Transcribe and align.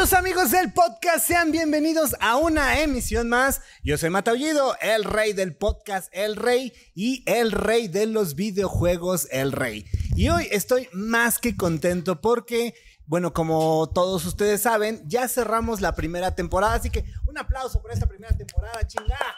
Amigos 0.00 0.50
del 0.50 0.72
podcast, 0.72 1.26
sean 1.26 1.52
bienvenidos 1.52 2.16
a 2.20 2.38
una 2.38 2.80
emisión 2.80 3.28
más. 3.28 3.60
Yo 3.84 3.98
soy 3.98 4.08
Mataullido, 4.08 4.74
el 4.80 5.04
rey 5.04 5.34
del 5.34 5.54
podcast, 5.54 6.08
el 6.12 6.36
rey 6.36 6.72
y 6.94 7.22
el 7.26 7.52
rey 7.52 7.86
de 7.86 8.06
los 8.06 8.34
videojuegos, 8.34 9.28
el 9.30 9.52
rey. 9.52 9.84
Y 10.16 10.30
hoy 10.30 10.48
estoy 10.52 10.88
más 10.94 11.38
que 11.38 11.54
contento 11.54 12.22
porque, 12.22 12.74
bueno, 13.04 13.34
como 13.34 13.90
todos 13.90 14.24
ustedes 14.24 14.62
saben, 14.62 15.02
ya 15.06 15.28
cerramos 15.28 15.82
la 15.82 15.94
primera 15.94 16.34
temporada, 16.34 16.76
así 16.76 16.88
que 16.88 17.04
un 17.26 17.36
aplauso 17.36 17.82
por 17.82 17.92
esta 17.92 18.06
primera 18.06 18.34
temporada, 18.34 18.86
chingada. 18.86 19.36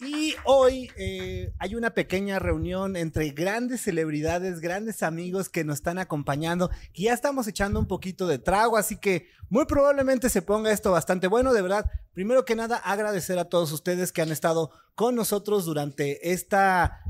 Y 0.00 0.34
hoy 0.44 0.90
eh, 0.96 1.52
hay 1.58 1.74
una 1.74 1.90
pequeña 1.90 2.38
reunión 2.38 2.96
entre 2.96 3.28
grandes 3.30 3.82
celebridades, 3.82 4.60
grandes 4.60 5.02
amigos 5.02 5.50
que 5.50 5.62
nos 5.62 5.76
están 5.76 5.98
acompañando, 5.98 6.70
que 6.94 7.02
ya 7.02 7.12
estamos 7.12 7.46
echando 7.46 7.78
un 7.78 7.86
poquito 7.86 8.26
de 8.26 8.38
trago, 8.38 8.78
así 8.78 8.96
que 8.96 9.28
muy 9.50 9.66
probablemente 9.66 10.30
se 10.30 10.40
ponga 10.40 10.72
esto 10.72 10.90
bastante 10.90 11.26
bueno, 11.26 11.52
de 11.52 11.60
verdad. 11.60 11.90
Primero 12.14 12.46
que 12.46 12.56
nada, 12.56 12.76
agradecer 12.76 13.38
a 13.38 13.50
todos 13.50 13.72
ustedes 13.72 14.10
que 14.10 14.22
han 14.22 14.32
estado 14.32 14.70
con 14.94 15.14
nosotros 15.14 15.66
durante 15.66 16.32
esta 16.32 17.02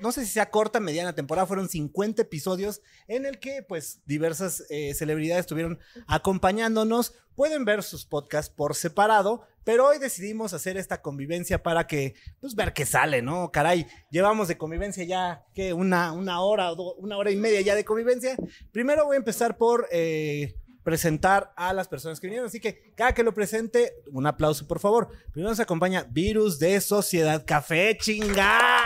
no 0.00 0.12
sé 0.12 0.24
si 0.24 0.32
sea 0.32 0.50
corta, 0.50 0.80
mediana 0.80 1.14
temporada, 1.14 1.46
fueron 1.46 1.68
50 1.68 2.22
episodios 2.22 2.82
en 3.08 3.26
el 3.26 3.38
que 3.38 3.62
pues 3.62 4.00
diversas 4.04 4.64
eh, 4.70 4.94
celebridades 4.94 5.40
estuvieron 5.40 5.78
acompañándonos. 6.06 7.14
Pueden 7.34 7.64
ver 7.64 7.82
sus 7.82 8.04
podcasts 8.04 8.52
por 8.54 8.74
separado, 8.74 9.42
pero 9.64 9.86
hoy 9.86 9.98
decidimos 9.98 10.52
hacer 10.52 10.76
esta 10.76 11.00
convivencia 11.00 11.62
para 11.62 11.86
que, 11.86 12.14
pues 12.40 12.54
ver 12.54 12.74
qué 12.74 12.84
sale, 12.84 13.22
¿no? 13.22 13.50
Caray, 13.50 13.86
llevamos 14.10 14.48
de 14.48 14.58
convivencia 14.58 15.04
ya, 15.04 15.46
que 15.54 15.72
Una, 15.72 16.12
una 16.12 16.42
hora, 16.42 16.72
una 16.72 17.16
hora 17.16 17.30
y 17.30 17.36
media 17.36 17.62
ya 17.62 17.74
de 17.74 17.84
convivencia. 17.84 18.36
Primero 18.70 19.06
voy 19.06 19.14
a 19.14 19.18
empezar 19.18 19.56
por... 19.56 19.88
Eh, 19.90 20.54
presentar 20.82 21.52
a 21.56 21.72
las 21.72 21.86
personas 21.86 22.18
que 22.18 22.26
vinieron. 22.26 22.48
Así 22.48 22.58
que 22.58 22.92
cada 22.96 23.14
que 23.14 23.22
lo 23.22 23.32
presente, 23.32 23.92
un 24.10 24.26
aplauso, 24.26 24.66
por 24.66 24.80
favor. 24.80 25.10
Primero 25.30 25.50
nos 25.50 25.60
acompaña 25.60 26.04
Virus 26.10 26.58
de 26.58 26.80
Sociedad 26.80 27.44
Café, 27.46 27.96
chinga. 28.00 28.82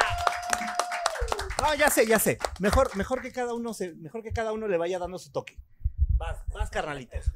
No, 1.61 1.75
ya 1.75 1.91
sé, 1.91 2.07
ya 2.07 2.19
sé. 2.19 2.39
Mejor, 2.61 2.95
mejor 2.97 3.23
que 3.23 3.33
cada 3.33 3.55
uno 3.55 3.73
se, 3.73 3.95
mejor 3.95 4.23
que 4.23 4.33
cada 4.33 4.53
uno 4.53 4.69
le 4.69 4.77
vaya 4.77 4.99
dando 4.99 5.19
su 5.19 5.31
toque. 5.33 5.59
Vas, 6.19 6.39
vas, 6.53 6.71
carnalitos. 6.71 7.31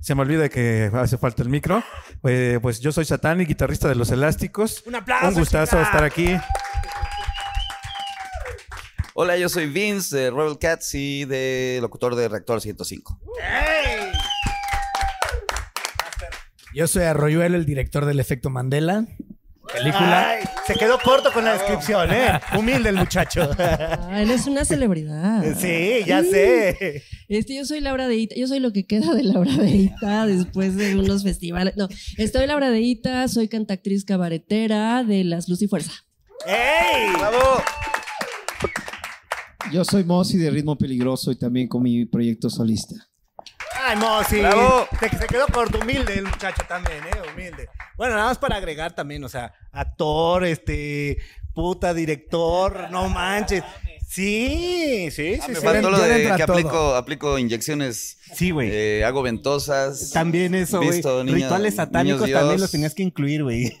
Se 0.00 0.14
me 0.14 0.22
olvida 0.22 0.48
que 0.48 0.90
hace 0.94 1.18
falta 1.18 1.42
el 1.42 1.48
micro. 1.48 1.82
Eh, 2.24 2.58
pues 2.60 2.80
yo 2.80 2.92
soy 2.92 3.04
Satán 3.04 3.40
y 3.40 3.46
guitarrista 3.46 3.88
de 3.88 3.94
Los 3.94 4.10
Elásticos. 4.10 4.82
Un 4.86 4.96
aplauso. 4.96 5.28
Un 5.28 5.34
gustazo 5.34 5.80
estar 5.80 6.04
aquí. 6.04 6.36
Hola, 9.14 9.36
yo 9.36 9.48
soy 9.48 9.66
Vince 9.66 10.16
de 10.16 10.30
Rebel 10.30 10.58
Cats 10.58 10.94
y 10.94 11.24
de 11.24 11.78
locutor 11.80 12.16
de 12.16 12.28
Reactor 12.28 12.60
105. 12.60 13.20
¡Hey! 13.40 14.12
Yo 16.74 16.88
soy 16.88 17.04
Arroyuelo, 17.04 17.56
el 17.56 17.64
director 17.64 18.04
del 18.04 18.18
Efecto 18.18 18.50
Mandela 18.50 19.06
película. 19.72 20.38
se 20.66 20.74
quedó 20.74 20.98
corto 20.98 21.32
con 21.32 21.44
la 21.44 21.54
descripción, 21.54 22.12
¿eh? 22.12 22.40
Humilde 22.56 22.90
el 22.90 22.96
muchacho. 22.96 23.50
Ah, 23.58 24.20
él 24.22 24.30
es 24.30 24.46
una 24.46 24.64
celebridad. 24.64 25.42
Sí, 25.56 26.00
ya 26.06 26.22
sé. 26.22 27.02
Este, 27.28 27.56
yo 27.56 27.64
soy 27.64 27.80
Laura 27.80 28.06
Deita, 28.08 28.34
yo 28.36 28.46
soy 28.46 28.60
lo 28.60 28.72
que 28.72 28.86
queda 28.86 29.14
de 29.14 29.22
Laura 29.22 29.54
Deita 29.56 30.26
después 30.26 30.76
de 30.76 30.96
unos 30.96 31.22
festivales. 31.22 31.74
No, 31.76 31.88
estoy 32.18 32.46
Laura 32.46 32.70
Deita, 32.70 33.26
soy 33.28 33.48
cantactriz 33.48 34.04
cabaretera 34.04 35.02
de 35.04 35.24
Las 35.24 35.48
Luz 35.48 35.62
y 35.62 35.68
Fuerza. 35.68 35.92
¡Ey! 36.46 37.10
¡Bravo! 37.18 37.62
Yo 39.72 39.84
soy 39.84 40.04
Mosi 40.04 40.36
de 40.36 40.50
Ritmo 40.50 40.76
Peligroso 40.76 41.32
y 41.32 41.36
también 41.36 41.68
con 41.68 41.82
mi 41.82 42.04
proyecto 42.04 42.50
solista. 42.50 42.94
Ay, 43.82 43.96
Mosi. 43.96 44.40
Bravo. 44.40 44.86
Se, 45.00 45.08
se, 45.08 45.26
quedó 45.26 45.46
corto, 45.46 45.78
humilde 45.80 46.14
el 46.14 46.24
muchacho 46.24 46.62
también, 46.68 46.98
¿eh? 47.04 47.30
Humilde. 47.32 47.68
Bueno, 47.96 48.14
nada 48.14 48.28
más 48.28 48.38
para 48.38 48.56
agregar 48.56 48.94
también, 48.94 49.22
o 49.24 49.28
sea, 49.28 49.52
actor, 49.72 50.44
este, 50.44 51.18
puta, 51.54 51.94
director, 51.94 52.90
no 52.90 53.08
manches. 53.08 53.62
Sí, 54.14 55.08
sí, 55.10 55.38
ah, 55.40 55.44
sí. 55.46 55.52
Me 55.52 55.60
faltó 55.60 55.90
lo 55.90 55.98
de 55.98 56.32
que 56.36 56.42
aplico, 56.42 56.94
aplico 56.94 57.38
inyecciones. 57.38 58.18
Sí, 58.32 58.52
güey. 58.52 58.70
Eh, 58.70 59.04
hago 59.04 59.22
ventosas. 59.22 60.10
También 60.12 60.54
eso, 60.54 60.80
güey. 60.80 61.02
Rituales 61.24 61.76
satánicos 61.76 62.30
también 62.30 62.60
los 62.60 62.70
tenías 62.70 62.94
que 62.94 63.02
incluir, 63.02 63.42
güey. 63.42 63.76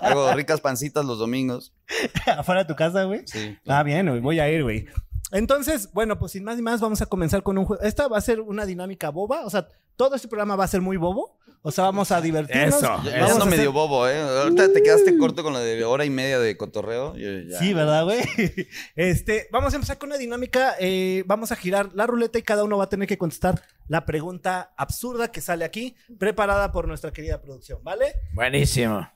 Hago 0.00 0.32
ricas 0.34 0.60
pancitas 0.60 1.04
los 1.04 1.18
domingos. 1.18 1.72
¿Afuera 2.26 2.62
de 2.62 2.68
tu 2.68 2.74
casa, 2.74 3.04
güey? 3.04 3.22
Sí. 3.26 3.56
Ah, 3.66 3.84
bien, 3.84 4.08
güey. 4.08 4.20
Voy 4.20 4.40
a 4.40 4.50
ir, 4.50 4.64
güey. 4.64 4.86
Entonces, 5.30 5.90
bueno, 5.92 6.18
pues 6.18 6.32
sin 6.32 6.44
más 6.44 6.56
ni 6.56 6.62
más, 6.62 6.80
vamos 6.80 7.00
a 7.00 7.06
comenzar 7.06 7.42
con 7.42 7.56
un 7.56 7.64
juego. 7.64 7.82
Esta 7.82 8.08
va 8.08 8.18
a 8.18 8.20
ser 8.20 8.40
una 8.40 8.66
dinámica 8.66 9.10
boba. 9.10 9.46
O 9.46 9.50
sea, 9.50 9.68
todo 9.96 10.16
este 10.16 10.28
programa 10.28 10.56
va 10.56 10.64
a 10.64 10.68
ser 10.68 10.80
muy 10.80 10.96
bobo. 10.96 11.38
O 11.64 11.70
sea, 11.70 11.84
vamos 11.84 12.10
a 12.10 12.20
divertirnos. 12.20 12.74
Eso. 12.74 13.02
Ya, 13.04 13.24
ando 13.24 13.46
medio 13.46 13.72
bobo, 13.72 14.08
¿eh? 14.08 14.20
Ahorita 14.20 14.72
te 14.72 14.82
quedaste 14.82 15.16
corto 15.16 15.44
con 15.44 15.52
la 15.52 15.60
de 15.60 15.84
hora 15.84 16.04
y 16.04 16.10
media 16.10 16.40
de 16.40 16.56
cotorreo. 16.56 17.14
Sí, 17.58 17.72
¿verdad, 17.72 18.04
güey? 18.04 18.20
Este, 18.96 19.48
vamos 19.52 19.72
a 19.72 19.76
empezar 19.76 19.96
con 19.96 20.08
una 20.08 20.18
dinámica. 20.18 20.74
Eh, 20.80 21.22
vamos 21.26 21.52
a 21.52 21.56
girar 21.56 21.90
la 21.94 22.06
ruleta 22.08 22.36
y 22.36 22.42
cada 22.42 22.64
uno 22.64 22.78
va 22.78 22.84
a 22.84 22.88
tener 22.88 23.06
que 23.06 23.16
contestar 23.16 23.62
la 23.86 24.04
pregunta 24.06 24.72
absurda 24.76 25.30
que 25.30 25.40
sale 25.40 25.64
aquí, 25.64 25.94
preparada 26.18 26.72
por 26.72 26.88
nuestra 26.88 27.12
querida 27.12 27.40
producción, 27.40 27.78
¿vale? 27.84 28.12
Buenísimo. 28.32 29.08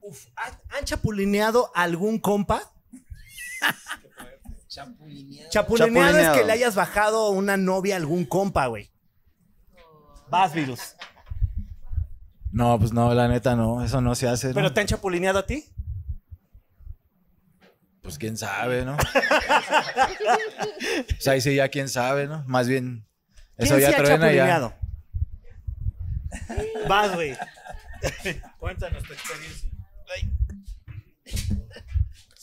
Uf, 0.00 0.26
¿han 0.36 0.84
chapulineado 0.86 1.70
algún 1.74 2.18
compa? 2.18 2.62
Chapulineado. 4.68 5.50
Chapulineado. 5.50 6.18
es 6.18 6.28
que 6.30 6.44
le 6.44 6.52
hayas 6.52 6.74
bajado 6.74 7.28
una 7.28 7.58
novia 7.58 7.96
a 7.96 7.98
algún 7.98 8.24
compa, 8.24 8.68
güey. 8.68 8.90
Vas, 10.30 10.52
virus. 10.52 10.94
No, 12.52 12.78
pues 12.78 12.92
no, 12.92 13.12
la 13.14 13.28
neta 13.28 13.56
no, 13.56 13.84
eso 13.84 14.00
no 14.00 14.14
se 14.14 14.28
hace. 14.28 14.54
¿Pero 14.54 14.72
te 14.72 14.80
han 14.80 14.86
chapulineado 14.86 15.38
a 15.40 15.46
ti? 15.46 15.64
Pues 18.02 18.16
quién 18.18 18.36
sabe, 18.36 18.84
¿no? 18.84 18.94
o 18.94 18.98
sea, 21.18 21.34
ahí 21.34 21.40
sí 21.40 21.54
ya 21.54 21.68
quién 21.68 21.88
sabe, 21.88 22.26
¿no? 22.26 22.42
Más 22.46 22.68
bien, 22.68 23.06
eso 23.56 23.78
ya 23.78 23.90
se 23.90 23.96
ha 23.96 24.04
chapulineado? 24.04 24.72
Vas, 26.88 27.14
güey. 27.14 27.36
Cuéntanos 28.58 29.02
tu 29.02 29.12
experiencia. 29.12 29.68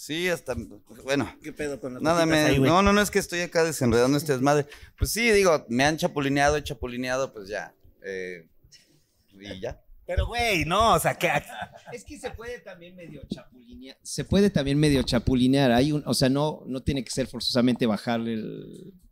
Sí, 0.06 0.30
hasta, 0.30 0.56
bueno. 1.04 1.36
¿Qué 1.42 1.52
pedo 1.52 1.80
con 1.80 2.00
Nada, 2.04 2.28
me, 2.28 2.60
no, 2.60 2.84
no, 2.84 2.94
no, 2.94 3.02
es 3.02 3.10
que 3.10 3.18
estoy 3.18 3.40
acá 3.42 3.64
desenredando 3.64 4.20
este 4.20 4.34
desmadre. 4.34 4.68
Pues 5.00 5.10
sí, 5.10 5.32
digo, 5.32 5.66
me 5.68 5.84
han 5.84 5.98
chapulineado, 5.98 6.58
he 6.58 6.64
chapulineado, 6.64 7.34
pues 7.34 7.48
ya. 7.48 7.74
Eh, 8.04 8.48
y 9.34 9.60
ya. 9.60 9.82
Pero, 10.06 10.28
güey, 10.28 10.66
no, 10.66 10.94
o 10.94 11.00
sea, 11.00 11.16
que... 11.16 11.30
Es 11.92 12.04
que 12.04 12.20
se 12.20 12.30
puede 12.32 12.60
también 12.60 12.96
medio 12.96 13.22
chapulinear. 13.28 13.98
Se 14.04 14.24
puede 14.24 14.50
también 14.50 14.80
medio 14.80 15.02
chapulinear. 15.04 15.72
Hay 15.72 15.92
un, 15.92 16.04
o 16.06 16.14
sea, 16.14 16.30
no, 16.30 16.62
no 16.68 16.82
tiene 16.82 17.04
que 17.04 17.10
ser 17.12 17.28
forzosamente 17.28 17.86
bajarle 17.86 18.36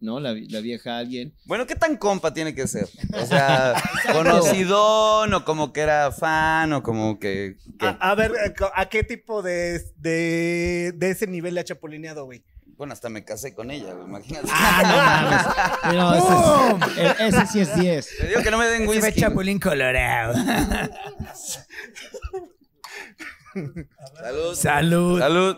¿no? 0.04 0.20
La, 0.20 0.34
vieja 0.34 0.96
a 0.96 1.00
alguien. 1.00 1.34
Bueno, 1.46 1.66
¿qué 1.66 1.76
tan 1.76 1.98
compa 1.98 2.34
tiene 2.34 2.54
que 2.54 2.68
ser? 2.68 2.88
O 3.14 3.26
sea, 3.26 3.74
conocidón 4.12 5.34
o 5.34 5.46
como 5.46 5.72
que 5.72 5.82
era 5.82 6.12
fan 6.12 6.74
o 6.74 6.84
como 6.84 7.20
que... 7.20 7.58
A, 7.80 8.14
ver, 8.14 8.34
¿a 8.76 8.90
qué 8.90 9.04
tipo 9.04 9.42
de, 9.42 9.82
de, 9.96 10.94
de 10.96 11.10
ese 11.10 11.26
nivel 11.26 11.56
le 11.56 11.62
ha 11.62 11.64
chapulineado, 11.64 12.26
güey? 12.26 12.44
Bueno, 12.78 12.94
hasta 12.94 13.10
me 13.10 13.24
casé 13.24 13.54
con 13.54 13.70
ella, 13.72 13.92
imagínate. 13.92 14.48
Ah, 14.52 15.82
no 15.86 15.98
mames. 15.98 16.88
Pero 16.96 17.12
ese, 17.12 17.28
ese, 17.28 17.48
sí 17.48 17.60
es 17.60 17.76
10. 17.76 18.18
Te 18.18 18.28
digo 18.28 18.42
que 18.42 18.52
no 18.52 18.58
me 18.58 18.66
den 18.66 18.88
whisky. 18.88 19.08
Ese 19.08 19.20
chapulín 19.20 19.60
colorado. 19.60 20.34
Salud. 23.54 24.56
Salud. 24.56 25.20
Salud. 25.20 25.58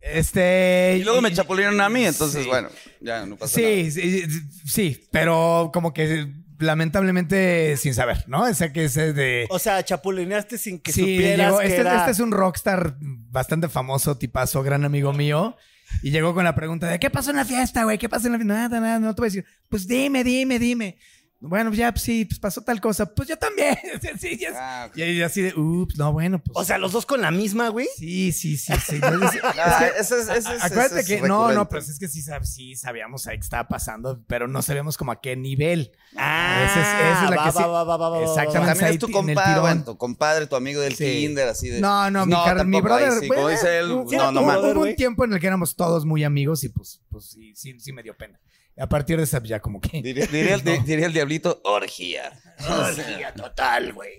Este. 0.00 0.96
Y 1.00 1.04
luego 1.04 1.20
me 1.20 1.32
chapulieron 1.32 1.80
a 1.80 1.88
mí, 1.88 2.04
entonces, 2.04 2.46
bueno, 2.46 2.68
ya 3.00 3.26
no 3.26 3.36
pasa 3.36 3.54
sí, 3.54 3.62
nada. 3.62 3.90
Sí, 3.90 4.26
sí, 4.66 5.08
pero 5.10 5.70
como 5.72 5.92
que 5.92 6.32
lamentablemente 6.58 7.76
sin 7.76 7.94
saber, 7.94 8.24
¿no? 8.26 8.42
O 8.42 8.54
sea 8.54 8.72
que 8.72 8.84
es 8.84 8.94
de. 8.94 9.46
O 9.50 9.58
sea, 9.58 9.84
chapulineaste 9.84 10.58
sin 10.58 10.80
que 10.80 10.92
supieras 10.92 11.58
que 11.58 11.66
este, 11.66 11.80
era... 11.80 11.98
este 11.98 12.10
es 12.12 12.20
un 12.20 12.32
rockstar 12.32 12.96
bastante 13.00 13.68
famoso, 13.68 14.18
tipazo, 14.18 14.62
gran 14.62 14.84
amigo 14.84 15.12
mío. 15.12 15.56
Y 16.02 16.10
llegó 16.10 16.34
con 16.34 16.44
la 16.44 16.54
pregunta 16.54 16.86
de 16.86 16.98
¿qué 16.98 17.08
pasó 17.08 17.30
en 17.30 17.36
la 17.36 17.46
fiesta, 17.46 17.84
güey? 17.84 17.96
¿Qué 17.96 18.08
pasó 18.08 18.26
en 18.26 18.32
la 18.32 18.38
fiesta? 18.38 18.54
Nada, 18.54 18.80
nada, 18.80 18.98
no 18.98 19.14
te 19.14 19.22
voy 19.22 19.28
a 19.28 19.30
decir. 19.30 19.44
Pues 19.68 19.88
dime, 19.88 20.22
dime, 20.22 20.58
dime. 20.58 20.98
Bueno, 21.40 21.72
ya, 21.72 21.92
pues 21.92 22.02
sí, 22.02 22.24
pues 22.24 22.40
pasó 22.40 22.62
tal 22.62 22.80
cosa. 22.80 23.06
Pues 23.14 23.28
yo 23.28 23.36
también. 23.36 23.76
Sí, 24.18 24.36
ya- 24.38 24.48
Ah. 24.56 24.90
Y 24.94 25.02
ahí 25.02 25.22
así 25.22 25.40
de, 25.40 25.54
ups, 25.54 25.96
no, 25.96 26.12
bueno, 26.12 26.40
pues. 26.42 26.56
O 26.56 26.64
sea, 26.64 26.78
los 26.78 26.90
dos 26.90 27.06
con 27.06 27.20
la 27.20 27.30
misma, 27.30 27.68
güey. 27.68 27.86
sí, 27.96 28.32
sí, 28.32 28.56
sí, 28.56 28.72
sí. 28.84 28.96
Entonces, 28.96 29.40
ese 30.00 30.18
es- 30.20 30.28
ese 30.28 30.56
es- 30.56 30.64
Acuérdate 30.64 31.00
es 31.00 31.06
que 31.06 31.20
no, 31.20 31.52
no, 31.52 31.68
pero 31.68 31.80
es 31.80 31.96
que 31.98 32.08
sí, 32.08 32.22
sí 32.42 32.74
sabíamos 32.74 33.26
ahí 33.28 33.36
que 33.38 33.44
estaba 33.44 33.68
pasando, 33.68 34.20
pero 34.26 34.48
no 34.48 34.62
sabíamos 34.62 34.96
como 34.96 35.12
a 35.12 35.20
qué 35.20 35.36
nivel. 35.36 35.92
Ah, 36.16 36.66
Esa 36.70 36.80
es- 36.80 37.12
esa 37.12 37.24
es 37.24 37.30
la 37.30 37.36
va, 37.36 37.42
que 37.44 37.50
va, 37.50 37.52
sí- 37.52 37.58
va, 37.58 37.66
va, 37.68 37.84
va, 37.84 37.96
va, 37.96 38.08
va, 38.10 38.22
Exactamente. 38.22 38.68
También 38.74 38.92
es 38.94 38.98
tu 38.98 39.10
compadre, 39.10 39.80
tu 39.84 39.96
compadre, 39.96 40.46
tu 40.48 40.56
amigo 40.56 40.80
del 40.80 40.96
Sí. 40.96 41.04
kinder, 41.04 41.48
así 41.48 41.68
de... 41.68 41.80
No, 41.80 42.10
no, 42.10 42.26
mi, 42.26 42.32
car- 42.34 42.66
mi 42.66 42.76
ahí 42.78 42.82
brother. 42.82 43.12
sí, 43.20 43.28
bueno, 43.28 43.34
como 43.42 43.48
dice 43.50 43.78
él, 43.78 43.92
hubo- 43.92 44.10
no, 44.12 44.32
no 44.32 44.40
hubo- 44.40 44.46
mames. 44.46 44.74
Hubo 44.74 44.82
un 44.82 44.96
tiempo 44.96 45.24
en 45.24 45.34
el 45.34 45.38
que 45.40 45.46
éramos 45.46 45.76
todos 45.76 46.04
muy 46.04 46.24
amigos 46.24 46.64
y 46.64 46.68
pues, 46.70 47.00
pues 47.10 47.26
sí, 47.26 47.52
sí, 47.54 47.78
sí 47.78 47.92
me 47.92 48.02
dio 48.02 48.16
pena. 48.16 48.40
A 48.78 48.88
partir 48.88 49.16
de 49.18 49.24
esa 49.24 49.42
ya 49.42 49.60
como 49.60 49.80
que... 49.80 50.00
Diría, 50.02 50.26
diría 50.32 50.54
el, 50.54 50.62
di- 50.62 50.78
diría 50.86 51.06
el 51.06 51.12
diablito, 51.12 51.60
orgía. 51.64 52.32
Orgía 52.68 53.32
total, 53.34 53.92
güey. 53.92 54.12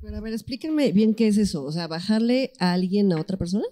Pero 0.00 0.16
a 0.16 0.20
ver, 0.20 0.32
explíquenme 0.32 0.92
bien 0.92 1.14
qué 1.14 1.28
es 1.28 1.38
eso. 1.38 1.64
O 1.64 1.72
sea, 1.72 1.86
bajarle 1.88 2.52
a 2.58 2.72
alguien 2.72 3.12
a 3.12 3.20
otra 3.20 3.36
persona. 3.36 3.64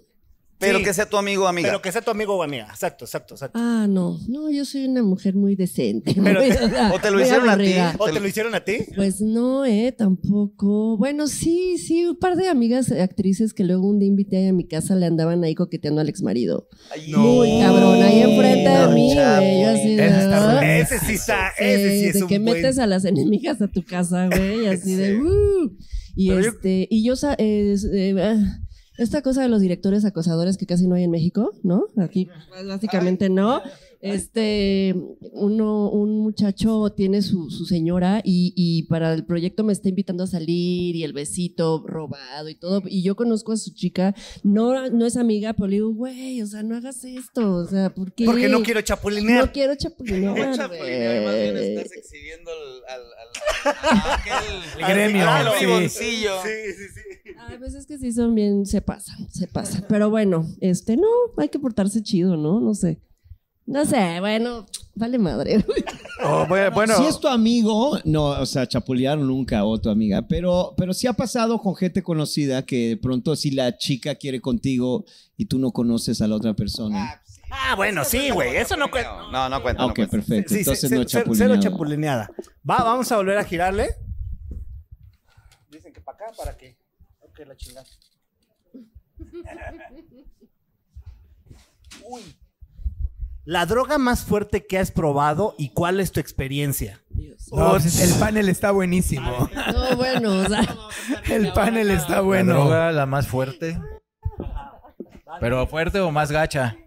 Pero 0.61 0.77
Sí. 0.77 0.85
que 0.85 0.93
sea 0.93 1.05
tu 1.09 1.17
amigo 1.17 1.43
o 1.43 1.47
amiga. 1.47 1.67
Pero 1.69 1.81
que 1.81 1.91
sea 1.91 2.01
tu 2.01 2.11
amigo 2.11 2.35
o 2.37 2.43
amiga. 2.43 2.67
Exacto, 2.69 3.03
exacto, 3.03 3.33
exacto. 3.33 3.59
Ah, 3.61 3.87
no. 3.89 4.17
No, 4.29 4.49
yo 4.49 4.63
soy 4.63 4.85
una 4.85 5.03
mujer 5.03 5.35
muy 5.35 5.55
decente. 5.55 6.15
Pero 6.23 6.39
sea, 6.79 6.91
o 6.93 6.99
te 6.99 7.11
lo 7.11 7.19
hicieron 7.19 7.49
a 7.49 7.57
ti. 7.57 7.73
¿O 7.97 8.05
te 8.09 8.19
lo 8.19 8.27
hicieron 8.27 8.55
a 8.55 8.63
ti? 8.63 8.77
Pues 8.95 9.19
no, 9.21 9.65
eh, 9.65 9.91
tampoco. 9.91 10.95
Bueno, 10.97 11.27
sí, 11.27 11.77
sí, 11.77 12.05
un 12.05 12.15
par 12.17 12.35
de 12.37 12.47
amigas 12.47 12.91
actrices 12.91 13.53
que 13.53 13.63
luego 13.63 13.87
un 13.89 13.99
día 13.99 14.07
invité 14.07 14.47
a 14.47 14.53
mi 14.53 14.65
casa 14.67 14.95
le 14.95 15.07
andaban 15.07 15.43
ahí 15.43 15.55
coqueteando 15.55 15.99
al 15.99 16.09
exmarido. 16.09 16.69
Ay, 16.91 17.11
Muy 17.11 17.59
cabrón, 17.59 18.01
ahí 18.01 18.21
enfrente 18.21 18.69
de 18.69 18.79
no, 18.85 18.91
mí, 18.91 19.11
chavo. 19.13 19.41
güey. 19.45 19.61
Yo 19.63 19.69
así 19.69 19.95
de. 19.95 20.05
Ese 20.05 20.15
está 20.19 20.59
"Ah". 20.59 20.85
sí 21.07 21.13
está, 21.13 21.47
ese 21.59 21.89
sí 21.89 22.05
Eh, 22.05 22.07
es 22.09 22.13
de 22.13 22.21
un 22.23 22.29
que 22.29 22.39
buen... 22.39 22.53
metes 22.61 22.77
a 22.79 22.87
las 22.87 23.03
enemigas 23.05 23.61
a 23.61 23.67
tu 23.67 23.83
casa, 23.83 24.27
güey, 24.27 24.67
así 24.67 24.95
de 24.95 25.17
"Uh". 25.19 25.75
Y 26.15 26.29
Pero 26.29 26.41
yo- 26.41 26.49
este, 26.49 26.87
y 26.89 27.03
yo 27.05 27.13
es, 27.13 27.23
eh, 27.93 28.15
ah, 28.21 28.59
esta 28.97 29.21
cosa 29.21 29.41
de 29.41 29.49
los 29.49 29.61
directores 29.61 30.05
acosadores 30.05 30.57
que 30.57 30.65
casi 30.65 30.87
no 30.87 30.95
hay 30.95 31.03
en 31.03 31.11
México, 31.11 31.51
¿no? 31.63 31.85
Aquí 31.97 32.29
pues, 32.49 32.67
básicamente 32.67 33.29
no. 33.29 33.61
Este, 34.01 34.95
uno, 35.33 35.89
un 35.89 36.19
muchacho 36.19 36.91
tiene 36.95 37.21
su, 37.21 37.49
su 37.49 37.65
señora 37.65 38.21
y, 38.23 38.53
y 38.55 38.83
para 38.83 39.13
el 39.13 39.25
proyecto 39.25 39.63
me 39.63 39.73
está 39.73 39.89
invitando 39.89 40.23
a 40.23 40.27
salir 40.27 40.95
y 40.95 41.03
el 41.03 41.13
besito 41.13 41.83
robado 41.85 42.49
y 42.49 42.55
todo. 42.55 42.81
Y 42.87 43.03
yo 43.03 43.15
conozco 43.15 43.51
a 43.51 43.57
su 43.57 43.73
chica, 43.73 44.15
no, 44.43 44.89
no 44.89 45.05
es 45.05 45.17
amiga, 45.17 45.53
pero 45.53 45.67
le 45.67 45.75
digo, 45.75 45.93
güey, 45.93 46.41
o 46.41 46.47
sea, 46.47 46.63
no 46.63 46.75
hagas 46.75 47.03
esto, 47.03 47.55
o 47.55 47.65
sea, 47.65 47.93
¿por 47.93 48.11
qué? 48.13 48.25
Porque 48.25 48.49
no 48.49 48.63
quiero 48.63 48.81
chapulinear. 48.81 49.45
No 49.45 49.51
quiero 49.51 49.75
chapulinear, 49.75 50.37
No, 50.49 50.55
chapulineo, 50.55 51.23
más 51.23 51.35
bien 51.35 51.57
estás 51.57 51.91
exhibiendo 51.95 52.51
al, 52.51 52.95
al, 52.95 53.01
al- 53.01 53.75
a 53.99 54.13
aquel 54.15 54.79
El 54.79 54.87
gremio, 54.87 55.29
al 55.29 55.47
sí. 55.59 55.65
briboncillo. 55.65 56.31
Sí, 56.43 56.73
sí, 56.77 56.83
sí. 56.93 57.31
A 57.37 57.55
veces 57.57 57.85
que 57.85 57.97
sí 57.97 58.11
son 58.11 58.33
bien, 58.35 58.65
se 58.65 58.81
pasan, 58.81 59.29
se 59.31 59.47
pasan. 59.47 59.85
Pero 59.89 60.09
bueno, 60.09 60.47
este, 60.59 60.97
no, 60.97 61.07
hay 61.37 61.49
que 61.49 61.59
portarse 61.59 62.01
chido, 62.03 62.37
¿no? 62.37 62.59
No 62.59 62.73
sé. 62.73 62.99
No 63.65 63.85
sé, 63.85 64.19
bueno, 64.19 64.65
vale 64.95 65.17
madre. 65.17 65.63
Oh, 66.23 66.45
bueno, 66.47 66.97
Si 66.97 67.05
es 67.07 67.19
tu 67.19 67.27
amigo, 67.27 67.97
no, 68.03 68.25
o 68.25 68.45
sea, 68.45 68.67
chapulearon 68.67 69.25
nunca 69.25 69.65
o 69.65 69.81
tu 69.81 69.89
amiga, 69.89 70.21
pero, 70.21 70.75
pero 70.77 70.93
sí 70.93 71.07
ha 71.07 71.13
pasado 71.13 71.57
con 71.57 71.75
gente 71.75 72.03
conocida 72.03 72.63
que 72.63 72.89
de 72.89 72.97
pronto 72.97 73.35
si 73.35 73.49
la 73.49 73.75
chica 73.75 74.13
quiere 74.13 74.39
contigo 74.39 75.03
y 75.35 75.45
tú 75.45 75.57
no 75.57 75.71
conoces 75.71 76.21
a 76.21 76.27
la 76.27 76.35
otra 76.35 76.53
persona. 76.53 77.19
Ah, 77.49 77.73
bueno, 77.75 78.03
sí, 78.05 78.29
güey. 78.29 78.55
Eso 78.55 78.77
no 78.77 78.91
cuenta. 78.91 79.31
No, 79.31 79.49
no 79.49 79.61
cuenta. 79.63 79.81
Ah, 79.81 79.85
no 79.87 79.91
ok, 79.93 79.95
cuenta. 79.95 80.11
perfecto. 80.11 80.53
Sí, 80.53 80.59
Entonces 80.59 80.89
ce- 80.91 80.95
no 80.95 81.03
ce- 81.07 81.23
cero 81.33 81.55
chapulineada. 81.59 82.29
Va, 82.69 82.83
vamos 82.83 83.11
a 83.11 83.15
volver 83.17 83.39
a 83.39 83.43
girarle. 83.43 83.89
Dicen 85.71 85.91
que 85.91 86.01
para 86.01 86.17
acá, 86.27 86.37
¿para 86.37 86.55
qué? 86.55 86.77
Ok, 87.21 87.39
la 87.47 87.55
chingada. 87.57 87.87
Uy. 92.07 92.21
La 93.43 93.65
droga 93.65 93.97
más 93.97 94.23
fuerte 94.23 94.65
que 94.67 94.77
has 94.77 94.91
probado 94.91 95.55
y 95.57 95.69
cuál 95.73 95.99
es 95.99 96.11
tu 96.11 96.19
experiencia. 96.19 97.01
No, 97.51 97.71
pues, 97.71 97.99
el 97.99 98.17
panel 98.19 98.49
está 98.49 98.71
buenísimo. 98.71 99.49
No, 99.73 99.95
bueno, 99.97 100.33
o 100.41 100.45
sea, 100.47 100.61
El 101.25 101.51
panel 101.51 101.89
está 101.89 102.15
la 102.17 102.21
bueno. 102.21 102.53
droga 102.53 102.91
la 102.91 103.05
más 103.05 103.27
fuerte. 103.27 103.79
Pero 105.39 105.65
fuerte 105.67 105.99
o 105.99 106.11
más 106.11 106.31
gacha. 106.31 106.77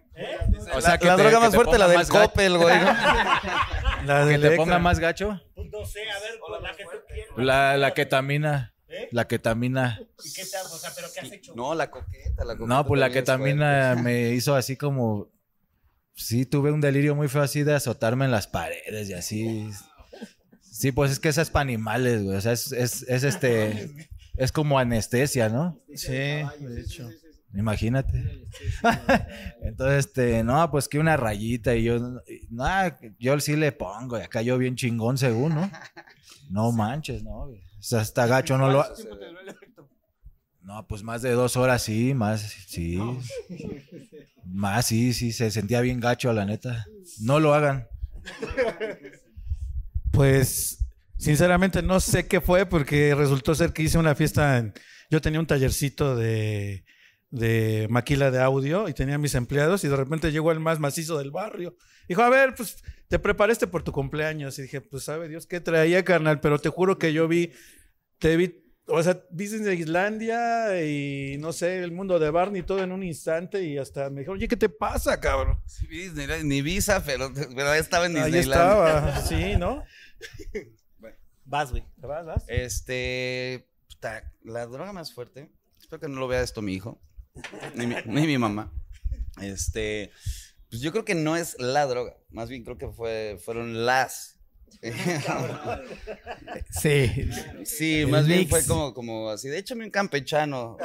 O 0.73 0.79
sea, 0.81 0.91
La, 0.91 0.97
que 0.97 1.07
la 1.07 1.15
te- 1.17 1.21
droga 1.23 1.37
que 1.37 1.41
más 1.43 1.51
te 1.51 1.55
fuerte, 1.57 1.77
la 1.77 1.87
del. 1.89 2.07
Coppel, 2.07 2.57
güey. 2.57 2.79
¿no? 2.79 2.85
La 4.05 4.27
que 4.27 4.37
te 4.37 4.55
ponga 4.55 4.77
más 4.77 4.99
gacho. 4.99 5.31
No 5.55 5.85
sé, 5.85 6.01
a 6.09 6.19
ver, 6.19 6.61
la 6.61 6.75
que 6.75 6.83
tú 6.83 6.89
quieras. 7.07 7.31
La, 7.37 7.75
la 7.75 7.93
ketamina. 7.95 8.73
La 9.11 9.27
ketamina. 9.27 9.99
¿Y 10.23 10.31
qué 10.31 10.43
te 10.43 10.57
O 10.57 10.77
sea, 10.77 10.91
¿pero 10.95 11.07
qué 11.13 11.19
has 11.21 11.31
hecho? 11.31 11.53
No, 11.55 11.73
la 11.73 11.89
coqueta, 11.89 12.45
la 12.45 12.53
coqueta. 12.55 12.67
No, 12.75 12.85
pues 12.85 12.99
la 13.01 13.09
ketamina 13.09 13.95
me 13.95 14.29
hizo 14.29 14.55
así 14.55 14.77
como. 14.77 15.27
Sí, 16.15 16.45
tuve 16.45 16.71
un 16.71 16.81
delirio 16.81 17.13
muy 17.13 17.27
feo 17.27 17.41
así 17.41 17.63
de 17.63 17.75
azotarme 17.75 18.25
en 18.25 18.31
las 18.31 18.47
paredes 18.47 19.09
y 19.09 19.13
así. 19.13 19.69
Sí, 20.61 20.91
pues 20.91 21.11
es 21.11 21.19
que 21.19 21.29
esa 21.29 21.41
es 21.41 21.49
para 21.49 21.61
animales, 21.61 22.23
güey. 22.23 22.37
O 22.37 22.41
sea, 22.41 22.53
es, 22.53 22.71
es, 22.71 23.03
es 23.03 23.23
este. 23.23 24.09
Es 24.37 24.51
como 24.51 24.79
anestesia, 24.79 25.49
¿no? 25.49 25.79
Sí, 25.93 26.11
de 26.13 26.81
hecho. 26.81 27.09
Imagínate. 27.53 28.47
Entonces, 29.61 30.05
este, 30.07 30.43
no, 30.43 30.69
pues 30.71 30.89
que 30.89 30.99
una 30.99 31.15
rayita 31.15 31.73
y 31.75 31.83
yo, 31.83 32.21
nada, 32.49 32.99
yo 33.17 33.39
sí 33.39 33.55
le 33.55 33.71
pongo, 33.71 34.17
y 34.17 34.21
acá 34.21 34.41
yo 34.41 34.57
bien 34.57 34.75
chingón 34.75 35.17
según, 35.17 35.55
¿no? 35.55 35.71
No 36.49 36.71
manches, 36.73 37.23
no. 37.23 37.43
O 37.43 37.57
sea, 37.79 38.01
está 38.01 38.27
gacho, 38.27 38.57
no 38.57 38.69
lo... 38.69 38.85
No, 40.65 40.87
pues 40.87 41.03
más 41.03 41.21
de 41.21 41.31
dos 41.31 41.57
horas 41.57 41.83
sí, 41.83 42.13
más, 42.15 42.41
sí. 42.67 42.99
Más, 44.45 44.87
sí, 44.87 45.13
sí, 45.13 45.31
se 45.31 45.51
sentía 45.51 45.79
bien 45.81 45.99
gacho, 45.99 46.33
la 46.33 46.43
neta. 46.45 46.85
No 47.21 47.39
lo 47.39 47.53
hagan. 47.53 47.87
Pues, 50.11 50.79
sinceramente 51.17 51.81
no 51.81 51.99
sé 51.99 52.27
qué 52.27 52.41
fue 52.41 52.65
porque 52.65 53.13
resultó 53.15 53.53
ser 53.53 53.73
que 53.73 53.83
hice 53.83 53.97
una 53.97 54.15
fiesta. 54.15 54.57
en- 54.57 54.73
yo 55.11 55.21
tenía 55.21 55.39
un 55.39 55.45
tallercito 55.45 56.15
de, 56.15 56.83
de 57.29 57.85
maquila 57.91 58.31
de 58.31 58.41
audio 58.41 58.89
y 58.89 58.93
tenía 58.93 59.19
mis 59.19 59.35
empleados 59.35 59.83
y 59.83 59.87
de 59.87 59.95
repente 59.95 60.31
llegó 60.31 60.51
el 60.51 60.59
más 60.59 60.79
macizo 60.79 61.17
del 61.19 61.29
barrio. 61.31 61.75
Dijo, 62.09 62.23
a 62.23 62.29
ver, 62.29 62.55
pues 62.55 62.83
te 63.07 63.19
preparaste 63.19 63.67
por 63.67 63.83
tu 63.83 63.91
cumpleaños. 63.91 64.57
Y 64.57 64.63
dije, 64.63 64.81
pues 64.81 65.03
sabe 65.03 65.27
Dios 65.29 65.45
qué 65.45 65.59
traía, 65.59 66.03
carnal, 66.03 66.39
pero 66.39 66.57
te 66.57 66.69
juro 66.69 66.97
que 66.97 67.13
yo 67.13 67.27
vi, 67.27 67.51
te 68.17 68.35
vi, 68.35 68.63
o 68.87 69.01
sea, 69.01 69.19
de 69.29 69.75
Islandia 69.75 70.83
y 70.83 71.37
no 71.39 71.53
sé, 71.53 71.79
el 71.83 71.91
mundo 71.91 72.19
de 72.19 72.29
Barney 72.29 72.61
todo 72.61 72.83
en 72.83 72.91
un 72.91 73.03
instante 73.03 73.63
y 73.63 73.77
hasta 73.77 74.09
me 74.09 74.19
dijeron, 74.19 74.37
oye, 74.37 74.47
¿qué 74.47 74.57
te 74.57 74.69
pasa, 74.69 75.19
cabrón? 75.19 75.59
Sí, 75.65 75.87
ni, 76.13 76.43
ni 76.43 76.61
visa, 76.61 77.03
pero, 77.03 77.31
pero 77.33 77.69
ahí 77.69 77.79
estaba 77.79 78.05
en 78.05 78.17
Ahí 78.17 78.31
Disneyland. 78.31 78.61
estaba, 78.61 79.21
sí, 79.27 79.55
¿no? 79.57 79.83
Vas, 81.45 81.71
güey. 81.71 81.83
¿Te 81.99 82.07
vas, 82.07 82.25
vas? 82.25 82.43
Este, 82.47 83.67
puta, 83.87 84.31
la 84.43 84.65
droga 84.65 84.93
más 84.93 85.13
fuerte, 85.13 85.49
espero 85.79 85.99
que 85.99 86.07
no 86.07 86.19
lo 86.19 86.27
vea 86.27 86.41
esto 86.41 86.61
mi 86.61 86.73
hijo, 86.73 87.01
ni 87.75 87.87
mi, 87.87 87.95
ni 88.05 88.27
mi 88.27 88.37
mamá. 88.37 88.71
Este, 89.41 90.11
pues 90.69 90.81
yo 90.81 90.91
creo 90.91 91.05
que 91.05 91.15
no 91.15 91.35
es 91.35 91.55
la 91.59 91.85
droga, 91.85 92.17
más 92.29 92.49
bien 92.49 92.63
creo 92.63 92.77
que 92.77 92.87
fue, 92.89 93.37
fueron 93.43 93.85
las. 93.85 94.34
Sí. 96.69 97.29
sí, 97.65 98.05
más 98.07 98.27
bien 98.27 98.47
fue 98.47 98.65
como, 98.65 98.93
como 98.93 99.29
así, 99.29 99.47
de 99.49 99.57
échame 99.57 99.85
un 99.85 99.91
campechano. 99.91 100.77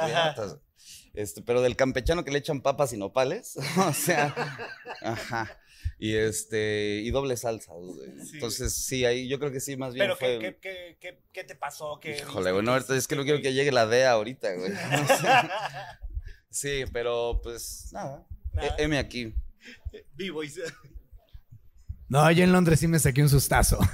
Este, 1.13 1.41
pero 1.41 1.61
del 1.61 1.75
campechano 1.75 2.23
que 2.23 2.31
le 2.31 2.39
echan 2.39 2.61
papas 2.61 2.93
y 2.93 2.97
nopales, 2.97 3.57
o 3.77 3.93
sea, 3.93 4.33
ajá. 5.01 5.57
Y 5.99 6.15
este, 6.15 7.01
y 7.03 7.11
doble 7.11 7.37
salsa, 7.37 7.73
güey. 7.73 8.09
Entonces, 8.33 8.73
sí, 8.73 9.05
ahí 9.05 9.27
yo 9.27 9.37
creo 9.37 9.51
que 9.51 9.59
sí, 9.59 9.77
más 9.77 9.93
bien 9.93 10.05
Pero, 10.05 10.15
fue. 10.17 10.39
¿qué, 10.39 10.57
qué, 10.59 10.61
qué, 10.61 10.97
qué, 10.99 11.19
qué 11.31 11.43
te 11.43 11.55
pasó? 11.55 11.99
¿Qué 11.99 12.17
Híjole, 12.17 12.51
bueno, 12.51 12.71
ahorita 12.71 12.95
es 12.95 13.07
que 13.07 13.15
no 13.15 13.23
quiero 13.23 13.41
que 13.41 13.53
llegue 13.53 13.71
la 13.71 13.85
DEA 13.85 14.11
ahorita, 14.11 14.53
güey. 14.55 14.71
O 15.03 15.07
sea, 15.17 15.99
sí, 16.49 16.85
pero 16.91 17.39
pues 17.43 17.89
nada. 17.91 18.25
Nada. 18.53 18.75
E- 18.77 18.83
M 18.83 18.97
aquí. 18.97 19.33
Vivo 20.15 20.43
y... 20.43 20.51
No, 22.11 22.29
yo 22.29 22.43
en 22.43 22.51
Londres 22.51 22.81
sí 22.81 22.89
me 22.89 22.99
saqué 22.99 23.21
un 23.21 23.29
sustazo. 23.29 23.79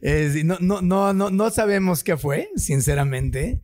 Es- 0.00 0.42
no, 0.42 0.56
no, 0.60 0.80
no, 0.80 1.12
no, 1.12 1.30
no 1.30 1.50
sabemos 1.50 2.02
qué 2.02 2.16
fue, 2.16 2.48
sinceramente. 2.56 3.60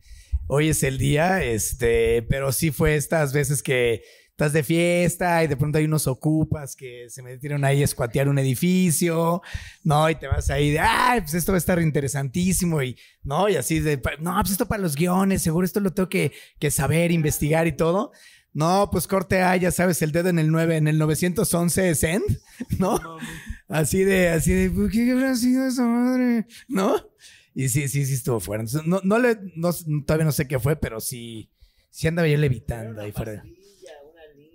Hoy 0.47 0.69
es 0.69 0.83
el 0.83 0.99
día, 0.99 1.43
este, 1.43 2.21
pero 2.29 2.51
sí 2.51 2.69
fue 2.69 2.95
estas 2.97 3.33
veces 3.33 3.63
que 3.63 4.03
estás 4.29 4.53
de 4.53 4.61
fiesta 4.63 5.43
y 5.43 5.47
de 5.47 5.57
pronto 5.57 5.79
hay 5.79 5.85
unos 5.85 6.05
ocupas 6.05 6.75
que 6.75 7.05
se 7.09 7.23
metieron 7.23 7.65
ahí 7.65 7.81
a 7.81 7.85
escuatear 7.85 8.29
un 8.29 8.37
edificio, 8.37 9.41
¿no? 9.83 10.07
Y 10.07 10.15
te 10.15 10.27
vas 10.27 10.51
ahí 10.51 10.69
de, 10.69 10.79
ay, 10.79 11.21
pues 11.21 11.33
esto 11.33 11.51
va 11.51 11.55
a 11.55 11.59
estar 11.59 11.81
interesantísimo 11.81 12.83
y, 12.83 12.95
¿no? 13.23 13.49
Y 13.49 13.55
así 13.55 13.79
de, 13.79 13.99
no, 14.19 14.35
pues 14.41 14.51
esto 14.51 14.67
para 14.67 14.83
los 14.83 14.95
guiones, 14.95 15.41
seguro 15.41 15.65
esto 15.65 15.79
lo 15.79 15.93
tengo 15.93 16.09
que, 16.09 16.31
que 16.59 16.69
saber, 16.69 17.11
investigar 17.11 17.65
y 17.65 17.71
todo. 17.75 18.11
No, 18.55 18.89
pues 18.89 19.05
corte 19.05 19.41
A, 19.41 19.55
ya 19.57 19.69
sabes, 19.69 20.01
el 20.01 20.11
dedo 20.13 20.29
en 20.29 20.39
el 20.39 20.49
9, 20.49 20.77
en 20.77 20.87
el 20.87 20.97
911 20.97 21.89
es 21.89 22.03
end, 22.03 22.23
¿no? 22.79 22.99
Así 23.67 24.03
de, 24.05 24.29
así 24.29 24.53
de, 24.53 24.69
¿por 24.71 24.89
qué 24.89 25.11
habrá 25.11 25.35
sido 25.35 25.67
esa 25.67 25.83
madre? 25.83 26.47
¿No? 26.69 26.95
Y 27.53 27.67
sí, 27.67 27.87
sí, 27.89 28.05
sí 28.05 28.13
estuvo 28.13 28.39
fuera. 28.39 28.63
Entonces, 28.63 28.87
no, 28.87 29.01
no 29.03 29.19
le, 29.19 29.37
no, 29.57 29.71
todavía 30.05 30.23
no 30.25 30.31
sé 30.31 30.47
qué 30.47 30.57
fue, 30.57 30.77
pero 30.77 31.01
sí, 31.01 31.49
sí 31.89 32.07
andaba 32.07 32.27
yo 32.29 32.37
levitando 32.37 33.01
ahí 33.01 33.11
fuera. 33.11 33.43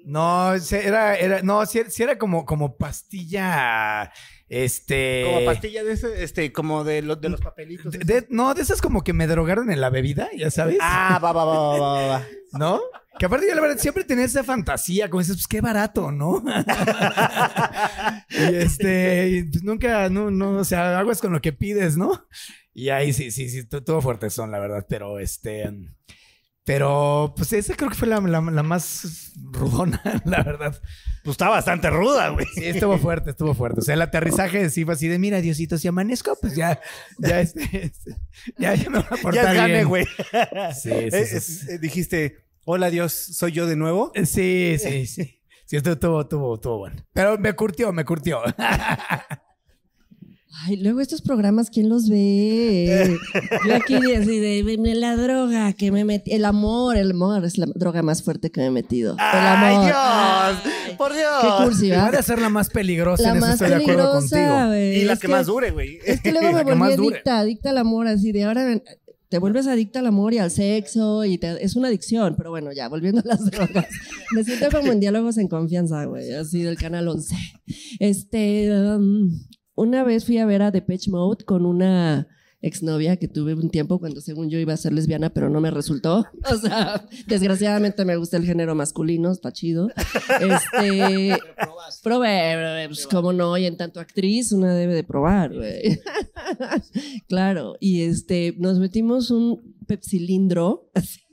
No, 0.07 0.55
era, 0.55 1.15
era, 1.17 1.43
no, 1.43 1.65
sí, 1.67 1.83
sí 1.89 2.03
era 2.03 2.17
como, 2.19 2.47
como 2.47 2.77
pastilla, 2.79 4.11
este... 4.49 5.25
Como 5.27 5.45
pastilla 5.45 5.85
de 5.85 5.93
ese, 5.93 6.25
este, 6.25 6.53
como 6.53 6.85
de, 6.85 7.03
los 7.03 7.21
de 7.21 7.29
los 7.29 7.41
papelitos. 7.43 7.93
de- 7.93 7.99
de- 7.99 8.27
no, 8.31 8.55
de 8.55 8.63
esas 8.63 8.81
como 8.81 9.05
que 9.05 9.13
me 9.13 9.27
drogaron 9.27 9.71
en 9.71 9.81
la 9.81 9.91
bebida, 9.91 10.31
ya 10.37 10.51
sabes. 10.51 10.79
Ah, 10.81 11.21
va, 11.23 11.33
va, 11.33 11.45
va, 11.45 11.67
va, 11.79 11.79
va, 11.79 12.07
va. 12.07 12.27
¿No? 12.59 12.81
Que 13.19 13.27
aparte 13.27 13.47
yo 13.49 13.55
la 13.55 13.61
verdad 13.61 13.79
siempre 13.79 14.05
tenía 14.05 14.25
esa 14.25 14.43
fantasía, 14.45 15.11
como 15.11 15.21
dices, 15.21 15.37
pues 15.37 15.47
qué 15.47 15.61
barato, 15.61 16.11
¿no? 16.11 16.43
y 18.31 18.55
este, 18.57 19.47
pues, 19.51 19.63
nunca, 19.63 20.09
no, 20.09 20.31
no, 20.31 20.53
o 20.59 20.65
sea, 20.65 20.99
aguas 20.99 21.21
con 21.21 21.33
lo 21.33 21.41
que 21.41 21.53
pides, 21.53 21.97
¿no? 21.97 22.25
Y 22.73 22.89
ahí 22.91 23.13
sí, 23.13 23.31
sí, 23.31 23.49
sí, 23.51 23.65
tu- 23.67 23.83
tuvo 23.83 24.01
fuertezón, 24.01 24.51
la 24.51 24.59
verdad, 24.59 24.87
pero 24.89 25.19
este, 25.19 25.71
pero 26.65 27.35
pues 27.37 27.53
esa 27.53 27.75
creo 27.75 27.91
que 27.91 27.97
fue 27.97 28.09
la, 28.09 28.21
la- 28.21 28.41
la 28.41 28.63
más 28.63 29.33
rudona, 29.53 30.01
la 30.25 30.43
verdad. 30.43 30.81
Pues 31.25 31.35
está 31.35 31.49
bastante 31.51 31.91
ruda, 31.91 32.29
güey. 32.31 32.47
Sí, 32.55 32.65
estuvo 32.65 32.97
fuerte, 32.97 33.31
estuvo 33.31 33.53
fuerte. 33.55 33.81
O 33.81 33.83
sea, 33.83 33.95
el 33.95 34.03
aterrizaje 34.03 34.71
sí 34.71 34.85
fue 34.87 34.95
así 34.95 35.09
de, 35.09 35.19
mira, 35.19 35.41
Diosito, 35.41 35.77
si 35.77 35.89
amanezco, 35.89 36.39
pues 36.41 36.55
ya, 36.57 36.81
ya, 37.19 37.41
este, 37.41 37.69
este, 37.73 38.17
ya, 38.59 38.75
ya 38.75 38.89
me 38.89 39.01
va 39.01 39.07
a 39.11 39.17
portar 39.17 39.35
Ya 39.35 39.53
gane, 39.53 39.85
güey. 39.85 40.07
Sí, 40.07 40.81
sí, 40.83 40.91
Eh, 40.91 41.11
sí, 41.27 41.37
es- 41.37 41.45
sí. 41.45 41.67
eh, 41.73 41.79
dijiste, 41.79 42.39
hola 42.65 42.91
Dios, 42.91 43.13
¿soy 43.13 43.53
yo 43.53 43.67
de 43.67 43.77
nuevo? 43.77 44.13
Sí, 44.25 44.77
sí, 44.79 45.07
sí. 45.07 45.37
Sí, 45.67 45.77
esto 45.77 45.97
tuvo, 45.99 46.27
tuvo, 46.27 46.59
tuvo 46.59 46.79
bueno. 46.79 46.97
Pero 47.13 47.39
me 47.39 47.53
curtió, 47.55 47.93
me 47.93 48.05
curtió. 48.05 48.41
Ay, 50.67 50.77
luego 50.77 51.01
estos 51.01 51.23
programas, 51.23 51.71
¿quién 51.71 51.89
los 51.89 52.09
ve? 52.11 53.17
Yo 53.67 53.75
aquí 53.77 53.99
de- 54.01 54.17
así 54.17 54.39
de, 54.41 54.63
"Veme 54.65 54.97
la 54.97 55.17
droga 55.17 55.73
que 55.75 55.93
me 55.93 56.05
metí, 56.05 56.33
el 56.33 56.45
amor, 56.45 56.97
el 56.97 57.13
amor 57.13 57.45
es 57.45 57.57
la 57.57 57.67
droga 57.73 58.03
más 58.03 58.23
fuerte 58.25 58.51
que 58.51 58.61
me 58.61 58.67
he 58.67 58.71
metido. 58.71 59.13
El 59.13 59.19
¡Ay, 59.21 59.75
amor. 59.75 59.85
Dios! 59.87 60.75
Ay, 60.89 60.97
¡Por 60.99 61.15
Dios! 61.15 61.31
Qué 61.41 61.65
cursi, 61.65 61.93
a 61.93 62.23
ser 62.23 62.41
la 62.41 62.49
más 62.49 62.69
peligrosa, 62.69 63.23
La 63.23 63.31
en 63.31 63.37
eso 63.37 63.47
más 63.47 63.55
estoy 63.55 63.69
de 63.69 63.75
acuerdo 63.77 64.13
peligrosa, 64.13 64.37
contigo. 64.37 64.75
Y 64.75 65.05
la 65.05 65.13
Es 65.13 65.19
que, 65.21 65.29
más 65.29 65.47
dure, 65.47 65.71
güey. 65.71 65.99
Es 66.05 66.21
que 66.21 66.33
luego 66.33 66.53
me 66.65 66.75
volví 66.75 66.93
adicta, 67.15 67.39
adicta 67.39 67.71
al 67.71 67.79
amor, 67.79 68.09
así 68.09 68.33
de 68.33 68.43
ahora 68.45 68.65
te 69.31 69.39
vuelves 69.39 69.69
adicta 69.69 70.01
al 70.01 70.09
amor 70.09 70.35
y 70.35 70.39
al 70.39 70.51
sexo 70.51 71.25
y 71.25 71.39
es 71.43 71.77
una 71.77 71.87
adicción, 71.87 72.35
pero 72.37 72.51
bueno, 72.51 72.73
ya, 72.73 72.89
volviendo 72.89 73.21
a 73.21 73.29
las 73.29 73.45
drogas. 73.51 73.87
Me 74.35 74.43
siento 74.43 74.77
como 74.77 74.91
en 74.91 74.99
diálogos 74.99 75.39
en 75.39 75.47
confianza, 75.47 76.05
güey, 76.05 76.33
así 76.33 76.63
del 76.63 76.77
canal 76.77 77.07
11. 77.07 77.37
Este, 78.01 78.73
um, 78.73 79.31
una 79.77 80.03
vez 80.03 80.25
fui 80.25 80.39
a 80.39 80.47
ver 80.47 80.63
a 80.63 80.73
Depeche 80.73 81.13
Mode 81.13 81.45
con 81.45 81.65
una 81.65 82.27
exnovia 82.63 83.17
que 83.17 83.29
tuve 83.29 83.55
un 83.55 83.71
tiempo 83.71 83.99
cuando 83.99 84.21
según 84.21 84.51
yo 84.51 84.59
iba 84.59 84.73
a 84.73 84.77
ser 84.77 84.93
lesbiana, 84.93 85.31
pero 85.31 85.49
no 85.49 85.61
me 85.61 85.71
resultó. 85.71 86.27
O 86.51 86.57
sea, 86.57 87.07
desgraciadamente 87.27 88.05
me 88.05 88.17
gusta 88.17 88.37
el 88.37 88.45
género 88.45 88.75
masculino, 88.75 89.31
está 89.31 89.53
chido. 89.53 89.89
Este, 90.41 91.39
probé, 92.03 92.87
pues 92.89 93.07
cómo 93.07 93.33
no, 93.33 93.57
y 93.57 93.67
en 93.67 93.77
tanto 93.77 94.01
actriz 94.01 94.53
una 94.53 94.75
debe 94.75 94.95
de 94.95 95.05
probar, 95.05 95.55
güey. 95.55 96.01
claro, 97.29 97.77
y 97.79 98.03
este, 98.03 98.55
nos 98.59 98.79
metimos 98.79 99.31
un 99.31 99.77
pepsilindro 99.87 100.91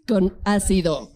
con 0.07 0.37
ácido. 0.43 1.11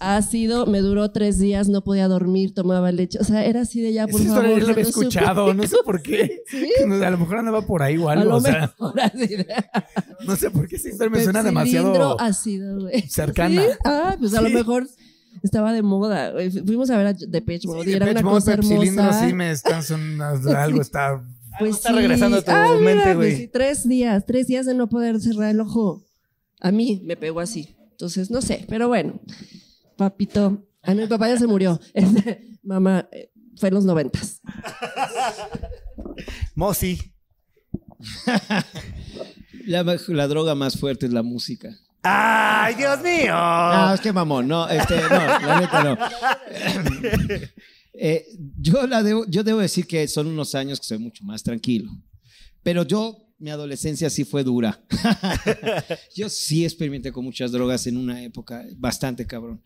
Ácido, 0.00 0.64
me 0.66 0.80
duró 0.80 1.10
tres 1.10 1.38
días, 1.38 1.68
no 1.68 1.84
podía 1.84 2.08
dormir, 2.08 2.54
tomaba 2.54 2.90
leche. 2.90 3.18
O 3.20 3.24
sea, 3.24 3.44
era 3.44 3.60
así 3.60 3.80
de 3.82 3.92
ya, 3.92 4.06
por 4.08 4.20
Esa 4.20 4.30
favor. 4.30 4.44
historia 4.46 4.60
yo 4.60 4.66
la 4.66 4.72
había 4.72 4.84
no 4.84 4.90
supe. 4.90 5.06
escuchado, 5.06 5.54
no 5.54 5.62
sé 5.66 5.76
por 5.84 6.02
qué. 6.02 6.42
¿Sí? 6.46 6.66
A 6.82 7.10
lo 7.10 7.18
mejor 7.18 7.36
andaba 7.38 7.66
por 7.66 7.82
ahí 7.82 7.98
o 7.98 8.08
A 8.08 8.12
algo. 8.14 8.24
lo 8.30 8.36
O 8.36 8.40
sea, 8.40 8.60
mejor 8.78 8.98
así 9.00 9.26
de- 9.26 9.46
no 10.26 10.36
sé 10.36 10.50
por 10.50 10.66
qué 10.68 10.76
esa 10.76 10.88
historia 10.88 11.10
me 11.10 11.22
suena 11.22 11.42
Pepsilindro 11.42 11.92
demasiado. 11.92 12.20
ácido, 12.20 12.80
güey. 12.80 13.02
cercana. 13.08 13.60
¿Sí? 13.62 13.68
Ah, 13.84 14.16
pues 14.18 14.32
a 14.34 14.40
lo 14.40 14.48
Sí. 14.48 14.54
mejor 14.54 14.88
estaba 15.42 15.72
de 15.74 15.82
moda. 15.82 16.30
güey. 16.32 16.50
Fuimos 16.50 16.88
a 16.90 16.96
ver 16.96 17.06
a 17.08 17.12
Depeche 17.12 17.68
Mode 17.68 17.90
y 17.90 17.94
era 17.94 18.06
Depeche 18.06 18.22
una 18.24 18.30
Mode, 18.30 18.40
cosa 18.40 18.52
hermosa. 18.54 19.26
sí 19.28 19.34
me 19.34 19.50
están 19.50 19.82
sonando 19.82 20.56
algo, 20.56 20.80
está. 20.80 21.22
Pues 21.58 21.76
está 21.76 21.92
regresando 21.92 22.38
a 22.38 22.42
tu 22.42 22.50
Ah, 22.50 22.78
mente, 22.80 23.04
pues 23.04 23.16
güey. 23.16 23.36
sí, 23.36 23.48
tres 23.52 23.86
días, 23.86 24.24
tres 24.24 24.46
días 24.46 24.64
de 24.64 24.72
no 24.74 24.88
poder 24.88 25.20
cerrar 25.20 25.50
el 25.50 25.60
ojo. 25.60 26.02
A 26.58 26.70
mí 26.70 27.02
me 27.04 27.16
pegó 27.16 27.40
así. 27.40 27.76
Entonces, 27.90 28.30
no 28.30 28.40
sé, 28.40 28.64
pero 28.66 28.88
bueno. 28.88 29.20
Papito. 30.00 30.66
Ah, 30.82 30.94
no, 30.94 31.02
mi 31.02 31.08
papá 31.08 31.28
ya 31.28 31.36
se 31.36 31.46
murió. 31.46 31.78
Este, 31.92 32.58
mamá, 32.62 33.06
eh, 33.12 33.30
fue 33.56 33.68
en 33.68 33.74
los 33.74 33.84
noventas. 33.84 34.40
Mosi. 36.54 36.98
La, 39.66 39.82
la 39.82 40.26
droga 40.26 40.54
más 40.54 40.78
fuerte 40.78 41.04
es 41.04 41.12
la 41.12 41.22
música. 41.22 41.68
¡Ay, 42.02 42.76
Dios 42.76 43.02
mío! 43.02 43.34
No, 43.34 43.92
es 43.92 44.00
que 44.00 44.10
mamón, 44.10 44.48
no, 44.48 44.66
este, 44.70 45.02
no, 45.02 45.08
la 45.10 45.60
neta 45.60 45.84
no. 45.84 45.98
Eh, 47.92 48.24
yo, 48.58 48.86
la 48.86 49.02
debo, 49.02 49.26
yo 49.26 49.44
debo 49.44 49.58
decir 49.58 49.86
que 49.86 50.08
son 50.08 50.28
unos 50.28 50.54
años 50.54 50.80
que 50.80 50.86
soy 50.86 50.98
mucho 50.98 51.22
más 51.24 51.42
tranquilo. 51.42 51.92
Pero 52.62 52.84
yo, 52.84 53.29
mi 53.40 53.50
adolescencia 53.50 54.10
sí 54.10 54.24
fue 54.24 54.44
dura. 54.44 54.84
yo 56.14 56.28
sí 56.28 56.64
experimenté 56.64 57.10
con 57.10 57.24
muchas 57.24 57.50
drogas 57.50 57.86
en 57.86 57.96
una 57.96 58.22
época 58.22 58.64
bastante 58.76 59.26
cabrón. 59.26 59.62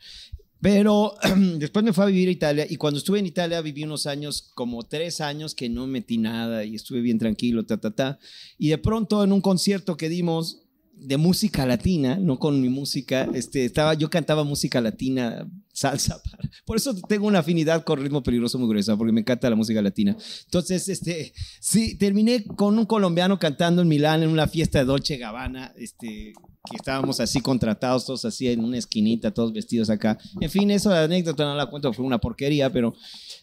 Pero 0.60 1.14
después 1.58 1.84
me 1.84 1.92
fui 1.92 2.04
a 2.04 2.06
vivir 2.06 2.28
a 2.28 2.32
Italia 2.32 2.66
y 2.68 2.76
cuando 2.76 2.98
estuve 2.98 3.18
en 3.18 3.26
Italia 3.26 3.60
viví 3.60 3.84
unos 3.84 4.06
años, 4.06 4.50
como 4.54 4.84
tres 4.84 5.20
años 5.20 5.54
que 5.54 5.68
no 5.68 5.86
metí 5.86 6.16
nada 6.16 6.64
y 6.64 6.74
estuve 6.74 7.02
bien 7.02 7.18
tranquilo, 7.18 7.66
ta, 7.66 7.76
ta, 7.76 7.90
ta. 7.90 8.18
Y 8.56 8.68
de 8.68 8.78
pronto 8.78 9.24
en 9.24 9.32
un 9.32 9.42
concierto 9.42 9.96
que 9.96 10.08
dimos 10.08 10.63
de 10.96 11.16
música 11.16 11.66
latina, 11.66 12.16
no 12.16 12.38
con 12.38 12.60
mi 12.60 12.68
música, 12.68 13.28
este, 13.34 13.64
estaba, 13.64 13.94
yo 13.94 14.08
cantaba 14.10 14.44
música 14.44 14.80
latina, 14.80 15.46
salsa. 15.72 16.20
Por 16.64 16.76
eso 16.76 16.94
tengo 17.08 17.26
una 17.26 17.40
afinidad 17.40 17.84
con 17.84 18.00
ritmo 18.00 18.22
peligroso 18.22 18.58
muy 18.58 18.68
gruesa, 18.68 18.96
porque 18.96 19.12
me 19.12 19.20
encanta 19.20 19.50
la 19.50 19.56
música 19.56 19.82
latina. 19.82 20.16
Entonces, 20.44 20.88
este, 20.88 21.32
sí, 21.60 21.96
terminé 21.96 22.44
con 22.44 22.78
un 22.78 22.86
colombiano 22.86 23.38
cantando 23.38 23.82
en 23.82 23.88
Milán 23.88 24.22
en 24.22 24.30
una 24.30 24.46
fiesta 24.46 24.78
de 24.78 24.84
Dolce 24.84 25.16
Gabbana, 25.16 25.72
este, 25.76 26.32
que 26.70 26.76
estábamos 26.76 27.20
así 27.20 27.40
contratados, 27.40 28.06
todos 28.06 28.24
así 28.24 28.48
en 28.48 28.64
una 28.64 28.78
esquinita, 28.78 29.32
todos 29.32 29.52
vestidos 29.52 29.90
acá. 29.90 30.18
En 30.40 30.50
fin, 30.50 30.70
eso 30.70 30.90
de 30.90 30.98
anécdota 30.98 31.44
no 31.44 31.54
la 31.54 31.66
cuento, 31.66 31.92
fue 31.92 32.06
una 32.06 32.18
porquería, 32.18 32.72
pero 32.72 32.94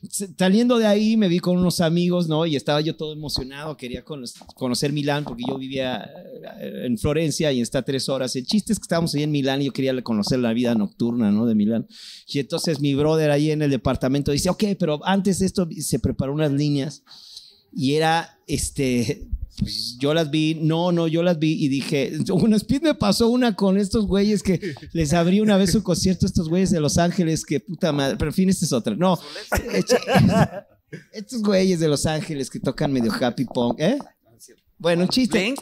saliendo 0.09 0.79
de 0.79 0.87
ahí 0.87 1.15
me 1.15 1.27
vi 1.27 1.39
con 1.39 1.57
unos 1.57 1.79
amigos, 1.79 2.27
¿no? 2.27 2.45
Y 2.45 2.55
estaba 2.55 2.81
yo 2.81 2.95
todo 2.95 3.13
emocionado, 3.13 3.77
quería 3.77 4.03
cono- 4.03 4.25
conocer 4.55 4.91
Milán 4.91 5.23
porque 5.23 5.43
yo 5.47 5.57
vivía 5.57 6.09
eh, 6.59 6.85
en 6.85 6.97
Florencia 6.97 7.51
y 7.51 7.61
está 7.61 7.83
tres 7.83 8.09
horas. 8.09 8.35
El 8.35 8.45
chiste 8.45 8.73
es 8.73 8.79
que 8.79 8.83
estábamos 8.83 9.13
ahí 9.13 9.23
en 9.23 9.31
Milán 9.31 9.61
y 9.61 9.65
yo 9.65 9.73
quería 9.73 9.99
conocer 10.01 10.39
la 10.39 10.53
vida 10.53 10.73
nocturna, 10.75 11.31
¿no? 11.31 11.45
De 11.45 11.55
Milán. 11.55 11.87
Y 12.27 12.39
entonces 12.39 12.79
mi 12.79 12.95
brother 12.95 13.29
ahí 13.31 13.51
en 13.51 13.61
el 13.61 13.69
departamento 13.69 14.31
dice, 14.31 14.49
ok, 14.49 14.63
pero 14.79 14.99
antes 15.05 15.39
de 15.39 15.45
esto 15.45 15.67
se 15.79 15.99
preparó 15.99 16.33
unas 16.33 16.51
líneas 16.51 17.03
y 17.73 17.93
era, 17.93 18.39
este, 18.47 19.27
yo 19.99 20.13
las 20.13 20.31
vi, 20.31 20.55
no, 20.55 20.91
no, 20.91 21.07
yo 21.07 21.23
las 21.23 21.39
vi 21.39 21.53
y 21.63 21.67
dije, 21.67 22.13
un 22.31 22.53
speed 22.53 22.81
me 22.81 22.95
pasó 22.95 23.29
una 23.29 23.55
con 23.55 23.77
estos 23.77 24.07
güeyes 24.07 24.43
que 24.43 24.75
les 24.93 25.13
abrí 25.13 25.39
una 25.39 25.57
vez 25.57 25.71
su 25.71 25.83
concierto 25.83 26.25
a 26.25 26.29
estos 26.29 26.49
güeyes 26.49 26.71
de 26.71 26.79
Los 26.79 26.97
Ángeles, 26.97 27.45
que 27.45 27.59
puta 27.59 27.91
madre, 27.91 28.15
pero 28.17 28.31
en 28.31 28.35
fin, 28.35 28.49
esta 28.49 28.65
es 28.65 28.73
otra. 28.73 28.95
No, 28.95 29.19
estos 31.13 31.41
güeyes 31.41 31.79
de 31.79 31.87
Los 31.87 32.05
Ángeles 32.05 32.49
que 32.49 32.59
tocan 32.59 32.91
medio 32.91 33.11
happy 33.13 33.45
punk, 33.45 33.79
¿eh? 33.79 33.97
Bueno, 34.77 35.03
un 35.03 35.09
chiste. 35.09 35.53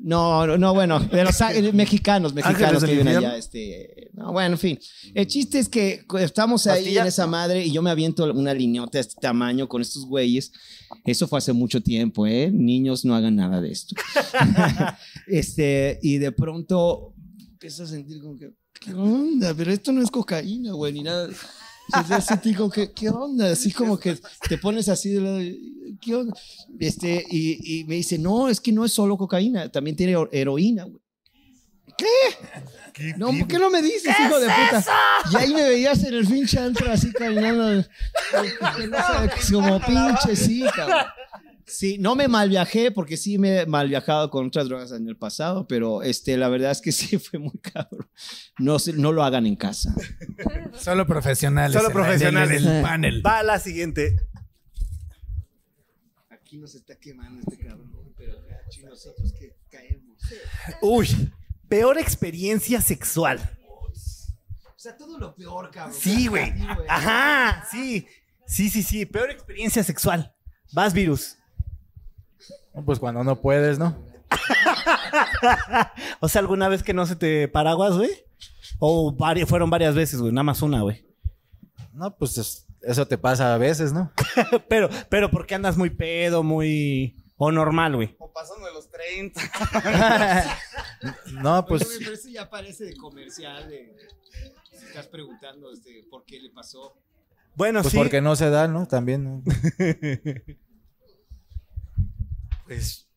No, 0.00 0.46
no, 0.46 0.56
no, 0.56 0.74
bueno, 0.74 1.00
de 1.00 1.24
los 1.24 1.40
á- 1.40 1.50
mexicanos, 1.72 2.32
mexicanos 2.32 2.84
que 2.84 2.90
viven 2.92 3.08
allá, 3.08 3.36
este, 3.36 4.10
no, 4.14 4.32
bueno, 4.32 4.52
en 4.54 4.58
fin. 4.58 4.78
El 5.14 5.26
chiste 5.26 5.58
es 5.58 5.68
que 5.68 6.04
estamos 6.20 6.66
ahí 6.66 6.82
Pastilla. 6.82 7.00
en 7.02 7.06
esa 7.08 7.26
madre 7.26 7.64
y 7.66 7.72
yo 7.72 7.82
me 7.82 7.90
aviento 7.90 8.24
una 8.32 8.54
liñota 8.54 8.98
de 8.98 9.00
este 9.02 9.16
tamaño 9.20 9.68
con 9.68 9.82
estos 9.82 10.06
güeyes. 10.06 10.52
Eso 11.04 11.26
fue 11.26 11.38
hace 11.38 11.52
mucho 11.52 11.80
tiempo, 11.82 12.26
¿eh? 12.26 12.50
Niños, 12.52 13.04
no 13.04 13.14
hagan 13.14 13.36
nada 13.36 13.60
de 13.60 13.72
esto. 13.72 13.96
este, 15.26 15.98
y 16.02 16.18
de 16.18 16.32
pronto 16.32 17.14
empiezo 17.50 17.82
a 17.82 17.86
sentir 17.86 18.20
como 18.20 18.36
que, 18.36 18.50
¿qué 18.80 18.94
onda? 18.94 19.52
Pero 19.54 19.72
esto 19.72 19.92
no 19.92 20.02
es 20.02 20.10
cocaína, 20.10 20.72
güey, 20.72 20.92
ni 20.92 21.02
nada. 21.02 21.28
Entonces, 21.88 22.08
ya 22.10 22.20
sentí 22.20 22.54
como 22.54 22.70
que, 22.70 22.92
¿qué 22.92 23.08
onda? 23.10 23.50
Así 23.52 23.72
como 23.72 23.98
que 23.98 24.18
te 24.48 24.58
pones 24.58 24.88
así 24.88 25.10
de 25.10 25.20
lado, 25.20 25.38
¿qué 26.00 26.14
onda? 26.14 26.36
Este, 26.78 27.24
y, 27.30 27.80
y 27.80 27.84
me 27.84 27.96
dice, 27.96 28.18
no, 28.18 28.48
es 28.48 28.60
que 28.60 28.72
no 28.72 28.84
es 28.84 28.92
solo 28.92 29.16
cocaína, 29.16 29.68
también 29.70 29.96
tiene 29.96 30.12
hero- 30.12 30.28
heroína, 30.32 30.84
güey. 30.84 31.02
¿Qué? 31.96 33.12
No, 33.16 33.28
¿por 33.36 33.48
qué 33.48 33.58
no 33.58 33.70
me 33.70 33.82
dices, 33.82 34.14
hijo 34.24 34.38
de 34.38 34.46
puta? 34.46 34.84
Y 35.32 35.36
ahí 35.36 35.52
me 35.54 35.62
veías 35.64 36.04
en 36.04 36.14
el 36.14 36.26
pinche 36.28 36.58
antro 36.60 36.90
así 36.92 37.10
caminando, 37.12 37.84
como 39.52 39.80
pinche, 39.80 40.36
sí, 40.36 40.64
cabrón. 40.74 41.06
Sí, 41.68 41.98
no 41.98 42.16
me 42.16 42.28
mal 42.28 42.48
viajé 42.48 42.90
porque 42.90 43.16
sí 43.16 43.38
me 43.38 43.60
he 43.60 43.66
mal 43.66 43.88
viajado 43.88 44.30
con 44.30 44.46
otras 44.46 44.68
drogas 44.68 44.90
en 44.92 45.06
el 45.08 45.16
pasado, 45.16 45.66
pero 45.68 46.02
este, 46.02 46.36
la 46.36 46.48
verdad 46.48 46.70
es 46.70 46.80
que 46.80 46.92
sí 46.92 47.18
fue 47.18 47.38
muy 47.38 47.58
cabrón. 47.60 48.08
No, 48.58 48.78
se- 48.78 48.94
no 48.94 49.12
lo 49.12 49.22
hagan 49.22 49.46
en 49.46 49.56
casa. 49.56 49.94
Solo 50.78 51.06
profesionales. 51.06 51.74
Solo 51.74 51.88
el- 51.88 51.94
profesionales. 51.94 52.64
el 52.64 52.82
panel. 52.82 53.24
Va 53.24 53.38
a 53.40 53.42
la 53.42 53.58
siguiente. 53.58 54.16
aquí 56.30 56.56
nos 56.58 56.74
está 56.74 56.96
quemando 56.98 57.40
este 57.40 57.58
cabrón, 57.64 58.12
pero 58.16 58.38
nosotros 58.88 59.32
que 59.38 59.56
caemos. 59.70 60.18
Uy, 60.82 61.30
peor 61.68 61.98
experiencia 61.98 62.80
sexual. 62.80 63.38
O 63.66 64.80
sea, 64.80 64.96
todo 64.96 65.18
lo 65.18 65.34
peor, 65.34 65.70
cabrón. 65.70 65.96
Sí, 65.98 66.28
güey. 66.28 66.52
Sí, 66.52 66.64
güey. 66.74 66.86
Ajá, 66.88 67.66
sí. 67.70 68.06
Sí, 68.46 68.70
sí, 68.70 68.82
sí. 68.82 69.04
Peor 69.06 69.30
experiencia 69.30 69.82
sexual. 69.82 70.32
Vas, 70.72 70.92
virus. 70.94 71.36
No, 72.78 72.84
Pues 72.84 72.98
cuando 72.98 73.24
no 73.24 73.40
puedes, 73.40 73.78
¿no? 73.78 73.96
O 76.20 76.28
sea, 76.28 76.40
¿alguna 76.40 76.68
vez 76.68 76.82
que 76.82 76.94
no 76.94 77.06
se 77.06 77.16
te 77.16 77.48
paraguas, 77.48 77.96
güey? 77.96 78.10
O 78.78 79.12
vari- 79.16 79.46
fueron 79.46 79.70
varias 79.70 79.94
veces, 79.94 80.20
güey. 80.20 80.32
Nada 80.32 80.42
más 80.44 80.62
una, 80.62 80.82
güey. 80.82 81.04
No, 81.92 82.14
pues 82.16 82.38
es- 82.38 82.66
eso 82.82 83.06
te 83.06 83.18
pasa 83.18 83.54
a 83.54 83.58
veces, 83.58 83.92
¿no? 83.92 84.12
pero, 84.68 84.88
pero 85.08 85.30
¿por 85.30 85.46
qué 85.46 85.54
andas 85.54 85.76
muy 85.76 85.90
pedo, 85.90 86.42
muy... 86.42 87.16
O 87.36 87.52
normal, 87.52 87.94
güey? 87.96 88.16
O 88.18 88.32
pasando 88.32 88.66
de 88.66 88.72
los 88.72 88.90
30. 88.90 89.40
No, 91.34 91.58
Oye, 91.60 91.66
pues 91.68 91.84
güey, 91.86 91.98
pero 92.00 92.12
eso 92.14 92.28
ya 92.28 92.50
parece 92.50 92.84
de 92.84 92.96
comercial. 92.96 93.68
De, 93.68 93.94
si 94.72 94.84
estás 94.86 95.06
preguntando 95.06 95.70
este, 95.72 96.04
por 96.10 96.24
qué 96.24 96.40
le 96.40 96.50
pasó. 96.50 96.96
Bueno, 97.54 97.82
Pues 97.82 97.92
sí. 97.92 97.96
porque 97.98 98.20
no 98.20 98.34
se 98.34 98.50
da, 98.50 98.66
¿no? 98.66 98.86
También. 98.88 99.24
¿no? 99.24 99.42
Pues 102.68 103.08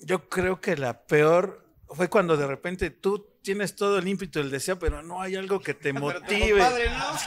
yo 0.00 0.28
creo 0.28 0.60
que 0.60 0.76
la 0.76 1.02
peor 1.02 1.64
fue 1.86 2.08
cuando 2.08 2.36
de 2.36 2.46
repente 2.46 2.90
tú 2.90 3.26
tienes 3.42 3.76
todo 3.76 3.98
el 3.98 4.08
ímpetu 4.08 4.40
del 4.40 4.50
deseo, 4.50 4.78
pero 4.78 5.02
no 5.02 5.20
hay 5.22 5.36
algo 5.36 5.60
que 5.60 5.74
te 5.74 5.92
motive. 5.94 6.62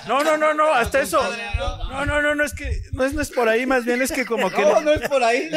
No, 0.07 0.23
no, 0.23 0.35
no, 0.35 0.53
no, 0.53 0.73
hasta 0.73 1.01
eso. 1.01 1.21
No, 1.89 2.05
no, 2.05 2.21
no, 2.21 2.35
no 2.35 2.43
es 2.43 2.53
que 2.53 2.81
no 2.91 3.05
es, 3.05 3.13
no 3.13 3.21
es 3.21 3.29
por 3.29 3.47
ahí, 3.47 3.65
más 3.65 3.85
bien 3.85 4.01
es 4.01 4.11
que 4.11 4.25
como 4.25 4.49
que 4.49 4.61
No, 4.65 4.81
no 4.81 4.91
es 4.93 5.07
por 5.07 5.23
ahí. 5.23 5.49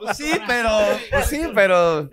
Pues 0.00 0.16
sí, 0.18 0.32
pero. 0.46 0.70
Pues 1.10 1.26
sí, 1.26 1.40
pero. 1.54 2.08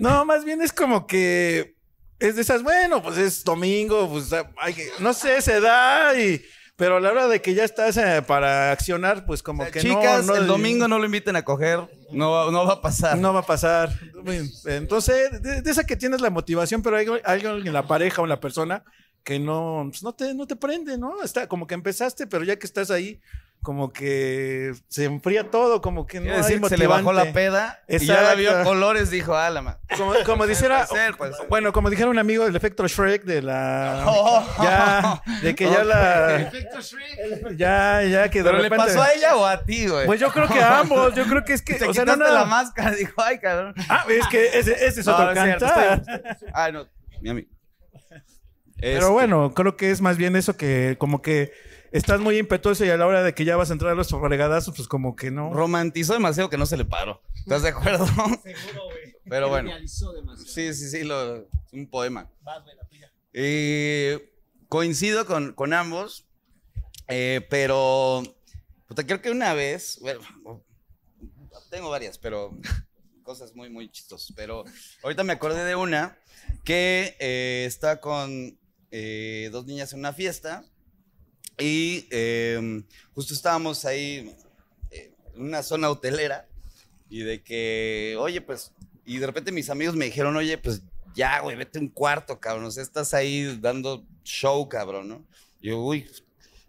No, 0.00 0.24
más 0.24 0.44
bien 0.44 0.60
es 0.60 0.72
como 0.72 1.06
que 1.06 1.76
es 2.18 2.36
de 2.36 2.42
esas, 2.42 2.62
bueno, 2.62 3.02
pues 3.02 3.18
es 3.18 3.44
domingo, 3.44 4.08
pues 4.10 4.30
hay 4.58 4.74
que, 4.74 4.88
no 5.00 5.12
sé, 5.12 5.40
se 5.42 5.60
da 5.60 6.18
y 6.18 6.42
pero 6.76 6.96
a 6.96 7.00
la 7.00 7.10
hora 7.10 7.28
de 7.28 7.40
que 7.40 7.54
ya 7.54 7.64
estás 7.64 7.96
eh, 7.96 8.22
para 8.26 8.70
accionar, 8.70 9.24
pues 9.26 9.42
como 9.42 9.64
que 9.70 9.82
no, 9.82 9.94
Chicas, 9.94 10.26
no, 10.26 10.36
el 10.36 10.46
domingo 10.46 10.86
no 10.88 10.98
lo 10.98 11.06
inviten 11.06 11.34
a 11.36 11.42
coger. 11.42 11.80
No, 12.12 12.50
no 12.50 12.66
va 12.66 12.74
a 12.74 12.80
pasar. 12.82 13.16
No 13.18 13.32
va 13.32 13.40
a 13.40 13.46
pasar. 13.46 13.90
Entonces, 14.66 15.42
de, 15.42 15.62
de 15.62 15.70
esa 15.70 15.84
que 15.84 15.96
tienes 15.96 16.20
la 16.20 16.30
motivación, 16.30 16.82
pero 16.82 16.96
hay 16.96 17.06
alguien 17.24 17.66
en 17.66 17.72
la 17.72 17.86
pareja 17.86 18.20
o 18.20 18.24
en 18.26 18.30
la 18.30 18.40
persona 18.40 18.84
que 19.26 19.40
no, 19.40 19.88
pues 19.90 20.04
no, 20.04 20.14
te, 20.14 20.32
no 20.34 20.46
te 20.46 20.54
prende, 20.54 20.96
¿no? 20.96 21.20
Está 21.20 21.48
como 21.48 21.66
que 21.66 21.74
empezaste, 21.74 22.28
pero 22.28 22.44
ya 22.44 22.56
que 22.56 22.66
estás 22.66 22.92
ahí, 22.92 23.20
como 23.66 23.92
que 23.92 24.74
se 24.86 25.06
enfría 25.06 25.50
todo, 25.50 25.80
como 25.80 26.06
que 26.06 26.20
no 26.20 26.32
decir 26.36 26.64
se 26.68 26.76
le 26.76 26.86
bajó 26.86 27.12
la 27.12 27.32
peda 27.32 27.82
y 27.88 27.98
ya 27.98 28.22
la 28.22 28.36
vio 28.36 28.62
colores, 28.62 29.10
dijo, 29.10 29.34
ah, 29.34 29.50
la 29.50 29.60
ma-". 29.60 29.80
Como, 29.98 30.12
como 30.24 30.46
dijera, 30.46 30.86
ser, 30.86 31.16
bueno, 31.48 31.72
como 31.72 31.90
dijera 31.90 32.08
un 32.08 32.18
amigo 32.20 32.44
del 32.44 32.54
efecto 32.54 32.86
Shrek 32.86 33.24
de 33.24 33.42
la, 33.42 34.04
Oh. 34.06 34.46
ya, 34.62 35.20
de 35.42 35.56
que 35.56 35.64
ya 35.64 35.82
la, 35.82 36.42
Efecto 36.42 36.80
Shrek. 36.80 37.56
ya, 37.56 38.04
ya 38.04 38.30
que 38.30 38.44
de 38.44 38.50
¿Pero 38.50 38.62
le 38.62 38.70
pasó 38.70 39.02
a 39.02 39.12
ella 39.12 39.34
o 39.34 39.44
a 39.44 39.64
ti, 39.64 39.88
güey? 39.88 40.06
pues 40.06 40.20
yo 40.20 40.30
creo 40.30 40.46
que 40.46 40.60
a 40.60 40.78
ambos, 40.78 41.12
yo 41.16 41.24
creo 41.24 41.44
que 41.44 41.54
es 41.54 41.62
que, 41.62 41.74
Te 41.80 41.88
o 41.88 41.92
sea, 41.92 42.04
no, 42.04 42.12
quitaste 42.12 42.32
no, 42.32 42.38
la 42.38 42.44
máscara, 42.44 42.92
dijo, 42.92 43.20
ay, 43.20 43.40
cabrón. 43.40 43.74
ah, 43.88 44.06
es 44.08 44.28
que 44.28 44.46
ese, 44.56 44.74
ese 44.86 45.00
es 45.00 45.06
No, 45.08 45.14
otro 45.14 45.26
no 45.26 45.34
cantar. 45.34 46.02
Ah, 46.54 46.70
no, 46.70 46.86
mi 47.20 47.30
amigo. 47.30 47.48
Pero 48.78 48.98
Este, 48.98 49.10
bueno, 49.10 49.54
creo 49.54 49.76
que 49.76 49.90
es 49.90 50.00
más 50.00 50.16
bien 50.18 50.36
eso 50.36 50.56
que 50.56 50.94
como 51.00 51.20
que 51.20 51.50
estás 51.96 52.20
muy 52.20 52.38
impetuoso 52.38 52.84
y 52.84 52.90
a 52.90 52.96
la 52.96 53.06
hora 53.06 53.22
de 53.22 53.34
que 53.34 53.44
ya 53.44 53.56
vas 53.56 53.70
a 53.70 53.72
entrar 53.72 53.92
a 53.92 53.94
los 53.94 54.08
fregadazos, 54.08 54.74
pues 54.74 54.88
como 54.88 55.16
que 55.16 55.30
no. 55.30 55.52
Romantizó 55.52 56.12
demasiado 56.12 56.50
que 56.50 56.58
no 56.58 56.66
se 56.66 56.76
le 56.76 56.84
paró. 56.84 57.22
¿Estás 57.34 57.62
de 57.62 57.70
acuerdo? 57.70 58.06
Seguro, 58.42 58.84
güey. 58.86 59.16
Pero 59.28 59.48
bueno. 59.48 59.70
Sí, 59.86 60.72
sí, 60.74 60.88
sí, 60.88 61.04
lo, 61.04 61.48
un 61.72 61.88
poema. 61.88 62.30
Eh, 63.32 64.32
coincido 64.68 65.26
con, 65.26 65.52
con 65.52 65.72
ambos, 65.72 66.26
eh, 67.08 67.44
pero 67.50 68.22
puta, 68.86 69.04
creo 69.04 69.20
que 69.20 69.30
una 69.30 69.52
vez, 69.52 69.98
bueno, 70.00 70.20
tengo 71.70 71.90
varias, 71.90 72.18
pero 72.18 72.56
cosas 73.22 73.54
muy, 73.54 73.68
muy 73.68 73.90
chistosas, 73.90 74.32
pero 74.36 74.64
ahorita 75.02 75.24
me 75.24 75.32
acordé 75.32 75.64
de 75.64 75.74
una 75.74 76.18
que 76.64 77.16
eh, 77.18 77.64
está 77.66 78.00
con 78.00 78.58
eh, 78.90 79.50
dos 79.52 79.66
niñas 79.66 79.92
en 79.92 79.98
una 79.98 80.12
fiesta 80.12 80.64
y 81.58 82.06
eh, 82.10 82.82
justo 83.14 83.34
estábamos 83.34 83.84
ahí 83.84 84.34
eh, 84.90 85.12
en 85.34 85.42
una 85.42 85.62
zona 85.62 85.90
hotelera 85.90 86.48
y 87.08 87.20
de 87.20 87.42
que, 87.42 88.16
oye, 88.18 88.40
pues, 88.40 88.72
y 89.04 89.18
de 89.18 89.26
repente 89.26 89.52
mis 89.52 89.70
amigos 89.70 89.94
me 89.96 90.06
dijeron, 90.06 90.36
oye, 90.36 90.58
pues 90.58 90.82
ya, 91.14 91.40
güey, 91.40 91.56
vete 91.56 91.78
un 91.78 91.88
cuarto, 91.88 92.38
cabrón, 92.40 92.66
o 92.66 92.70
sea, 92.70 92.82
estás 92.82 93.14
ahí 93.14 93.58
dando 93.60 94.04
show, 94.24 94.68
cabrón, 94.68 95.08
¿no? 95.08 95.26
Y 95.60 95.68
yo, 95.68 95.78
uy, 95.80 96.10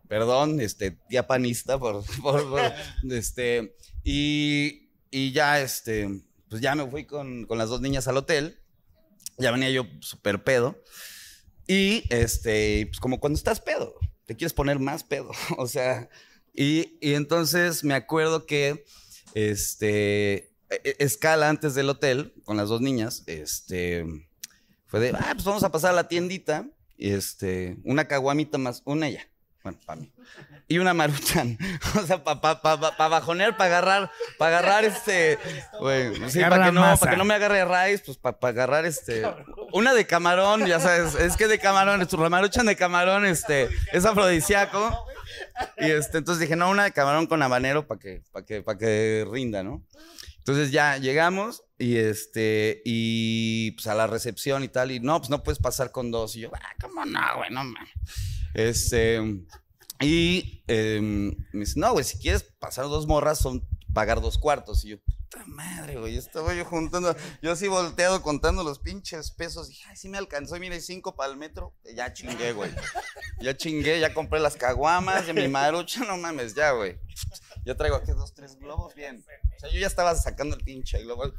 perdón, 0.08 0.62
este, 0.62 0.91
tía 1.10 1.28
panista 1.28 1.78
por, 1.78 2.04
por- 2.21 2.50
por, 2.50 2.62
este, 3.12 3.76
y, 4.04 4.89
y 5.12 5.32
ya, 5.34 5.60
este, 5.60 6.21
pues 6.50 6.62
ya 6.62 6.76
me 6.76 6.89
fui 6.89 7.06
con, 7.06 7.45
con 7.45 7.58
las 7.58 7.67
dos 7.69 7.82
niñas 7.82 8.08
al 8.08 8.17
hotel, 8.17 8.60
ya 9.38 9.52
venía 9.52 9.69
yo 9.69 9.86
súper 10.00 10.43
pedo, 10.43 10.82
y, 11.67 12.04
este, 12.10 12.86
pues 12.88 13.00
como 13.02 13.19
cuando 13.19 13.36
estás 13.38 13.60
pedo, 13.60 13.95
te 14.27 14.35
quieres 14.35 14.53
poner 14.53 14.77
más 14.77 15.03
pedo, 15.03 15.31
o 15.57 15.67
sea, 15.67 16.09
y, 16.53 16.97
y 17.01 17.15
entonces 17.15 17.83
me 17.83 17.95
acuerdo 17.95 18.45
que, 18.45 18.85
este, 19.33 20.33
e- 20.69 20.81
e- 20.83 20.95
escala 20.99 21.49
antes 21.49 21.73
del 21.73 21.89
hotel 21.89 22.33
con 22.43 22.57
las 22.57 22.69
dos 22.69 22.81
niñas, 22.81 23.23
este, 23.25 24.05
fue 24.85 24.99
de, 24.99 25.09
ah, 25.09 25.31
pues 25.33 25.45
vamos 25.45 25.63
a 25.63 25.71
pasar 25.71 25.91
a 25.91 25.95
la 25.95 26.07
tiendita, 26.07 26.69
y 26.95 27.11
este, 27.11 27.77
una 27.83 28.05
caguamita 28.07 28.57
más, 28.57 28.81
una 28.85 29.09
ya, 29.09 29.27
bueno, 29.63 29.79
para 29.85 30.01
mí, 30.01 30.13
y 30.69 30.80
una 30.80 30.93
maruchan, 30.93 31.58
o 31.95 32.06
sea, 32.06 32.23
para 32.23 32.41
pa, 32.41 32.62
pa, 32.62 32.80
pa- 32.80 32.97
pa 32.97 33.08
bajonear, 33.08 33.56
para 33.56 33.77
agarrar, 33.77 34.12
para 34.38 34.58
agarrar 34.58 34.86
este, 34.86 35.39
güey, 35.80 36.13
sí, 36.30 36.39
para 36.41 36.65
que 36.65 36.71
no, 36.71 36.82
para 36.97 37.12
que 37.12 37.17
no 37.17 37.23
me 37.25 37.34
agarre 37.36 37.63
raíz, 37.65 38.01
pues 38.06 38.17
para 38.17 38.38
agarrar 38.41 38.86
este, 38.86 39.23
una 39.71 39.93
de 39.93 40.06
camarón, 40.06 40.65
ya 40.65 40.80
sabes, 40.80 41.15
es 41.15 41.38
que 41.38 41.47
de 41.47 41.58
camarón, 41.60 42.06
tu 42.08 42.17
maruchan 42.17 42.65
de 42.65 42.75
camarón, 42.75 43.25
este, 43.25 43.69
es 43.93 44.06
afrodisíaco, 44.06 45.06
y 45.77 45.89
este, 45.89 46.17
entonces 46.17 46.41
dije, 46.41 46.56
no, 46.56 46.69
una 46.69 46.84
de 46.84 46.91
camarón 46.91 47.27
con 47.27 47.41
habanero 47.41 47.88
para 47.88 47.99
que, 47.99 48.21
para 48.32 48.45
que, 48.45 48.62
para 48.62 48.77
que 48.77 49.25
rinda, 49.32 49.63
¿no? 49.63 49.84
Entonces 50.39 50.71
ya 50.71 50.95
llegamos 50.97 51.63
y 51.77 51.97
este, 51.97 52.82
y 52.86 53.71
pues 53.71 53.88
a 53.88 53.95
la 53.95 54.08
recepción 54.08 54.63
y 54.63 54.69
tal, 54.69 54.91
y 54.91 54.99
no, 55.01 55.17
pues 55.19 55.30
no 55.30 55.43
puedes 55.43 55.60
pasar 55.60 55.91
con 55.91 56.10
dos. 56.10 56.38
Y 56.38 56.41
yo, 56.41 56.51
ah, 56.53 56.73
¿cómo 56.82 57.03
no, 57.06 57.19
güey? 57.36 57.49
No 57.51 57.65
mames. 57.65 57.91
Este, 58.53 59.19
y 59.99 60.63
em, 60.67 61.36
me 61.51 61.62
dice, 61.62 61.79
no, 61.79 61.91
güey, 61.91 62.05
si 62.05 62.17
quieres 62.19 62.43
pasar 62.43 62.86
dos 62.86 63.07
morras, 63.07 63.39
son 63.39 63.67
pagar 63.93 64.21
dos 64.21 64.38
cuartos. 64.38 64.86
Y 64.86 64.89
yo, 64.89 64.97
puta 64.99 65.43
madre, 65.47 65.99
güey, 65.99 66.17
estaba 66.17 66.53
yo 66.53 66.65
juntando, 66.65 67.15
yo 67.41 67.51
así 67.51 67.67
volteado 67.67 68.21
contando 68.21 68.63
los 68.63 68.79
pinches 68.79 69.31
pesos. 69.31 69.69
Dije, 69.69 69.86
ay, 69.89 69.95
sí 69.95 70.10
me 70.10 70.17
alcanzó, 70.17 70.55
y 70.57 70.67
hay 70.67 70.81
cinco 70.81 71.15
para 71.15 71.31
el 71.31 71.38
metro. 71.38 71.73
Ya 71.95 72.13
chingué, 72.13 72.53
güey. 72.53 72.71
Ya 73.39 73.55
chingué, 73.55 73.99
ya 73.99 74.13
compré 74.13 74.39
las 74.39 74.55
caguamas, 74.55 75.27
ya 75.27 75.33
mi 75.33 75.47
marucha, 75.47 76.03
no 76.05 76.17
mames, 76.17 76.55
ya, 76.55 76.71
güey. 76.71 76.99
Ya 77.65 77.75
traigo 77.75 77.95
aquí 77.95 78.12
dos, 78.12 78.33
tres 78.33 78.57
globos, 78.57 78.95
bien. 78.95 79.23
O 79.55 79.60
sea, 79.60 79.69
yo 79.69 79.79
ya 79.79 79.88
estaba 79.88 80.15
sacando 80.15 80.55
el 80.55 80.63
pinche 80.63 81.01
globo. 81.03 81.31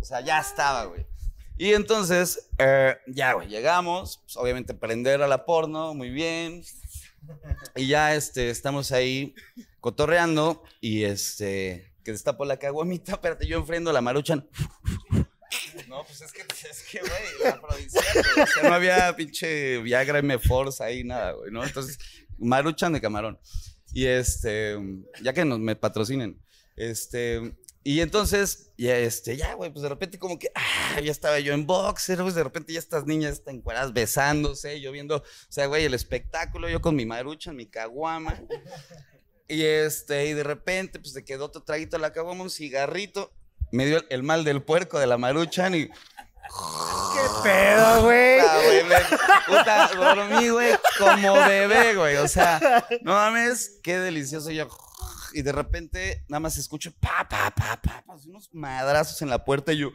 O 0.00 0.04
sea, 0.04 0.20
ya 0.20 0.40
estaba, 0.40 0.84
güey. 0.84 1.06
Y 1.58 1.72
entonces, 1.72 2.50
eh, 2.58 2.96
ya, 3.06 3.32
güey, 3.32 3.48
llegamos. 3.48 4.18
pues, 4.18 4.36
obviamente, 4.36 4.74
prender 4.74 5.22
a 5.22 5.28
la 5.28 5.46
porno, 5.46 5.94
muy 5.94 6.10
bien. 6.10 6.62
Y 7.76 7.88
ya, 7.88 8.14
este, 8.14 8.50
estamos 8.50 8.92
ahí 8.92 9.34
cotorreando. 9.80 10.62
Y 10.80 11.04
este, 11.04 11.94
que 12.04 12.12
destapo 12.12 12.44
la 12.44 12.58
caguamita. 12.58 13.12
Espérate, 13.14 13.46
yo 13.46 13.58
enfrendo 13.58 13.92
la 13.92 14.00
maruchan. 14.00 14.48
No, 15.88 16.04
pues 16.04 16.20
es 16.20 16.32
que, 16.32 16.42
es 16.42 16.82
que, 16.82 16.98
güey, 16.98 17.10
la 17.42 17.50
afrodisíaco, 17.50 18.42
O 18.42 18.46
sea, 18.46 18.62
no 18.68 18.74
había 18.74 19.14
pinche 19.14 19.78
Viagra 19.78 20.18
M-Force 20.18 20.82
ahí, 20.82 21.04
nada, 21.04 21.32
güey, 21.32 21.52
¿no? 21.52 21.64
Entonces, 21.64 21.98
maruchan 22.36 22.92
de 22.92 23.00
camarón. 23.00 23.38
Y 23.92 24.06
este, 24.06 24.76
ya 25.22 25.32
que 25.32 25.44
nos, 25.44 25.60
me 25.60 25.76
patrocinen. 25.76 26.42
Este, 26.74 27.54
y 27.92 28.00
entonces, 28.00 28.72
ya, 28.76 28.96
este, 28.96 29.36
ya, 29.36 29.54
güey, 29.54 29.70
pues 29.70 29.82
de 29.82 29.88
repente 29.88 30.18
como 30.18 30.38
que, 30.38 30.50
ah, 30.54 31.00
ya 31.00 31.12
estaba 31.12 31.38
yo 31.38 31.52
en 31.54 31.66
boxer, 31.66 32.18
pues 32.20 32.34
de 32.34 32.42
repente 32.42 32.72
ya 32.72 32.78
estas 32.78 33.06
niñas 33.06 33.34
están 33.34 33.56
encueradas 33.56 33.92
besándose, 33.92 34.80
yo 34.80 34.90
viendo, 34.92 35.18
o 35.18 35.22
sea, 35.48 35.66
güey, 35.66 35.84
el 35.84 35.94
espectáculo, 35.94 36.68
yo 36.68 36.80
con 36.80 36.96
mi 36.96 37.06
marucha, 37.06 37.52
mi 37.52 37.66
caguama. 37.66 38.40
Y 39.48 39.62
este, 39.62 40.26
y 40.26 40.32
de 40.32 40.42
repente, 40.42 40.98
pues 40.98 41.12
se 41.12 41.24
quedó 41.24 41.44
otro 41.44 41.62
traguito 41.62 41.96
de 41.96 42.00
la 42.02 42.12
caguama, 42.12 42.42
un 42.42 42.50
cigarrito, 42.50 43.32
me 43.70 43.86
dio 43.86 43.98
el, 43.98 44.06
el 44.10 44.22
mal 44.24 44.42
del 44.44 44.62
puerco 44.62 44.98
de 44.98 45.06
la 45.06 45.18
maruchan 45.18 45.74
y... 45.74 45.88
Pedo, 47.42 48.02
güey. 48.02 48.40
Puta, 48.40 48.56
güey, 48.56 48.84
me- 48.84 49.00
puta, 49.46 49.90
dormí, 49.94 50.48
güey, 50.48 50.74
como 50.98 51.34
bebé, 51.34 51.94
güey. 51.94 52.16
O 52.16 52.28
sea, 52.28 52.86
no 53.02 53.12
mames, 53.12 53.78
qué 53.82 53.98
delicioso. 53.98 54.50
Yo, 54.50 54.68
y 55.36 55.42
de 55.42 55.52
repente 55.52 56.24
nada 56.28 56.40
más 56.40 56.56
escucho 56.56 56.90
pa, 56.98 57.26
pa, 57.28 57.50
pa, 57.50 57.78
pa, 57.82 58.02
pa, 58.06 58.16
unos 58.26 58.48
madrazos 58.54 59.20
en 59.20 59.28
la 59.28 59.44
puerta 59.44 59.72
y 59.72 59.78
yo, 59.78 59.92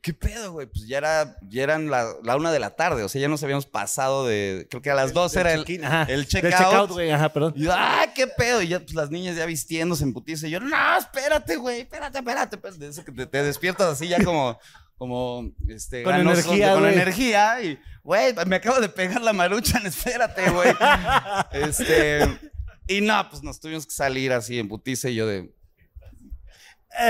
¿qué 0.00 0.14
pedo, 0.14 0.52
güey? 0.52 0.68
Pues 0.68 0.86
ya, 0.86 0.98
era, 0.98 1.36
ya 1.48 1.64
eran 1.64 1.90
la, 1.90 2.12
la 2.22 2.36
una 2.36 2.52
de 2.52 2.60
la 2.60 2.76
tarde, 2.76 3.02
o 3.02 3.08
sea, 3.08 3.20
ya 3.20 3.26
nos 3.28 3.42
habíamos 3.42 3.66
pasado 3.66 4.24
de, 4.24 4.68
creo 4.70 4.80
que 4.80 4.90
a 4.92 4.94
las 4.94 5.12
dos 5.12 5.34
era 5.34 5.52
el, 5.52 5.64
el 6.08 6.26
checkout. 6.28 6.90
güey, 6.90 7.10
ajá, 7.10 7.32
perdón. 7.32 7.54
Y 7.56 7.64
yo, 7.64 7.72
¡ah, 7.74 8.06
qué 8.14 8.28
pedo! 8.28 8.62
Y 8.62 8.68
ya, 8.68 8.78
pues 8.78 8.94
las 8.94 9.10
niñas 9.10 9.36
ya 9.36 9.46
vistiéndose 9.46 10.06
putiza. 10.12 10.46
Y 10.46 10.50
yo, 10.50 10.60
no, 10.60 10.96
espérate, 10.96 11.56
güey, 11.56 11.80
espérate, 11.80 12.18
espérate. 12.18 12.56
espérate. 12.56 12.78
De 12.78 12.88
eso 12.88 13.04
que 13.04 13.12
te, 13.12 13.26
te 13.26 13.42
despiertas 13.42 13.88
así 13.88 14.06
ya 14.06 14.22
como, 14.22 14.58
como, 14.96 15.50
este, 15.68 16.04
Con 16.04 16.14
energía, 16.14 16.74
Con 16.74 16.82
güey. 16.82 16.94
energía. 16.94 17.60
Y, 17.62 17.78
güey, 18.04 18.34
me 18.46 18.56
acabo 18.56 18.80
de 18.80 18.88
pegar 18.88 19.20
la 19.22 19.32
maruchan, 19.32 19.84
espérate, 19.86 20.48
güey. 20.50 20.72
este, 21.52 22.51
y 22.98 23.00
no, 23.00 23.28
pues 23.30 23.42
nos 23.42 23.60
tuvimos 23.60 23.86
que 23.86 23.92
salir 23.92 24.32
así 24.32 24.58
en 24.58 24.68
putiza. 24.68 25.08
Y 25.10 25.14
yo 25.16 25.26
de, 25.26 25.52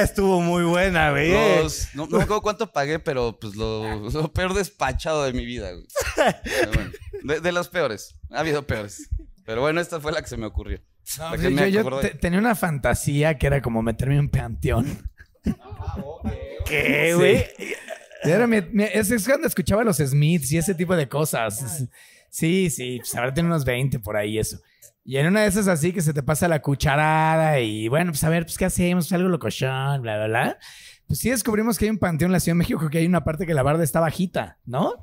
Estuvo 0.00 0.40
muy 0.40 0.62
buena, 0.64 1.10
güey. 1.10 1.32
los- 1.62 1.88
no, 1.94 2.06
no 2.06 2.18
me 2.18 2.22
acuerdo 2.22 2.42
cuánto 2.42 2.70
pagué, 2.72 2.98
pero 3.00 3.38
pues 3.40 3.56
lo, 3.56 4.08
lo 4.10 4.32
peor 4.32 4.54
despachado 4.54 5.24
de 5.24 5.32
mi 5.32 5.44
vida, 5.44 5.72
güey. 5.72 5.86
Bueno, 6.74 6.90
de, 7.24 7.40
de 7.40 7.52
los 7.52 7.68
peores. 7.68 8.14
Ha 8.30 8.40
habido 8.40 8.66
peores. 8.66 9.08
Pero 9.44 9.60
bueno, 9.60 9.80
esta 9.80 9.98
fue 10.00 10.12
la 10.12 10.22
que 10.22 10.28
se 10.28 10.36
me 10.36 10.46
ocurrió. 10.46 10.80
No, 11.18 11.30
pues 11.30 11.42
yo 11.42 11.50
me 11.50 11.72
yo 11.72 11.80
acordé. 11.80 12.10
te- 12.10 12.18
tenía 12.18 12.38
una 12.38 12.54
fantasía 12.54 13.36
que 13.38 13.48
era 13.48 13.60
como 13.60 13.82
meterme 13.82 14.14
en 14.14 14.20
un 14.20 14.28
panteón. 14.30 15.10
¿Qué, 16.64 17.14
güey? 17.16 17.44
Y 18.24 18.30
era 18.30 18.46
mi- 18.46 18.60
mi- 18.62 18.84
es, 18.84 19.10
es 19.10 19.26
cuando 19.26 19.48
escuchaba 19.48 19.82
los 19.82 19.96
Smiths 19.96 20.52
y 20.52 20.58
ese 20.58 20.74
tipo 20.76 20.94
de 20.94 21.08
cosas. 21.08 21.84
Sí, 22.30 22.70
sí, 22.70 22.98
pues 22.98 23.14
ahora 23.16 23.34
tiene 23.34 23.48
unos 23.48 23.64
20 23.64 23.98
por 23.98 24.16
ahí 24.16 24.38
eso. 24.38 24.60
Y 25.04 25.16
en 25.16 25.26
una 25.26 25.42
de 25.42 25.48
esas 25.48 25.66
así 25.66 25.92
que 25.92 26.00
se 26.00 26.14
te 26.14 26.22
pasa 26.22 26.46
la 26.46 26.62
cucharada 26.62 27.58
y 27.60 27.88
bueno, 27.88 28.12
pues 28.12 28.22
a 28.22 28.28
ver, 28.28 28.44
pues 28.44 28.56
qué 28.56 28.66
hacemos, 28.66 29.12
algo 29.12 29.28
locochón, 29.28 30.02
bla, 30.02 30.16
bla, 30.16 30.26
bla. 30.26 30.58
Pues 31.06 31.18
sí 31.18 31.30
descubrimos 31.30 31.76
que 31.76 31.86
hay 31.86 31.90
un 31.90 31.98
panteón 31.98 32.28
en 32.28 32.32
la 32.32 32.40
Ciudad 32.40 32.54
de 32.54 32.58
México 32.58 32.88
que 32.88 32.98
hay 32.98 33.06
una 33.06 33.24
parte 33.24 33.44
que 33.44 33.54
la 33.54 33.62
barda 33.62 33.82
está 33.82 34.00
bajita, 34.00 34.58
¿no? 34.64 34.94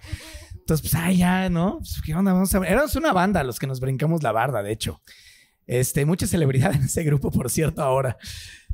Entonces, 0.54 0.82
pues, 0.82 1.04
ay, 1.04 1.18
ya, 1.18 1.50
¿no? 1.50 1.80
Pues, 1.80 2.02
¿qué 2.06 2.14
onda? 2.14 2.32
Vamos 2.32 2.54
a 2.56 2.60
ver. 2.60 2.72
Éramos 2.72 2.96
una 2.96 3.12
banda 3.12 3.44
los 3.44 3.60
que 3.60 3.68
nos 3.68 3.80
brincamos 3.80 4.24
la 4.24 4.32
barda, 4.32 4.64
de 4.64 4.72
hecho. 4.72 5.02
Este, 5.66 6.06
mucha 6.06 6.28
celebridad 6.28 6.74
en 6.74 6.84
ese 6.84 7.04
grupo, 7.04 7.32
por 7.32 7.50
cierto, 7.50 7.82
ahora. 7.82 8.18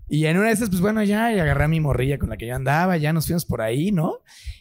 Y 0.07 0.25
en 0.27 0.37
una 0.37 0.47
de 0.47 0.53
esas, 0.53 0.69
pues 0.69 0.81
bueno, 0.81 1.01
ya 1.03 1.33
y 1.33 1.39
agarré 1.39 1.63
a 1.63 1.67
mi 1.67 1.79
morrilla 1.79 2.19
con 2.19 2.29
la 2.29 2.37
que 2.37 2.45
yo 2.47 2.55
andaba, 2.55 2.95
ya 2.97 3.11
nos 3.11 3.25
fuimos 3.25 3.45
por 3.45 3.61
ahí, 3.61 3.91
¿no? 3.91 4.19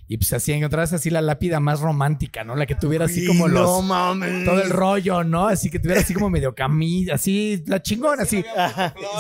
Y 0.09 0.17
pues 0.19 0.33
así 0.33 0.53
encontrabas 0.53 0.93
así 0.93 1.11
la 1.11 1.21
lápida 1.23 1.61
más 1.61 1.81
romántica, 1.81 2.45
¿no? 2.45 2.57
La 2.57 2.67
que 2.67 2.75
tuviera 2.75 3.05
así 3.07 3.27
como 3.27 3.49
los... 3.49 3.63
No 3.63 3.83
mames. 3.83 4.45
todo 4.45 4.63
el 4.63 4.71
rollo, 4.71 5.23
¿no? 5.25 5.47
Así 5.49 5.71
que 5.71 5.79
tuviera 5.79 6.01
así 6.01 6.15
como 6.15 6.31
medio 6.31 6.55
camilla, 6.55 7.15
así, 7.15 7.63
la 7.67 7.81
chingona, 7.83 8.23
así. 8.25 8.45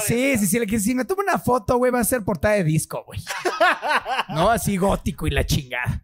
Sí, 0.07 0.37
sí, 0.39 0.47
sí, 0.47 0.59
la 0.59 0.67
que 0.67 0.81
si 0.81 0.95
me 0.95 1.05
tomo 1.05 1.23
una 1.23 1.39
foto, 1.39 1.77
güey, 1.79 1.93
va 1.93 2.01
a 2.01 2.05
ser 2.05 2.23
portada 2.25 2.55
de 2.55 2.65
disco, 2.65 3.03
güey. 3.07 3.21
¿No? 4.31 4.51
Así 4.51 4.77
gótico 4.77 5.27
y 5.27 5.31
la 5.31 5.45
chingada. 5.45 6.03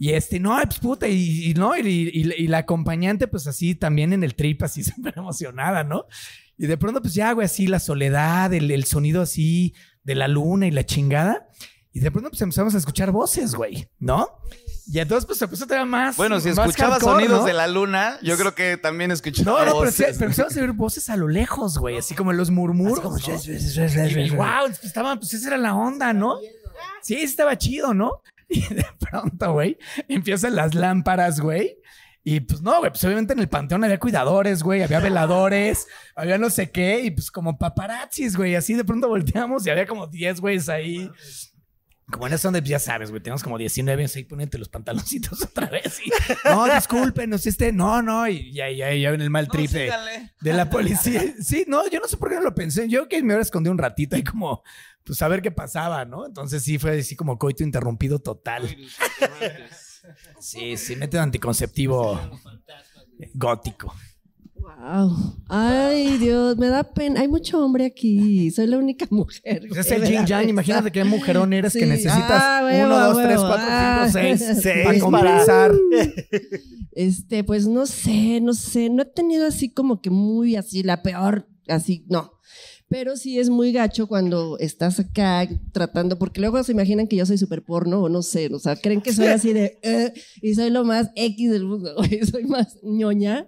Y 0.00 0.10
este, 0.12 0.38
no, 0.38 0.56
pues 0.64 0.78
puta, 0.78 1.08
y, 1.08 1.50
y 1.50 1.54
no, 1.54 1.76
y, 1.76 1.80
y- 2.12 2.32
y 2.44 2.46
la 2.46 2.58
acompañante, 2.58 3.26
pues 3.26 3.48
así 3.48 3.74
también 3.74 4.12
en 4.12 4.22
el 4.22 4.36
trip, 4.36 4.62
así 4.62 4.84
súper 4.84 5.14
emocionada, 5.16 5.82
¿no? 5.84 6.06
Y 6.58 6.66
de 6.66 6.76
pronto, 6.76 7.00
pues 7.00 7.14
ya, 7.14 7.32
güey, 7.32 7.46
así 7.46 7.66
la 7.66 7.78
soledad, 7.78 8.52
el, 8.52 8.70
el 8.70 8.84
sonido 8.84 9.22
así 9.22 9.74
de 10.02 10.14
la 10.16 10.26
luna 10.28 10.66
y 10.66 10.70
la 10.72 10.84
chingada. 10.84 11.46
Y 11.92 12.00
de 12.00 12.10
pronto, 12.10 12.30
pues 12.30 12.42
empezamos 12.42 12.74
a 12.74 12.78
escuchar 12.78 13.10
voces, 13.12 13.54
güey, 13.54 13.88
¿no? 13.98 14.28
Y 14.90 14.98
entonces, 15.00 15.26
pues 15.26 15.38
se 15.38 15.46
puso 15.46 15.66
todavía 15.66 15.84
más. 15.84 16.16
Bueno, 16.16 16.40
si 16.40 16.48
escuchaba 16.48 16.94
hardcore, 16.94 17.24
sonidos 17.24 17.40
¿no? 17.40 17.46
de 17.46 17.52
la 17.52 17.66
luna, 17.68 18.18
yo 18.22 18.36
creo 18.36 18.54
que 18.54 18.76
también 18.76 19.10
escuchaba 19.10 19.64
No, 19.64 19.72
no, 19.72 19.78
pero, 19.80 19.92
sí- 19.92 20.02
voces. 20.02 20.16
pero 20.18 20.30
empezamos 20.30 20.56
a 20.56 20.60
oír 20.60 20.72
voces 20.72 21.10
a 21.10 21.16
lo 21.16 21.28
lejos, 21.28 21.78
güey, 21.78 21.98
así 21.98 22.14
como 22.14 22.32
los 22.32 22.50
murmuros. 22.50 23.02
¿no? 23.28 24.20
Y 24.20 24.30
wow, 24.30 24.66
pues 24.66 24.84
estaban, 24.84 25.18
pues 25.18 25.34
esa 25.34 25.48
era 25.48 25.58
la 25.58 25.74
onda, 25.74 26.12
¿no? 26.12 26.38
Sí, 27.02 27.14
sí 27.16 27.22
estaba 27.22 27.56
chido, 27.56 27.94
¿no? 27.94 28.22
Y 28.50 28.62
de 28.72 28.86
pronto, 28.98 29.52
güey, 29.52 29.76
empiezan 30.08 30.56
las 30.56 30.74
lámparas, 30.74 31.38
güey. 31.38 31.76
Y 32.30 32.40
pues 32.40 32.60
no, 32.60 32.80
güey, 32.80 32.90
pues 32.90 33.02
obviamente 33.04 33.32
en 33.32 33.38
el 33.38 33.48
panteón 33.48 33.84
había 33.84 33.98
cuidadores, 33.98 34.62
güey, 34.62 34.82
había 34.82 35.00
veladores, 35.00 35.86
había 36.14 36.36
no 36.36 36.50
sé 36.50 36.70
qué, 36.70 37.00
y 37.00 37.10
pues 37.10 37.30
como 37.30 37.56
paparazzis, 37.56 38.36
güey, 38.36 38.54
así 38.54 38.74
de 38.74 38.84
pronto 38.84 39.08
volteamos 39.08 39.66
y 39.66 39.70
había 39.70 39.86
como 39.86 40.06
10 40.08 40.42
güeyes 40.42 40.68
ahí. 40.68 41.10
Como 42.10 42.26
en 42.26 42.34
eso 42.34 42.48
donde 42.48 42.60
pues, 42.60 42.68
ya 42.68 42.78
sabes, 42.78 43.08
güey, 43.08 43.22
tenemos 43.22 43.42
como 43.42 43.56
19 43.56 44.02
años 44.02 44.14
ahí, 44.14 44.24
ponete 44.24 44.58
los 44.58 44.68
pantaloncitos 44.68 45.42
otra 45.44 45.70
vez. 45.70 46.00
Y, 46.04 46.10
no, 46.44 46.66
discúlpenos, 46.66 47.46
este, 47.46 47.72
no, 47.72 48.02
no, 48.02 48.28
y 48.28 48.52
ya, 48.52 48.70
ya, 48.70 48.92
ya 48.92 49.08
en 49.08 49.22
el 49.22 49.30
mal 49.30 49.48
trip 49.48 49.70
de, 49.70 49.90
de 50.38 50.52
la 50.52 50.68
policía. 50.68 51.22
Sí, 51.40 51.64
no, 51.66 51.88
yo 51.88 51.98
no 51.98 52.08
sé 52.08 52.18
por 52.18 52.28
qué 52.28 52.34
no 52.34 52.42
lo 52.42 52.54
pensé. 52.54 52.90
Yo 52.90 53.08
que 53.08 53.22
me 53.22 53.28
hubiera 53.28 53.40
escondido 53.40 53.72
un 53.72 53.78
ratito 53.78 54.16
ahí 54.16 54.22
como, 54.22 54.62
pues 55.02 55.22
a 55.22 55.28
ver 55.28 55.40
qué 55.40 55.50
pasaba, 55.50 56.04
¿no? 56.04 56.26
Entonces 56.26 56.62
sí 56.62 56.76
fue 56.76 56.98
así 56.98 57.16
como 57.16 57.38
coito 57.38 57.64
interrumpido 57.64 58.18
total. 58.18 58.76
Sí, 60.40 60.76
sí, 60.76 60.96
método 60.96 61.22
anticonceptivo 61.22 62.18
gótico. 63.34 63.94
Wow. 64.54 65.36
Ay, 65.48 66.18
Dios, 66.18 66.56
me 66.58 66.68
da 66.68 66.82
pena. 66.84 67.20
Hay 67.20 67.28
mucho 67.28 67.64
hombre 67.64 67.86
aquí. 67.86 68.50
Soy 68.50 68.66
la 68.66 68.76
única 68.78 69.06
mujer. 69.10 69.62
Es 69.76 69.90
el 69.90 70.02
da 70.02 70.24
yang. 70.24 70.48
Imagínate 70.48 70.90
qué 70.92 71.04
mujerón 71.04 71.52
eres 71.52 71.72
que 71.72 71.80
Sí. 71.80 71.86
necesitas 71.86 72.42
Ah, 72.42 72.60
huevo, 72.64 72.86
uno, 72.86 72.98
dos, 73.08 73.22
tres, 73.22 73.38
cuatro, 73.38 73.66
Ah. 73.68 74.08
cinco, 74.12 74.18
seis, 74.36 74.40
Seis 74.62 74.84
para 74.84 74.84
para- 74.84 75.00
compensar. 75.00 75.72
Este, 76.92 77.44
pues 77.44 77.66
no 77.66 77.86
sé, 77.86 78.40
no 78.40 78.52
sé. 78.54 78.90
No 78.90 79.02
he 79.02 79.06
tenido 79.06 79.46
así 79.46 79.70
como 79.70 80.00
que 80.02 80.10
muy 80.10 80.56
así, 80.56 80.82
la 80.82 81.02
peor, 81.02 81.48
así, 81.68 82.04
no. 82.08 82.32
Pero 82.88 83.16
sí 83.16 83.38
es 83.38 83.50
muy 83.50 83.72
gacho 83.72 84.06
cuando 84.06 84.58
estás 84.58 84.98
acá 84.98 85.46
tratando, 85.72 86.18
porque 86.18 86.40
luego 86.40 86.62
se 86.64 86.72
imaginan 86.72 87.06
que 87.06 87.16
yo 87.16 87.26
soy 87.26 87.36
súper 87.36 87.62
porno 87.62 88.02
o 88.02 88.08
no 88.08 88.22
sé, 88.22 88.48
o 88.52 88.58
sea, 88.58 88.76
creen 88.76 89.02
que 89.02 89.12
soy 89.12 89.26
así 89.26 89.52
de, 89.52 89.78
"Eh", 89.82 90.12
y 90.40 90.54
soy 90.54 90.70
lo 90.70 90.84
más 90.84 91.10
X 91.14 91.50
del 91.50 91.64
mundo, 91.66 91.94
soy 92.30 92.44
más 92.44 92.78
ñoña. 92.82 93.46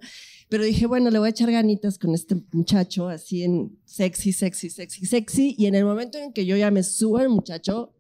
Pero 0.51 0.65
dije, 0.65 0.87
bueno, 0.87 1.11
le 1.11 1.19
voy 1.21 1.29
a 1.29 1.31
echar 1.31 1.51
ganitas 1.51 1.97
con 1.97 2.13
este 2.13 2.35
muchacho, 2.53 3.09
así 3.09 3.45
en 3.45 3.79
sexy, 3.85 4.33
sexy, 4.33 4.69
sexy, 4.69 5.07
sexy. 5.07 5.55
Y 5.57 5.67
en 5.67 5.77
el 5.77 5.85
momento 5.85 6.19
en 6.19 6.33
que 6.33 6.45
yo 6.45 6.57
ya 6.57 6.73
me 6.73 6.83
subo 6.83 7.19
al 7.19 7.29
muchacho, 7.29 7.95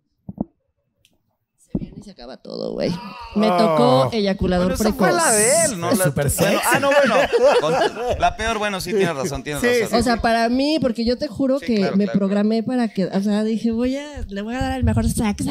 se 1.72 1.78
viene 1.78 1.96
y 1.98 2.02
se 2.02 2.10
acaba 2.10 2.36
todo, 2.36 2.72
güey. 2.72 2.90
Me 3.36 3.48
tocó 3.48 4.06
Oh. 4.06 4.10
eyaculador 4.12 4.68
Bueno, 4.68 4.74
esa 4.74 4.84
precoz. 4.84 4.98
fue 4.98 5.12
la 5.12 5.32
de 5.32 5.64
él, 5.66 5.80
¿no? 5.80 5.90
La- 5.92 6.04
súper 6.04 6.30
bueno, 6.38 6.60
ah, 6.72 6.78
no, 6.80 6.90
bueno. 6.90 7.14
Con- 7.60 7.74
la 8.20 8.36
peor, 8.36 8.58
bueno, 8.58 8.80
sí, 8.80 8.90
tienes 8.92 9.14
razón, 9.14 9.42
tienes 9.42 9.62
Sí, 9.62 9.82
razón. 9.82 9.98
O 9.98 10.02
sea, 10.02 10.16
para 10.18 10.48
mí, 10.48 10.78
porque 10.80 11.04
yo 11.04 11.16
te 11.18 11.28
juro 11.28 11.58
Sí, 11.58 11.66
que 11.66 11.76
claro, 11.76 11.96
me 11.96 12.04
claro, 12.04 12.18
programé 12.18 12.62
para 12.62 12.88
que, 12.88 13.06
o 13.06 13.22
sea, 13.22 13.44
dije, 13.44 13.70
voy 13.72 13.96
a, 13.96 14.22
le 14.28 14.42
voy 14.42 14.54
a 14.54 14.60
dar 14.60 14.72
el 14.76 14.84
mejor 14.84 15.08
sexo. 15.08 15.50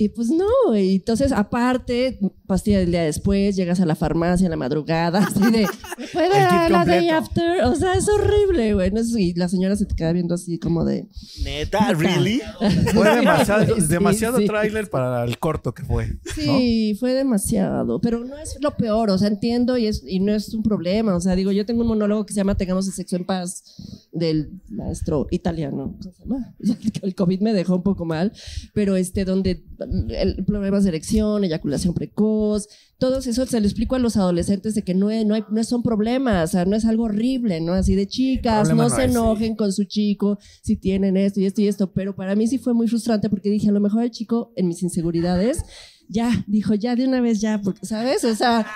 Y 0.00 0.10
pues 0.10 0.28
no, 0.28 0.76
y 0.76 0.94
entonces 0.94 1.32
aparte, 1.32 2.20
pastilla 2.46 2.78
del 2.78 2.92
día 2.92 3.02
después, 3.02 3.56
llegas 3.56 3.80
a 3.80 3.84
la 3.84 3.96
farmacia 3.96 4.44
en 4.44 4.52
la 4.52 4.56
madrugada, 4.56 5.18
así 5.18 5.40
de, 5.50 5.66
¿me 5.98 6.06
puede 6.12 6.28
dar 6.28 6.70
la 6.70 6.84
day 6.84 7.08
after? 7.08 7.64
O 7.64 7.74
sea, 7.74 7.94
es 7.94 8.08
horrible, 8.08 8.74
güey. 8.74 8.92
No 8.92 9.00
y 9.18 9.34
la 9.34 9.48
señora 9.48 9.74
se 9.74 9.86
te 9.86 9.96
queda 9.96 10.12
viendo 10.12 10.36
así 10.36 10.60
como 10.60 10.84
de, 10.84 11.08
Neta, 11.42 11.92
¿really? 11.94 12.40
Fue 12.94 13.12
demasiado, 13.16 13.74
Sí, 13.74 13.86
demasiado 13.88 14.38
sí. 14.38 14.46
tráiler 14.46 14.88
para 14.88 15.24
el 15.24 15.36
corto 15.40 15.74
que 15.74 15.82
fue. 15.82 16.16
Sí, 16.32 16.96
fue 17.00 17.12
demasiado, 17.14 18.00
pero 18.00 18.24
no 18.24 18.38
es 18.38 18.56
lo 18.60 18.76
peor, 18.76 19.10
o 19.10 19.18
sea, 19.18 19.26
entiendo 19.26 19.76
y, 19.78 19.86
es, 19.86 20.04
y 20.06 20.20
no 20.20 20.32
es 20.32 20.54
un 20.54 20.62
problema, 20.62 21.16
o 21.16 21.20
sea, 21.20 21.34
digo, 21.34 21.50
yo 21.50 21.66
tengo 21.66 21.82
un 21.82 21.88
monólogo 21.88 22.24
que 22.24 22.34
se 22.34 22.38
llama 22.38 22.56
Tengamos 22.56 22.86
el 22.86 22.92
sexo 22.92 23.16
en 23.16 23.24
paz 23.24 23.64
del 24.12 24.52
maestro 24.68 25.26
italiano, 25.32 25.96
¿cómo 26.00 26.12
se 26.14 26.22
llama? 26.22 26.54
El 27.02 27.16
COVID 27.16 27.40
me 27.40 27.52
dejó 27.52 27.74
un 27.74 27.82
poco 27.82 28.04
mal, 28.04 28.32
pero 28.74 28.94
este, 28.94 29.24
donde 29.24 29.64
el 30.10 30.44
problemas 30.44 30.84
de 30.84 30.90
erección, 30.90 31.44
eyaculación 31.44 31.94
precoz, 31.94 32.68
todo 32.98 33.18
eso 33.18 33.46
se 33.46 33.60
lo 33.60 33.66
explico 33.66 33.94
a 33.94 33.98
los 33.98 34.16
adolescentes 34.16 34.74
de 34.74 34.82
que 34.82 34.94
no, 34.94 35.10
es- 35.10 35.24
no, 35.24 35.34
hay, 35.34 35.44
no 35.50 35.62
son 35.64 35.82
problemas, 35.82 36.50
o 36.50 36.52
sea, 36.52 36.64
no 36.64 36.74
es 36.76 36.84
algo 36.84 37.04
horrible, 37.04 37.60
¿no? 37.60 37.72
Así 37.74 37.94
de 37.94 38.06
chicas, 38.08 38.68
no 38.68 38.74
no 38.74 38.90
se 38.90 39.04
es, 39.04 39.10
sí. 39.12 39.16
enojen 39.16 39.54
con 39.56 39.72
su 39.72 39.84
chico 39.84 40.38
si 40.62 40.76
tienen 40.76 41.16
esto 41.16 41.40
y 41.40 41.46
esto 41.46 41.60
y 41.60 41.68
esto, 41.68 41.92
pero 41.92 42.14
para 42.16 42.34
mí 42.34 42.46
sí 42.46 42.58
fue 42.58 42.74
muy 42.74 42.88
frustrante 42.88 43.30
porque 43.30 43.50
dije, 43.50 43.68
a 43.68 43.72
lo 43.72 43.80
mejor 43.80 44.02
el 44.02 44.10
chico 44.10 44.52
en 44.56 44.66
mis 44.68 44.82
inseguridades 44.82 45.62
ya, 46.10 46.42
dijo, 46.46 46.72
ya 46.74 46.96
de 46.96 47.06
una 47.06 47.20
vez 47.20 47.40
ya, 47.40 47.60
porque, 47.62 47.84
¿sabes? 47.84 48.24
O 48.24 48.34
sea, 48.34 48.66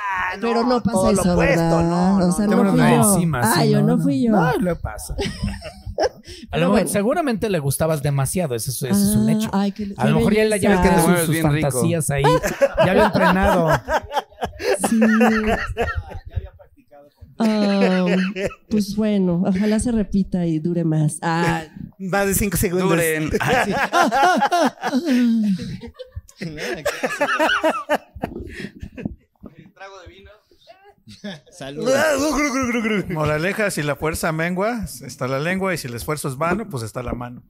pero 0.41 0.65
no 0.65 0.83
pasa 0.83 0.93
todo 0.93 1.13
lo 1.13 1.21
eso, 1.23 1.33
opuesto, 1.33 1.37
¿verdad? 1.63 1.89
no, 1.89 2.19
no, 2.19 2.27
o 2.29 2.33
sea, 2.33 2.47
no. 2.47 2.63
no, 2.63 2.71
fui 2.73 2.81
yo. 2.81 3.15
encima, 3.15 3.41
ah, 3.43 3.63
sí, 3.63 3.71
yo 3.71 3.83
no, 3.83 3.99
fui 3.99 4.23
yo. 4.23 4.33
No, 4.33 4.53
lo 4.59 4.79
pasa. 4.79 5.17
A 6.53 6.57
lo 6.59 6.67
mejor- 6.67 6.71
bueno. 6.81 6.89
seguramente 6.91 7.49
le 7.51 7.59
gustabas 7.59 8.03
demasiado, 8.03 8.55
eso, 8.55 8.71
es- 8.71 8.83
un 8.93 9.29
Ah, 9.29 9.33
hecho. 9.33 9.51
ay, 9.53 9.73
qué- 9.73 9.93
A 9.97 10.07
lo 10.07 10.17
mejor 10.17 10.35
ya, 10.35 10.43
él 10.43 10.61
ya 10.61 10.71
ves 10.71 10.81
que 10.81 10.89
te 10.89 11.27
sus, 11.27 11.29
rico. 11.29 11.49
fantasías 11.49 12.11
ahí. 12.11 12.23
Ya 12.85 12.91
había 12.91 13.07
entrenado. 13.07 13.69
Sí. 14.89 15.01
Ah, 17.39 18.07
pues 18.69 18.95
bueno, 18.95 19.43
ojalá 19.47 19.81
se 19.81 19.91
repita 19.91 20.47
y 20.47 20.59
dure 20.61 20.85
más. 20.85 21.19
Ah, 21.23 21.63
Más 21.99 22.27
de 22.27 22.35
cinco 22.35 22.57
segundos. 22.57 22.91
Duren. 22.91 23.31
Ah, 23.41 23.65
sí. 23.65 23.73
Trago 29.75 29.99
de 30.01 30.09
vino. 30.09 30.31
Saludos. 31.51 31.95
Moraleja, 33.11 33.71
si 33.71 33.83
la 33.83 33.97
fuerza 33.97 34.33
mengua, 34.33 34.85
está 34.85 35.29
la 35.29 35.39
lengua, 35.39 35.73
y 35.75 35.79
si 35.79 35.87
el 35.89 35.95
esfuerzo 35.95 36.29
es 36.29 36.37
vano, 36.37 36.69
pues 36.69 36.83
está 36.83 37.03
la 37.03 37.13
mano. 37.13 37.43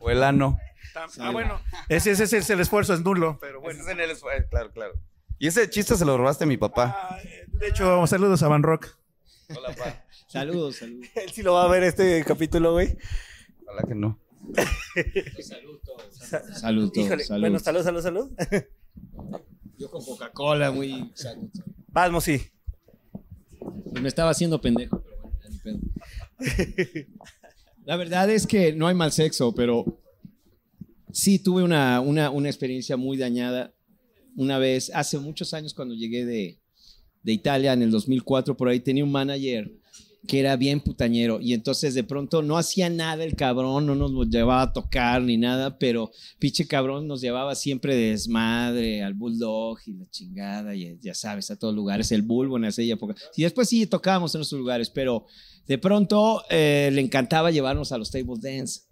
O 0.00 0.10
el 0.10 0.22
ano. 0.22 0.58
Ah, 1.18 1.30
bueno, 1.30 1.60
ese, 1.88 2.10
ese 2.10 2.24
es 2.36 2.50
el 2.50 2.60
esfuerzo, 2.60 2.92
es 2.94 3.00
nulo, 3.02 3.38
pero 3.40 3.60
bueno. 3.60 3.80
Ese 3.80 3.88
es 3.90 3.96
en 3.96 4.00
el 4.00 4.10
esfuerzo, 4.10 4.48
claro, 4.50 4.70
claro. 4.72 4.92
Y 5.38 5.46
ese 5.46 5.68
chiste 5.70 5.96
se 5.96 6.04
lo 6.04 6.16
robaste 6.18 6.44
a 6.44 6.46
mi 6.46 6.56
papá. 6.56 6.96
Ah, 7.10 7.18
De 7.48 7.68
hecho, 7.68 8.06
saludos 8.06 8.42
a 8.42 8.48
Van 8.48 8.62
Rock. 8.62 8.88
Hola, 9.56 9.74
pa. 9.74 10.04
Saludos, 10.28 10.76
saludos. 10.80 11.08
Él 11.14 11.30
sí 11.32 11.42
lo 11.42 11.54
va 11.54 11.64
a 11.64 11.68
ver 11.68 11.82
este 11.84 12.24
capítulo, 12.24 12.72
güey. 12.72 12.96
Ojalá 13.66 13.82
que 13.88 13.94
no. 13.94 14.18
Saludos, 16.54 16.92
Híjole, 16.96 17.24
saludos. 17.24 17.40
bueno, 17.40 17.58
salud, 17.58 17.82
salud, 17.82 18.02
salud. 18.02 18.30
Yo 19.78 19.90
con 19.90 20.04
Coca-Cola, 20.04 20.70
muy. 20.70 21.10
salud. 21.14 21.48
Vamos, 21.52 21.81
sí. 22.20 22.40
Pues 23.90 24.02
me 24.02 24.08
estaba 24.08 24.30
haciendo 24.30 24.60
pendejo, 24.60 25.02
pero 25.02 25.22
bueno, 25.22 25.38
ni 25.50 25.58
pedo. 25.58 25.80
La 27.84 27.96
verdad 27.96 28.30
es 28.30 28.46
que 28.46 28.72
no 28.72 28.86
hay 28.86 28.94
mal 28.94 29.12
sexo, 29.12 29.54
pero 29.54 30.00
sí 31.12 31.38
tuve 31.38 31.62
una, 31.62 32.00
una, 32.00 32.30
una 32.30 32.48
experiencia 32.48 32.96
muy 32.96 33.16
dañada. 33.16 33.74
Una 34.36 34.58
vez, 34.58 34.90
hace 34.94 35.18
muchos 35.18 35.52
años, 35.52 35.74
cuando 35.74 35.94
llegué 35.94 36.24
de, 36.24 36.58
de 37.22 37.32
Italia, 37.32 37.72
en 37.72 37.82
el 37.82 37.90
2004, 37.90 38.56
por 38.56 38.68
ahí 38.68 38.80
tenía 38.80 39.04
un 39.04 39.12
manager 39.12 39.70
que 40.26 40.38
era 40.38 40.56
bien 40.56 40.80
putañero 40.80 41.40
y 41.40 41.52
entonces 41.52 41.94
de 41.94 42.04
pronto 42.04 42.42
no 42.42 42.56
hacía 42.56 42.88
nada 42.88 43.24
el 43.24 43.34
cabrón, 43.34 43.86
no 43.86 43.94
nos 43.96 44.28
llevaba 44.28 44.62
a 44.62 44.72
tocar 44.72 45.20
ni 45.22 45.36
nada, 45.36 45.78
pero 45.78 46.12
pinche 46.38 46.66
cabrón 46.66 47.08
nos 47.08 47.20
llevaba 47.20 47.56
siempre 47.56 47.96
de 47.96 48.10
desmadre 48.10 49.02
al 49.02 49.14
bulldog 49.14 49.78
y 49.86 49.94
la 49.94 50.08
chingada 50.10 50.76
y 50.76 50.96
ya 51.00 51.14
sabes, 51.14 51.50
a 51.50 51.56
todos 51.56 51.74
lugares, 51.74 52.12
el 52.12 52.22
bulbo 52.22 52.56
en 52.56 52.66
aquella 52.66 52.94
época. 52.94 53.16
Y 53.36 53.42
después 53.42 53.68
sí 53.68 53.86
tocábamos 53.86 54.34
en 54.34 54.42
esos 54.42 54.58
lugares, 54.58 54.90
pero 54.90 55.26
de 55.66 55.78
pronto 55.78 56.44
eh, 56.50 56.90
le 56.92 57.00
encantaba 57.00 57.50
llevarnos 57.50 57.90
a 57.90 57.98
los 57.98 58.10
table 58.10 58.36
dance. 58.40 58.82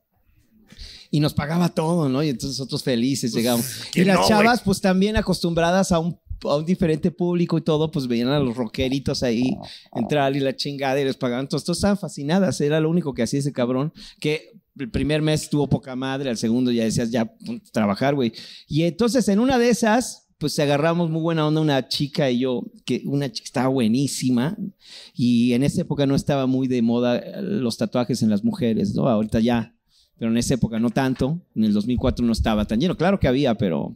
Y 1.12 1.18
nos 1.18 1.34
pagaba 1.34 1.68
todo, 1.68 2.08
¿no? 2.08 2.22
Y 2.22 2.28
entonces 2.28 2.56
nosotros 2.56 2.84
felices 2.84 3.32
llegamos. 3.32 3.66
Y 3.88 3.90
¿quién 3.92 4.06
las 4.08 4.20
no, 4.20 4.28
chavas, 4.28 4.62
pues 4.62 4.80
también 4.80 5.16
acostumbradas 5.16 5.90
a 5.90 5.98
un, 5.98 6.20
a 6.44 6.56
un 6.56 6.64
diferente 6.64 7.10
público 7.10 7.58
y 7.58 7.62
todo, 7.62 7.90
pues 7.90 8.06
veían 8.06 8.28
a 8.28 8.38
los 8.38 8.56
rockeritos 8.56 9.22
ahí 9.22 9.56
entrar 9.94 10.34
y 10.34 10.40
la 10.40 10.54
chingada 10.56 11.00
y 11.00 11.04
les 11.04 11.16
pagaban. 11.16 11.44
Entonces, 11.44 11.64
todas 11.64 11.78
estaban 11.78 11.98
fascinadas. 11.98 12.60
Era 12.60 12.80
lo 12.80 12.90
único 12.90 13.12
que 13.12 13.22
hacía 13.22 13.40
ese 13.40 13.52
cabrón. 13.52 13.92
Que 14.18 14.52
el 14.78 14.90
primer 14.90 15.22
mes 15.22 15.50
tuvo 15.50 15.68
poca 15.68 15.96
madre, 15.96 16.30
al 16.30 16.36
segundo 16.36 16.70
ya 16.70 16.84
decías, 16.84 17.10
ya 17.10 17.32
trabajar, 17.72 18.14
güey. 18.14 18.32
Y 18.68 18.82
entonces, 18.84 19.28
en 19.28 19.38
una 19.38 19.58
de 19.58 19.68
esas, 19.68 20.28
pues 20.38 20.58
agarramos 20.58 21.10
muy 21.10 21.20
buena 21.20 21.46
onda 21.46 21.60
una 21.60 21.86
chica 21.86 22.30
y 22.30 22.40
yo, 22.40 22.64
que 22.86 23.02
una 23.04 23.30
chica 23.30 23.44
estaba 23.44 23.68
buenísima. 23.68 24.56
Y 25.14 25.52
en 25.52 25.62
esa 25.62 25.82
época 25.82 26.06
no 26.06 26.14
estaba 26.14 26.46
muy 26.46 26.66
de 26.66 26.80
moda 26.80 27.18
eh, 27.18 27.42
los 27.42 27.76
tatuajes 27.76 28.22
en 28.22 28.30
las 28.30 28.42
mujeres, 28.42 28.94
¿no? 28.94 29.06
Ahorita 29.06 29.40
ya. 29.40 29.74
Pero 30.16 30.30
en 30.30 30.38
esa 30.38 30.54
época 30.54 30.78
no 30.78 30.90
tanto. 30.90 31.40
En 31.54 31.64
el 31.64 31.74
2004 31.74 32.24
no 32.24 32.32
estaba 32.32 32.64
tan 32.64 32.80
lleno. 32.80 32.96
Claro 32.96 33.20
que 33.20 33.28
había, 33.28 33.54
pero. 33.54 33.94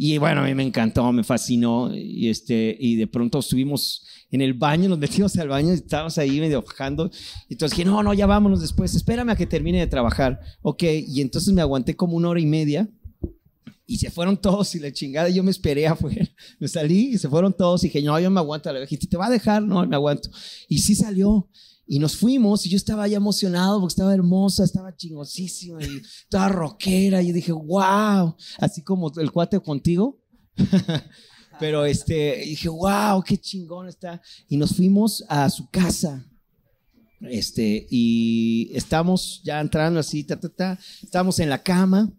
Y 0.00 0.16
bueno, 0.16 0.42
a 0.42 0.44
mí 0.44 0.54
me 0.54 0.62
encantó, 0.62 1.12
me 1.12 1.24
fascinó. 1.24 1.92
Y, 1.92 2.28
este, 2.28 2.76
y 2.78 2.94
de 2.94 3.08
pronto 3.08 3.40
estuvimos 3.40 4.06
en 4.30 4.40
el 4.40 4.54
baño, 4.54 4.88
nos 4.88 4.98
metimos 4.98 5.36
al 5.38 5.48
baño 5.48 5.72
estábamos 5.72 6.16
ahí 6.18 6.38
medio 6.38 6.62
bajando. 6.62 7.10
Entonces 7.50 7.76
dije, 7.76 7.90
no, 7.90 8.00
no, 8.04 8.14
ya 8.14 8.26
vámonos 8.26 8.60
después, 8.60 8.94
espérame 8.94 9.30
a 9.30 9.36
que 9.36 9.46
termine 9.46 9.80
de 9.80 9.88
trabajar. 9.88 10.40
Ok, 10.62 10.84
y 10.84 11.20
entonces 11.20 11.52
me 11.52 11.62
aguanté 11.62 11.96
como 11.96 12.16
una 12.16 12.28
hora 12.28 12.40
y 12.40 12.46
media. 12.46 12.88
Y 13.86 13.98
se 13.98 14.10
fueron 14.10 14.36
todos 14.36 14.72
y 14.76 14.78
la 14.78 14.92
chingada, 14.92 15.30
yo 15.30 15.42
me 15.42 15.50
esperé 15.50 15.86
afuera. 15.88 16.28
Me 16.60 16.68
salí 16.68 17.14
y 17.14 17.18
se 17.18 17.28
fueron 17.28 17.52
todos 17.52 17.82
y 17.82 17.88
dije, 17.88 18.00
no, 18.02 18.20
yo 18.20 18.30
me 18.30 18.38
aguanto. 18.38 18.72
Le 18.72 18.82
dije, 18.82 18.98
¿te 18.98 19.16
va 19.16 19.26
a 19.26 19.30
dejar? 19.30 19.62
No, 19.62 19.84
me 19.84 19.96
aguanto. 19.96 20.30
Y 20.68 20.78
sí 20.78 20.94
salió. 20.94 21.48
Y 21.90 21.98
nos 21.98 22.16
fuimos 22.16 22.66
y 22.66 22.68
yo 22.68 22.76
estaba 22.76 23.08
ya 23.08 23.16
emocionado 23.16 23.80
porque 23.80 23.92
estaba 23.92 24.12
hermosa, 24.12 24.62
estaba 24.62 24.94
chingosísima 24.94 25.82
y 25.82 26.02
estaba 26.22 26.50
rockera. 26.50 27.22
Y 27.22 27.28
yo 27.28 27.32
dije, 27.32 27.50
wow, 27.50 28.36
así 28.58 28.82
como 28.82 29.10
el 29.16 29.32
cuate 29.32 29.58
contigo. 29.58 30.20
Pero 31.58 31.86
este, 31.86 32.42
dije, 32.44 32.68
wow, 32.68 33.22
qué 33.22 33.38
chingón 33.38 33.88
está. 33.88 34.20
Y 34.50 34.58
nos 34.58 34.76
fuimos 34.76 35.24
a 35.30 35.48
su 35.48 35.70
casa. 35.70 36.30
Este, 37.22 37.86
y 37.90 38.70
estamos 38.74 39.40
ya 39.42 39.58
entrando 39.58 39.98
así, 39.98 40.24
ta, 40.24 40.38
ta, 40.38 40.50
ta. 40.50 40.78
Estamos 41.02 41.40
en 41.40 41.48
la 41.48 41.62
cama 41.62 42.12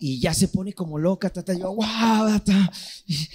y 0.00 0.20
ya 0.20 0.32
se 0.32 0.48
pone 0.48 0.72
como 0.72 0.98
loca, 0.98 1.28
ta, 1.28 1.44
ta. 1.44 1.52
Yo, 1.52 1.74
wow, 1.74 1.84
ta, 1.84 2.42
ta. 2.42 2.72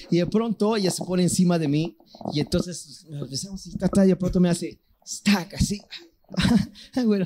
Y, 0.10 0.18
de 0.18 0.26
pronto 0.26 0.76
ella 0.76 0.90
se 0.90 1.06
pone 1.06 1.22
encima 1.22 1.60
de 1.60 1.68
mí 1.68 1.98
y 2.34 2.40
entonces 2.40 3.06
nos 3.12 3.30
besamos 3.30 3.64
y 3.68 3.78
ta, 3.78 3.88
ta, 3.88 4.04
y 4.06 4.10
de 4.10 4.16
pronto 4.16 4.40
me 4.40 4.50
hace 4.50 4.82
stack 5.06 5.54
así. 5.56 5.82
bueno, 7.06 7.26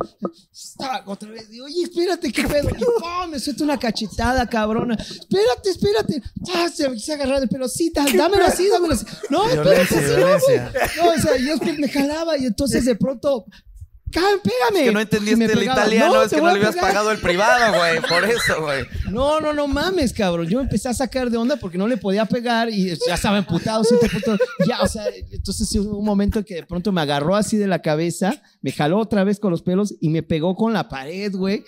stack 0.54 1.08
otra 1.08 1.30
vez. 1.30 1.50
Digo, 1.50 1.66
oye, 1.66 1.84
espérate, 1.84 2.32
qué 2.32 2.44
pedo. 2.44 2.70
Y 2.70 2.84
¡pum! 2.84 3.30
me 3.32 3.40
suelta 3.40 3.64
una 3.64 3.80
cachetada, 3.80 4.48
cabrona. 4.48 4.96
Espérate, 4.96 5.70
espérate. 5.70 6.22
Ah, 6.54 6.68
se 6.70 6.90
me 6.90 6.96
quise 6.96 7.14
agarrar 7.14 7.40
de 7.40 7.48
pelo. 7.48 7.68
Sí, 7.70 7.92
ta- 7.92 8.06
dámelo 8.14 8.46
así, 8.46 8.68
dámelo 8.68 8.94
así. 8.94 9.06
No, 9.30 9.50
espérate, 9.50 9.96
Violencia, 9.96 10.36
así 10.36 10.52
no, 10.58 10.72
güey. 10.72 10.88
No, 10.98 11.12
o 11.12 11.22
sea, 11.22 11.38
yo 11.38 11.58
me 11.78 11.90
jalaba 11.90 12.38
y 12.38 12.46
entonces 12.46 12.86
de 12.86 12.96
pronto. 12.96 13.46
"Cá- 14.12 14.22
Pégame. 14.44 14.86
Que 14.86 14.92
no 14.92 15.00
entendiste 15.00 15.46
el 15.46 15.64
italiano, 15.64 16.24
es 16.24 16.30
te 16.30 16.36
que 16.38 16.42
no 16.42 16.48
le 16.48 16.54
habías 16.66 16.76
pagado 16.76 17.12
el 17.12 17.20
privado, 17.20 17.78
güey. 17.78 18.02
Por 18.02 18.26
eso, 18.26 18.62
güey. 18.62 18.86
No, 19.12 19.40
no, 19.40 19.54
no 19.54 19.68
mames, 19.68 20.14
cabrón. 20.14 20.48
Yo 20.48 20.60
empecé 20.60 20.90
a 20.90 20.94
sacar 20.94 21.30
de 21.30 21.38
onda 21.38 21.58
porque 21.58 21.78
no 21.78 21.88
le 21.88 21.98
podía 21.98 22.26
pegar 22.26 22.70
y 22.70 22.96
ya 23.08 23.16
estaba 23.16 23.38
emputado. 23.38 23.84
Ya, 24.68 24.82
o 24.82 24.88
sea, 24.88 25.04
entonces 25.32 25.74
hubo 25.76 25.98
un 25.98 26.06
momento 26.06 26.44
que 26.44 26.56
de 26.56 26.64
pronto 26.64 26.92
me 26.92 27.02
agarró 27.02 27.36
así 27.36 27.58
de 27.58 27.68
la 27.68 27.82
cabeza, 27.82 28.34
me 28.62 28.72
jaló 28.72 28.98
otra 29.00 29.24
vez 29.24 29.40
con 29.40 29.52
los 29.52 29.62
pelos 29.62 29.94
y 30.00 30.10
me 30.10 30.24
pegó 30.24 30.56
con 30.56 30.74
la 30.74 30.90
pared, 30.90 31.32
güey. 31.34 31.64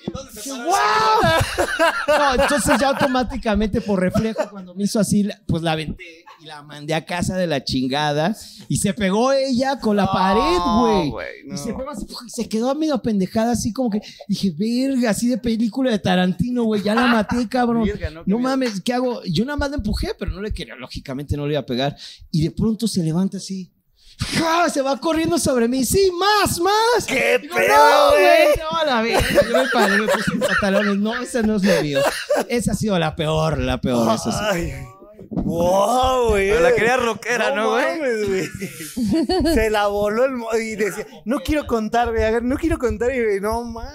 ¡Wow! 0.47 1.65
No, 2.07 2.41
entonces 2.41 2.77
ya 2.79 2.89
automáticamente 2.89 3.81
por 3.81 3.99
reflejo 3.99 4.49
cuando 4.49 4.73
me 4.75 4.83
hizo 4.83 4.99
así, 4.99 5.27
pues 5.47 5.61
la 5.63 5.73
aventé 5.73 6.25
y 6.41 6.45
la 6.45 6.63
mandé 6.63 6.93
a 6.93 7.05
casa 7.05 7.35
de 7.37 7.45
la 7.47 7.63
chingada 7.63 8.35
y 8.67 8.77
se 8.77 8.93
pegó 8.93 9.31
ella 9.31 9.79
con 9.79 9.95
la 9.95 10.11
pared, 10.11 10.59
güey. 11.11 11.43
no. 11.45 11.53
Y 11.53 11.57
se 11.57 11.73
pegó 11.73 11.89
así, 11.91 12.05
se 12.27 12.49
quedó 12.49 12.73
medio 12.75 13.01
pendejada 13.01 13.51
así 13.51 13.71
como 13.71 13.89
que 13.89 14.01
dije, 14.27 14.51
verga, 14.57 15.11
así 15.11 15.27
de 15.27 15.37
película 15.37 15.91
de 15.91 15.99
Tarantino, 15.99 16.63
güey, 16.63 16.81
ya 16.81 16.95
la 16.95 17.07
maté, 17.07 17.47
cabrón. 17.49 17.87
No, 18.25 18.39
mames, 18.39 18.81
¿qué 18.81 18.93
hago? 18.93 19.23
Yo 19.25 19.45
nada 19.45 19.57
más 19.57 19.69
la 19.69 19.77
empujé, 19.77 20.13
pero 20.17 20.31
no 20.31 20.41
le 20.41 20.51
quería, 20.53 20.75
lógicamente 20.75 21.37
no 21.37 21.45
le 21.45 21.53
iba 21.53 21.61
a 21.61 21.65
pegar. 21.65 21.95
Y 22.31 22.43
de 22.43 22.51
pronto 22.51 22.87
se 22.87 23.03
levanta 23.03 23.37
así. 23.37 23.71
¡Ja! 24.19 24.69
Se 24.69 24.81
va 24.83 24.99
corriendo 24.99 25.39
sobre 25.39 25.67
mí. 25.67 25.83
Sí, 25.83 26.11
más, 26.11 26.59
más. 26.59 27.05
¡Qué 27.07 27.39
Digo, 27.41 27.55
pedo, 27.55 27.67
no, 27.75 28.09
güey! 28.11 28.47
No, 28.57 28.85
la 28.85 29.01
verga. 29.01 29.27
Yo 29.51 29.57
me 29.63 29.69
paré, 29.73 29.97
me 29.97 30.07
puse 30.07 30.31
pantalones. 30.37 30.97
No, 30.97 31.19
esa 31.19 31.41
no 31.41 31.55
es 31.55 31.63
lo 31.63 31.81
mío. 31.81 31.99
Esa 32.47 32.73
ha 32.73 32.75
sido 32.75 32.99
la 32.99 33.15
peor, 33.15 33.57
la 33.57 33.81
peor. 33.81 34.13
Esa 34.13 34.53
sí. 34.53 34.71
Wow, 35.43 36.29
güey. 36.29 36.49
Pero 36.49 36.61
la 36.61 36.73
quería 36.75 36.97
rockera, 36.97 37.53
¿no, 37.55 37.71
güey? 37.71 37.85
mames, 37.99 38.27
güey? 38.27 39.53
Se 39.53 39.69
la 39.69 39.87
voló 39.87 40.25
el 40.25 40.31
mo- 40.31 40.53
y 40.55 40.75
decía, 40.75 41.05
no 41.25 41.39
quiero 41.39 41.65
contar, 41.67 42.11
güey, 42.11 42.23
a 42.23 42.31
ver, 42.31 42.43
no 42.43 42.57
quiero 42.57 42.77
contar 42.77 43.11
y 43.13 43.39
no 43.41 43.63
más. 43.63 43.93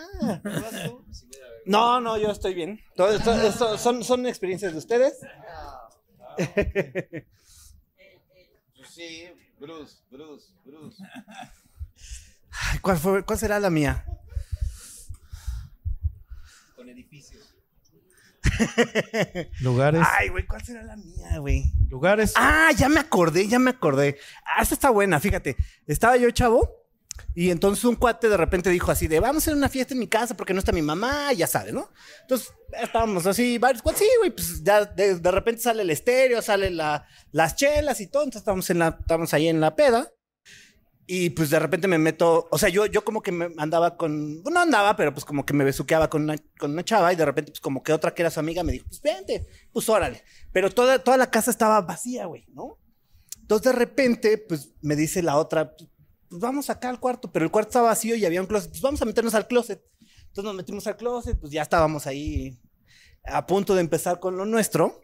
No, 1.64 2.00
no, 2.00 2.16
yo 2.18 2.30
estoy 2.30 2.54
bien. 2.54 2.80
Todo 2.94 3.12
esto, 3.12 3.32
esto 3.32 3.78
son, 3.78 4.04
son 4.04 4.26
experiencias 4.26 4.72
de 4.72 4.78
ustedes. 4.78 5.14
Sí, 8.88 9.24
Bruce, 9.58 9.96
Bruce, 10.10 10.46
Bruce. 10.64 11.02
Ay, 12.72 12.78
¿Cuál, 12.80 12.96
fue, 12.98 13.24
¿Cuál 13.24 13.38
será 13.38 13.58
la 13.60 13.70
mía? 13.70 14.04
Lugares. 19.60 20.02
Ay, 20.18 20.28
güey, 20.28 20.46
¿cuál 20.46 20.64
será 20.64 20.82
la 20.82 20.96
mía, 20.96 21.38
güey? 21.38 21.64
Lugares. 21.88 22.32
Ah, 22.36 22.70
ya 22.76 22.88
me 22.88 23.00
acordé, 23.00 23.48
ya 23.48 23.58
me 23.58 23.70
acordé. 23.70 24.18
Ah, 24.44 24.62
esta 24.62 24.74
está 24.74 24.90
buena, 24.90 25.20
fíjate. 25.20 25.56
Estaba 25.86 26.16
yo 26.16 26.30
chavo 26.30 26.86
y 27.34 27.50
entonces 27.50 27.84
un 27.84 27.96
cuate 27.96 28.28
de 28.28 28.36
repente 28.36 28.70
dijo 28.70 28.90
así 28.90 29.08
de, 29.08 29.20
vamos 29.20 29.36
a 29.36 29.44
hacer 29.44 29.54
una 29.54 29.68
fiesta 29.68 29.94
en 29.94 30.00
mi 30.00 30.08
casa 30.08 30.36
porque 30.36 30.54
no 30.54 30.58
está 30.58 30.72
mi 30.72 30.82
mamá, 30.82 31.32
ya 31.32 31.46
sabes, 31.46 31.72
¿no? 31.72 31.90
Entonces 32.22 32.52
estábamos 32.82 33.26
así, 33.26 33.58
varios 33.58 33.82
cuates, 33.82 34.00
sí, 34.00 34.08
güey, 34.18 34.30
pues 34.30 34.62
ya 34.62 34.84
de, 34.84 35.16
de 35.16 35.30
repente 35.30 35.62
sale 35.62 35.82
el 35.82 35.90
estéreo, 35.90 36.40
sale 36.42 36.70
la, 36.70 37.06
las 37.32 37.56
chelas 37.56 38.00
y 38.00 38.06
todo, 38.06 38.24
entonces 38.24 38.42
estamos, 38.42 38.70
en 38.70 38.78
la, 38.78 38.96
estamos 39.00 39.34
ahí 39.34 39.48
en 39.48 39.60
la 39.60 39.76
peda. 39.76 40.10
Y 41.08 41.30
pues 41.30 41.50
de 41.50 41.58
repente 41.60 41.86
me 41.86 41.98
meto, 41.98 42.48
o 42.50 42.58
sea, 42.58 42.68
yo, 42.68 42.86
yo 42.86 43.04
como 43.04 43.22
que 43.22 43.30
me 43.30 43.48
andaba 43.58 43.96
con, 43.96 44.42
no 44.42 44.60
andaba, 44.60 44.96
pero 44.96 45.14
pues 45.14 45.24
como 45.24 45.46
que 45.46 45.54
me 45.54 45.62
besuqueaba 45.62 46.10
con 46.10 46.22
una, 46.24 46.36
con 46.58 46.72
una 46.72 46.84
chava 46.84 47.12
y 47.12 47.16
de 47.16 47.24
repente 47.24 47.52
pues 47.52 47.60
como 47.60 47.84
que 47.84 47.92
otra 47.92 48.12
que 48.12 48.22
era 48.22 48.30
su 48.30 48.40
amiga 48.40 48.64
me 48.64 48.72
dijo, 48.72 48.86
pues 48.88 49.00
vente, 49.00 49.46
pues 49.72 49.88
órale. 49.88 50.24
Pero 50.52 50.68
toda, 50.70 50.98
toda 50.98 51.16
la 51.16 51.30
casa 51.30 51.52
estaba 51.52 51.80
vacía, 51.80 52.26
güey, 52.26 52.44
¿no? 52.48 52.78
Entonces 53.40 53.72
de 53.72 53.78
repente 53.78 54.38
pues 54.38 54.72
me 54.82 54.96
dice 54.96 55.22
la 55.22 55.36
otra, 55.36 55.76
pues 55.76 56.40
vamos 56.40 56.70
acá 56.70 56.88
al 56.88 56.98
cuarto, 56.98 57.30
pero 57.30 57.44
el 57.44 57.52
cuarto 57.52 57.68
estaba 57.68 57.88
vacío 57.88 58.16
y 58.16 58.24
había 58.24 58.40
un 58.40 58.48
closet, 58.48 58.70
pues 58.70 58.82
vamos 58.82 59.00
a 59.00 59.04
meternos 59.04 59.34
al 59.36 59.46
closet. 59.46 59.84
Entonces 60.00 60.44
nos 60.44 60.54
metimos 60.56 60.88
al 60.88 60.96
closet, 60.96 61.38
pues 61.38 61.52
ya 61.52 61.62
estábamos 61.62 62.08
ahí 62.08 62.58
a 63.24 63.46
punto 63.46 63.76
de 63.76 63.80
empezar 63.80 64.18
con 64.18 64.36
lo 64.36 64.44
nuestro 64.44 65.00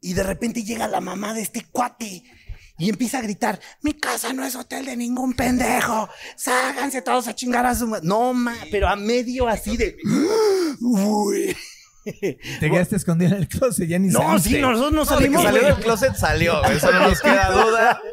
y 0.00 0.14
de 0.14 0.22
repente 0.22 0.62
llega 0.62 0.86
la 0.86 1.00
mamá 1.00 1.34
de 1.34 1.42
este 1.42 1.64
cuate 1.64 2.22
y 2.80 2.88
empieza 2.90 3.18
a 3.18 3.22
gritar, 3.22 3.60
mi 3.82 3.92
casa 3.92 4.32
no 4.32 4.44
es 4.44 4.56
hotel 4.56 4.86
de 4.86 4.96
ningún 4.96 5.34
pendejo, 5.34 6.08
ságanse 6.36 7.02
todos 7.02 7.28
a 7.28 7.34
chingar 7.34 7.64
a 7.66 7.74
su... 7.74 7.86
ma-". 7.86 8.00
No, 8.02 8.32
ma, 8.34 8.56
pero 8.72 8.88
a 8.88 8.96
medio 8.96 9.46
así 9.46 9.76
de... 9.76 9.96
Uy. 10.80 11.56
Te 12.60 12.70
quedaste 12.70 12.96
escondido 12.96 13.32
en 13.32 13.42
el 13.42 13.48
closet, 13.48 13.86
ya 13.86 13.98
ni 13.98 14.08
No, 14.08 14.20
saliste. 14.20 14.48
sí, 14.48 14.58
nosotros 14.60 14.92
no 14.92 15.04
No, 15.04 15.20
de 15.20 15.28
que 15.28 15.34
salimos, 15.34 15.42
salió 15.42 15.60
güey. 15.60 15.74
del 15.74 15.84
closet 15.84 16.14
salió, 16.16 16.64
eso 16.64 16.90
no 16.92 17.08
nos 17.08 17.20
queda 17.20 17.50
duda. 17.52 18.00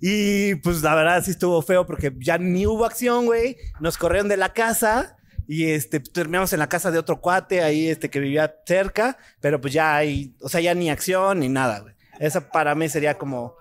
Y 0.00 0.56
pues 0.56 0.82
la 0.82 0.94
verdad 0.94 1.22
sí 1.24 1.30
estuvo 1.32 1.60
feo 1.62 1.86
porque 1.86 2.12
ya 2.18 2.38
ni 2.38 2.66
hubo 2.66 2.84
acción, 2.84 3.26
güey. 3.26 3.56
Nos 3.80 3.96
corrieron 3.98 4.28
de 4.28 4.36
la 4.36 4.52
casa 4.52 5.16
y 5.46 5.66
este 5.70 6.00
terminamos 6.00 6.52
en 6.52 6.58
la 6.58 6.68
casa 6.68 6.90
de 6.90 6.98
otro 6.98 7.20
cuate 7.20 7.62
ahí 7.62 7.88
este 7.88 8.08
que 8.10 8.18
vivía 8.18 8.54
cerca, 8.66 9.18
pero 9.40 9.60
pues 9.60 9.72
ya 9.72 9.94
hay, 9.96 10.34
o 10.40 10.48
sea, 10.48 10.60
ya 10.60 10.74
ni 10.74 10.90
acción 10.90 11.40
ni 11.40 11.48
nada, 11.48 11.80
güey. 11.80 11.94
Esa 12.18 12.50
para 12.50 12.74
mí 12.74 12.88
sería 12.88 13.18
como 13.18 13.54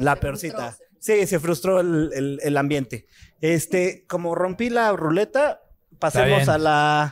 la 0.00 0.16
peorcita. 0.16 0.76
Sí, 0.98 1.26
se 1.26 1.38
frustró 1.40 1.80
el, 1.80 2.10
el- 2.14 2.40
el 2.42 2.56
ambiente. 2.56 3.06
Este, 3.40 4.04
como 4.06 4.34
rompí 4.34 4.70
la 4.70 4.92
ruleta, 4.92 5.60
pasemos 5.98 6.48
a 6.48 6.58
la 6.58 7.02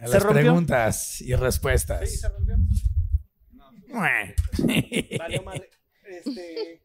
A 0.00 0.06
¿Se 0.06 0.14
las 0.14 0.22
rompió? 0.22 0.42
preguntas 0.42 1.20
y 1.20 1.34
respuestas. 1.34 2.22
rompió. 2.32 2.56
Mue. 3.88 4.34
Valió 5.18 5.42
madre. 5.42 5.70
Este, 6.04 6.80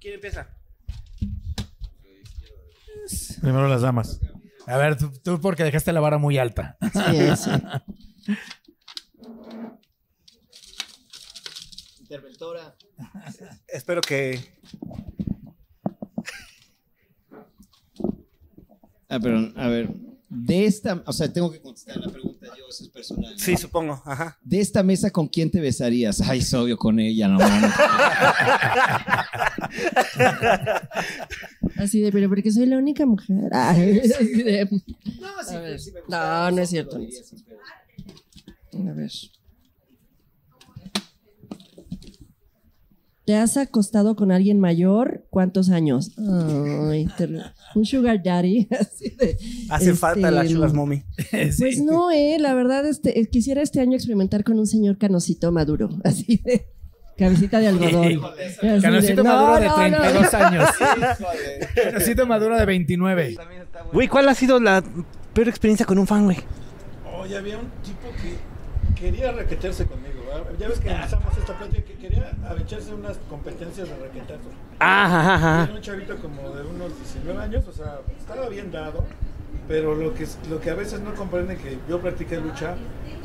¿Quién 0.00 0.14
empieza? 0.14 0.48
Primero 3.40 3.68
las 3.68 3.82
damas. 3.82 4.20
A 4.66 4.76
ver, 4.76 4.96
tú, 4.96 5.10
tú 5.22 5.40
porque 5.40 5.62
dejaste 5.64 5.92
la 5.92 6.00
vara 6.00 6.18
muy 6.18 6.38
alta. 6.38 6.76
Sí, 6.92 7.36
sí. 7.36 7.50
Interventora. 12.00 12.74
Espero 13.68 14.00
que 14.00 14.38
Ah, 19.08 19.18
pero, 19.20 19.52
a 19.56 19.68
ver. 19.68 19.90
De 20.28 20.64
esta, 20.66 21.00
o 21.06 21.12
sea, 21.12 21.32
tengo 21.32 21.52
que 21.52 21.60
contestar 21.60 21.96
la 21.98 22.10
pregunta 22.10 22.46
yo, 22.58 22.64
eso 22.68 22.82
es 22.82 22.88
personal. 22.90 23.32
¿no? 23.32 23.38
sí, 23.38 23.56
supongo. 23.56 24.02
Ajá. 24.04 24.36
De 24.42 24.58
esta 24.58 24.82
mesa, 24.82 25.10
¿con 25.12 25.28
quién 25.28 25.48
te 25.50 25.60
besarías? 25.60 26.20
Ay, 26.22 26.40
es 26.40 26.52
obvio 26.54 26.76
con 26.76 26.98
ella, 26.98 27.28
no. 27.28 27.38
Así 31.78 32.00
de, 32.00 32.10
pero 32.10 32.28
porque 32.28 32.50
soy 32.50 32.66
la 32.66 32.78
única 32.78 33.06
mujer. 33.06 33.48
Ay, 33.52 34.00
así 34.00 34.42
de- 34.42 34.68
No, 35.20 35.28
A 35.48 35.60
ver. 35.60 35.80
No, 36.08 36.50
no 36.50 36.62
es 36.62 36.70
cierto. 36.70 36.98
no 36.98 37.04
es 37.04 37.28
cierto. 37.28 37.54
A 38.88 38.92
ver. 38.92 39.10
¿Te 43.24 43.36
has 43.36 43.56
acostado 43.56 44.16
con 44.16 44.30
alguien 44.30 44.60
mayor? 44.60 45.24
¿Cuántos 45.30 45.70
años? 45.70 46.12
Ay, 46.18 47.08
un 47.74 47.86
sugar 47.86 48.22
daddy. 48.22 48.68
Así 48.78 49.10
de, 49.10 49.38
Hace 49.70 49.84
este, 49.90 49.94
falta 49.94 50.30
la 50.30 50.46
Sugar 50.46 50.74
Mommy. 50.74 51.04
Pues 51.58 51.80
no, 51.80 52.10
eh, 52.10 52.36
la 52.38 52.52
verdad, 52.52 52.86
este, 52.86 53.18
eh, 53.18 53.26
quisiera 53.26 53.62
este 53.62 53.80
año 53.80 53.94
experimentar 53.94 54.44
con 54.44 54.58
un 54.58 54.66
señor 54.66 54.98
canosito 54.98 55.50
maduro, 55.52 55.88
así 56.04 56.40
de 56.44 56.66
cabecita 57.16 57.60
de 57.60 57.68
algodón. 57.68 58.20
Así 58.24 58.66
de, 58.66 58.80
Canocito 58.82 59.22
no, 59.22 59.34
maduro 59.34 59.60
de 59.60 59.68
no, 59.68 59.98
no. 59.98 60.02
32 60.02 60.34
años. 60.34 60.68
Canocito 61.82 62.26
maduro 62.26 62.58
de 62.58 62.66
29. 62.66 63.36
Güey, 63.92 64.08
¿cuál 64.08 64.28
ha 64.28 64.34
sido 64.34 64.60
la 64.60 64.84
peor 65.32 65.48
experiencia 65.48 65.86
con 65.86 65.98
un 65.98 66.06
fan, 66.06 66.24
güey? 66.24 66.38
Oye, 67.18 67.38
había 67.38 67.56
un 67.56 67.70
tipo 67.82 68.08
que 68.20 69.00
quería 69.00 69.32
raquetearse 69.32 69.86
conmigo. 69.86 70.13
Ya 70.58 70.68
ves 70.68 70.80
que 70.80 70.90
empezamos 70.90 71.36
esta 71.36 71.54
plática 71.54 71.82
que 71.82 71.94
quería 71.94 72.32
avecharse 72.48 72.92
unas 72.94 73.18
competencias 73.28 73.88
de 73.88 73.96
raquetazo. 73.96 74.48
Ajá, 74.78 75.34
ajá. 75.34 75.64
Era 75.64 75.74
un 75.74 75.80
chavito 75.80 76.16
como 76.16 76.50
de 76.50 76.62
unos 76.64 76.96
19 76.98 77.42
años, 77.42 77.66
o 77.68 77.72
sea, 77.72 78.00
estaba 78.18 78.48
bien 78.48 78.70
dado, 78.72 79.04
pero 79.68 79.94
lo 79.94 80.14
que, 80.14 80.26
lo 80.50 80.60
que 80.60 80.70
a 80.70 80.74
veces 80.74 81.00
no 81.00 81.14
comprende 81.14 81.56
que 81.56 81.78
yo 81.88 82.00
practiqué 82.00 82.38
lucha, 82.38 82.74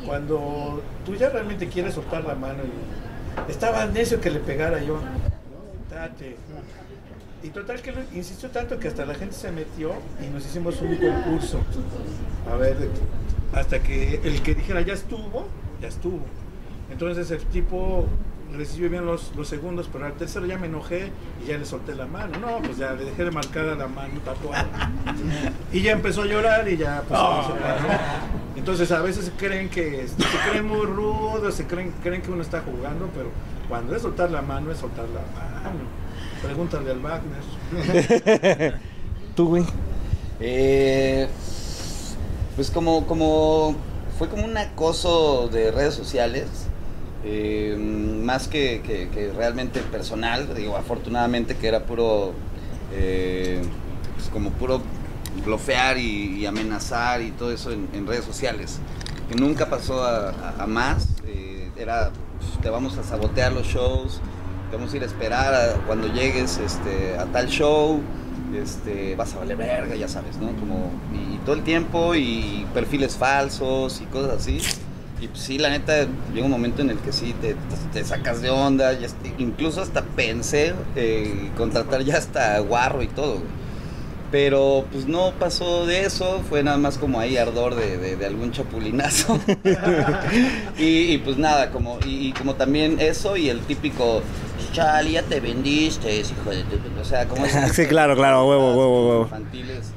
cuando 0.05 0.81
tú 1.05 1.15
ya 1.15 1.29
realmente 1.29 1.67
quieres 1.67 1.95
soltar 1.95 2.23
la 2.23 2.35
mano 2.35 2.63
y 2.63 3.51
estaba 3.51 3.85
necio 3.85 4.21
que 4.21 4.29
le 4.29 4.39
pegara 4.39 4.81
yo, 4.81 4.95
¿no? 4.95 5.95
Date. 5.95 6.37
Y 7.41 7.49
total 7.49 7.81
que 7.81 7.91
lo 7.91 8.01
insistió 8.13 8.49
tanto 8.49 8.79
que 8.79 8.89
hasta 8.89 9.05
la 9.05 9.15
gente 9.15 9.33
se 9.33 9.51
metió 9.51 9.93
y 10.21 10.27
nos 10.27 10.45
hicimos 10.45 10.81
un 10.81 10.95
concurso. 10.95 11.59
A 12.51 12.55
ver, 12.55 12.75
hasta 13.53 13.79
que 13.79 14.19
el 14.23 14.41
que 14.41 14.55
dijera 14.55 14.81
ya 14.81 14.93
estuvo, 14.93 15.47
ya 15.81 15.87
estuvo. 15.87 16.19
Entonces 16.91 17.29
el 17.31 17.45
tipo 17.45 18.05
recibió 18.55 18.89
bien 18.89 19.05
los, 19.05 19.31
los 19.35 19.47
segundos, 19.47 19.89
pero 19.91 20.05
al 20.05 20.13
tercero 20.13 20.45
ya 20.45 20.57
me 20.57 20.67
enojé 20.67 21.11
y 21.43 21.47
ya 21.47 21.57
le 21.57 21.65
solté 21.65 21.95
la 21.95 22.05
mano. 22.05 22.39
No, 22.39 22.59
pues 22.59 22.77
ya 22.77 22.93
le 22.93 23.05
dejé 23.05 23.25
de 23.25 23.31
marcada 23.31 23.75
la 23.75 23.87
mano 23.87 24.19
tatuada. 24.23 24.91
Y 25.71 25.81
ya 25.81 25.91
empezó 25.91 26.23
a 26.23 26.25
llorar 26.25 26.67
y 26.67 26.77
ya 26.77 27.03
pues 27.07 27.19
se 27.19 27.53
separó. 27.53 27.87
Entonces 28.55 28.91
a 28.91 29.01
veces 29.01 29.31
creen 29.37 29.69
que 29.69 30.03
este, 30.03 30.23
se 30.23 30.49
creen 30.49 30.67
muy 30.67 30.85
rudos, 30.85 31.53
se 31.53 31.67
creen, 31.67 31.93
creen 32.01 32.21
que 32.21 32.31
uno 32.31 32.41
está 32.41 32.61
jugando, 32.61 33.07
pero 33.15 33.29
cuando 33.67 33.95
es 33.95 34.01
soltar 34.01 34.31
la 34.31 34.41
mano 34.41 34.71
es 34.71 34.79
soltar 34.79 35.05
la 35.09 35.21
mano. 35.39 35.79
Pregúntale 36.41 36.89
al 36.91 36.99
Wagner. 36.99 38.79
Tú, 39.35 39.49
güey. 39.49 39.65
Eh, 40.39 41.27
pues 42.55 42.71
como, 42.71 43.05
como 43.05 43.75
fue 44.17 44.27
como 44.27 44.45
un 44.45 44.57
acoso 44.57 45.49
de 45.49 45.71
redes 45.71 45.93
sociales, 45.93 46.47
eh, 47.23 47.75
más 47.77 48.47
que, 48.47 48.81
que- 48.83 49.31
realmente 49.35 49.79
personal, 49.81 50.53
digo, 50.55 50.77
afortunadamente 50.77 51.55
que 51.55 51.67
era 51.67 51.83
puro, 51.85 52.33
eh, 52.93 53.61
pues 54.15 54.29
como 54.29 54.51
puro 54.51 54.81
blofear 55.45 55.97
y, 55.97 56.45
amenazar 56.45 57.21
y 57.21 57.31
todo 57.31 57.51
eso 57.51 57.71
en, 57.71 58.07
redes 58.07 58.25
sociales, 58.25 58.79
que 59.29 59.35
nunca 59.35 59.69
pasó 59.69 60.03
a, 60.03 60.65
más, 60.67 61.07
eh, 61.25 61.69
era, 61.77 62.11
pues, 62.39 62.61
te 62.61 62.69
vamos 62.69 62.97
a 62.97 63.03
sabotear 63.03 63.51
los 63.53 63.67
shows, 63.67 64.19
te 64.69 64.75
vamos 64.77 64.93
a 64.93 64.97
ir 64.97 65.03
a 65.03 65.05
esperar 65.05 65.53
a- 65.53 65.73
cuando 65.85 66.07
llegues 66.07 66.57
este, 66.57 67.17
a 67.17 67.25
tal 67.25 67.47
show, 67.47 68.01
este, 68.55 69.15
vas 69.15 69.33
a 69.35 69.39
valer 69.39 69.57
verga, 69.57 69.95
ya 69.95 70.07
sabes, 70.07 70.37
¿no? 70.37 70.47
Como, 70.59 70.91
y 71.13 71.37
todo 71.45 71.55
el 71.55 71.63
tiempo, 71.63 72.15
y 72.15 72.65
perfiles 72.73 73.15
falsos 73.17 74.01
y 74.01 74.05
cosas 74.05 74.37
así. 74.41 74.59
Y 75.21 75.27
pues, 75.27 75.41
sí, 75.41 75.57
la 75.57 75.69
neta, 75.69 76.07
llega 76.33 76.45
un 76.45 76.51
momento 76.51 76.81
en 76.81 76.91
el 76.91 76.97
que 76.99 77.11
sí 77.11 77.35
te, 77.41 77.55
te 77.91 78.03
sacas 78.05 78.41
de 78.41 78.49
onda, 78.49 78.93
ya 78.93 79.07
incluso 79.37 79.81
hasta 79.81 80.01
pensé 80.03 80.73
eh, 80.95 81.49
contratar 81.57 82.03
ya 82.03 82.17
hasta 82.17 82.57
guarro 82.59 83.01
y 83.03 83.07
todo, 83.07 83.33
güey. 83.33 83.59
Pero 84.31 84.85
pues 84.91 85.07
no 85.07 85.31
pasó 85.39 85.87
de 85.87 86.05
eso, 86.05 86.41
fue 86.47 86.61
nada 86.61 86.77
más 86.77 86.99
como 86.99 87.19
ahí 87.19 87.35
ardor 87.37 87.73
de, 87.75 87.97
de- 87.97 88.15
de 88.15 88.25
algún 88.27 88.51
chapulinazo. 88.51 89.39
y, 90.77 91.13
y, 91.13 91.17
pues 91.17 91.37
nada, 91.37 91.71
como, 91.71 91.97
y, 92.05 92.27
y 92.27 92.31
como 92.33 92.53
también 92.55 92.97
eso 92.99 93.35
y 93.37 93.49
el 93.49 93.59
típico, 93.61 94.21
chale, 94.71 95.13
ya 95.13 95.23
te 95.23 95.39
vendiste, 95.39 96.15
hijo 96.19 96.49
de 96.51 96.63
tu-". 96.63 97.01
O 97.01 97.03
sea, 97.03 97.25
como 97.27 97.43
Sí, 97.73 97.87
claro, 97.87 98.15
claro, 98.15 98.47
huevo, 98.47 98.69
huevo, 98.75 99.07
huevo. 99.09 99.23
infantiles. 99.23 99.91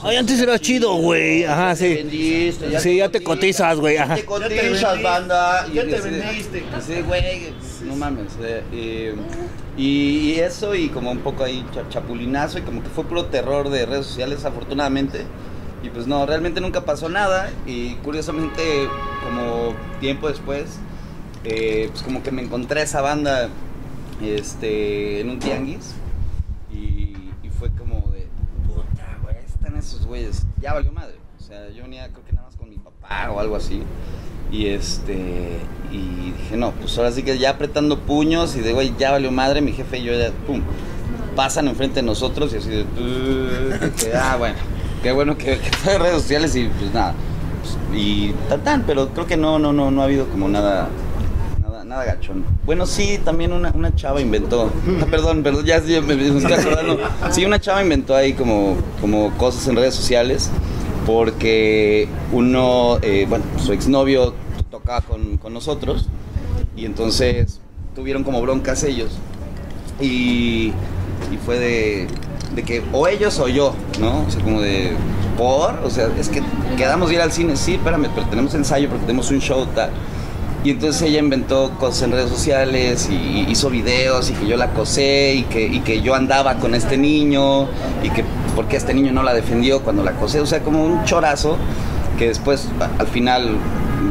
Pues, 0.00 0.12
Ay, 0.12 0.16
antes 0.16 0.40
era 0.40 0.58
chido, 0.58 0.94
güey. 0.94 1.44
Ajá, 1.44 1.74
ya 1.74 1.78
te 1.78 1.88
sí. 1.88 1.94
vendiste, 1.94 2.80
Sí, 2.80 2.96
ya 2.96 3.08
te 3.10 3.22
cotizas, 3.22 3.78
güey, 3.78 3.96
Ya 3.96 4.04
ajá. 4.04 4.14
te 4.16 4.24
cotizas, 4.24 5.02
banda. 5.02 5.66
ya 5.72 5.82
te 5.84 6.00
vendiste. 6.00 6.62
güey, 7.06 7.52
no 7.84 7.96
mames. 7.96 8.32
eh, 8.72 9.14
y, 9.76 10.32
y 10.32 10.34
eso, 10.40 10.74
y 10.74 10.88
como 10.88 11.10
un 11.10 11.18
poco 11.18 11.44
ahí 11.44 11.64
cha- 11.74 11.88
chapulinazo, 11.88 12.58
y 12.58 12.62
como 12.62 12.82
que 12.82 12.88
fue 12.88 13.04
puro 13.04 13.26
terror 13.26 13.68
de 13.70 13.86
redes 13.86 14.06
sociales, 14.06 14.44
afortunadamente. 14.44 15.22
Y 15.82 15.88
pues 15.88 16.06
no, 16.06 16.26
realmente 16.26 16.60
nunca 16.60 16.84
pasó 16.84 17.08
nada. 17.08 17.50
Y 17.66 17.94
curiosamente, 17.96 18.88
como 19.22 19.74
tiempo 20.00 20.28
después, 20.28 20.64
eh, 21.44 21.88
pues 21.90 22.02
como 22.02 22.22
que 22.22 22.30
me 22.30 22.42
encontré 22.42 22.80
a 22.80 22.84
esa 22.84 23.00
banda 23.00 23.48
este, 24.22 25.20
en 25.20 25.30
un 25.30 25.38
tianguis. 25.38 25.94
Y, 26.72 27.14
y 27.42 27.48
fue 27.58 27.70
como 27.70 28.10
de, 28.12 28.26
puta, 28.66 29.18
güey, 29.22 29.36
ahí 29.36 29.44
están 29.46 29.69
esos 29.80 30.06
güeyes. 30.06 30.46
Ya 30.60 30.74
valió 30.74 30.92
madre. 30.92 31.16
O 31.38 31.42
sea, 31.42 31.68
yo 31.70 31.82
venía 31.82 32.08
creo 32.08 32.24
que 32.24 32.32
nada 32.32 32.46
más 32.46 32.56
con 32.56 32.70
mi 32.70 32.76
papá 32.76 33.30
o 33.30 33.40
algo 33.40 33.56
así. 33.56 33.82
Y 34.52 34.66
este, 34.66 35.58
y 35.92 36.32
dije, 36.32 36.56
no, 36.56 36.72
pues 36.72 36.96
ahora 36.98 37.12
sí 37.12 37.22
que 37.22 37.38
ya 37.38 37.50
apretando 37.50 37.98
puños 38.00 38.56
y 38.56 38.60
de, 38.60 38.72
güey, 38.72 38.94
ya 38.98 39.12
valió 39.12 39.30
madre, 39.30 39.60
mi 39.60 39.72
jefe 39.72 39.98
y 39.98 40.04
yo 40.04 40.12
ya, 40.12 40.32
pum, 40.46 40.60
pasan 41.36 41.68
enfrente 41.68 41.96
de 41.96 42.02
nosotros 42.02 42.52
y 42.52 42.56
así 42.56 42.68
de, 42.68 42.84
que, 43.96 44.12
ah, 44.14 44.36
bueno, 44.36 44.56
qué 45.02 45.12
bueno 45.12 45.38
que, 45.38 45.58
que 45.58 45.70
fue 45.76 45.98
redes 45.98 46.22
sociales 46.22 46.56
y 46.56 46.66
pues 46.66 46.92
nada. 46.92 47.14
Y 47.94 48.32
tan 48.48 48.64
tan, 48.64 48.82
pero 48.82 49.08
creo 49.10 49.26
que 49.26 49.36
no, 49.36 49.58
no, 49.58 49.72
no, 49.72 49.90
no 49.90 50.02
ha 50.02 50.04
habido 50.04 50.28
como 50.28 50.48
nada, 50.48 50.88
nada, 51.90 52.04
gachón. 52.04 52.44
Bueno, 52.64 52.86
sí, 52.86 53.18
también 53.24 53.52
una, 53.52 53.72
una 53.72 53.94
chava 53.94 54.20
inventó, 54.20 54.70
perdón, 55.10 55.42
perdón, 55.42 55.66
ya, 55.66 55.80
sí, 55.80 56.00
me, 56.00 56.14
estoy 56.14 56.52
acordando. 56.52 56.98
Sí, 57.32 57.44
una 57.44 57.60
chava 57.60 57.82
inventó 57.82 58.14
ahí 58.14 58.32
como, 58.32 58.76
como 59.00 59.36
cosas 59.36 59.66
en 59.66 59.74
redes 59.74 59.94
sociales 59.94 60.50
porque 61.04 62.08
uno, 62.32 62.98
eh, 63.02 63.26
bueno, 63.28 63.44
su 63.58 63.72
exnovio 63.72 64.34
tocaba 64.70 65.00
con, 65.00 65.36
con 65.38 65.52
nosotros 65.52 66.08
y 66.76 66.84
entonces 66.84 67.60
tuvieron 67.96 68.22
como 68.22 68.40
broncas 68.40 68.84
ellos 68.84 69.10
Y, 70.00 70.72
y 71.32 71.38
fue 71.44 71.58
de, 71.58 72.06
de 72.54 72.62
que 72.62 72.84
o 72.92 73.08
ellos 73.08 73.36
o 73.40 73.48
yo, 73.48 73.74
¿no? 73.98 74.26
O 74.26 74.30
sea, 74.30 74.40
como 74.44 74.60
de, 74.60 74.92
¿por? 75.36 75.80
O 75.82 75.90
sea, 75.90 76.08
es 76.16 76.28
que 76.28 76.40
quedamos 76.76 77.08
de 77.08 77.16
ir 77.16 77.20
al 77.20 77.32
cine, 77.32 77.56
sí, 77.56 77.74
espérame, 77.74 78.06
pero 78.14 78.28
tenemos 78.28 78.54
ensayo 78.54 78.88
porque 78.88 79.06
tenemos 79.06 79.28
un 79.32 79.40
show, 79.40 79.66
tal. 79.74 79.90
Y 80.62 80.70
entonces 80.70 81.02
ella 81.02 81.20
inventó 81.20 81.70
cosas 81.78 82.02
en 82.02 82.12
redes 82.12 82.28
sociales 82.28 83.08
y 83.10 83.46
hizo 83.48 83.70
videos 83.70 84.30
y 84.30 84.34
que 84.34 84.46
yo 84.46 84.58
la 84.58 84.66
acosé 84.66 85.34
y 85.34 85.42
que, 85.44 85.66
y 85.66 85.80
que 85.80 86.02
yo 86.02 86.14
andaba 86.14 86.56
con 86.56 86.74
este 86.74 86.98
niño 86.98 87.62
y 88.02 88.10
que 88.10 88.24
porque 88.54 88.76
este 88.76 88.92
niño 88.92 89.10
no 89.12 89.22
la 89.22 89.32
defendió 89.32 89.80
cuando 89.80 90.02
la 90.02 90.10
acosé. 90.10 90.40
O 90.40 90.46
sea, 90.46 90.60
como 90.60 90.84
un 90.84 91.04
chorazo 91.04 91.56
que 92.18 92.28
después 92.28 92.68
al 92.98 93.06
final 93.06 93.56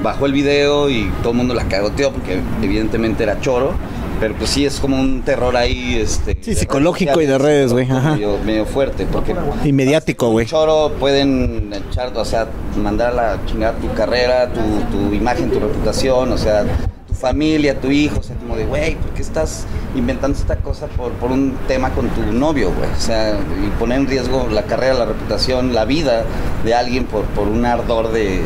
bajó 0.01 0.25
el 0.25 0.33
video 0.33 0.89
y 0.89 1.11
todo 1.21 1.31
el 1.31 1.37
mundo 1.37 1.53
la 1.53 1.65
cagoteó 1.65 2.11
porque 2.11 2.39
evidentemente 2.63 3.23
era 3.23 3.39
choro. 3.41 3.73
Pero 4.19 4.33
pues 4.35 4.49
sí, 4.49 4.65
es 4.65 4.79
como 4.79 4.99
un 4.99 5.21
terror 5.21 5.55
ahí, 5.55 5.95
este... 6.01 6.37
Sí, 6.41 6.53
psicológico 6.53 7.21
y 7.21 7.25
de 7.25 7.37
redes, 7.37 7.71
güey. 7.71 7.85
Medio, 7.87 8.37
medio 8.45 8.65
fuerte, 8.65 9.07
porque 9.09 9.33
Y 9.63 9.71
mediático, 9.71 10.29
güey. 10.29 10.45
choro 10.45 10.91
pueden 10.99 11.71
echar, 11.73 12.11
o 12.15 12.25
sea, 12.25 12.47
mandar 12.77 13.11
a 13.11 13.15
la 13.15 13.45
chingada 13.45 13.73
tu 13.77 13.91
carrera, 13.93 14.51
tu, 14.51 14.59
tu 14.91 15.13
imagen, 15.13 15.49
tu 15.49 15.59
reputación, 15.59 16.31
o 16.33 16.37
sea, 16.37 16.65
tu 17.07 17.13
familia, 17.13 17.79
tu 17.79 17.87
hijo, 17.91 18.19
o 18.19 18.23
sea, 18.23 18.35
como 18.35 18.57
de, 18.57 18.65
güey, 18.65 18.95
¿por 18.95 19.11
qué 19.11 19.21
estás 19.21 19.65
inventando 19.95 20.37
esta 20.37 20.57
cosa 20.57 20.87
por, 20.87 21.11
por 21.13 21.31
un 21.31 21.53
tema 21.69 21.91
con 21.91 22.09
tu 22.09 22.21
novio, 22.33 22.73
güey? 22.77 22.89
O 22.91 22.99
sea, 23.01 23.37
y 23.65 23.69
poner 23.79 23.99
en 23.99 24.07
riesgo 24.07 24.47
la 24.51 24.63
carrera, 24.63 24.95
la 24.95 25.05
reputación, 25.05 25.73
la 25.73 25.85
vida 25.85 26.23
de 26.65 26.73
alguien 26.73 27.05
por, 27.05 27.23
por 27.23 27.47
un 27.47 27.65
ardor 27.65 28.11
de 28.11 28.41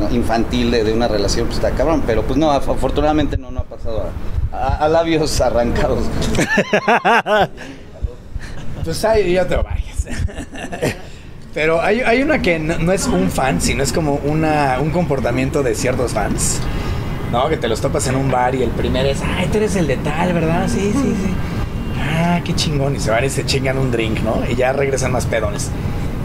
pues, 0.00 0.12
infantil 0.14 0.70
de, 0.70 0.84
de 0.84 0.92
una 0.94 1.06
relación, 1.06 1.46
pues 1.48 1.58
está 1.58 1.70
cabrón, 1.72 2.02
pero 2.06 2.22
pues 2.22 2.38
no, 2.38 2.50
af- 2.50 2.72
afortunadamente 2.72 3.36
no, 3.36 3.50
no 3.50 3.60
ha 3.60 3.64
pasado 3.64 3.98
a, 4.04 4.39
a- 4.80 4.88
labios 4.88 5.40
arrancados. 5.40 6.04
Pues 8.84 9.04
hay, 9.04 9.32
yo 9.32 9.46
tengo 9.46 9.62
varias. 9.62 10.06
Pero 11.52 11.82
hay, 11.82 12.00
hay 12.00 12.22
una 12.22 12.40
que 12.40 12.58
no, 12.58 12.78
no 12.78 12.92
es 12.92 13.06
un 13.06 13.30
fan, 13.30 13.60
sino 13.60 13.82
es 13.82 13.92
como 13.92 14.14
una, 14.24 14.78
un 14.80 14.90
comportamiento 14.90 15.62
de 15.62 15.74
ciertos 15.74 16.12
fans. 16.12 16.60
¿No? 17.32 17.48
Que 17.48 17.56
te 17.56 17.68
los 17.68 17.80
topas 17.80 18.06
en 18.08 18.16
un 18.16 18.30
bar 18.30 18.54
y 18.54 18.62
el 18.62 18.70
primero 18.70 19.08
es, 19.08 19.18
ay, 19.22 19.48
tú 19.52 19.58
eres 19.58 19.76
el 19.76 19.86
de 19.86 19.96
tal, 19.98 20.32
¿verdad? 20.32 20.66
Sí, 20.68 20.90
sí, 20.92 20.98
sí. 21.24 21.34
Ah, 22.00 22.40
qué 22.44 22.54
chingón. 22.54 22.96
Y 22.96 23.00
se 23.00 23.10
van 23.10 23.24
y 23.24 23.28
se 23.30 23.44
chingan 23.46 23.78
un 23.78 23.90
drink, 23.92 24.20
¿no? 24.22 24.42
Y 24.50 24.56
ya 24.56 24.72
regresan 24.72 25.12
más 25.12 25.26
pedones. 25.26 25.70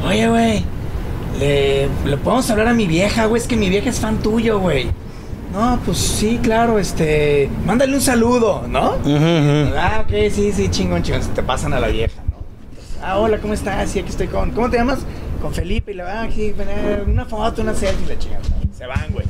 Oye, 0.04 0.28
güey, 0.28 0.66
le, 1.40 1.90
le 2.06 2.18
podemos 2.18 2.50
hablar 2.50 2.70
a 2.70 2.74
mi 2.74 2.88
vieja, 2.88 3.26
güey. 3.26 3.40
Es 3.42 3.48
que 3.48 3.56
mi 3.56 3.70
vieja 3.70 3.90
es 3.90 4.00
fan 4.00 4.18
tuyo, 4.18 4.60
güey. 4.60 4.88
No, 5.56 5.80
pues 5.86 5.98
sí, 5.98 6.38
claro, 6.44 6.80
este. 6.80 7.50
Mándale 7.66 7.96
un 7.96 8.02
saludo, 8.02 8.64
¿no? 8.68 8.96
Ah, 9.78 10.04
ok, 10.04 10.14
sí, 10.30 10.52
sí, 10.52 10.68
chingón, 10.70 11.02
chingón. 11.02 11.22
Te 11.34 11.42
pasan 11.44 11.72
a 11.74 11.80
la 11.80 11.88
vieja, 11.88 12.22
¿no? 12.30 12.36
Ah, 13.02 13.18
hola, 13.20 13.38
¿cómo 13.38 13.54
estás? 13.54 13.90
Sí, 13.90 14.00
aquí 14.00 14.10
estoy 14.10 14.28
con. 14.28 14.52
¿Cómo 14.52 14.70
te 14.70 14.76
llamas? 14.76 15.00
Con 15.42 15.54
Felipe. 15.54 15.94
Y 15.94 15.96
le 15.96 16.04
va, 16.04 16.12
ah, 16.20 16.24
aquí, 16.24 16.54
eh, 16.58 17.04
una 17.08 17.24
foto, 17.24 17.62
una 17.62 17.74
selfie, 17.74 18.06
la 18.06 18.20
chingada. 18.20 18.42
Se 18.78 18.86
van, 18.86 19.06
güey. 19.14 19.26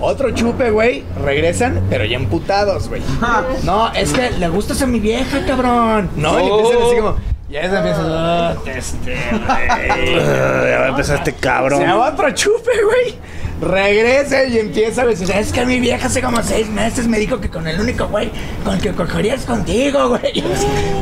Otro 0.00 0.30
chupe, 0.30 0.70
güey. 0.70 1.02
Regresan, 1.24 1.82
pero 1.90 2.04
ya 2.04 2.16
emputados, 2.16 2.88
güey. 2.88 3.02
No, 3.64 3.92
es 3.92 4.12
que 4.12 4.30
le 4.38 4.48
gustas 4.48 4.80
a 4.82 4.86
mi 4.86 5.00
vieja, 5.00 5.44
cabrón. 5.46 6.10
No, 6.14 6.38
y 6.38 6.46
empiezan 6.48 6.82
así 6.86 6.96
como. 6.96 7.16
Ya 7.50 7.68
se 7.70 7.76
empiezan. 7.76 8.06
"Ah, 8.08 8.54
este, 8.66 9.16
güey". 9.32 10.14
Ya 10.70 10.78
va 10.78 10.84
a 10.84 10.88
empezar 10.90 11.16
este 11.18 11.32
cabrón. 11.32 11.80
Se 11.80 11.86
va 11.86 12.12
otro 12.12 12.30
chupe, 12.30 12.70
güey. 12.84 13.14
Regresa 13.60 14.44
y 14.44 14.58
empieza 14.58 15.02
a 15.02 15.06
decir, 15.06 15.30
es 15.30 15.50
que 15.50 15.64
mi 15.64 15.80
vieja 15.80 16.08
hace 16.08 16.20
como 16.20 16.42
seis 16.42 16.68
meses 16.68 17.08
me 17.08 17.18
dijo 17.18 17.40
que 17.40 17.48
con 17.48 17.66
el 17.66 17.80
único 17.80 18.06
güey 18.08 18.30
con 18.62 18.74
el 18.74 18.82
que 18.82 18.92
cogería 18.92 19.34
es 19.34 19.46
contigo, 19.46 20.10
güey. 20.10 20.42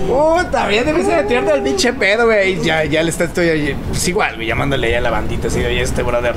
Puta, 0.06 0.68
bien 0.68 0.84
debes 0.84 1.06
de 1.08 1.24
tirarte 1.24 1.50
al 1.50 1.62
pinche 1.62 1.92
pedo, 1.92 2.26
güey. 2.26 2.62
Ya, 2.62 2.84
ya 2.84 3.02
le 3.02 3.10
está, 3.10 3.24
estoy 3.24 3.76
pues 3.88 4.06
igual, 4.06 4.36
güey, 4.36 4.46
llamándole 4.46 4.90
ya 4.90 4.98
a 4.98 5.00
la 5.00 5.10
bandita 5.10 5.48
así, 5.48 5.64
oye, 5.64 5.82
este 5.82 6.04
brother, 6.04 6.36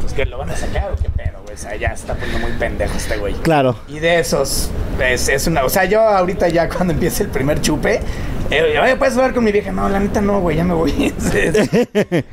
pues 0.00 0.12
que 0.12 0.24
lo 0.26 0.38
van 0.38 0.50
a 0.50 0.56
sacar 0.56 0.92
o 0.92 0.96
qué 0.96 1.08
pedo, 1.10 1.37
sea, 1.58 1.76
ya 1.76 1.88
se 1.90 2.02
está 2.02 2.14
poniendo 2.14 2.38
muy 2.46 2.52
pendejo 2.58 2.96
este 2.96 3.16
güey. 3.18 3.34
Claro. 3.34 3.76
Y 3.88 3.98
de 3.98 4.18
esos, 4.20 4.70
es, 5.02 5.28
es 5.28 5.46
una. 5.46 5.64
O 5.64 5.68
sea, 5.68 5.84
yo 5.84 6.00
ahorita 6.00 6.48
ya 6.48 6.68
cuando 6.74 6.92
empiece 6.94 7.22
el 7.24 7.28
primer 7.30 7.60
chupe, 7.60 8.00
eh, 8.50 8.78
oye, 8.82 8.96
¿puedes 8.96 9.14
hablar 9.16 9.34
con 9.34 9.44
mi 9.44 9.52
vieja? 9.52 9.70
No, 9.72 9.88
la 9.88 10.00
neta 10.00 10.20
no, 10.20 10.40
güey, 10.40 10.56
ya 10.56 10.64
me 10.64 10.74
voy. 10.74 10.90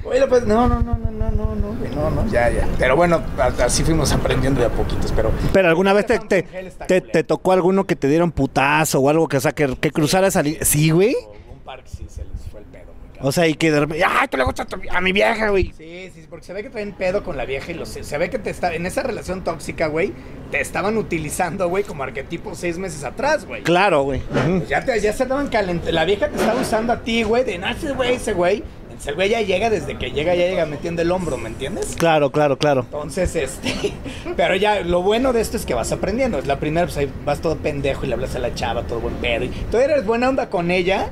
oye, 0.06 0.28
pues, 0.30 0.46
no, 0.46 0.68
no, 0.68 0.82
no, 0.82 0.98
no, 0.98 1.12
no, 1.12 1.32
no, 1.32 1.56
no, 1.56 1.74
güey, 1.78 1.94
no, 1.94 2.10
no, 2.10 2.26
ya, 2.32 2.50
ya. 2.50 2.68
Pero 2.80 2.96
bueno, 2.96 3.22
así 3.64 3.84
fuimos 3.84 4.12
aprendiendo 4.14 4.62
de 4.62 4.68
a 4.68 4.70
poquitos, 4.70 5.12
pero. 5.14 5.32
Pero 5.52 5.68
alguna 5.68 5.94
vez 5.94 6.06
te, 6.06 6.20
te, 6.20 7.02
te- 7.02 7.24
tocó 7.24 7.52
alguno 7.52 7.86
que 7.86 7.96
te 7.96 8.08
dieron 8.08 8.32
putazo 8.32 9.00
o 9.00 9.10
algo 9.10 9.28
que, 9.28 9.38
o 9.38 9.42
sea, 9.42 9.52
que, 9.52 9.76
que 9.78 9.92
cruzara 9.92 10.28
esa. 10.28 10.44
Sí, 10.62 10.92
güey. 10.92 11.16
Un 11.52 11.60
par 11.66 11.84
que 11.84 11.90
sí 11.90 12.06
se 12.08 12.24
les 12.24 12.32
fue 12.52 12.62
el 12.62 12.66
pedo, 12.68 12.94
muy 13.02 13.10
cabrón. 13.10 13.15
O 13.28 13.32
sea, 13.32 13.48
y 13.48 13.56
que 13.56 13.72
de 13.72 13.80
repente, 13.80 14.04
¡ay, 14.08 14.28
tú 14.28 14.38
le 14.38 14.44
gustas 14.44 14.68
a, 14.68 14.70
tu- 14.70 14.80
a 14.90 15.02
mi 15.02 15.12
vieja, 15.12 15.50
güey! 15.50 15.74
Sí, 15.78 16.12
sí, 16.14 16.26
porque 16.30 16.46
se 16.46 16.54
ve 16.54 16.62
que 16.62 16.70
traen 16.70 16.92
pedo 16.94 17.24
con 17.24 17.36
la 17.38 17.46
vieja 17.46 17.72
y 17.72 17.74
lo 17.76 17.86
sé. 17.88 18.04
Se 18.04 18.18
ve 18.20 18.30
que 18.30 18.38
te 18.38 18.52
está 18.52 18.74
en 18.76 18.86
esa 18.86 19.02
relación 19.02 19.44
tóxica, 19.44 19.88
güey, 19.88 20.14
te 20.52 20.62
estaban 20.62 20.96
utilizando, 20.98 21.68
güey, 21.68 21.84
como 21.84 22.04
arquetipo 22.04 22.54
seis 22.54 22.78
meses 22.78 23.04
atrás, 23.04 23.46
güey. 23.46 23.64
Claro, 23.64 24.04
güey. 24.04 24.20
Ujú. 24.30 24.58
Pues 24.60 24.70
ya, 24.70 24.86
te, 24.86 25.00
ya 25.02 25.12
se 25.14 25.24
estaban 25.24 25.48
calentando. 25.48 25.92
La 25.92 26.06
vieja 26.06 26.30
te 26.30 26.36
estaba 26.38 26.62
usando 26.62 26.94
a 26.94 27.02
ti, 27.02 27.24
güey, 27.24 27.44
de 27.44 27.56
ese 27.56 27.92
güey, 27.94 28.14
ese 28.16 28.34
güey. 28.34 28.64
Entonces 28.96 29.10
el 29.10 29.16
güey 29.16 29.30
ya 29.30 29.42
llega, 29.42 29.70
desde 29.70 29.98
que 29.98 30.12
llega, 30.12 30.36
ya 30.36 30.48
llega 30.48 30.66
metiendo 30.66 31.02
el 31.02 31.12
hombro, 31.12 31.36
¿me 31.36 31.50
entiendes? 31.50 31.98
Claro, 31.98 32.32
claro, 32.32 32.58
claro. 32.58 32.84
Entonces, 32.84 33.36
este. 33.36 33.92
Pero 34.38 34.56
ya, 34.56 34.80
lo 34.84 35.02
bueno 35.02 35.34
de 35.34 35.42
esto 35.42 35.58
es 35.58 35.66
que 35.66 35.74
vas 35.74 35.92
aprendiendo. 35.92 36.38
Es 36.40 36.48
la 36.48 36.62
primera, 36.62 36.86
pues 36.88 36.96
ahí 36.96 37.12
vas 37.26 37.42
todo 37.42 37.58
pendejo 37.58 38.06
y 38.06 38.08
le 38.08 38.14
hablas 38.14 38.38
a 38.38 38.40
la 38.40 38.56
chava, 38.56 38.84
todo 38.84 39.02
buen 39.02 39.16
pedo. 39.16 39.44
Y 39.44 39.50
tú 39.70 39.78
eres 39.80 40.06
buena 40.06 40.30
onda 40.30 40.50
con 40.50 40.72
ella. 40.72 41.10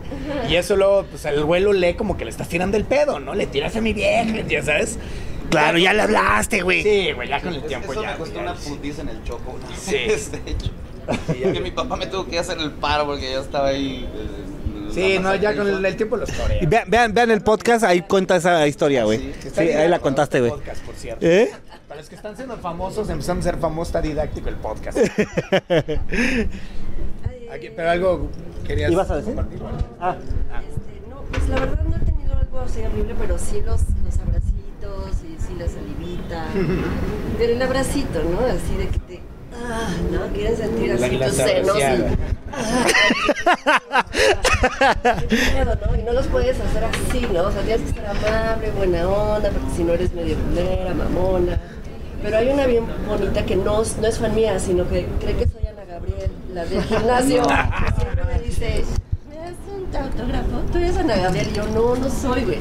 Y 0.50 0.56
eso 0.56 0.78
luego, 0.78 1.04
pues 1.10 1.26
el 1.26 1.44
güey 1.44 1.62
lo 1.62 1.74
lee 1.74 1.96
como 1.96 2.16
que 2.16 2.24
le 2.24 2.32
estás 2.32 2.48
tirando 2.48 2.78
el 2.78 2.86
pedo, 2.86 3.20
¿no? 3.20 3.36
Le 3.36 3.48
tiras 3.48 3.76
a 3.76 3.82
mi 3.82 3.92
vieja, 3.92 4.48
ya 4.48 4.64
sabes. 4.64 4.98
Claro, 5.50 5.78
ya 5.78 5.92
le 5.92 6.04
hablaste, 6.04 6.62
güey. 6.62 6.84
Sí, 6.84 7.12
güey, 7.12 7.28
ya 7.28 7.42
con 7.42 7.54
el 7.54 7.64
tiempo 7.64 7.92
Eso 7.92 8.02
ya. 8.02 8.12
me 8.12 8.18
costó 8.18 8.36
ya, 8.36 8.42
una 8.44 8.56
sí. 8.56 8.70
putiza 8.70 9.02
en 9.02 9.10
el 9.10 9.24
choco. 9.26 9.58
Sí. 9.78 9.98
de 9.98 10.52
hecho. 10.52 10.72
que 11.54 11.60
mi 11.60 11.72
papá 11.72 11.98
me 11.98 12.08
tuvo 12.08 12.26
que 12.28 12.40
hacer 12.40 12.58
el 12.60 12.72
paro 12.72 13.06
porque 13.06 13.30
yo 13.34 13.42
estaba 13.42 13.68
ahí. 13.68 14.08
eh, 14.16 14.53
Sí, 14.94 15.20
no, 15.20 15.36
ya 15.36 15.56
con 15.56 15.68
el, 15.86 15.96
tiempo 15.96 16.18
los 16.18 16.30
Y 16.30 16.34
torea. 16.34 16.60
vean, 16.68 16.89
vean, 16.89 17.14
vean 17.14 17.32
el 17.32 17.41
podcast, 17.41 17.84
ahí 17.84 18.02
cuenta 18.02 18.36
esa 18.36 18.66
historia, 18.68 19.04
güey. 19.06 19.34
Sí, 19.54 19.60
ahí 19.62 19.88
la 19.89 20.00
contaste, 20.00 20.39
güey. 20.39 20.52
podcast, 20.52 20.82
por 20.84 20.96
cierto. 20.96 21.26
¿Eh? 21.26 21.52
Para 21.88 22.00
los 22.02 22.10
que 22.10 22.16
están 22.16 22.36
siendo 22.36 22.58
famosos, 22.58 23.10
empezando 23.10 23.41
a 23.41 23.44
ser 23.44 23.58
famosos, 23.58 23.89
está 23.89 24.02
didáctico 24.02 24.50
el 24.50 24.56
podcast. 24.56 24.98
Aquí, 27.52 27.70
pero 27.76 27.89
algo 27.89 28.30
querías 28.66 28.91
¿Ibas 28.91 29.10
a 29.12 29.18
decir? 29.18 29.36
compartir. 29.36 29.60
Ah, 30.00 30.16
Este, 30.68 31.10
no, 31.10 31.22
pues 31.32 31.48
la 31.50 31.60
verdad 31.60 31.84
no 31.84 31.96
he 31.96 32.00
tenido 32.00 32.36
algo 32.36 32.60
así 32.62 32.82
horrible, 32.82 33.16
pero 33.20 33.38
sí 33.38 33.62
los, 33.66 33.82
los 34.04 34.18
abracitos 34.20 35.24
y 35.24 35.39
sí 35.39 35.54
la 35.60 35.68
salivita. 35.68 36.46
pero 37.38 37.54
el 37.54 37.62
abracito, 37.62 38.24
¿no? 38.24 38.39
Así 38.46 38.76
de 38.78 38.88
que 38.88 39.00
te. 39.00 39.20
Ah, 39.56 39.89
¿no? 40.12 40.28
Quieren 40.34 40.58
sentir 40.58 40.91
así 40.91 41.18
la 41.18 41.28
tus 41.28 41.36
senos 41.36 41.78
y. 41.78 41.82
¿no? 45.66 45.97
Y 45.97 46.04
no 46.04 46.14
los 46.14 46.28
puedes 46.28 46.60
hacer 46.60 46.84
así, 46.84 47.28
¿no? 47.32 47.43
O 47.43 47.51
sea, 47.51 47.62
tienes 47.62 47.82
que 47.82 47.99
estar 47.99 48.16
amable, 48.16 48.72
buena 48.72 49.08
onda, 49.08 49.49
porque 49.49 49.76
si 49.76 49.84
no 49.84 49.93
eres 49.93 50.14
medio 50.14 50.38
culera, 50.38 50.93
mamona. 50.93 51.60
Pero 52.22 52.38
hay 52.38 52.49
una 52.49 52.66
bien 52.66 52.86
bonita 53.08 53.45
que 53.45 53.56
no, 53.56 53.84
no 53.84 54.08
es 54.08 54.18
fan 54.18 54.34
mía, 54.34 54.58
sino 54.60 54.88
que 54.88 55.06
cree 55.20 55.36
que 55.36 55.47
soy 55.47 55.68
Ana 55.68 55.84
Gabriel, 55.86 56.32
la 56.54 56.66
del 56.66 56.82
gimnasio. 56.84 57.43
que 57.43 58.01
siempre 58.01 58.24
me 58.26 58.39
dice, 58.39 58.86
¿me 59.94 60.00
das 60.00 60.14
un 60.16 60.20
autógrafo? 60.22 60.72
Tú 60.72 60.78
eres 60.80 60.98
Ana 60.98 61.16
Gabriel. 61.18 61.48
Y 61.52 61.56
yo, 61.56 61.68
no, 61.68 61.96
no 61.96 62.10
soy, 62.10 62.44
güey. 62.46 62.60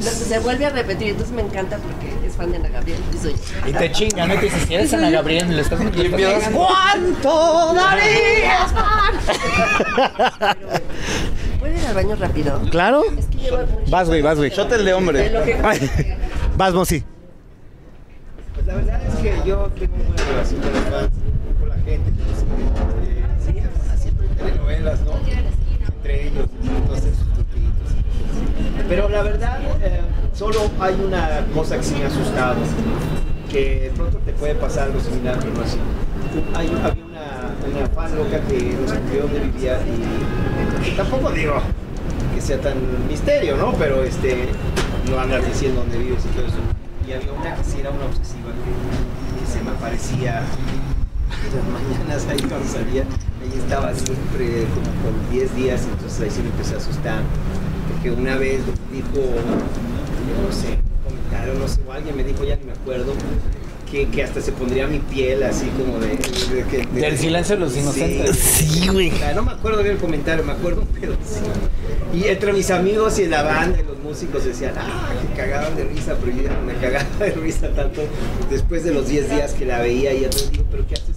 Se 0.00 0.38
vuelve 0.40 0.66
a 0.66 0.70
repetir, 0.70 1.08
entonces 1.10 1.34
me 1.34 1.42
encanta 1.42 1.76
porque 1.78 2.26
es 2.26 2.34
fan 2.34 2.50
de 2.50 2.56
Ana 2.58 2.68
Gabriel 2.70 2.98
y 3.14 3.18
soy. 3.18 3.34
Y 3.66 3.72
te 3.72 3.92
chingan, 3.92 4.28
¿no? 4.28 4.34
Te 4.34 4.42
dices, 4.46 4.62
si 4.66 4.74
eres 4.74 4.92
Ana 4.94 5.10
Gabriel, 5.10 5.54
le 5.54 5.62
estás 5.62 5.78
pegando. 5.80 6.50
¿Cuánto 6.58 7.74
darías, 7.74 8.72
man? 8.74 10.56
¿Puedo 11.60 11.74
ir 11.76 11.86
al 11.86 11.94
baño 11.94 12.16
rápido? 12.16 12.60
¿Claro? 12.70 13.02
Es 13.16 13.26
que 13.26 13.38
llevo 13.38 13.58
mucho- 13.58 13.90
Vas, 13.90 14.08
güey, 14.08 14.22
vas, 14.22 14.38
güey. 14.38 14.50
Shot 14.50 14.72
el 14.72 14.84
de 14.84 14.94
hombre. 14.94 15.30
Que- 15.44 16.16
vas, 16.56 16.74
Mosi. 16.74 17.04
Pues 18.54 18.66
la 18.66 18.74
verdad 18.74 19.00
es 19.06 19.14
que 19.16 19.34
yo 19.48 19.70
tengo 19.78 19.94
una 19.96 20.24
relación 20.24 20.60
con 20.60 20.72
los 20.72 20.82
fans, 20.82 21.10
con 21.60 21.68
la 21.68 21.74
gente. 21.76 22.12
sí, 23.46 23.54
siempre 24.02 24.26
hay 24.28 24.34
telenovelas, 24.36 25.00
¿no? 25.02 25.12
Pero 28.88 29.08
la 29.08 29.22
verdad, 29.22 29.58
eh, 29.82 30.00
solo 30.34 30.70
hay 30.80 30.94
una 30.94 31.46
cosa 31.54 31.76
que 31.76 31.82
sí 31.82 31.94
me 31.94 32.04
ha 32.04 32.08
asustado, 32.08 32.56
que 33.50 33.90
pronto 33.96 34.18
te 34.18 34.32
puede 34.32 34.54
pasar 34.54 34.88
algo 34.88 35.00
similar, 35.00 35.38
pero 35.38 35.52
no 35.54 35.62
así. 35.62 35.78
Hay, 36.54 36.66
había 36.68 37.04
una, 37.04 37.78
una 37.78 37.86
fan 37.88 38.16
loca 38.16 38.40
que 38.48 38.76
nos 38.80 38.92
escribió 38.92 39.22
donde 39.22 39.40
vivía 39.40 39.78
y 40.86 40.90
tampoco 40.96 41.30
digo 41.30 41.54
que 42.34 42.40
sea 42.40 42.60
tan 42.60 42.76
misterio, 43.08 43.56
¿no? 43.56 43.72
Pero 43.74 44.02
este, 44.02 44.48
no 45.10 45.18
andar 45.18 45.44
diciendo 45.44 45.80
dónde 45.80 45.98
vives 45.98 46.24
y 46.24 46.28
todo 46.36 46.46
eso. 46.46 46.56
Y 47.06 47.12
había 47.12 47.32
una 47.32 47.54
que 47.54 47.80
era 47.80 47.90
una 47.90 48.04
obsesiva 48.06 48.50
que, 48.50 49.40
que 49.40 49.50
se 49.50 49.62
me 49.62 49.70
aparecía 49.70 50.42
las 51.54 51.64
mañanas 51.66 52.26
ahí 52.28 52.48
cuando 52.48 52.68
salía, 52.68 53.04
ahí 53.42 53.58
estaba 53.58 53.92
siempre 53.94 54.64
como 54.74 54.86
con 55.02 55.30
10 55.30 55.54
días, 55.56 55.82
entonces 55.90 56.20
ahí 56.20 56.30
sí 56.30 56.40
me 56.42 56.48
empecé 56.50 56.74
a 56.74 56.78
asustar. 56.78 57.22
Porque 57.92 58.10
una 58.10 58.36
vez 58.36 58.60
dijo, 58.92 59.08
no 59.16 60.52
sé, 60.52 60.78
un 60.78 61.04
comentario, 61.04 61.54
no 61.54 61.68
sé, 61.68 61.80
o 61.86 61.92
alguien 61.92 62.16
me 62.16 62.24
dijo, 62.24 62.44
ya 62.44 62.56
ni 62.56 62.64
me 62.64 62.72
acuerdo, 62.72 63.12
que, 63.90 64.08
que 64.08 64.22
hasta 64.22 64.40
se 64.40 64.52
pondría 64.52 64.86
mi 64.86 65.00
piel 65.00 65.42
así 65.42 65.66
como 65.76 65.98
de... 65.98 66.08
de, 66.08 66.64
que- 66.70 66.86
de- 66.86 67.00
Del 67.00 67.18
silencio 67.18 67.56
de 67.56 67.60
los 67.60 67.76
inocentes. 67.76 68.36
Sí, 68.38 68.88
güey. 68.88 69.12
No 69.34 69.42
me 69.42 69.52
acuerdo 69.52 69.82
bien 69.82 69.96
el 69.96 70.00
comentario, 70.00 70.42
me 70.44 70.52
acuerdo, 70.52 70.84
pero 71.00 71.12
sí. 71.12 72.18
Y 72.18 72.24
entre 72.28 72.52
mis 72.54 72.70
amigos 72.70 73.18
y 73.18 73.26
la 73.26 73.42
banda 73.42 73.78
y 73.80 73.84
los 73.84 73.98
músicos 73.98 74.44
decían, 74.44 74.72
ah, 74.78 75.10
que 75.28 75.36
cagaban 75.40 75.76
de 75.76 75.84
risa, 75.84 76.14
pero 76.22 76.34
yo 76.36 76.42
me 76.66 76.74
cagaba 76.74 77.06
de 77.20 77.30
risa 77.32 77.68
tanto 77.68 78.02
después 78.50 78.84
de 78.84 78.92
los 78.94 79.08
10 79.08 79.30
días 79.30 79.52
que 79.52 79.64
la 79.66 79.78
veía 79.80 80.12
y 80.14 80.24
entonces 80.24 80.50
digo, 80.52 80.64
pero 80.70 80.86
¿qué 80.86 80.94
haces? 80.94 81.11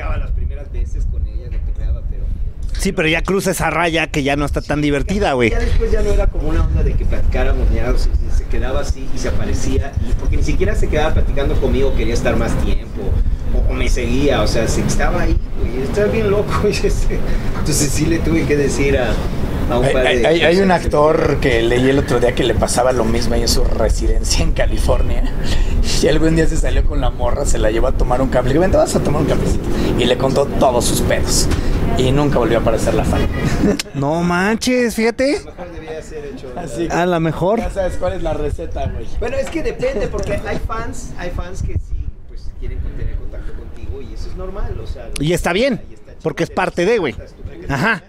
Platicaba 0.00 0.16
las 0.16 0.30
primeras 0.30 0.72
veces 0.72 1.04
con 1.12 1.26
ella, 1.26 1.44
lo 1.50 1.66
que 1.66 1.72
creaba, 1.76 2.00
pero... 2.08 2.24
Sí, 2.78 2.92
pero 2.92 3.06
ya 3.06 3.20
cruza 3.22 3.50
esa 3.50 3.68
raya 3.68 4.06
que 4.06 4.22
ya 4.22 4.34
no 4.34 4.46
está 4.46 4.62
tan 4.62 4.80
divertida, 4.80 5.34
güey. 5.34 5.50
Ya 5.50 5.58
después 5.58 5.92
ya 5.92 6.00
no 6.00 6.10
era 6.10 6.26
como 6.26 6.48
una 6.48 6.64
onda 6.64 6.82
de 6.82 6.94
que 6.94 7.04
platicáramos, 7.04 7.70
ya 7.70 7.92
se, 7.98 8.08
se 8.34 8.44
quedaba 8.44 8.80
así 8.80 9.06
y 9.14 9.18
se 9.18 9.28
aparecía, 9.28 9.92
y 10.08 10.14
porque 10.14 10.38
ni 10.38 10.42
siquiera 10.42 10.74
se 10.74 10.88
quedaba 10.88 11.12
platicando 11.12 11.54
conmigo, 11.60 11.94
quería 11.94 12.14
estar 12.14 12.34
más 12.36 12.54
tiempo, 12.64 13.02
o, 13.54 13.70
o 13.70 13.74
me 13.74 13.90
seguía, 13.90 14.40
o 14.40 14.46
sea, 14.46 14.66
se 14.68 14.80
estaba 14.80 15.20
ahí, 15.20 15.36
güey, 15.58 15.82
estaba 15.82 16.06
bien 16.06 16.30
loco, 16.30 16.62
y 16.64 16.86
este, 16.86 17.18
entonces 17.58 17.90
sí 17.90 18.06
le 18.06 18.20
tuve 18.20 18.46
que 18.46 18.56
decir 18.56 18.96
a, 18.96 19.12
Hay, 19.76 19.92
par 19.92 20.02
de... 20.02 20.08
hay- 20.08 20.24
hay- 20.24 20.42
hay 20.42 20.58
un 20.60 20.70
actor 20.70 21.38
que 21.40 21.62
leí 21.62 21.88
el 21.90 21.98
otro 21.98 22.20
día 22.20 22.34
que 22.34 22.44
le 22.44 22.54
pasaba 22.54 22.92
lo 22.92 23.04
mismo 23.04 23.34
ahí 23.34 23.42
en 23.42 23.48
su 23.48 23.64
residencia 23.64 24.42
en 24.44 24.52
California. 24.52 25.22
Y 26.02 26.08
algún 26.08 26.36
día 26.36 26.46
se 26.46 26.56
salió 26.56 26.84
con 26.84 27.00
la 27.00 27.10
morra, 27.10 27.44
se 27.44 27.58
la 27.58 27.70
llevó 27.70 27.88
a 27.88 27.92
tomar 27.92 28.20
un 28.22 28.28
café. 28.28 28.48
Le 28.48 28.52
digo, 28.54 28.62
vente, 28.62 28.76
vas 28.76 28.94
a 28.96 29.00
tomar 29.00 29.22
un 29.22 29.28
cafecito. 29.28 29.64
Y 29.98 30.04
le 30.04 30.16
contó 30.16 30.46
todos 30.46 30.84
sus 30.84 31.00
pedos. 31.02 31.46
Y 31.98 32.10
nunca 32.12 32.38
volvió 32.38 32.58
a 32.58 32.60
aparecer 32.62 32.94
la 32.94 33.04
fan. 33.04 33.20
No 33.94 34.22
manches, 34.22 34.94
fíjate. 34.94 35.36
A 35.36 35.40
lo 35.40 35.44
mejor 35.50 35.72
debía 35.72 36.02
ser 36.02 36.24
hecho. 36.24 36.52
Así 36.56 36.88
que 36.88 36.94
A 36.94 37.04
lo 37.06 37.20
mejor. 37.20 37.58
ya 37.60 37.70
sabes 37.70 37.96
cuál 37.98 38.14
es 38.14 38.22
la 38.22 38.32
receta, 38.32 38.86
güey. 38.86 39.06
Bueno, 39.18 39.36
es 39.36 39.50
que 39.50 39.62
depende, 39.62 40.06
porque 40.08 40.34
hay 40.46 40.58
fans, 40.66 41.10
hay 41.18 41.30
fans 41.30 41.62
que 41.62 41.74
sí, 41.74 41.96
pues 42.28 42.50
quieren 42.60 42.78
tener 42.96 43.16
contacto 43.16 43.52
contigo 43.54 44.00
y 44.00 44.14
eso 44.14 44.28
es 44.30 44.36
normal, 44.36 44.78
o 44.82 44.86
sea... 44.86 45.08
Y 45.18 45.32
está 45.34 45.52
bien, 45.52 45.82
y 45.90 45.94
está 45.94 46.06
chido, 46.12 46.20
porque 46.22 46.44
es 46.44 46.50
parte 46.50 46.86
de, 46.86 46.98
güey. 46.98 47.14
Ajá. 47.68 48.02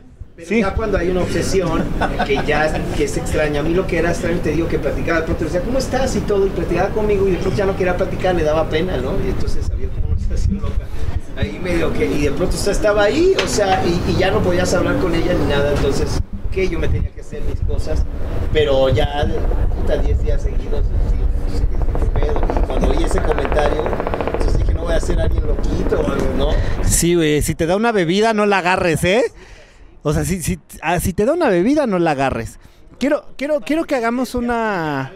Pero 0.44 0.50
Sí. 0.50 0.62
ya 0.62 0.74
cuando 0.74 0.98
hay 0.98 1.10
una 1.10 1.22
obsesión, 1.22 1.84
que 2.26 2.39
ya 2.48 2.74
que 2.98 3.04
es 3.04 3.16
extraña, 3.16 3.60
a 3.60 3.64
mí 3.64 3.74
lo 3.76 3.86
que 3.86 4.00
era 4.00 4.10
extraño, 4.10 4.39
te 4.39 4.52
digo 4.52 4.68
que 4.68 4.80
platicaba, 4.80 5.20
de 5.20 5.26
pronto 5.26 5.44
decía, 5.46 5.62
¿cómo 5.62 5.78
estás? 5.78 6.16
Y 6.16 6.22
todo, 6.22 6.48
y 6.48 6.50
platicaba 6.50 6.89
conmigo, 6.89 7.28
y 7.28 7.32
de 7.32 7.38
pronto 7.38 7.56
ya 7.58 7.66
no 7.68 7.78
quería 7.78 7.96
platicar, 7.96 8.34
le 8.34 8.44
daba 8.44 8.68
pena, 8.68 8.98
¿no? 8.98 9.12
Y 9.24 9.30
entonces 9.30 9.70
había 9.72 9.88
como 9.89 10.08
una 10.08 10.20
sensación 10.20 10.56
loca. 10.62 10.86
Ahí 11.38 11.60
medio 11.62 11.94
que, 11.94 12.06
y 12.08 12.24
de 12.24 12.32
pronto 12.32 12.56
usted 12.56 12.72
estaba 12.72 13.04
ahí, 13.04 13.36
o 13.44 13.48
sea, 13.48 13.84
y, 13.86 14.12
y 14.12 14.16
ya 14.18 14.32
no 14.32 14.39
podías 14.42 14.74
hablar 14.74 14.98
con 14.98 15.14
ella 15.14 15.34
ni 15.34 15.46
nada, 15.46 15.74
entonces, 15.76 16.20
que 16.52 16.68
yo 16.68 16.80
me 16.80 16.88
tenía 16.88 17.12
que 17.12 17.22
hacer 17.22 17.42
mis 17.44 17.60
cosas, 17.62 18.04
pero 18.52 18.89
ya, 18.89 19.28
puta, 19.80 19.98
10 19.98 20.24
días 20.24 20.42
seguidos. 20.42 20.86
Y 22.16 22.66
cuando 22.68 22.89
oí 22.89 23.04
ese 23.04 23.20
comentario, 23.22 23.84
entonces 24.34 24.58
dije, 24.58 24.74
no 24.74 24.82
voy 24.84 24.94
a 24.94 25.00
ser 25.00 25.20
alguien 25.20 25.46
loquito 25.46 26.00
o 26.02 26.12
algo, 26.12 26.28
¿no? 26.38 26.48
Sí, 26.84 27.16
güey, 27.16 27.42
si 27.42 27.56
te 27.56 27.66
da 27.66 27.76
una 27.76 27.92
bebida, 27.92 28.34
no 28.34 28.46
la 28.46 28.58
agarres, 28.60 29.04
¿eh? 29.04 29.24
O 30.04 30.14
sea, 30.14 30.26
si, 30.26 30.41
si, 30.41 30.60
ah, 30.82 30.99
si 30.99 31.14
te 31.14 31.26
da 31.26 31.34
una 31.34 31.49
bebida, 31.49 31.86
no 31.88 31.99
la 31.99 32.12
agarres. 32.12 32.60
Quiero, 32.99 33.26
quiero, 33.38 33.62
quiero 33.62 33.86
que 33.86 33.95
hagamos 33.95 34.36
una, 34.36 35.12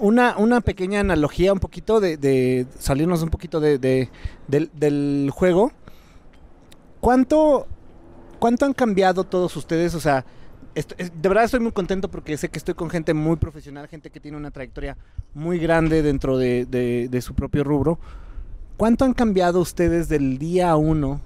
una, 0.00 0.36
una 0.36 0.60
pequeña 0.60 1.00
analogía, 1.00 1.52
un 1.52 1.58
poquito 1.60 2.00
de, 2.00 2.16
de 2.16 2.66
salirnos 2.78 3.22
un 3.22 3.30
poquito 3.30 3.60
de, 3.60 3.78
de- 3.78 4.10
del, 4.48 5.30
juego. 5.32 5.72
¿Cuánto, 7.00 7.66
¿Cuánto 8.38 8.64
han 8.64 8.72
cambiado 8.72 9.24
todos 9.24 9.56
ustedes? 9.56 9.94
O 9.94 10.00
sea, 10.00 10.24
de 10.74 11.28
verdad 11.28 11.44
estoy 11.44 11.60
muy 11.60 11.72
contento 11.72 12.08
porque 12.10 12.36
sé 12.36 12.48
que 12.48 12.58
estoy 12.58 12.74
con 12.74 12.90
gente 12.90 13.14
muy 13.14 13.36
profesional, 13.36 13.88
gente 13.88 14.10
que 14.10 14.20
tiene 14.20 14.36
una 14.36 14.50
trayectoria 14.50 14.96
muy 15.34 15.58
grande 15.58 16.02
dentro 16.02 16.38
de, 16.38 16.64
de- 16.66 17.08
de 17.10 17.22
su 17.22 17.34
propio 17.34 17.64
rubro. 17.64 17.98
¿Cuánto 18.76 19.04
han 19.04 19.14
cambiado 19.14 19.60
ustedes 19.60 20.08
del 20.08 20.38
día 20.38 20.74
uno 20.76 21.20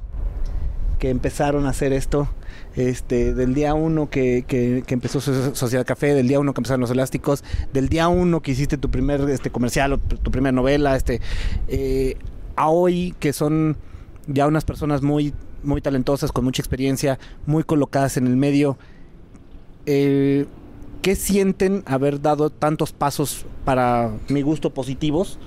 que 0.99 1.11
empezaron 1.11 1.67
a 1.67 1.71
hacer 1.71 1.93
esto? 1.93 2.29
Este, 2.77 3.35
del 3.35 3.55
día 3.55 3.75
uno 3.75 4.09
que, 4.09 4.45
que- 4.47 4.85
empezó 4.89 5.21
So- 5.21 5.55
Sociedad 5.55 5.85
Café, 5.87 6.15
del 6.15 6.29
día 6.29 6.39
uno 6.39 6.55
que 6.55 6.61
empezaron 6.61 6.81
los 6.81 6.91
elásticos, 6.91 7.43
del 7.73 7.89
día 7.89 8.09
uno 8.09 8.41
que 8.41 8.53
hiciste 8.53 8.77
tu 8.79 8.91
primer 8.91 9.21
este, 9.31 9.51
comercial 9.51 9.93
o 9.95 9.99
tu 9.99 10.31
primera 10.31 10.53
novela, 10.53 10.95
este, 10.97 11.21
eh, 11.69 12.17
a 12.57 12.69
hoy 12.71 13.15
que 13.19 13.33
son 13.33 13.77
ya 14.27 14.47
unas 14.47 14.65
personas 14.65 15.03
muy, 15.03 15.33
muy 15.63 15.81
talentosas, 15.81 16.31
con 16.33 16.45
mucha 16.45 16.63
experiencia, 16.63 17.19
muy 17.47 17.65
colocadas 17.65 18.17
en 18.17 18.27
el 18.27 18.37
medio. 18.37 18.77
eh, 19.87 20.47
¿Qué 21.03 21.15
sienten 21.15 21.85
haber 21.87 22.21
dado 22.21 22.51
tantos 22.51 22.93
pasos 22.93 23.47
para 23.65 24.11
mi 24.29 24.43
gusto 24.43 24.71
positivos? 24.75 25.39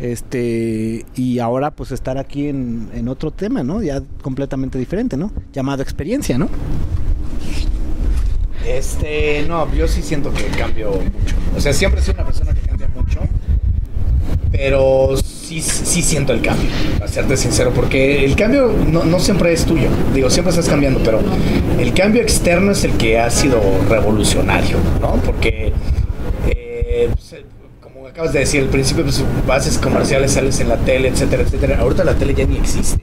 Este, 0.00 1.04
y 1.16 1.38
ahora 1.40 1.72
pues 1.72 1.90
estar 1.90 2.18
aquí 2.18 2.48
en, 2.48 2.88
en 2.94 3.08
otro 3.08 3.30
tema, 3.30 3.62
¿no? 3.64 3.82
Ya 3.82 4.02
completamente 4.22 4.78
diferente, 4.78 5.16
¿no? 5.16 5.32
Llamado 5.52 5.82
experiencia, 5.82 6.38
¿no? 6.38 6.48
Este, 8.66 9.44
no, 9.48 9.72
yo 9.74 9.88
sí 9.88 10.02
siento 10.02 10.32
que 10.32 10.44
cambio 10.44 10.90
mucho. 10.90 11.36
O 11.56 11.60
sea, 11.60 11.72
siempre 11.72 12.00
sido 12.02 12.14
una 12.14 12.26
persona 12.26 12.54
que 12.54 12.60
cambia 12.60 12.88
mucho. 12.88 13.20
Pero 14.52 15.16
sí, 15.16 15.60
sí 15.60 16.02
siento 16.02 16.32
el 16.32 16.40
cambio, 16.40 16.68
para 16.98 17.10
serte 17.10 17.36
sincero, 17.36 17.72
porque 17.74 18.24
el 18.24 18.34
cambio 18.34 18.72
no, 18.90 19.04
no 19.04 19.20
siempre 19.20 19.52
es 19.52 19.64
tuyo. 19.64 19.88
Digo, 20.14 20.30
siempre 20.30 20.50
estás 20.50 20.68
cambiando, 20.68 21.00
pero 21.02 21.20
el 21.78 21.92
cambio 21.92 22.22
externo 22.22 22.72
es 22.72 22.84
el 22.84 22.92
que 22.92 23.18
ha 23.18 23.30
sido 23.30 23.60
revolucionario, 23.88 24.78
¿no? 25.00 25.14
Porque, 25.24 25.72
eh, 26.46 27.10
pues, 27.12 27.36
acabas 28.18 28.32
de 28.32 28.40
decir, 28.40 28.62
al 28.62 28.68
principio 28.68 29.04
pues, 29.04 29.24
haces 29.48 29.78
comerciales, 29.78 30.32
sales 30.32 30.58
en 30.58 30.68
la 30.68 30.76
tele, 30.78 31.06
etcétera, 31.06 31.44
etcétera. 31.44 31.78
Ahorita 31.78 32.02
la 32.02 32.14
tele 32.14 32.34
ya 32.34 32.44
ni 32.46 32.56
existe. 32.56 33.00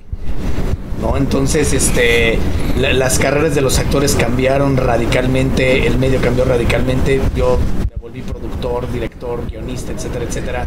¿no? 1.02 1.16
Entonces, 1.16 1.72
este, 1.72 2.38
la- 2.78 2.92
las 2.92 3.18
carreras 3.18 3.56
de 3.56 3.62
los 3.62 3.80
actores 3.80 4.14
cambiaron 4.16 4.76
radicalmente, 4.76 5.88
el 5.88 5.98
medio 6.00 6.20
cambió 6.20 6.44
radicalmente, 6.44 7.22
yo 7.34 7.58
me 7.90 7.96
volví 7.96 8.24
productor, 8.24 8.92
director, 8.92 9.40
guionista, 9.50 9.94
etcétera, 9.94 10.26
etcétera. 10.26 10.66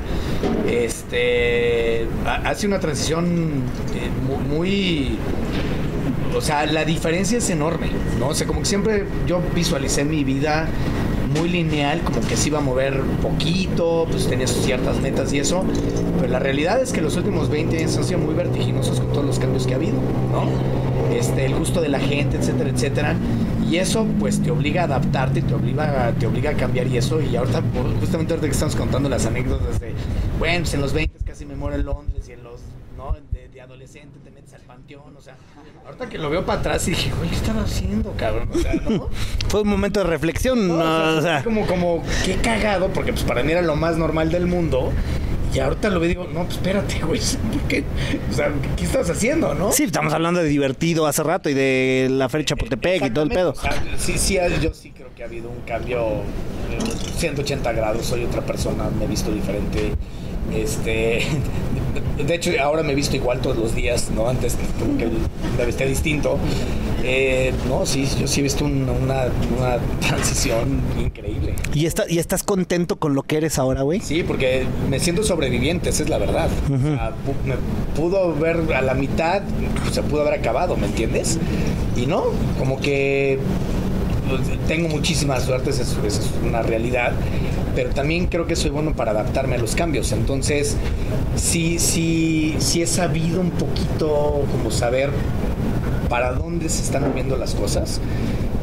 Este, 0.66 2.06
ha- 2.24 2.48
hace 2.48 2.66
una 2.66 2.80
transición 2.80 3.26
eh, 3.26 4.08
mu- 4.26 4.56
muy, 4.56 5.18
o 6.34 6.40
sea, 6.40 6.64
la 6.64 6.86
diferencia 6.86 7.36
es 7.36 7.50
enorme, 7.50 7.88
¿no? 8.18 8.28
O 8.28 8.34
sea, 8.34 8.46
como 8.46 8.60
que 8.60 8.66
siempre 8.66 9.04
yo 9.26 9.42
visualicé 9.54 10.06
mi 10.06 10.24
vida 10.24 10.68
muy 11.28 11.48
lineal, 11.48 12.00
como 12.00 12.20
que 12.20 12.36
se 12.36 12.48
iba 12.48 12.58
a 12.58 12.62
mover 12.62 13.00
poquito, 13.22 14.06
pues 14.10 14.26
tenía 14.28 14.46
sus 14.46 14.64
ciertas 14.64 15.00
metas 15.00 15.32
y 15.32 15.38
eso, 15.38 15.64
pero 16.18 16.32
la 16.32 16.38
realidad 16.38 16.80
es 16.80 16.92
que 16.92 17.00
los 17.00 17.16
últimos 17.16 17.48
20 17.48 17.78
años 17.78 17.96
han 17.96 18.04
sido 18.04 18.18
muy 18.18 18.34
vertiginosos 18.34 19.00
con 19.00 19.12
todos 19.12 19.26
los 19.26 19.38
cambios 19.38 19.66
que 19.66 19.74
ha 19.74 19.76
habido, 19.76 19.94
¿no? 20.32 20.48
Este, 21.14 21.46
el 21.46 21.54
gusto 21.54 21.80
de 21.80 21.88
la 21.88 22.00
gente, 22.00 22.36
etcétera, 22.36 22.70
etcétera. 22.70 23.16
Y 23.68 23.76
eso 23.76 24.06
pues 24.18 24.42
te 24.42 24.50
obliga 24.50 24.82
a 24.82 24.84
adaptarte, 24.84 25.42
te 25.42 25.54
obliga, 25.54 26.12
te 26.18 26.26
obliga 26.26 26.50
a 26.50 26.54
cambiar 26.54 26.86
y 26.86 26.96
eso. 26.96 27.20
Y 27.20 27.36
ahorita, 27.36 27.62
justamente 28.00 28.32
ahorita 28.32 28.46
que 28.46 28.52
estamos 28.52 28.76
contando 28.76 29.08
las 29.08 29.26
anécdotas 29.26 29.78
de, 29.78 29.92
bueno, 30.38 30.60
pues 30.60 30.74
en 30.74 30.80
los 30.80 30.92
20 30.92 31.24
casi 31.24 31.44
me 31.44 31.54
muero 31.54 31.76
en 31.76 31.84
Londres 31.84 32.26
y 32.28 32.32
en 32.32 32.44
los, 32.44 32.60
¿no? 32.96 33.14
De 33.32 33.47
adolescente 33.68 34.18
te 34.24 34.30
metes 34.30 34.54
al 34.54 34.62
panteón, 34.62 35.14
o 35.14 35.20
sea, 35.20 35.36
ahorita 35.84 36.08
que 36.08 36.16
lo 36.16 36.30
veo 36.30 36.46
para 36.46 36.60
atrás 36.60 36.88
y 36.88 36.92
dije, 36.92 37.12
güey, 37.18 37.28
¿qué 37.28 37.36
estaba 37.36 37.62
haciendo, 37.62 38.14
cabrón? 38.16 38.48
O 38.50 38.58
sea, 38.58 38.74
¿no? 38.74 39.10
Fue 39.48 39.60
un 39.60 39.68
momento 39.68 40.00
de 40.00 40.06
reflexión, 40.06 40.68
No, 40.68 40.76
o 40.76 40.80
sea, 40.80 41.18
O 41.18 41.20
sea, 41.20 41.44
como, 41.44 41.66
como, 41.66 42.02
qué 42.24 42.36
cagado, 42.36 42.88
porque 42.94 43.12
pues 43.12 43.24
para 43.24 43.42
mí 43.42 43.52
era 43.52 43.60
lo 43.60 43.76
más 43.76 43.98
normal 43.98 44.30
del 44.30 44.46
mundo. 44.46 44.90
Y 45.52 45.58
ahorita 45.60 45.90
lo 45.90 46.00
veo 46.00 46.06
y 46.06 46.14
digo, 46.14 46.24
no, 46.32 46.44
pues 46.44 46.56
espérate, 46.56 47.00
güey, 47.00 47.20
¿por 47.52 47.62
qué? 47.68 47.84
O 48.30 48.34
sea, 48.34 48.52
¿qué 48.76 48.84
estás 48.84 49.10
haciendo, 49.10 49.54
no? 49.54 49.70
sí, 49.70 49.84
estamos 49.84 50.14
hablando 50.14 50.40
de 50.40 50.48
divertido 50.48 51.06
hace 51.06 51.22
rato 51.22 51.50
y 51.50 51.54
de 51.54 52.08
la 52.10 52.30
feria 52.30 52.46
Chapultepec 52.46 53.04
y 53.04 53.10
todo 53.10 53.24
el 53.24 53.30
pedo. 53.30 53.50
O 53.50 53.54
sea, 53.54 53.72
sí, 53.98 54.16
sí, 54.16 54.38
yo 54.62 54.72
sí 54.72 54.92
creo 54.92 55.08
que 55.14 55.22
ha 55.22 55.26
habido 55.26 55.50
un 55.50 55.60
cambio 55.62 56.06
eh, 56.06 56.78
180 57.18 57.70
grados, 57.72 58.06
soy 58.06 58.24
otra 58.24 58.40
persona, 58.42 58.88
me 58.98 59.04
he 59.04 59.08
visto 59.08 59.30
diferente. 59.30 59.92
Este, 60.54 61.20
de 62.26 62.34
hecho, 62.34 62.50
ahora 62.60 62.82
me 62.82 62.92
he 62.92 62.94
visto 62.94 63.16
igual 63.16 63.40
todos 63.40 63.56
los 63.56 63.74
días, 63.74 64.10
¿no? 64.10 64.28
Antes 64.28 64.56
como 64.78 64.96
que 64.98 65.06
me 65.58 65.64
vestía 65.66 65.86
distinto. 65.86 66.38
Eh, 67.04 67.52
no, 67.68 67.86
sí, 67.86 68.06
yo 68.20 68.26
sí 68.26 68.40
he 68.40 68.42
visto 68.42 68.64
un- 68.64 68.88
una, 68.88 69.26
una 69.56 69.78
transición 70.06 70.80
increíble. 71.00 71.54
¿Y, 71.72 71.86
está, 71.86 72.04
¿Y 72.08 72.18
estás 72.18 72.42
contento 72.42 72.96
con 72.96 73.14
lo 73.14 73.22
que 73.22 73.36
eres 73.36 73.58
ahora, 73.58 73.82
güey? 73.82 74.00
Sí, 74.00 74.24
porque 74.24 74.66
me 74.90 74.98
siento 74.98 75.22
sobreviviente, 75.22 75.90
esa 75.90 76.02
es 76.02 76.08
la 76.08 76.18
verdad. 76.18 76.48
O 76.64 76.76
sea, 76.78 77.10
pu- 77.10 77.46
me 77.46 77.54
pudo 77.94 78.34
ver 78.34 78.74
a 78.74 78.82
la 78.82 78.94
mitad, 78.94 79.42
se 79.92 80.02
pudo 80.02 80.22
haber 80.22 80.34
acabado, 80.40 80.76
¿me 80.76 80.86
entiendes? 80.86 81.38
Y 81.96 82.06
no, 82.06 82.24
como 82.58 82.80
que 82.80 83.38
tengo 84.66 84.88
muchísima 84.88 85.40
suerte, 85.40 85.70
esa 85.70 85.82
es, 85.82 85.96
esa 86.04 86.20
es 86.20 86.30
una 86.44 86.62
realidad. 86.62 87.12
pero 87.74 87.90
también 87.90 88.26
creo 88.26 88.46
que 88.46 88.56
soy 88.56 88.70
bueno 88.70 88.94
para 88.94 89.12
adaptarme 89.12 89.54
a 89.54 89.58
los 89.58 89.74
cambios. 89.74 90.12
Entonces, 90.12 90.76
sí, 91.36 91.78
sí, 91.78 92.56
sí 92.58 92.82
he 92.82 92.86
sabido 92.86 93.40
un 93.40 93.50
poquito 93.50 94.44
como 94.50 94.70
saber 94.70 95.10
para 96.08 96.32
dónde 96.32 96.68
se 96.68 96.82
están 96.82 97.06
moviendo 97.08 97.36
las 97.36 97.54
cosas 97.54 98.00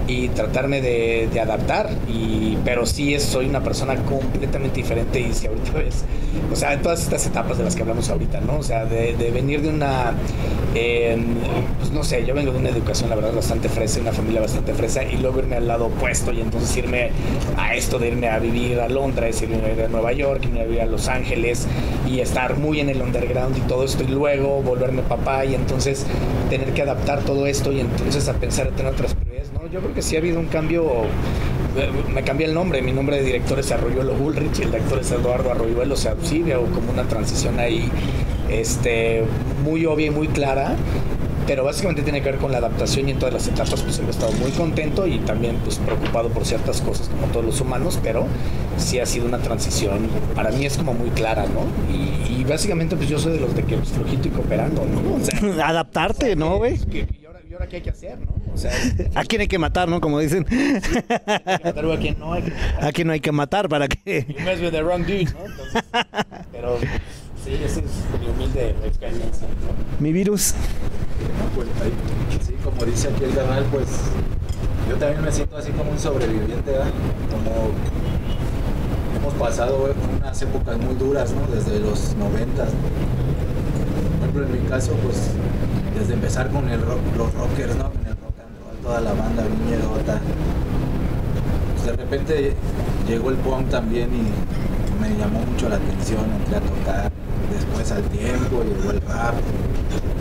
y 0.07 0.29
tratarme 0.29 0.81
de, 0.81 1.29
adaptar. 1.39 1.89
Y, 2.07 2.57
pero 2.63 2.85
sí 2.85 3.19
soy 3.19 3.47
una 3.47 3.61
persona 3.61 3.95
completamente 3.95 4.77
diferente 4.77 5.19
y 5.19 5.33
si 5.33 5.47
ahorita 5.47 5.71
ves, 5.73 6.05
o 6.51 6.55
sea, 6.55 6.73
en 6.73 6.81
todas 6.81 7.01
estas 7.01 7.25
etapas 7.25 7.57
de 7.57 7.63
las 7.63 7.75
que 7.75 7.81
hablamos 7.81 8.09
ahorita, 8.09 8.41
¿no? 8.41 8.57
O 8.57 8.63
sea, 8.63 8.85
de, 8.85 9.13
venir 9.33 9.61
de 9.61 9.69
una, 9.69 10.13
eh, 10.73 11.17
pues 11.79 11.91
no 11.91 12.03
sé, 12.03 12.25
yo 12.25 12.33
vengo 12.33 12.51
de 12.51 12.59
una 12.59 12.69
educación, 12.69 13.09
la 13.09 13.15
verdad, 13.15 13.33
bastante 13.33 13.69
fresa, 13.69 13.99
una 13.99 14.11
familia 14.11 14.41
bastante 14.41 14.73
fresa 14.73 15.03
y 15.03 15.17
luego 15.17 15.39
irme 15.39 15.55
al 15.55 15.67
lado 15.67 15.87
opuesto 15.87 16.31
y 16.31 16.41
entonces 16.41 16.75
irme 16.77 17.11
a 17.57 17.75
esto 17.75 17.99
de 17.99 18.09
irme 18.09 18.29
a 18.29 18.39
vivir 18.39 18.79
a 18.79 18.89
Londres, 18.89 19.41
irme 19.41 19.57
a 19.57 19.67
vivir 19.67 19.85
a 19.85 19.87
Nueva 19.87 20.13
York, 20.13 20.43
irme 20.45 20.61
a 20.61 20.63
vivir 20.63 20.81
a 20.81 20.85
Los 20.85 21.07
Ángeles 21.07 21.67
y 22.07 22.19
estar 22.19 22.57
muy 22.57 22.79
en 22.79 22.89
el 22.89 23.01
underground 23.01 23.57
y 23.57 23.61
todo 23.61 23.83
esto 23.83 24.03
y 24.03 24.07
luego 24.07 24.61
volverme 24.61 25.01
papá 25.01 25.45
y 25.45 25.55
entonces 25.55 26.05
tener 26.49 26.73
que 26.73 26.81
adaptar 26.81 27.21
todo 27.21 27.47
esto 27.47 27.71
y 27.71 27.79
entonces 27.79 28.27
a 28.29 28.33
pensar 28.33 28.67
en 28.67 28.75
tener 28.75 28.93
otras 28.93 29.13
prioridades, 29.15 29.51
¿no? 29.53 29.67
Yo 29.67 29.79
creo 29.79 29.93
que 29.95 30.01
sí 30.01 30.17
ha 30.17 30.19
habido 30.19 30.39
un 30.39 30.47
cambio, 30.47 30.85
eh, 31.77 31.89
me 32.13 32.23
cambié 32.23 32.47
el 32.47 32.53
nombre, 32.53 32.81
mi 32.81 32.91
nombre 32.91 33.15
de 33.15 33.23
director 33.23 33.57
es 33.57 33.71
Arroyuelo 33.71 34.13
Bullrich 34.13 34.59
y 34.59 34.63
el 34.63 34.71
director 34.71 34.99
es 34.99 35.09
Eduardo 35.11 35.51
Arroyuelo, 35.51 35.93
o 35.93 35.97
sea, 35.97 36.15
sí 36.21 36.43
veo 36.43 36.65
como 36.65 36.91
una 36.91 37.03
transición 37.03 37.59
ahí 37.59 37.89
este, 38.49 39.23
muy 39.63 39.85
obvia 39.85 40.07
y 40.07 40.09
muy 40.09 40.27
clara, 40.27 40.75
pero 41.47 41.63
básicamente 41.63 42.01
tiene 42.01 42.21
que 42.21 42.31
ver 42.31 42.39
con 42.39 42.51
la 42.51 42.57
adaptación 42.57 43.07
y 43.07 43.11
en 43.11 43.19
todas 43.19 43.33
las 43.33 43.47
etapas 43.47 43.81
pues 43.81 43.99
he 43.99 44.09
estado 44.09 44.33
muy 44.33 44.51
contento 44.51 45.07
y 45.07 45.19
también 45.19 45.55
pues 45.63 45.77
preocupado 45.77 46.29
por 46.29 46.45
ciertas 46.45 46.81
cosas 46.81 47.07
como 47.07 47.27
todos 47.27 47.45
los 47.45 47.61
humanos, 47.61 47.97
pero 48.03 48.25
sí 48.77 48.99
ha 48.99 49.05
sido 49.05 49.25
una 49.25 49.37
transición, 49.37 50.09
para 50.35 50.51
mí 50.51 50.65
es 50.65 50.77
como 50.77 50.93
muy 50.93 51.09
clara, 51.11 51.45
¿no? 51.45 51.61
Y, 51.93 52.41
y 52.41 52.43
básicamente 52.43 52.97
pues 52.97 53.07
yo 53.07 53.17
soy 53.17 53.33
de 53.33 53.39
los 53.39 53.55
de 53.55 53.63
que 53.63 53.77
pues, 53.77 53.89
flojito 53.89 54.27
y 54.27 54.31
cooperando, 54.31 54.85
¿no? 54.85 55.15
O 55.15 55.19
sea, 55.21 55.67
Adaptarte, 55.69 56.35
¿no, 56.35 56.57
güey? 56.57 56.75
y, 56.91 57.25
ahora, 57.25 57.39
y 57.49 57.53
ahora 57.53 57.69
qué 57.69 57.77
hay 57.77 57.81
que 57.81 57.91
hacer, 57.91 58.19
¿no? 58.19 58.44
O 58.55 58.57
sea, 58.57 58.71
¿A 59.15 59.25
quién 59.25 59.41
hay 59.41 59.47
que 59.49 59.59
matar, 59.59 59.89
no? 59.89 59.99
Como 59.99 60.17
dicen. 60.19 60.45
a 61.09 61.97
quien 61.99 62.17
no 62.17 62.33
hay 62.33 62.41
que 62.41 62.53
¿A 62.79 62.91
quién 62.93 63.07
no 63.07 63.13
hay 63.13 63.19
que 63.19 63.33
matar 63.33 63.67
para 63.67 63.89
que...? 63.89 64.25
You 64.29 64.45
mess 64.45 64.61
with 64.61 64.71
the 64.71 64.81
wrong 64.81 65.05
dude, 65.05 65.25
¿no? 65.25 65.45
Entonces, 65.45 65.83
pero 66.53 66.77
sí, 67.43 67.53
esa 67.53 67.81
es 67.81 67.85
mi 68.19 68.27
humilde 68.27 68.73
experiencia. 68.85 69.47
¿no? 69.47 70.01
Mi 70.01 70.13
virus. 70.13 70.53
No, 71.37 71.49
pues 71.53 71.67
ahí, 71.83 71.91
sí, 72.45 72.53
como 72.63 72.85
dice 72.85 73.09
aquí 73.09 73.25
el 73.25 73.35
canal, 73.35 73.65
pues 73.71 73.87
yo 74.89 74.95
también 74.95 75.21
me 75.21 75.31
siento 75.31 75.57
así 75.57 75.71
como 75.71 75.91
un 75.91 75.99
sobreviviente, 75.99 76.71
¿verdad? 76.71 76.91
Como 77.29 77.71
hemos 79.17 79.33
pasado 79.33 79.93
unas 80.17 80.41
épocas 80.41 80.77
muy 80.77 80.95
duras, 80.95 81.33
¿no? 81.33 81.45
Desde 81.53 81.79
los 81.79 82.15
noventas. 82.15 82.69
Por 84.19 84.29
ejemplo, 84.29 84.45
en 84.45 84.63
mi 84.63 84.69
caso, 84.69 84.93
pues 85.03 85.31
desde 85.99 86.13
empezar 86.13 86.49
con 86.51 86.69
el 86.69 86.81
rock, 86.81 86.99
los 87.17 87.33
rockers, 87.33 87.75
¿no? 87.75 87.91
El 88.05 88.15
toda 88.85 89.01
la 89.01 89.13
banda 89.13 89.43
viñerota. 89.43 90.19
Pues 91.73 91.85
de 91.87 91.95
repente 91.97 92.53
llegó 93.07 93.31
el 93.31 93.37
punk 93.37 93.69
también 93.69 94.09
y 94.13 95.01
me 95.01 95.09
llamó 95.17 95.39
mucho 95.39 95.67
la 95.67 95.77
atención, 95.77 96.21
entré 96.39 96.57
a 96.57 96.61
tocar. 96.61 97.11
Después 97.51 97.91
al 97.91 98.03
tiempo 98.03 98.63
llegó 98.63 98.91
el 98.91 99.01
rap 99.01 99.33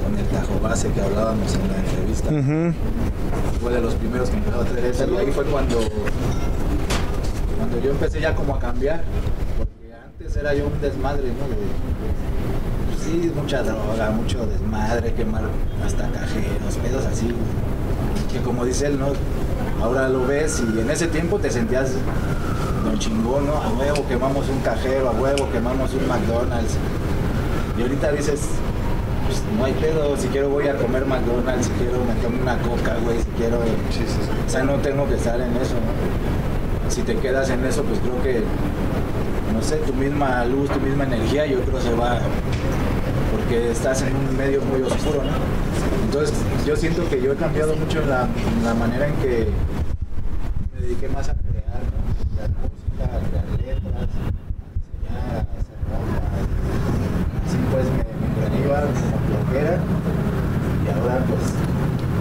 con 0.02 0.18
el 0.18 0.26
tajo 0.26 0.58
base 0.60 0.90
que 0.92 1.00
hablábamos 1.00 1.54
en 1.54 1.68
la 1.68 1.76
entrevista. 1.76 2.30
Ujú. 2.30 2.74
Fue 3.60 3.72
de 3.72 3.80
los 3.82 3.94
primeros 3.94 4.30
que 4.30 4.36
empezó 4.36 4.60
a 4.60 4.62
hacer 4.62 4.84
eso 4.84 5.12
y 5.12 5.16
ahí 5.16 5.30
fue 5.30 5.44
cuando, 5.44 5.78
cuando 7.58 7.80
yo 7.82 7.90
empecé 7.90 8.20
ya 8.20 8.34
como 8.34 8.54
a 8.54 8.58
cambiar. 8.58 9.02
Porque 9.58 9.94
antes 9.94 10.36
era 10.36 10.54
yo 10.54 10.66
un 10.66 10.80
desmadre, 10.80 11.24
¿no? 11.24 11.48
De, 11.48 11.56
pues 12.88 13.00
sí, 13.04 13.30
mucha 13.34 13.62
droga, 13.62 14.10
mucho 14.10 14.46
desmadre, 14.46 15.12
quemar 15.12 15.44
hasta 15.84 16.08
cajeros, 16.10 16.76
pedos 16.82 17.04
así. 17.06 17.34
Que 18.32 18.40
como 18.40 18.64
dice 18.64 18.86
él, 18.86 18.98
¿no? 18.98 19.08
Ahora 19.82 20.08
lo 20.08 20.26
ves 20.26 20.60
y 20.60 20.80
en 20.80 20.90
ese 20.90 21.06
tiempo 21.08 21.38
te 21.38 21.50
sentías 21.50 21.92
don 22.84 22.98
chingón, 22.98 23.46
¿no? 23.46 23.54
A 23.54 23.68
huevo 23.70 24.06
quemamos 24.08 24.48
un 24.48 24.60
cajero, 24.60 25.08
a 25.08 25.12
huevo 25.12 25.48
quemamos 25.52 25.92
un 25.94 26.08
McDonald's. 26.08 26.76
Y 27.78 27.82
ahorita 27.82 28.12
dices, 28.12 28.40
pues 29.26 29.42
no 29.58 29.64
hay 29.64 29.72
pedo, 29.72 30.16
si 30.16 30.28
quiero 30.28 30.48
voy 30.48 30.68
a 30.68 30.76
comer 30.76 31.04
McDonald's, 31.06 31.66
si 31.66 31.72
quiero 31.72 32.04
me 32.04 32.14
tomo 32.22 32.40
una 32.40 32.56
coca, 32.58 32.96
güey, 33.04 33.18
si 33.18 33.24
quiero... 33.36 33.58
O 33.58 34.50
sea, 34.50 34.62
no 34.62 34.74
tengo 34.74 35.08
que 35.08 35.14
estar 35.14 35.40
en 35.40 35.56
eso, 35.56 35.74
¿no? 35.74 36.90
Si 36.90 37.02
te 37.02 37.16
quedas 37.16 37.50
en 37.50 37.64
eso, 37.64 37.82
pues 37.82 37.98
creo 38.00 38.22
que, 38.22 38.44
no 39.52 39.62
sé, 39.62 39.76
tu 39.78 39.94
misma 39.94 40.44
luz, 40.44 40.70
tu 40.70 40.80
misma 40.80 41.04
energía, 41.04 41.46
yo 41.46 41.60
creo 41.62 41.80
se 41.80 41.94
va, 41.94 42.18
porque 43.32 43.70
estás 43.70 44.02
en 44.02 44.14
un 44.14 44.36
medio 44.36 44.60
muy 44.62 44.82
oscuro, 44.82 45.22
¿no? 45.24 45.32
Entonces, 46.04 46.34
yo 46.66 46.74
siento 46.76 47.06
que 47.10 47.20
yo 47.20 47.32
he 47.32 47.36
cambiado 47.36 47.76
mucho 47.76 48.00
la, 48.06 48.26
la 48.64 48.74
manera 48.74 49.06
en 49.08 49.14
que 49.16 49.48
me 50.72 50.80
dediqué 50.80 51.08
más 51.08 51.28
a 51.28 51.34
crear, 51.34 51.82
¿no? 51.92 52.00
Crear 52.34 52.50
música, 52.56 53.04
a 53.04 53.20
crear 53.28 53.44
letras, 53.60 53.94
a 53.94 54.00
enseñar, 54.00 55.36
a 55.36 55.60
hacer 55.60 55.78
ropa. 55.92 56.24
Así 57.44 57.58
pues 57.70 57.84
me, 57.92 58.04
me 58.48 58.64
iba 58.64 58.80
como 58.80 59.16
bloquera 59.28 59.78
y 60.84 60.88
ahora 60.88 61.20
pues 61.28 61.52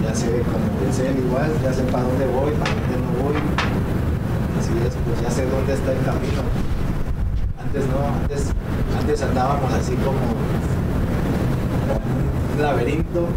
ya 0.04 0.14
sé 0.14 0.42
como 0.44 0.74
él 0.84 1.18
igual, 1.24 1.50
ya 1.62 1.72
sé 1.72 1.82
para 1.84 2.04
dónde 2.04 2.26
voy, 2.26 2.52
para 2.52 2.70
dónde 2.70 2.96
no 3.00 3.24
voy. 3.24 3.36
Así 4.60 4.72
es, 4.86 4.94
pues 5.08 5.22
ya 5.22 5.30
sé 5.30 5.46
dónde 5.46 5.72
está 5.72 5.92
el 5.92 6.04
camino. 6.04 6.42
Antes 7.58 7.86
no, 7.88 8.06
antes, 8.20 8.52
antes 9.00 9.22
andábamos 9.22 9.72
así 9.72 9.94
como, 9.96 10.20
un 12.54 12.62
laberinto. 12.62 13.28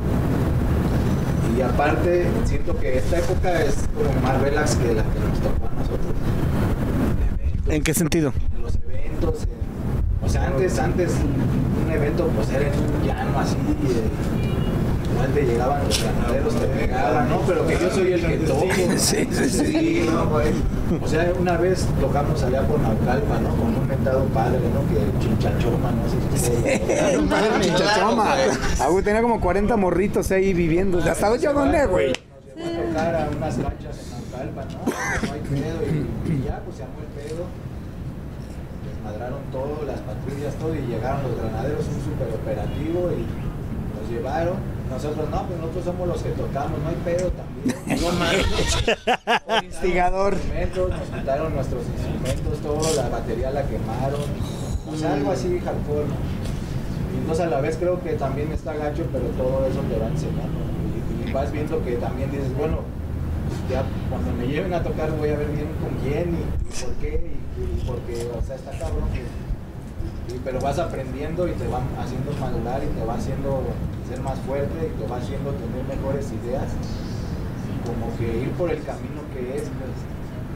Y 1.57 1.61
aparte, 1.61 2.27
siento 2.45 2.77
que 2.77 2.97
esta 2.99 3.17
época 3.17 3.61
es 3.63 3.75
como 3.95 4.21
más 4.21 4.39
relax 4.41 4.75
que 4.75 4.93
la 4.93 5.01
que 5.03 5.19
nos 5.19 5.39
tocó 5.39 5.67
a 5.67 5.79
nosotros. 5.79 6.13
¿En 7.69 7.81
qué 7.83 7.93
sentido? 7.95 8.31
En 8.55 8.61
los 8.61 8.75
eventos, 8.75 9.43
en- 9.43 10.25
o 10.25 10.29
sea, 10.29 10.47
antes, 10.47 10.77
antes 10.77 11.11
un 11.85 11.91
evento 11.91 12.27
pues 12.35 12.49
era 12.51 12.67
en 12.67 12.73
un 12.79 13.07
llano 13.07 13.39
así, 13.39 13.55
eh, 13.55 14.46
te 15.25 15.41
llegaban 15.45 15.83
los 15.83 16.03
ganaderos, 16.03 16.55
te 16.55 16.67
pegaban, 16.67 17.29
¿no? 17.29 17.39
Pero 17.47 17.65
que 17.67 17.79
yo 17.79 17.89
soy 17.91 18.13
el 18.13 18.21
que 18.25 18.37
toco. 18.37 18.65
Sí, 18.97 19.27
sí, 19.31 19.49
sí. 19.49 20.09
no, 20.11 20.27
güey. 20.27 20.51
O 21.01 21.07
sea, 21.07 21.31
una 21.39 21.57
vez 21.57 21.87
tocamos 21.99 22.41
allá 22.43 22.61
por 22.67 22.79
Naucalpa, 22.79 23.39
¿no? 23.39 23.49
Con 23.49 23.75
un 23.75 23.87
mentado 23.87 24.23
padre, 24.25 24.59
¿no? 24.73 24.81
Que 24.87 25.25
chinchachoma, 25.25 25.91
no 25.91 26.07
sé 26.09 26.17
si 26.37 27.17
Padre 27.29 27.61
Chichachoma. 27.61 28.35
Ah, 28.79 28.87
güey, 28.89 29.03
tenía 29.03 29.21
como 29.21 29.41
40 29.41 29.75
morritos 29.77 30.31
ahí 30.31 30.53
viviendo. 30.53 30.99
¿Hasta 30.99 31.35
yo 31.37 31.53
dónde, 31.53 31.85
güey? 31.87 32.13
Nos 32.55 32.55
llevó 32.55 32.81
a 32.81 32.87
tocar 32.87 33.15
a 33.15 33.29
unas 33.35 33.55
canchas 33.55 33.97
en 34.03 34.31
Naucalpa, 34.31 34.65
¿no? 34.65 35.27
No 35.27 35.33
hay 35.33 35.41
pedo. 35.41 35.79
Y, 35.85 36.31
y 36.31 36.43
ya, 36.45 36.61
pues 36.63 36.77
se 36.77 36.83
armó 36.83 36.99
el 37.01 37.21
pedo. 37.21 37.45
Desmadraron 38.87 39.41
todo, 39.51 39.83
las 39.85 39.99
patrullas, 40.01 40.53
todo. 40.55 40.73
Y 40.75 40.81
llegaron 40.87 41.23
los 41.23 41.37
granaderos, 41.37 41.85
un 41.85 42.03
super 42.03 42.27
operativo. 42.33 43.11
Y 43.11 43.25
nos 43.99 44.09
llevaron. 44.09 44.76
Nosotros, 44.89 45.29
no, 45.29 45.43
pues 45.47 45.59
nosotros 45.59 45.83
somos 45.85 46.07
los 46.07 46.21
que 46.23 46.29
tocamos, 46.29 46.79
no 46.81 46.89
hay 46.89 46.95
pedo 47.03 47.31
también. 47.31 48.01
No 48.01 48.11
mames. 48.13 49.65
Instigador. 49.65 50.35
Nos 50.35 51.09
quitaron 51.09 51.53
nuestros 51.55 51.83
instrumentos, 51.87 52.59
todo, 52.61 52.95
la 52.95 53.09
batería 53.09 53.51
la 53.51 53.63
quemaron. 53.63 54.21
O 54.91 54.95
sea, 54.95 55.13
algo 55.13 55.31
así 55.31 55.59
hardcore, 55.59 56.05
entonces 57.19 57.45
a 57.45 57.49
la 57.49 57.59
vez 57.59 57.75
creo 57.77 58.01
que 58.01 58.13
también 58.13 58.51
está 58.53 58.73
gacho, 58.73 59.03
pero 59.11 59.25
todo 59.37 59.65
eso 59.67 59.81
te 59.81 59.99
va 59.99 60.07
enseñando. 60.07 60.59
Y, 61.25 61.29
y 61.29 61.33
vas 61.33 61.51
viendo 61.51 61.83
que 61.83 61.95
también 61.97 62.31
dices, 62.31 62.55
bueno, 62.57 62.79
ya 63.69 63.83
cuando 64.09 64.31
me 64.33 64.47
lleven 64.47 64.73
a 64.73 64.81
tocar 64.81 65.11
voy 65.17 65.29
a 65.29 65.37
ver 65.37 65.47
bien 65.49 65.67
con 65.81 65.89
quién 66.01 66.29
y, 66.35 66.39
y 66.39 66.83
por 66.85 66.93
qué, 67.01 67.37
y, 67.57 67.61
y 67.61 67.83
porque, 67.85 68.29
o 68.37 68.41
sea, 68.45 68.55
está 68.55 68.71
cabrón. 68.71 69.09
que- 69.13 69.19
y- 70.33 70.39
pero 70.43 70.59
vas 70.61 70.79
aprendiendo 70.79 71.47
y 71.47 71.51
te 71.51 71.67
van 71.67 71.83
haciendo 71.99 72.31
madurar 72.39 72.81
y 72.83 72.87
te 72.97 73.05
va 73.05 73.15
haciendo 73.15 73.61
ser 74.07 74.21
más 74.21 74.39
fuerte 74.39 74.73
y 74.87 74.99
te 74.99 75.07
va 75.07 75.17
haciendo 75.17 75.51
tener 75.51 75.83
mejores 75.83 76.31
ideas. 76.31 76.71
Como 77.85 78.15
que 78.17 78.43
ir 78.43 78.51
por 78.51 78.71
el 78.71 78.81
camino 78.83 79.21
que 79.33 79.57
es, 79.57 79.63
pues. 79.63 79.95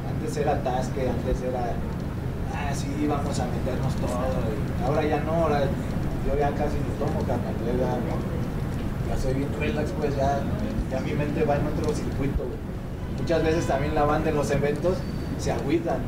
Antes 0.08 0.38
era 0.38 0.62
tasque, 0.64 1.10
antes 1.10 1.42
era, 1.42 1.74
ah, 2.54 2.74
sí, 2.74 3.08
vamos 3.08 3.40
a 3.40 3.46
meternos 3.46 3.96
todo. 3.96 4.22
y 4.80 4.84
ahora 4.84 5.04
ya 5.04 5.20
no, 5.22 5.34
ahora 5.34 5.62
yo 6.28 6.38
ya 6.38 6.50
casi 6.52 6.78
ni 6.78 6.92
tomo 7.00 7.20
carnal, 7.26 7.56
ya, 7.66 7.98
ya 9.10 9.22
soy 9.22 9.34
bien 9.34 9.50
relax, 9.60 9.92
pues 9.92 10.16
ya, 10.16 10.40
ya 10.92 11.00
mi 11.00 11.14
mente 11.14 11.44
va 11.44 11.56
en 11.56 11.68
otro 11.68 11.94
circuito. 11.94 12.44
Muchas 13.18 13.44
veces 13.44 13.68
también 13.68 13.96
la 13.96 14.04
banda 14.04 14.30
en 14.30 14.36
los 14.36 14.52
eventos 14.52 14.98
se 15.40 15.52
agüitan 15.52 16.00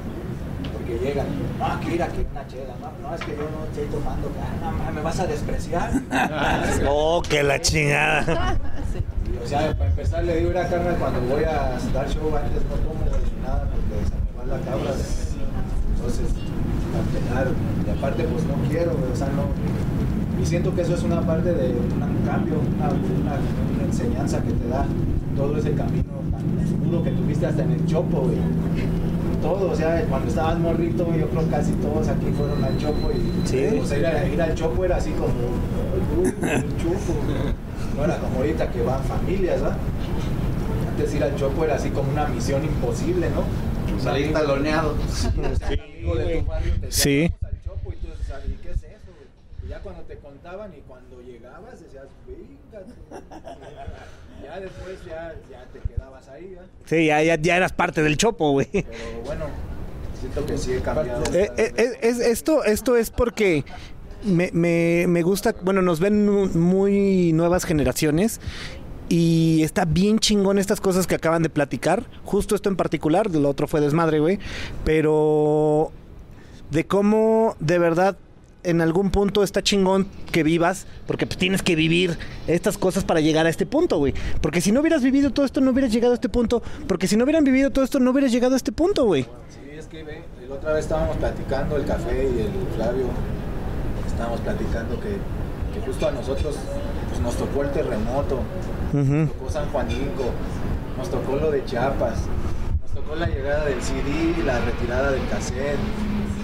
porque 0.94 1.06
llegan, 1.06 1.28
no, 1.60 1.66
aquí 1.66 1.94
ir 1.94 2.04
aquí 2.04 2.26
una 2.32 2.48
chela, 2.48 2.74
no, 2.82 3.10
no, 3.10 3.16
es 3.16 3.22
que 3.22 3.32
yo 3.32 3.44
no 3.44 3.66
estoy 3.66 3.86
tomando, 3.91 4.30
ah, 4.64 4.91
me 4.91 5.02
vas 5.02 5.20
a 5.20 5.28
despreciar. 5.28 5.91
Oh, 6.88 7.22
que 7.28 7.44
la 7.44 7.60
chingada. 7.62 8.58
Y, 9.32 9.44
o 9.44 9.48
sea, 9.48 9.74
para 9.78 9.89
empezar 9.89 10.24
le 10.24 10.38
digo, 10.38 10.52
ir 10.52 10.58
a 10.58 10.68
carnal 10.68 10.96
cuando 10.98 11.22
voy 11.22 11.44
a 11.44 11.78
dar 11.94 12.08
show 12.10 12.36
antes 12.36 12.62
no 12.70 12.76
tomo 12.76 13.06
nada 13.44 13.68
porque 13.72 14.06
se 14.06 14.16
me 14.16 14.52
va 14.52 14.58
la 14.58 14.64
cabra. 14.66 14.91
Entonces, 15.96 16.28
pegar. 17.14 17.48
Y 17.88 17.89
aparte, 17.98 18.24
pues 18.24 18.44
no 18.46 18.56
quiero, 18.70 18.91
o 19.12 19.16
sea, 19.16 19.28
no. 19.28 19.46
Y 20.41 20.46
siento 20.46 20.74
que 20.76 20.82
eso 20.82 20.96
es 20.96 21.04
una 21.04 21.22
parte 21.22 21.54
de 21.54 21.70
un 21.74 22.26
cambio, 22.26 22.56
una, 22.76 22.88
una- 22.89 23.39
una 23.76 23.84
enseñanza 23.86 24.41
que 24.44 24.52
te 24.52 24.68
da 24.68 24.86
todo 25.38 25.58
ese 25.58 25.72
camino 25.74 26.04
tan 26.32 26.66
oscuro 26.66 27.04
que 27.04 27.12
tuviste 27.12 27.46
hasta 27.46 27.64
en 27.64 27.72
el 27.72 27.86
chopo, 27.86 28.22
güey. 28.22 28.38
Todo, 29.44 29.72
o 29.72 29.76
sea, 29.76 30.04
cuando 30.10 30.30
estabas 30.30 30.58
morrito, 30.58 31.06
yo 31.16 31.28
creo 31.30 31.44
que 31.44 31.50
casi 31.52 31.74
todos 31.74 32.08
aquí 32.08 32.28
fueron 32.38 32.64
al 32.64 32.78
chopo 32.78 33.12
y 33.12 33.48
Sí. 33.48 33.78
o 33.80 33.86
sea, 33.86 33.98
ir, 34.00 34.06
a- 34.08 34.26
ir 34.26 34.41
al 34.41 34.56
chopo 34.56 34.86
era 34.86 34.96
así 34.96 35.12
como, 35.12 35.28
"Ay, 35.94 36.02
uy, 36.18 36.28
el 36.28 36.64
güey". 36.64 37.54
no 37.98 38.06
era 38.06 38.18
como 38.20 38.38
ahorita 38.38 38.72
que 38.72 38.82
van 38.84 39.04
familias, 39.04 39.62
¿verdad? 39.62 39.78
Antes 40.89 41.14
ir 41.14 41.24
al 41.24 41.36
chopo 41.36 41.66
era 41.66 41.76
así 41.76 41.89
como 41.89 42.10
una 42.12 42.26
misión 42.28 42.64
imposible, 42.64 43.30
¿no? 43.32 43.44
Salir 44.02 44.32
taloneado. 44.34 44.96
Sí, 45.10 45.28
o 45.28 45.56
sea, 45.58 45.68
un 45.72 45.80
amigo 45.82 46.16
de 46.16 46.38
tu 46.39 46.46
barrio 46.48 46.74
te 46.80 46.91
Sí. 46.91 47.32
"Vamos 47.41 47.54
al 47.54 47.62
Chopo", 47.64 47.91
y 47.91 47.96
tú 47.98 48.08
decías, 48.18 48.39
"¿Y 48.48 48.54
qué 48.64 48.70
es 48.72 48.78
eso, 48.78 49.12
güey?". 49.14 49.66
Y 49.66 49.70
ya 49.70 49.80
cuando 49.80 50.02
te 50.04 50.16
contaban 50.18 50.72
y 50.74 50.82
cuando 50.88 51.22
llegabas 51.22 51.80
decías, 51.82 52.06
venga. 52.26 52.80
Tú". 54.54 54.60
Ya 54.60 54.60
después 54.62 55.06
ya, 55.06 55.36
ya 55.51 55.66
te 55.72 55.80
quedabas 55.93 56.28
ahí, 56.30 56.49
¿verdad? 56.49 56.66
Sí, 56.86 57.06
ya, 57.08 57.22
ya, 57.24 57.36
ya 57.36 57.58
eras 57.58 57.74
parte 57.74 58.01
del 58.04 58.18
chopo, 58.18 58.51
güey. 58.51 58.68
Pero 58.72 58.86
bueno, 59.26 59.45
siento 60.20 60.45
que 60.45 60.58
sí 60.58 60.74
he 60.74 60.80
cambiado. 60.82 61.24
Eh, 61.34 61.51
eh, 61.58 61.74
eh, 61.78 61.97
es- 62.01 62.20
esto, 62.20 62.64
esto 62.64 62.95
es 62.97 63.10
porque 63.10 63.64
me, 64.24 64.49
me- 64.54 65.06
me 65.08 65.22
gusta, 65.22 65.54
bueno, 65.64 65.82
nos 65.82 65.99
ven 65.99 66.26
muy 66.60 67.34
nuevas 67.34 67.66
generaciones 67.66 68.39
y 69.10 69.62
está 69.64 69.86
bien 69.86 70.20
chingón 70.20 70.58
estas 70.60 70.80
cosas 70.82 71.08
que 71.08 71.16
acaban 71.16 71.43
de 71.43 71.49
platicar. 71.49 72.04
Justo 72.24 72.56
esto 72.56 72.70
en 72.70 72.76
particular, 72.78 73.30
lo 73.30 73.49
otro 73.49 73.68
fue 73.68 73.82
desmadre, 73.82 74.20
güey. 74.20 74.39
Pero 74.86 75.91
de 76.72 76.86
cómo 76.86 77.56
de 77.60 77.80
verdad 77.80 78.18
en 78.64 78.82
algún 78.82 79.09
punto 79.11 79.43
está 79.43 79.61
chingón 79.61 80.07
que 80.32 80.43
vivas, 80.43 80.86
porque 81.07 81.26
pues 81.26 81.38
tienes 81.38 81.61
que 81.61 81.76
vivir 81.76 82.18
estas 82.47 82.78
cosas 82.78 83.03
para 83.03 83.20
llegar 83.20 83.45
a 83.45 83.49
este 83.49 83.66
punto, 83.66 83.97
güey. 83.97 84.14
Porque 84.41 84.61
si 84.61 84.72
no 84.72 84.82
hubieras 84.82 85.03
vivido 85.03 85.32
todo 85.32 85.45
esto, 85.45 85.61
no 85.61 85.72
hubieras 85.72 85.91
llegado 85.91 86.14
a 86.14 86.16
este 86.16 86.30
punto. 86.30 86.61
Porque 86.88 87.07
si 87.07 87.18
no 87.18 87.24
hubieran 87.26 87.43
vivido 87.43 87.72
todo 87.72 87.84
esto, 87.86 87.99
no 87.99 88.11
hubieras 88.11 88.32
llegado 88.32 88.53
a 88.53 88.57
este 88.57 88.72
punto, 88.72 89.05
güey. 89.05 89.24
Sí, 89.49 89.78
es 89.78 89.88
que 89.88 90.03
ve, 90.03 90.24
la 90.47 90.55
otra 90.55 90.74
vez 90.74 90.86
estábamos 90.86 91.18
platicando 91.18 91.76
el 91.78 91.86
café 91.86 92.24
y 92.24 92.41
el 92.41 92.76
Flavio, 92.76 93.05
estábamos 94.07 94.39
platicando 94.41 94.99
que, 94.99 95.18
que 95.74 95.86
justo 95.86 96.07
a 96.07 96.11
nosotros 96.11 96.55
pues, 97.09 97.22
nos 97.22 97.36
tocó 97.36 97.64
el 97.64 97.72
terremoto, 97.72 98.39
Ujú. 98.93 99.01
nos 99.03 99.30
tocó 99.32 99.49
San 99.49 99.70
Juanico, 99.72 100.26
nos 100.97 101.09
tocó 101.09 101.36
lo 101.38 101.51
de 101.51 101.66
Chiapas, 101.66 102.20
tocó 103.14 103.20
la 103.20 103.28
llegada 103.28 103.66
del 103.66 103.82
CD, 103.82 104.43
la 104.45 104.59
retirada 104.59 105.11
del 105.11 105.28
cassette, 105.30 105.78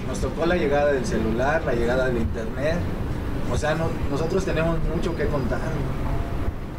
nos 0.07 0.19
tocó 0.19 0.45
la 0.45 0.55
llegada 0.55 0.91
del 0.91 1.05
celular, 1.05 1.63
la 1.65 1.73
llegada 1.73 2.05
del 2.07 2.17
internet. 2.17 2.75
O 3.51 3.57
sea, 3.57 3.73
no- 3.75 3.89
nosotros 4.11 4.45
tenemos 4.45 4.77
mucho 4.93 5.15
que 5.15 5.25
contar. 5.25 5.59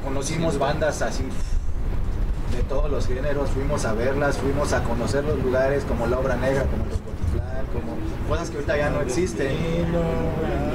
Conocimos 0.04 0.58
bandas 0.58 1.02
así 1.02 1.24
de 1.24 2.62
todos 2.68 2.90
los 2.90 3.06
géneros, 3.06 3.50
fuimos 3.50 3.84
a 3.84 3.92
verlas, 3.92 4.36
fuimos 4.38 4.72
a 4.72 4.82
conocer 4.84 5.24
los 5.24 5.42
lugares 5.42 5.84
como 5.84 6.06
la 6.06 6.18
obra 6.18 6.36
negra, 6.36 6.62
como 6.64 6.84
los 6.86 6.98
Cotitlán, 7.00 7.66
como 7.72 8.28
cosas 8.28 8.50
que 8.50 8.56
ahorita 8.56 8.76
ya 8.76 8.90
no 8.90 9.00
existen. 9.00 9.56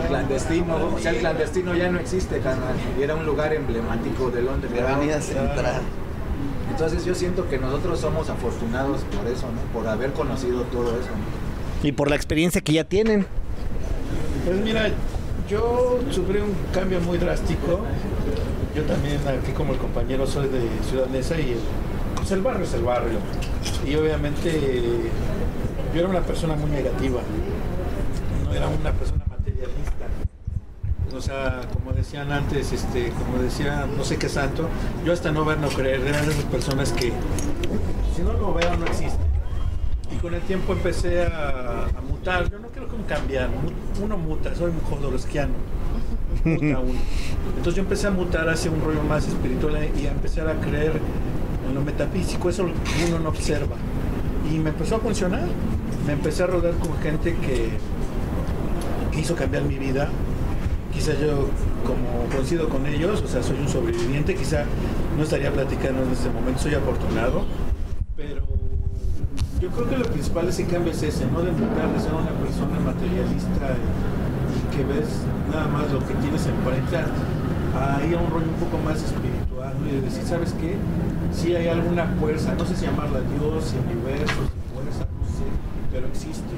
Clandestino, 0.10 0.76
o 0.94 1.00
sea, 1.00 1.12
el 1.12 1.18
clandestino 1.20 1.74
ya 1.74 1.90
no 1.90 2.00
existe, 2.00 2.40
carnal. 2.40 2.76
Y 3.00 3.04
era 3.04 3.16
un 3.16 3.26
lugar 3.26 3.54
emblemático 3.54 4.30
del 4.30 4.46
Londres. 4.46 4.72
De 4.74 4.82
Avenida 4.82 5.22
Central. 5.22 5.82
Entonces 6.70 7.06
yo 7.06 7.16
siento 7.16 7.48
que 7.50 7.58
nosotros 7.58 8.00
somos 8.00 8.30
afortunados 8.30 9.02
por 9.04 9.28
eso, 9.32 9.48
¿no? 9.48 9.62
Por 9.74 9.88
haber 9.88 10.12
conocido 10.14 10.64
todo 10.64 10.90
eso. 10.92 11.10
¿no? 11.10 11.88
Y 11.88 11.92
por 11.92 12.10
la 12.10 12.16
experiencia 12.16 12.62
que 12.62 12.74
ya 12.74 12.84
tienen. 12.84 13.26
Pues 14.46 14.60
mira, 14.62 14.90
yo 15.50 16.00
sufrí 16.12 16.40
un 16.40 16.54
cambio 16.74 17.00
muy 17.02 17.18
drástico. 17.18 17.82
Yo 18.76 18.84
también, 18.84 19.20
aquí 19.28 19.52
como 19.54 19.74
el 19.74 19.80
compañero, 19.80 20.28
soy 20.28 20.50
de 20.50 20.68
Ciudad 20.90 21.08
Neza 21.08 21.40
y 21.40 21.54
el, 21.54 21.60
pues 22.16 22.32
el 22.32 22.42
barrio 22.42 22.66
es 22.66 22.74
el 22.74 22.84
barrio. 22.84 23.20
Y 23.88 23.96
obviamente 23.96 24.60
yo 25.94 26.00
era 26.00 26.10
una 26.10 26.22
persona 26.22 26.56
muy 26.56 26.72
negativa. 26.72 27.22
No 28.46 28.54
era 28.54 28.68
una 28.68 28.92
persona. 28.92 29.15
O 31.16 31.22
sea, 31.22 31.62
como 31.74 31.94
decían 31.94 32.30
antes, 32.32 32.74
este, 32.74 33.10
como 33.12 33.42
decía 33.42 33.88
no 33.96 34.04
sé 34.04 34.18
qué 34.18 34.28
santo, 34.28 34.68
yo 35.06 35.14
hasta 35.14 35.32
no 35.32 35.46
ver, 35.46 35.58
no 35.60 35.70
creer, 35.70 36.02
eran 36.02 36.30
esas 36.30 36.44
personas 36.46 36.92
que 36.92 37.14
si 38.14 38.22
no 38.22 38.34
lo 38.34 38.54
veo 38.54 38.76
no 38.76 38.86
existe. 38.86 39.24
Y 40.12 40.18
con 40.18 40.34
el 40.34 40.42
tiempo 40.42 40.74
empecé 40.74 41.26
a, 41.26 41.88
mutar. 42.08 42.50
Yo 42.50 42.60
no 42.60 42.68
creo 42.68 42.88
que 42.88 42.96
cambiar. 43.08 43.50
Uno 44.04 44.18
muta, 44.18 44.54
soy 44.56 44.72
un 44.72 44.80
jodorowskiano. 44.82 45.54
Muta 46.44 46.80
uno. 46.80 47.00
Entonces 47.58 47.76
yo 47.76 47.82
empecé 47.82 48.08
a 48.08 48.12
mutar 48.12 48.48
hacia 48.50 48.70
un 48.70 48.82
rollo 48.82 49.02
más 49.04 49.28
espiritual 49.28 49.90
y 49.98 50.08
a 50.08 50.12
empezar 50.12 50.48
a 50.48 50.54
creer 50.56 50.94
en 51.68 51.76
lo 51.76 51.82
metafísico. 51.82 52.50
Eso 52.50 52.64
uno 53.08 53.20
no 53.20 53.30
observa. 53.30 53.76
Y 54.52 54.60
me 54.60 54.70
empezó 54.70 54.98
a 54.98 55.00
funcionar. 55.00 55.48
Me 56.06 56.14
empecé 56.14 56.44
a 56.44 56.48
rodar 56.48 56.74
con 56.74 56.98
gente 57.00 57.36
que, 57.36 57.70
que 59.12 59.20
hizo 59.20 59.36
cambiar 59.36 59.64
mi 59.64 59.80
vida. 59.80 60.10
Quizá 60.96 61.12
yo, 61.20 61.50
como 61.86 62.26
coincido 62.34 62.70
con 62.70 62.86
ellos, 62.88 63.22
o 63.22 63.28
sea, 63.28 63.44
soy 63.44 63.60
un 63.60 63.68
sobreviviente, 63.68 64.34
quizá 64.34 64.64
no 65.18 65.24
estaría 65.24 65.52
platicando 65.52 66.02
en 66.04 66.12
este 66.12 66.30
momento, 66.30 66.62
soy 66.62 66.74
afortunado, 66.74 67.44
pero 68.16 68.42
yo 69.62 69.70
creo 69.70 69.90
que 69.90 69.98
lo 69.98 70.06
principal 70.06 70.48
ese 70.48 70.66
cambio 70.66 70.94
es 70.94 71.04
ese, 71.04 71.26
no 71.28 71.42
de 71.42 71.52
tratar 71.52 71.92
de 71.94 72.00
ser 72.00 72.14
una 72.14 72.32
persona 72.32 72.80
materialista 72.80 73.76
y, 73.76 74.76
que 74.76 74.84
ves 74.84 75.20
nada 75.52 75.68
más 75.68 75.92
lo 75.92 76.00
que 76.00 76.14
tienes 76.16 76.46
enfrente, 76.48 76.98
a 76.98 78.06
ir 78.06 78.16
a 78.16 78.22
un 78.22 78.32
rollo 78.32 78.48
un 78.48 78.60
poco 78.60 78.78
más 78.84 79.04
espiritual, 79.04 79.76
y 79.86 79.96
de 79.96 80.02
decir, 80.02 80.24
¿sabes 80.24 80.54
qué? 80.60 80.76
Si 81.34 81.56
hay 81.56 81.68
alguna 81.68 82.06
fuerza, 82.20 82.56
no 82.56 82.66
sé 82.66 82.76
si 82.76 82.86
llamarla 82.86 83.20
Dios, 83.20 83.76
universo, 83.84 84.48
fuerza, 84.74 85.04
no 85.12 85.28
sé, 85.28 85.44
pero 85.92 86.08
existe. 86.08 86.56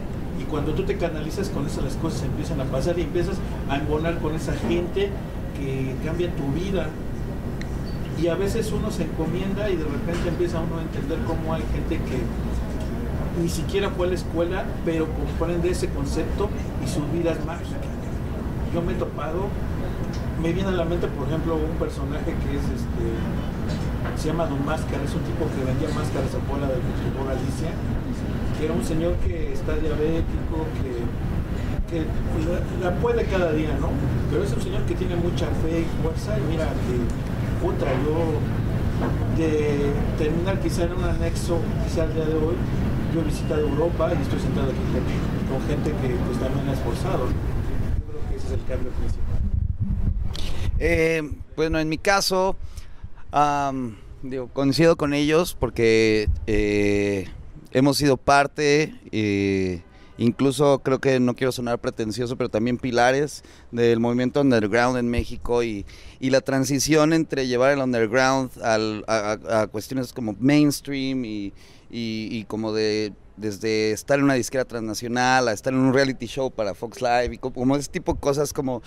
Cuando 0.50 0.74
tú 0.74 0.84
te 0.84 0.98
canalizas 0.98 1.50
con 1.50 1.66
eso, 1.66 1.82
las 1.82 1.96
cosas 1.96 2.24
empiezan 2.24 2.62
a 2.62 2.66
pasar 2.66 2.98
y 2.98 3.02
empiezas 3.02 3.38
a 3.70 3.78
embonar 3.78 4.20
con 4.20 4.36
esa 4.36 4.54
gente 4.54 5.10
que 5.58 5.96
cambia 6.06 6.34
tu 6.36 6.48
vida. 6.54 6.88
Y 8.22 8.28
a 8.28 8.36
veces 8.36 8.72
uno 8.72 8.90
se 8.90 9.04
encomienda 9.04 9.70
y 9.70 9.76
de 9.76 9.84
repente 9.84 10.30
empieza 10.30 10.60
uno 10.60 10.78
a 10.78 10.82
entender 10.82 11.20
cómo 11.28 11.54
hay 11.54 11.62
gente 11.74 11.98
que 11.98 12.22
ni 13.42 13.50
siquiera 13.50 13.90
fue 13.92 14.08
a 14.08 14.10
la 14.10 14.16
escuela, 14.16 14.66
pero 14.86 15.08
comprende 15.08 15.70
ese 15.70 15.90
concepto 15.90 16.50
y 16.84 16.88
su 16.88 17.06
vida 17.16 17.34
es 17.34 17.46
mágica. 17.46 17.88
Yo 18.74 18.82
me 18.82 18.94
he 18.94 18.96
topado, 18.96 19.48
me 20.42 20.52
viene 20.52 20.70
a 20.70 20.72
la 20.72 20.86
mente, 20.86 21.08
por 21.08 21.28
ejemplo, 21.28 21.56
un 21.56 21.78
personaje 21.78 22.26
que 22.26 22.58
es 22.58 22.64
este, 22.64 23.06
se 24.18 24.28
llama 24.30 24.48
Don 24.48 24.66
Máscara, 24.66 25.04
es 25.04 25.14
un 25.14 25.22
tipo 25.22 25.46
que 25.54 25.64
vendía 25.64 25.90
máscaras 25.94 26.34
a 26.34 26.40
Puebla 26.50 26.68
del 26.68 26.82
Fútbol 26.82 27.30
Alicia, 27.30 27.70
que 28.58 28.66
era 28.66 28.74
un 28.74 28.84
señor 28.84 29.14
que 29.18 29.54
está 29.68 29.82
diabético, 29.82 30.66
que, 30.80 31.92
que 31.92 32.06
la, 32.82 32.90
la 32.90 32.96
puede 33.00 33.26
cada 33.26 33.52
día, 33.52 33.78
¿no? 33.80 33.90
Pero 34.32 34.44
es 34.44 34.54
un 34.54 34.62
señor 34.62 34.84
que 34.84 34.96
tiene 34.96 35.16
mucha 35.18 35.48
fe 35.62 35.82
y 35.82 36.02
fuerza, 36.02 36.38
y 36.38 36.42
mira 36.50 36.66
que, 36.66 37.66
puta, 37.66 37.86
yo 38.06 38.40
de 39.38 39.92
terminar 40.18 40.60
quizá 40.62 40.86
en 40.86 40.94
un 40.94 41.04
anexo, 41.04 41.60
quizá 41.84 42.04
al 42.04 42.14
día 42.14 42.26
de 42.26 42.36
hoy, 42.36 42.56
yo 43.14 43.22
he 43.22 43.24
visitado 43.24 43.62
Europa 43.62 44.12
y 44.18 44.22
estoy 44.22 44.40
sentado 44.40 44.68
aquí 44.68 44.78
con, 45.50 45.68
gente 45.68 45.92
que 45.92 46.16
pues 46.16 46.40
también 46.40 46.70
ha 46.70 46.74
esforzado. 46.74 47.28
Yo 47.28 47.34
creo 48.10 48.30
que 48.30 48.36
ese 48.38 48.48
es 48.48 48.54
el 48.54 48.66
cambio 48.66 48.92
principal. 48.92 49.38
Eh, 50.80 51.30
bueno, 51.56 51.80
en 51.80 51.90
mi 51.90 51.98
caso, 51.98 52.56
digo, 54.24 54.48
coincido 54.48 54.96
con 54.96 55.14
ellos 55.14 55.56
porque 55.60 56.30
eh, 56.48 57.28
hemos 57.72 57.98
sido 57.98 58.18
parte, 58.18 58.94
eh, 59.12 59.82
incluso 60.18 60.80
creo 60.80 61.00
que 61.00 61.20
no 61.20 61.36
quiero 61.36 61.52
sonar 61.52 61.80
pretencioso, 61.80 62.38
pero 62.38 62.50
también 62.50 62.78
pilares 62.78 63.44
del 63.72 64.00
movimiento 64.00 64.42
underground 64.42 64.98
en 64.98 65.08
México 65.10 65.64
y, 65.64 65.86
y 66.20 66.30
la 66.32 66.42
transición 66.42 67.14
entre 67.14 67.48
llevar 67.48 67.72
el 67.74 67.80
underground 67.80 68.52
al- 68.64 69.04
a, 69.08 69.68
cuestiones 69.72 70.14
como 70.14 70.36
mainstream 70.40 71.24
y, 71.26 71.54
y- 71.92 72.30
y 72.32 72.46
como 72.46 72.74
de 72.74 73.14
desde 73.38 73.92
estar 73.92 74.18
en 74.18 74.26
una 74.26 74.34
disquera 74.34 74.66
transnacional 74.66 75.48
a 75.48 75.54
estar 75.54 75.72
en 75.72 75.78
un 75.78 75.94
reality 75.94 76.26
show 76.26 76.50
para 76.50 76.74
Fox 76.74 77.02
Live 77.02 77.36
y 77.36 77.38
co- 77.38 77.54
como 77.54 77.76
ese 77.76 77.88
tipo 77.92 78.14
de 78.16 78.20
cosas 78.20 78.52
como 78.52 78.82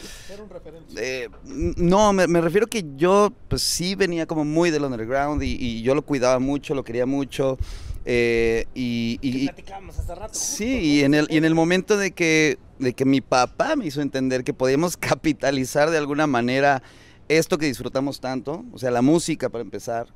eh, 0.97 1.29
no, 1.77 2.13
me, 2.13 2.27
me 2.27 2.41
refiero 2.41 2.67
que 2.67 2.85
yo 2.97 3.33
pues 3.47 3.63
sí 3.63 3.95
venía 3.95 4.27
como 4.27 4.45
muy 4.45 4.73
del 4.73 4.83
underground 4.83 5.41
y, 5.45 5.53
y 5.57 5.83
yo 5.83 5.95
lo 5.95 6.03
cuidaba 6.03 6.41
mucho, 6.41 6.75
lo 6.75 6.83
quería 6.83 7.07
mucho. 7.07 7.59
Eh, 8.05 8.67
y, 8.75 9.47
platicábamos 9.47 9.99
hace 9.99 10.15
rato. 10.15 10.35
sí, 10.35 10.79
y 10.79 11.05
en 11.05 11.15
el, 11.15 11.27
y 11.31 11.37
en 11.37 11.45
el 11.45 11.55
momento 11.55 11.97
de 11.97 12.13
que, 12.13 12.59
de 12.79 12.95
que 12.95 13.05
mi 13.05 13.21
papá 13.21 13.77
me 13.77 13.87
hizo 13.87 14.01
entender 14.01 14.45
que 14.45 14.55
podíamos 14.55 14.97
capitalizar 14.97 15.91
de 15.91 15.99
alguna 15.99 16.27
manera 16.27 16.83
esto 17.29 17.59
que 17.59 17.67
disfrutamos 17.67 18.21
tanto, 18.21 18.65
o 18.73 18.79
sea, 18.79 18.91
la 18.91 19.03
música 19.03 19.49
para 19.51 19.63
empezar, 19.63 20.09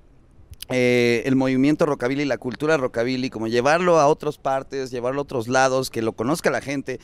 eh, 0.70 1.22
el 1.26 1.36
movimiento 1.36 1.84
rockabilly, 1.84 2.24
la 2.24 2.38
cultura 2.38 2.76
rockabilly, 2.76 3.28
como 3.28 3.48
llevarlo 3.48 4.00
a 4.00 4.06
otras 4.06 4.38
partes, 4.38 4.90
llevarlo 4.90 5.20
a 5.20 5.22
otros 5.22 5.46
lados, 5.46 5.90
que 5.90 6.02
lo 6.02 6.12
conozca 6.14 6.50
la 6.50 6.62
gente. 6.62 7.00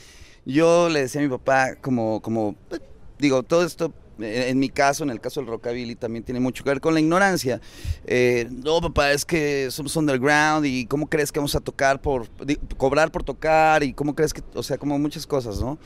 Yo 0.47 0.89
le 0.89 1.01
decía 1.03 1.21
a 1.21 1.25
mi 1.25 1.31
papá, 1.31 1.77
como, 1.77 2.23
como 2.23 2.55
pues, 2.69 2.81
digo, 3.19 3.43
todo 3.43 3.65
esto 3.65 3.93
en 4.23 4.59
mi 4.59 4.69
caso, 4.69 5.05
en 5.05 5.11
el 5.11 5.21
caso 5.21 5.41
del 5.41 5.49
rockabilly, 5.49 5.95
también 5.97 6.25
tiene 6.25 6.41
mucho 6.41 6.65
que 6.65 6.71
ver 6.71 6.81
con 6.81 6.95
la 6.95 7.01
ignorancia. 7.01 7.61
Eh, 8.05 8.49
no, 8.51 8.81
papá, 8.81 9.13
es 9.13 9.25
que 9.25 9.69
somos 9.71 9.95
underground 9.97 10.67
y 10.67 10.87
cómo 10.87 11.09
crees 11.09 11.33
que 11.33 11.39
vamos 11.39 11.55
a 11.55 11.61
tocar 11.61 12.01
por, 12.01 12.29
di- 12.45 12.59
cobrar 12.77 13.11
por 13.11 13.23
tocar 13.23 13.83
y 13.83 13.93
cómo 13.93 14.15
crees 14.15 14.33
que, 14.33 14.43
o 14.55 14.63
sea, 14.63 14.79
como 14.79 14.99
muchas 14.99 15.27
cosas, 15.27 15.61
¿no? 15.61 15.79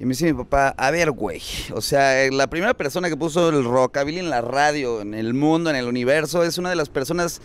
Y 0.00 0.04
me 0.04 0.10
dice 0.10 0.26
mi 0.26 0.32
papá, 0.32 0.74
a 0.76 0.90
ver, 0.90 1.12
güey, 1.12 1.40
o 1.72 1.80
sea, 1.80 2.24
eh, 2.24 2.32
la 2.32 2.48
primera 2.48 2.74
persona 2.74 3.08
que 3.08 3.16
puso 3.16 3.50
el 3.50 3.64
rockabilly 3.64 4.18
en 4.18 4.28
la 4.28 4.40
radio, 4.40 5.00
en 5.00 5.14
el 5.14 5.34
mundo, 5.34 5.70
en 5.70 5.76
el 5.76 5.86
universo, 5.86 6.42
es 6.42 6.58
una 6.58 6.70
de 6.70 6.76
las 6.76 6.88
personas 6.88 7.40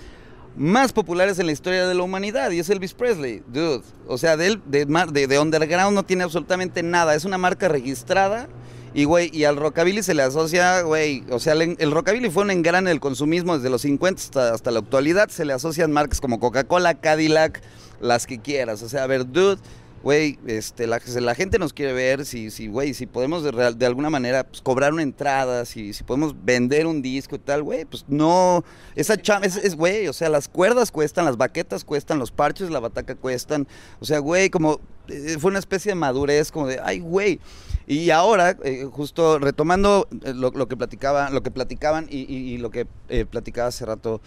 más 0.58 0.92
populares 0.92 1.38
en 1.38 1.46
la 1.46 1.52
historia 1.52 1.88
de 1.88 1.94
la 1.94 2.02
humanidad 2.02 2.50
y 2.50 2.58
es 2.58 2.68
Elvis 2.72 2.96
Presley, 2.96 3.44
dude. 3.48 3.84
O 4.08 4.18
sea, 4.18 4.36
de, 4.36 4.60
de, 4.66 4.86
de, 4.86 5.28
de 5.28 5.40
underground 5.40 5.94
no 5.94 6.04
tiene 6.04 6.24
absolutamente 6.24 6.82
nada, 6.82 7.14
es 7.14 7.24
una 7.24 7.38
marca 7.38 7.68
registrada 7.68 8.50
y, 8.94 9.04
güey, 9.04 9.30
y 9.34 9.44
al 9.44 9.56
rockabilly 9.58 10.02
se 10.04 10.14
le 10.14 10.24
asocia, 10.24 10.82
güey, 10.82 11.24
o 11.30 11.40
sea, 11.40 11.54
el, 11.54 11.76
el 11.80 11.92
rockabilly 11.92 12.30
fue 12.30 12.44
un 12.44 12.52
engrane 12.52 12.90
del 12.90 13.00
consumismo 13.00 13.56
desde 13.56 13.70
los 13.70 13.82
50 13.82 14.22
hasta, 14.22 14.54
hasta 14.54 14.72
la 14.72 14.80
actualidad, 14.80 15.30
se 15.30 15.46
le 15.46 15.54
asocian 15.54 15.92
marcas 15.92 16.22
como 16.22 16.40
Coca-Cola, 16.40 16.96
Cadillac, 16.96 17.62
las 18.02 18.26
que 18.26 18.40
quieras, 18.40 18.82
o 18.82 18.90
sea, 18.90 19.04
a 19.04 19.08
ver, 19.08 19.30
dude, 19.30 19.58
güey, 20.02 20.40
este, 20.48 20.88
la, 20.88 21.00
gente 21.36 21.60
nos 21.60 21.74
quiere 21.74 21.92
ver, 21.94 22.26
si, 22.26 22.52
si, 22.52 22.68
güey, 22.68 22.94
si 22.94 23.06
podemos 23.06 23.44
de, 23.44 23.52
real- 23.52 23.78
de 23.78 23.86
alguna 23.86 24.10
manera 24.10 24.46
pues, 24.46 24.62
cobrar 24.62 24.94
una 24.94 25.04
entrada, 25.04 25.66
si, 25.66 25.92
si 25.94 26.04
podemos 26.04 26.34
vender 26.44 26.88
un 26.88 27.02
disco 27.02 27.36
y 27.36 27.40
tal, 27.40 27.64
güey, 27.64 27.84
pues 27.86 28.06
no, 28.08 28.64
esa 28.96 29.22
chamba, 29.22 29.46
es, 29.46 29.58
es, 29.58 29.76
güey, 29.76 30.08
o 30.08 30.14
sea, 30.14 30.30
las 30.30 30.48
cuerdas 30.48 30.92
cuestan, 30.92 31.26
las 31.26 31.36
baquetas 31.36 31.84
cuestan, 31.84 32.18
los 32.18 32.32
parches, 32.32 32.70
la 32.70 32.80
bataca 32.80 33.16
cuestan, 33.16 33.68
o 34.00 34.06
sea, 34.06 34.20
güey, 34.20 34.50
como, 34.50 34.80
eh, 35.10 35.36
fue 35.38 35.50
una 35.52 35.60
especie 35.60 35.92
de 35.92 35.96
madurez, 35.96 36.52
como 36.52 36.68
de, 36.68 36.80
ay, 36.82 37.00
güey, 37.00 37.42
y 37.90 38.12
ahora, 38.12 38.56
eh, 38.64 38.86
justo 38.92 39.40
retomando 39.40 40.08
eh, 40.24 40.34
lo, 40.34 40.52
que 40.68 40.78
platicaba, 40.78 41.30
lo 41.32 41.42
que 41.44 41.52
platicaban 41.52 42.08
y, 42.10 42.20
y- 42.34 42.58
lo 42.60 42.70
que 42.72 42.88
eh, 43.10 43.26
platicaba 43.26 43.70
hace 43.70 43.86
rato 43.86 44.22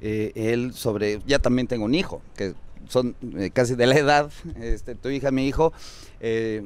eh, 0.00 0.32
él 0.36 0.72
sobre, 0.74 1.20
ya 1.26 1.38
también 1.40 1.66
tengo 1.66 1.84
un 1.84 1.94
hijo, 1.94 2.22
que 2.36 2.54
son 2.88 3.16
eh, 3.36 3.50
casi 3.52 3.74
de 3.74 3.86
la 3.86 3.96
edad, 3.98 4.30
este, 4.60 4.94
tu 4.94 5.08
hija, 5.10 5.30
mi 5.32 5.46
hijo, 5.48 5.72
eh, 6.20 6.62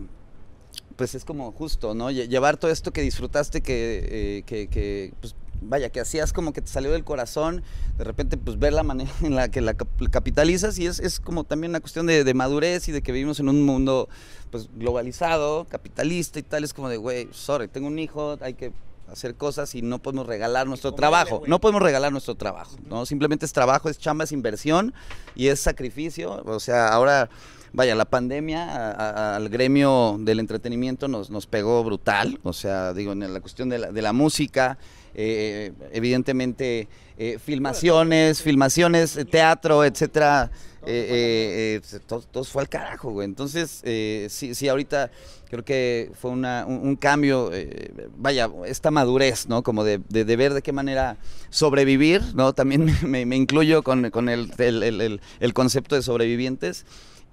pues 0.97 1.15
es 1.15 1.25
como 1.25 1.53
justo, 1.53 1.95
¿no? 1.95 2.11
Lle- 2.11 2.29
Llevar 2.29 2.57
todo 2.59 2.71
esto 2.71 2.93
que 2.93 3.01
disfrutaste, 3.03 3.61
que, 3.63 4.45
que, 4.47 4.69
que, 4.69 5.13
pues, 5.21 5.35
vaya, 5.65 5.91
que 5.91 6.01
hacías 6.01 6.33
como 6.33 6.53
que 6.53 6.61
te 6.63 6.69
salió 6.69 6.93
del 6.93 7.05
corazón, 7.05 7.63
de 7.99 8.05
repente 8.05 8.37
pues 8.37 8.59
ver 8.59 8.73
la 8.73 8.83
manera 8.83 9.11
en 9.23 9.35
la 9.35 9.51
que 9.51 9.61
la 9.61 9.75
cap- 9.75 9.89
capitalizas 10.11 10.79
y 10.79 10.87
es, 10.87 11.01
es 11.01 11.21
como 11.21 11.45
también 11.45 11.71
una 11.73 11.81
cuestión 11.81 12.07
de, 12.07 12.25
de 12.25 12.35
madurez 12.35 12.89
y 12.89 12.93
de 12.93 13.03
que 13.03 13.13
vivimos 13.13 13.41
en 13.41 13.49
un 13.49 13.63
mundo 13.65 14.09
pues 14.51 14.69
globalizado, 14.75 15.65
capitalista 15.69 16.39
y 16.39 16.43
tal, 16.43 16.65
es 16.65 16.75
como 16.75 16.89
de, 16.89 16.97
güey, 16.99 17.29
sorry, 17.33 17.69
tengo 17.69 17.87
un 17.89 17.99
hijo, 17.99 18.37
hay 18.41 18.55
que 18.55 18.73
hacer 19.11 19.35
cosas 19.35 19.75
y 19.75 19.83
no 19.83 19.99
podemos 20.01 20.27
regalar 20.27 20.67
nuestro 20.67 20.95
trabajo, 20.95 21.43
no 21.47 21.61
podemos 21.61 21.83
regalar 21.83 22.13
nuestro 22.13 22.35
trabajo, 22.35 22.77
¿no? 22.89 23.05
Simplemente 23.05 23.45
es 23.45 23.53
trabajo, 23.53 23.89
es 23.89 23.99
chamba, 23.99 24.25
es 24.25 24.33
inversión 24.33 24.95
y 25.35 25.49
es 25.49 25.61
sacrificio, 25.61 26.43
o 26.47 26.61
sea, 26.61 26.89
ahora 26.89 27.29
vaya, 27.75 27.95
la 27.95 28.05
pandemia 28.07 28.65
a- 28.71 28.91
a- 28.93 29.37
al 29.37 29.49
gremio 29.49 30.17
del 30.21 30.41
entretenimiento 30.41 31.09
nos, 31.09 31.31
nos 31.31 31.47
pegó 31.47 31.83
brutal, 31.85 32.39
o 32.43 32.53
sea, 32.53 32.93
digo, 32.95 33.13
en 33.13 33.33
la 33.33 33.41
cuestión 33.41 33.69
de 33.69 33.79
la, 33.79 33.93
de 33.93 34.03
la 34.03 34.13
música, 34.13 34.79
eh, 35.15 35.73
evidentemente 35.93 36.89
eh, 37.19 37.39
filmaciones, 37.45 38.43
filmaciones, 38.43 39.17
eh, 39.17 39.25
teatro, 39.25 39.85
etcétera, 39.85 40.51
eh, 40.87 41.81
eh, 41.81 41.97
eh, 41.97 41.99
todo, 42.07 42.45
fue 42.45 42.63
al 42.63 42.69
carajo, 42.69 43.11
güey. 43.11 43.25
Entonces, 43.27 43.81
eh, 43.85 44.27
sí, 44.31 44.55
sí, 44.55 44.69
ahorita 44.69 45.11
creo 45.49 45.65
que 45.65 46.11
fue 46.19 46.31
una- 46.31 46.65
un, 46.67 46.97
cambio, 46.97 47.51
eh, 47.53 47.93
vaya, 48.17 48.51
esta 48.67 48.91
madurez, 48.91 49.47
¿no? 49.49 49.63
Como 49.63 49.85
de, 49.85 50.01
de- 50.09 50.25
ver 50.37 50.55
de 50.55 50.63
qué 50.63 50.73
manera 50.73 51.19
sobrevivir, 51.51 52.23
¿no? 52.35 52.53
También 52.55 52.87
me, 53.07 53.25
incluyo 53.37 53.83
con, 53.83 54.11
con 54.11 54.29
el- 54.29 54.51
el- 54.59 55.21
el 55.41 55.55
concepto 55.55 55.95
de 55.95 56.03
sobrevivientes. 56.03 56.85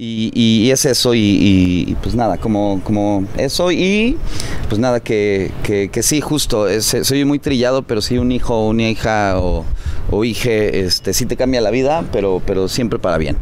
Y, 0.02 0.32
y 0.34 0.72
es 0.72 0.86
eso, 0.86 1.14
y, 1.14 1.20
y- 1.20 1.96
pues 2.02 2.16
nada, 2.16 2.38
como, 2.38 2.80
como 2.86 3.26
eso, 3.36 3.70
y 3.70 4.18
pues 4.70 4.80
nada, 4.80 5.02
que, 5.02 5.52
que, 5.62 5.90
que 5.90 6.04
sí, 6.04 6.22
justo, 6.22 6.70
es- 6.70 6.96
soy 7.04 7.26
muy 7.26 7.38
trillado, 7.38 7.82
pero 7.82 8.00
sí 8.02 8.18
un 8.18 8.32
hijo, 8.32 8.66
una 8.70 8.84
hija 8.84 9.38
o, 9.42 9.66
o 10.10 10.24
hije, 10.24 10.86
este, 10.86 11.12
sí 11.12 11.26
te 11.26 11.36
cambia 11.36 11.60
la 11.60 11.70
vida, 11.70 12.06
pero, 12.14 12.42
pero 12.48 12.70
siempre 12.70 12.98
para 12.98 13.18
bien. 13.18 13.36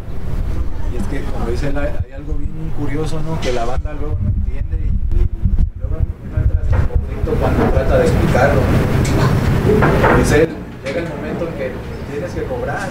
Y 0.92 0.98
es 0.98 1.04
que, 1.10 1.32
como 1.32 1.46
dice, 1.46 1.68
hay 1.68 2.12
algo 2.14 2.34
bien 2.34 2.50
curioso, 2.80 3.22
¿no? 3.22 3.40
Que 3.40 3.54
la 3.54 3.64
banda 3.66 3.94
luego 3.94 4.18
no 4.20 4.30
entiende 4.30 4.78
y, 4.78 5.80
luego 5.80 5.98
no 6.34 6.42
entras 6.42 6.66
en 6.74 6.88
conflicto 6.90 7.32
cuando 7.40 7.72
trata 7.72 8.00
de 8.00 8.06
explicarlo. 8.08 8.62
Dice 10.18 10.50
llega 10.84 11.00
el 11.02 11.10
momento 11.10 11.48
en 11.50 11.54
que 11.54 11.72
tienes 12.12 12.32
que 12.32 12.44
cobrar, 12.46 12.90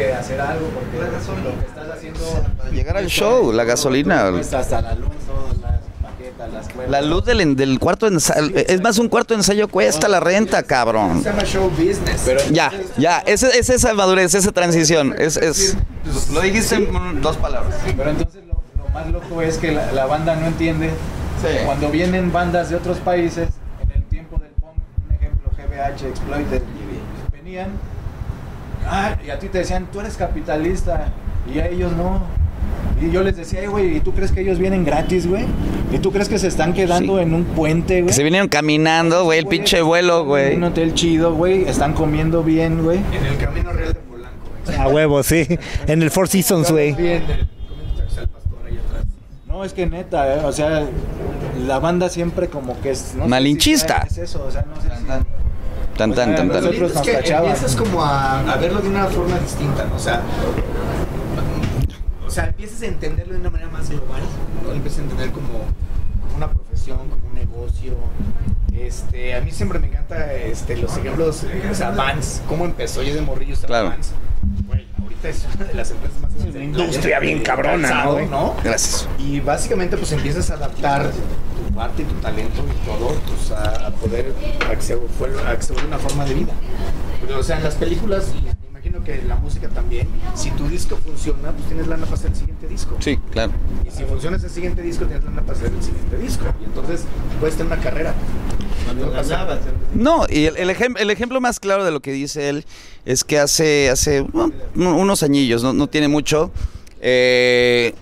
que 0.00 0.14
hacer 0.14 0.40
algo 0.40 0.66
porque 0.68 0.98
lo 0.98 1.60
que 1.60 1.66
estás 1.66 1.88
haciendo... 1.90 2.20
Llegar 2.72 2.96
al 2.96 3.06
show, 3.06 3.52
la 3.52 3.64
gasolina. 3.64 4.28
Hasta 4.28 4.80
la 4.80 4.94
luz, 4.94 5.10
todas 5.26 5.58
las 5.58 5.80
maquetas, 6.00 6.52
las 6.52 6.68
cuerdas. 6.68 6.90
La 6.90 7.02
luz 7.02 7.24
del, 7.24 7.56
del 7.56 7.78
cuarto 7.78 8.06
de 8.06 8.14
ensayo, 8.14 8.50
es 8.54 8.80
más, 8.80 8.98
un 8.98 9.08
cuarto 9.08 9.34
de 9.34 9.40
ensayo 9.40 9.68
cuesta 9.68 10.08
la 10.08 10.20
renta, 10.20 10.62
cabrón. 10.62 11.22
Se 11.22 11.30
llama 11.30 11.44
show 11.44 11.70
business. 11.70 12.22
Pero 12.24 12.40
Ya, 12.50 12.72
ya, 12.96 13.18
es, 13.20 13.42
es 13.42 13.68
esa 13.70 13.92
madurez, 13.94 14.34
esa 14.34 14.52
transición, 14.52 15.14
es, 15.18 15.36
es, 15.36 15.76
lo 16.32 16.40
dijiste 16.40 16.76
en 16.76 17.20
dos 17.20 17.36
palabras. 17.36 17.74
Pero 17.96 18.10
entonces 18.10 18.42
lo, 18.46 18.62
lo 18.82 18.88
más 18.90 19.06
loco 19.10 19.42
es 19.42 19.58
que 19.58 19.72
la, 19.72 19.92
la 19.92 20.06
banda 20.06 20.36
no 20.36 20.46
entiende. 20.46 20.90
Cuando 21.64 21.88
vienen 21.90 22.32
bandas 22.32 22.68
de 22.68 22.76
otros 22.76 22.98
países, 22.98 23.48
en 23.82 23.92
el 23.92 24.04
tiempo 24.04 24.38
del 24.38 24.50
punk, 24.60 24.74
un 25.08 25.14
ejemplo, 25.14 25.50
GBH, 25.56 26.06
Exploited, 26.08 26.62
venían, 27.32 27.70
ah, 28.86 29.16
y 29.26 29.30
a 29.30 29.38
ti 29.38 29.48
te 29.48 29.58
decían, 29.58 29.86
tú 29.92 30.00
eres 30.00 30.16
capitalista, 30.16 31.08
y 31.52 31.58
a 31.58 31.68
ellos 31.68 31.92
no. 31.92 32.22
Y 33.00 33.10
yo 33.10 33.22
les 33.22 33.34
decía, 33.36 33.60
"Ey, 33.60 33.66
güey, 33.66 33.96
¿y 33.96 34.00
tú 34.00 34.12
crees 34.12 34.30
que 34.30 34.42
ellos 34.42 34.58
vienen 34.58 34.84
gratis, 34.84 35.26
güey? 35.26 35.44
¿Y 35.90 35.98
tú 35.98 36.12
crees 36.12 36.28
que 36.28 36.38
se 36.38 36.48
están 36.48 36.74
quedando 36.74 37.16
Sí. 37.16 37.22
en 37.22 37.32
un 37.34 37.44
puente, 37.44 37.96
Que 37.96 38.02
güey? 38.02 38.14
se 38.14 38.22
vinieron 38.22 38.48
caminando, 38.48 39.24
güey, 39.24 39.38
el 39.38 39.46
pinche 39.46 39.80
vuelo, 39.80 40.24
güey. 40.26 40.56
un 40.56 40.64
hotel 40.64 40.92
chido, 40.94 41.34
güey, 41.34 41.62
están 41.66 41.94
comiendo 41.94 42.42
bien, 42.42 42.82
güey. 42.82 42.98
En 42.98 43.24
el 43.26 43.38
camino 43.38 43.72
real 43.72 43.94
de 43.94 44.00
Polanco. 44.00 44.36
güey. 44.66 44.76
A 44.78 44.88
huevo, 44.88 45.22
sí. 45.22 45.46
En 45.86 46.02
el 46.02 46.10
Four 46.10 46.28
Seasons, 46.28 46.70
güey. 46.70 46.94
No, 49.48 49.64
es 49.64 49.72
que 49.72 49.86
neta, 49.86 50.36
eh, 50.36 50.44
o 50.44 50.52
sea, 50.52 50.84
la 51.66 51.78
banda 51.78 52.08
siempre 52.08 52.48
como 52.48 52.78
que 52.80 52.90
es... 52.90 53.14
no 53.16 53.24
sé 53.24 53.28
Malinchista. 53.28 54.02
si 54.08 54.20
es 54.20 54.30
eso, 54.30 54.44
o 54.46 54.50
sea, 54.50 54.64
no 54.64 54.80
sé 54.80 54.88
si... 54.88 55.04
Tan, 56.00 56.14
tan, 56.14 56.34
tan, 56.34 56.48
tan. 56.48 56.64
Es 56.64 57.00
que 57.02 57.18
empiezas 57.18 57.76
como 57.76 58.02
a, 58.02 58.40
a 58.40 58.56
verlo 58.56 58.80
de 58.80 58.88
una 58.88 59.04
forma 59.04 59.38
distinta, 59.38 59.84
¿no? 59.84 59.96
O 59.96 59.98
sea, 59.98 60.22
o 62.26 62.30
sea, 62.30 62.46
empiezas 62.46 62.80
a 62.80 62.86
entenderlo 62.86 63.34
de 63.34 63.40
una 63.40 63.50
manera 63.50 63.70
más 63.70 63.90
global, 63.90 64.22
empiezas 64.72 65.00
a 65.00 65.02
entender 65.02 65.30
como, 65.30 65.48
una 66.34 66.50
profesión, 66.50 66.96
como 67.10 67.28
un 67.28 67.34
negocio. 67.34 67.98
Este, 68.72 69.34
a 69.34 69.42
mí 69.42 69.50
siempre 69.50 69.78
me 69.78 69.88
encanta 69.88 70.32
este, 70.32 70.78
los 70.78 70.96
ejemplos, 70.96 71.44
eh, 71.44 71.68
o 71.70 71.74
sea, 71.74 71.90
Vans, 71.90 72.40
cómo 72.48 72.64
empezó 72.64 73.02
yo 73.02 73.14
de 73.14 73.20
morrillo 73.20 73.52
estaba 73.52 73.68
Claro. 73.68 73.88
Vans. 73.90 74.12
Güey, 74.68 74.86
ahorita 75.02 75.28
es 75.28 75.46
una 75.54 75.66
de 75.66 75.74
las 75.74 75.90
empresas 75.90 76.18
más 76.22 76.32
grandes. 76.32 76.54
del 76.54 76.62
industria 76.62 77.20
bien 77.20 77.42
cabrona, 77.42 78.04
¿no? 78.04 78.20
¿no? 78.20 78.56
Gracias. 78.64 79.06
Y 79.18 79.40
básicamente 79.40 79.98
pues 79.98 80.12
empiezas 80.12 80.50
a 80.50 80.54
adaptar 80.54 81.10
arte 81.80 82.02
y 82.02 82.04
tu 82.06 82.14
talento 82.16 82.62
y 82.66 82.86
todo 82.86 83.08
pues, 83.26 83.50
a, 83.52 83.86
a 83.86 83.90
poder 83.90 84.34
a 84.68 84.74
que, 84.74 84.82
se, 84.82 84.94
vuelva- 84.96 85.86
una 85.86 85.98
forma 85.98 86.24
de 86.24 86.34
vida. 86.34 86.52
Pero, 87.26 87.38
o 87.40 87.42
sea, 87.42 87.58
en 87.58 87.64
las 87.64 87.74
películas, 87.74 88.32
imagino 88.70 89.04
que 89.04 89.22
la 89.22 89.36
música 89.36 89.68
también, 89.68 90.08
si 90.34 90.50
tu 90.52 90.66
disco 90.68 90.96
funciona, 90.96 91.52
pues 91.52 91.66
tienes 91.66 91.86
lana 91.86 92.04
para 92.04 92.14
hacer 92.16 92.30
el 92.30 92.36
siguiente 92.36 92.66
disco. 92.66 92.96
Sí, 93.00 93.18
claro. 93.30 93.52
Y 93.86 93.90
si 93.90 94.04
funciona 94.04 94.36
ese 94.36 94.48
siguiente 94.48 94.82
disco, 94.82 95.04
tienes 95.04 95.24
lana 95.24 95.42
para 95.42 95.58
hacer 95.58 95.72
el 95.72 95.82
siguiente 95.82 96.16
disco. 96.18 96.44
Y 96.60 96.64
entonces 96.64 97.02
puedes 97.38 97.56
tener 97.56 97.72
una 97.72 97.82
carrera. 97.82 98.14
No, 99.94 100.24
y 100.28 100.46
el, 100.46 100.56
el 100.56 100.70
ejem- 100.70 100.96
el 100.98 101.10
ejemplo 101.10 101.40
más 101.40 101.60
claro 101.60 101.84
de 101.84 101.90
lo 101.90 102.00
que 102.00 102.12
dice 102.12 102.48
él 102.48 102.64
es 103.04 103.24
que 103.24 103.38
hace, 103.38 103.90
hace 103.90 104.22
bueno, 104.22 104.52
unos 104.74 105.22
añillos, 105.22 105.62
no, 105.62 105.72
no 105.72 105.86
tiene 105.86 106.08
mucho, 106.08 106.50
eh, 107.00 107.94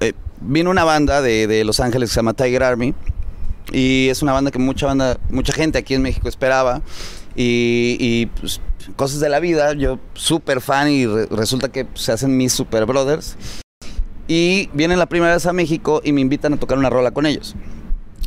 eh, 0.00 0.12
vino 0.40 0.70
una 0.70 0.84
banda 0.84 1.22
de, 1.22 1.46
de 1.46 1.64
Los 1.64 1.80
Ángeles 1.80 2.10
que 2.10 2.14
se 2.14 2.18
llama 2.18 2.34
Tiger 2.34 2.62
Army 2.62 2.94
y 3.72 4.08
es 4.08 4.22
una 4.22 4.32
banda 4.32 4.50
que 4.50 4.58
mucha 4.58 4.86
banda, 4.86 5.18
mucha 5.30 5.52
gente 5.52 5.78
aquí 5.78 5.94
en 5.94 6.02
México 6.02 6.28
esperaba 6.28 6.82
y, 7.34 7.96
y, 7.98 8.26
pues, 8.26 8.60
cosas 8.96 9.20
de 9.20 9.28
la 9.28 9.40
vida, 9.40 9.72
yo 9.72 9.98
súper 10.14 10.60
fan 10.60 10.90
y 10.90 11.06
re- 11.06 11.26
resulta 11.26 11.70
que 11.70 11.86
se 11.94 12.12
hacen 12.12 12.36
mis 12.36 12.52
super 12.52 12.84
brothers 12.86 13.36
y 14.28 14.68
vienen 14.72 14.98
la 14.98 15.06
primera 15.06 15.34
vez 15.34 15.46
a 15.46 15.52
México 15.52 16.00
y 16.04 16.12
me 16.12 16.20
invitan 16.20 16.52
a 16.54 16.56
tocar 16.58 16.78
una 16.78 16.90
rola 16.90 17.10
con 17.10 17.26
ellos. 17.26 17.54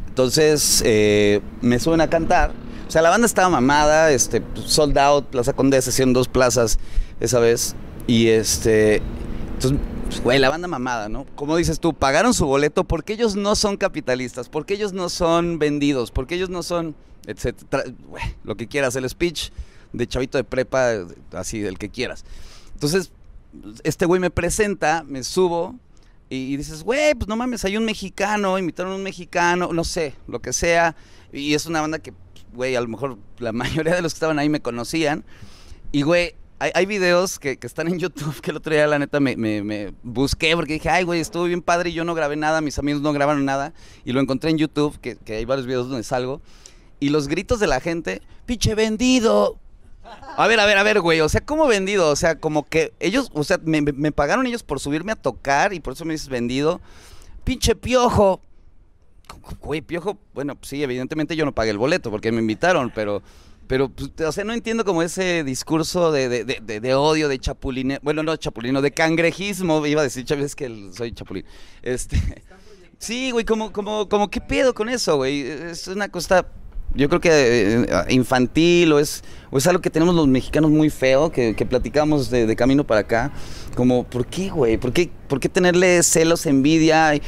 Entonces 0.07 0.81
eh, 0.85 1.41
me 1.61 1.79
suben 1.79 2.01
a 2.01 2.09
cantar. 2.09 2.51
O 2.87 2.91
sea, 2.91 3.01
la 3.01 3.09
banda 3.09 3.25
estaba 3.25 3.49
mamada, 3.49 4.11
este, 4.11 4.41
sold 4.65 4.97
out, 4.97 5.25
Plaza 5.27 5.53
Condesa, 5.53 5.89
hicieron 5.89 6.13
dos 6.13 6.27
plazas 6.27 6.79
esa 7.19 7.39
vez. 7.39 7.75
Y 8.07 8.27
este, 8.27 9.01
entonces, 9.55 9.79
pues, 10.07 10.21
güey, 10.21 10.39
la 10.39 10.49
banda 10.49 10.67
mamada, 10.67 11.09
¿no? 11.09 11.25
Como 11.35 11.57
dices 11.57 11.79
tú, 11.79 11.93
pagaron 11.93 12.33
su 12.33 12.45
boleto 12.45 12.83
porque 12.85 13.13
ellos 13.13 13.35
no 13.35 13.55
son 13.55 13.77
capitalistas, 13.77 14.49
porque 14.49 14.73
ellos 14.73 14.93
no 14.93 15.09
son 15.09 15.59
vendidos, 15.59 16.11
porque 16.11 16.35
ellos 16.35 16.49
no 16.49 16.63
son, 16.63 16.95
etcétera. 17.25 17.83
Güey, 18.07 18.23
lo 18.43 18.55
que 18.55 18.67
quieras, 18.67 18.95
el 18.95 19.09
speech 19.09 19.51
de 19.93 20.07
chavito 20.07 20.37
de 20.37 20.43
prepa, 20.43 21.05
así, 21.33 21.59
del 21.59 21.77
que 21.77 21.89
quieras. 21.89 22.25
Entonces, 22.73 23.11
este 23.83 24.05
güey 24.05 24.21
me 24.21 24.29
presenta, 24.29 25.03
me 25.03 25.23
subo 25.23 25.75
y, 26.29 26.57
dices, 26.57 26.83
güey, 26.83 27.15
pues 27.15 27.27
no 27.27 27.35
mames, 27.35 27.63
hay 27.65 27.77
un 27.77 27.85
mexicano, 27.85 28.57
invitaron 28.57 28.93
a 28.93 28.95
un 28.95 29.03
mexicano, 29.03 29.69
no 29.73 29.83
sé, 29.83 30.13
lo 30.27 30.41
que 30.41 30.53
sea. 30.53 30.95
Y 31.31 31.53
es 31.53 31.65
una 31.65 31.81
banda 31.81 31.99
que, 31.99 32.13
güey, 32.53 32.75
a 32.75 32.81
lo 32.81 32.87
mejor 32.87 33.17
la 33.39 33.51
mayoría 33.53 33.95
de 33.95 34.01
los 34.01 34.13
que 34.13 34.17
estaban 34.17 34.39
ahí 34.39 34.49
me 34.49 34.61
conocían. 34.61 35.25
Y, 35.91 36.01
güey, 36.01 36.35
hay, 36.59 36.71
hay 36.73 36.85
videos 36.85 37.39
que, 37.39 37.57
están 37.61 37.87
en 37.87 37.99
YouTube 37.99 38.41
que 38.41 38.51
el 38.51 38.57
otro 38.57 38.73
día, 38.73 38.87
la 38.87 38.99
neta, 38.99 39.19
me, 39.19 39.93
busqué 40.03 40.55
porque 40.55 40.73
dije, 40.73 40.89
ay, 40.89 41.03
güey, 41.03 41.19
estuvo 41.19 41.43
bien 41.43 41.61
padre 41.61 41.91
y 41.91 41.93
yo 41.93 42.03
no 42.03 42.15
grabé 42.15 42.35
nada, 42.35 42.61
mis 42.61 42.79
amigos 42.79 43.01
no 43.01 43.13
grabaron 43.13 43.45
nada. 43.45 43.73
Y 44.05 44.11
lo 44.13 44.21
encontré 44.21 44.49
en 44.49 44.57
YouTube, 44.57 44.99
que, 44.99 45.17
hay 45.33 45.45
varios 45.45 45.67
videos 45.67 45.87
donde 45.87 46.03
salgo. 46.03 46.41
Y 46.99 47.09
los 47.09 47.27
gritos 47.27 47.59
de 47.59 47.67
la 47.67 47.79
gente, 47.79 48.21
pinche 48.45 48.73
vendido. 48.73 49.59
A 50.35 50.47
ver, 50.47 50.59
a 50.59 50.65
ver, 50.65 50.77
a 50.77 50.83
ver, 50.83 50.99
güey. 51.01 51.21
O 51.21 51.29
sea, 51.29 51.41
¿cómo 51.41 51.67
vendido? 51.67 52.09
O 52.09 52.15
sea, 52.15 52.39
como 52.39 52.63
que 52.63 52.93
ellos, 52.99 53.29
o 53.33 53.43
sea, 53.43 53.59
me, 53.63 53.81
me- 53.81 54.11
pagaron 54.11 54.47
ellos 54.47 54.63
por 54.63 54.79
subirme 54.79 55.11
a 55.11 55.15
tocar 55.15 55.73
y 55.73 55.79
por 55.79 55.93
eso 55.93 56.05
me 56.05 56.13
dices 56.13 56.29
vendido. 56.29 56.81
Pinche 57.43 57.75
piojo. 57.75 58.41
Güey, 59.61 59.81
piojo, 59.81 60.17
bueno, 60.33 60.57
sí, 60.61 60.81
evidentemente 60.81 61.35
yo 61.35 61.45
no 61.45 61.51
pagué 61.51 61.69
el 61.71 61.77
boleto 61.77 62.09
porque 62.09 62.31
me 62.31 62.39
invitaron, 62.39 62.91
pero, 62.95 63.21
pero, 63.67 63.89
pues, 63.89 64.11
o 64.25 64.31
sea, 64.31 64.43
no 64.45 64.53
entiendo 64.53 64.85
como 64.85 65.01
ese 65.03 65.43
discurso 65.43 66.11
de, 66.11 66.29
de, 66.29 66.45
de- 66.45 66.95
odio, 66.95 67.27
de 67.27 67.37
chapuline, 67.37 67.99
bueno, 68.01 68.23
no 68.23 68.35
chapulino, 68.37 68.81
de 68.81 68.91
cangrejismo, 68.91 69.85
iba 69.85 70.01
a 70.01 70.03
decir, 70.03 70.25
es 70.31 70.55
que 70.55 70.89
soy 70.93 71.11
chapulín. 71.11 71.45
Este, 71.83 72.17
sí, 72.97 73.31
güey, 73.31 73.45
como, 73.45 73.71
como, 73.73 74.07
como, 74.07 74.29
¿qué 74.29 74.39
pedo 74.41 74.73
con 74.73 74.87
eso, 74.89 75.17
güey? 75.17 75.41
Es 75.41 75.87
una 75.89 76.07
cosa, 76.09 76.45
yo 76.95 77.09
creo 77.09 77.19
que 77.19 77.29
eh, 77.83 77.85
infantil 78.09 78.93
o 78.93 78.99
es, 78.99 79.23
o 79.51 79.57
es 79.57 79.67
algo 79.67 79.81
que 79.81 79.89
tenemos 79.89 80.15
los 80.15 80.27
mexicanos 80.27 80.71
muy 80.71 80.89
feo, 80.89 81.29
que, 81.31 81.53
que 81.53 81.65
platicamos 81.65 82.29
de, 82.29 82.55
camino 82.55 82.85
para 82.87 83.01
acá, 83.01 83.31
como, 83.75 84.05
¿por 84.05 84.25
qué, 84.27 84.49
güey? 84.49 84.77
¿Por 84.77 84.93
qué, 84.93 85.11
¿Por 85.27 85.41
qué 85.41 85.49
tenerle 85.49 86.01
celos, 86.03 86.45
envidia? 86.45 87.15
Y- 87.15 87.21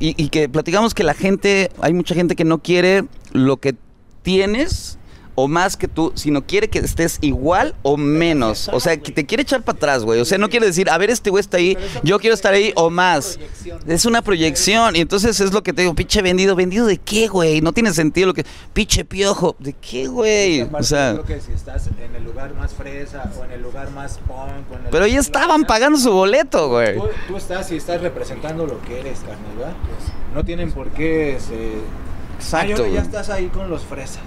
y 0.00 0.28
que 0.30 0.48
platicamos 0.48 0.94
que 0.94 1.04
la 1.04 1.14
gente, 1.14 1.70
hay 1.80 1.92
mucha 1.94 2.16
gente 2.16 2.34
que 2.34 2.44
no 2.44 2.60
quiere 2.60 3.04
lo 3.30 3.58
que 3.58 3.76
tienes 4.22 4.98
o 5.36 5.48
más 5.48 5.76
que 5.76 5.86
tú, 5.86 6.12
sino 6.14 6.46
quiere 6.46 6.68
que 6.68 6.80
estés 6.80 7.18
igual 7.20 7.74
o 7.82 7.96
menos. 7.96 8.68
O 8.72 8.80
sea, 8.80 8.96
que 8.96 9.12
te 9.12 9.26
quiere 9.26 9.42
echar 9.42 9.62
para 9.62 9.76
atrás, 9.76 10.02
güey. 10.02 10.18
O 10.20 10.24
sea, 10.24 10.38
no 10.38 10.48
quiere 10.48 10.66
decir, 10.66 10.90
a 10.90 10.98
ver, 10.98 11.10
este 11.10 11.30
güey 11.30 11.40
está 11.40 11.58
ahí, 11.58 11.76
yo 12.02 12.18
quiero 12.18 12.34
estar 12.34 12.54
ahí 12.54 12.72
o 12.74 12.90
más. 12.90 13.38
Es 13.86 14.04
una 14.06 14.22
proyección. 14.22 14.96
Y 14.96 15.00
entonces 15.00 15.38
es 15.40 15.52
lo 15.52 15.62
que 15.62 15.72
te 15.72 15.82
digo, 15.82 15.94
pinche 15.94 16.22
vendido. 16.22 16.56
¿Vendido 16.56 16.86
de 16.86 16.96
qué, 16.98 17.28
güey? 17.28 17.60
No 17.60 17.72
tiene 17.72 17.92
sentido 17.92 18.28
lo 18.28 18.34
que. 18.34 18.44
Pinche 18.72 19.04
piojo. 19.04 19.56
¿De 19.58 19.74
qué, 19.74 20.08
güey? 20.08 20.62
O 20.62 20.82
sea. 20.82 21.14
Yo 21.14 21.22
creo 21.22 21.38
que 21.38 21.44
si 21.44 21.52
estás 21.52 21.86
en 21.86 22.16
el 22.16 22.24
lugar 22.24 22.54
más 22.54 22.72
fresa 22.72 23.30
o 23.38 23.44
en 23.44 23.52
el 23.52 23.62
lugar 23.62 23.90
más 23.90 24.18
punk. 24.26 24.90
Pero 24.90 25.06
ya 25.06 25.20
estaban 25.20 25.64
pagando 25.64 25.98
su 25.98 26.10
boleto, 26.10 26.68
güey. 26.70 26.98
Tú, 27.28 27.36
estás 27.36 27.70
y 27.72 27.76
estás 27.76 28.00
representando 28.00 28.66
lo 28.66 28.80
que 28.82 29.00
eres, 29.00 29.20
carnal, 29.20 29.56
¿verdad? 29.58 29.74
No 30.34 30.44
tienen 30.44 30.72
por 30.72 30.88
qué. 30.90 31.38
Se... 31.46 31.72
Exacto, 32.36 32.82
ahora 32.82 32.94
ya 32.94 33.00
estás 33.00 33.30
ahí 33.30 33.46
con 33.48 33.70
los 33.70 33.84
fresas. 33.84 34.22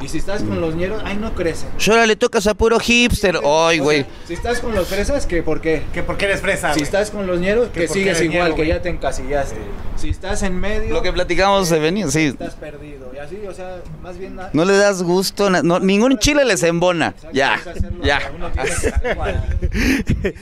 Y 0.00 0.08
si 0.08 0.18
estás 0.18 0.42
con 0.42 0.60
los 0.60 0.74
ñeros, 0.74 1.02
ay, 1.04 1.16
no 1.16 1.34
crecen. 1.34 1.70
Yo 1.78 1.92
ahora 1.94 2.06
le 2.06 2.16
tocas 2.16 2.46
a 2.46 2.54
puro 2.54 2.78
hipster. 2.78 3.40
Ay, 3.44 3.78
güey. 3.78 4.04
si 4.28 4.34
estás 4.34 4.60
con 4.60 4.74
los 4.74 4.86
fresas, 4.86 5.24
¿qué? 5.26 5.42
¿Por 5.42 5.60
qué? 5.60 5.84
Que 5.94 6.02
porque 6.02 6.26
eres 6.26 6.40
fresa, 6.42 6.68
Si 6.74 6.80
güey. 6.80 6.82
estás 6.84 7.10
con 7.10 7.26
los 7.26 7.40
ñeros, 7.40 7.68
que 7.68 7.80
por 7.86 7.88
qué 7.88 7.92
sigues 7.94 8.20
igual, 8.20 8.34
ñero, 8.34 8.54
que 8.56 8.62
güey. 8.62 8.68
ya 8.68 8.82
te 8.82 8.90
encasillaste. 8.90 9.56
Si 9.96 10.10
estás 10.10 10.42
en 10.42 10.60
medio, 10.60 10.92
Lo 10.92 11.00
que 11.02 11.12
platicamos 11.12 11.70
de 11.70 11.78
venir, 11.78 12.10
sí. 12.10 12.26
estás 12.26 12.54
perdido. 12.54 13.10
Y 13.14 13.18
así, 13.18 13.38
o 13.48 13.54
sea, 13.54 13.78
más 14.02 14.18
bien... 14.18 14.36
No 14.52 14.64
le 14.66 14.76
das 14.76 15.02
gusto, 15.02 15.48
no, 15.48 15.80
ningún 15.80 16.18
chile 16.18 16.44
les 16.44 16.62
embona. 16.62 17.14
Exacto, 17.16 17.30
Ya, 17.32 17.60
ya. 18.02 18.20
uno 18.36 18.50
tiene 18.50 18.68
que 18.68 18.74
ser 18.76 19.00
igual. 19.12 19.58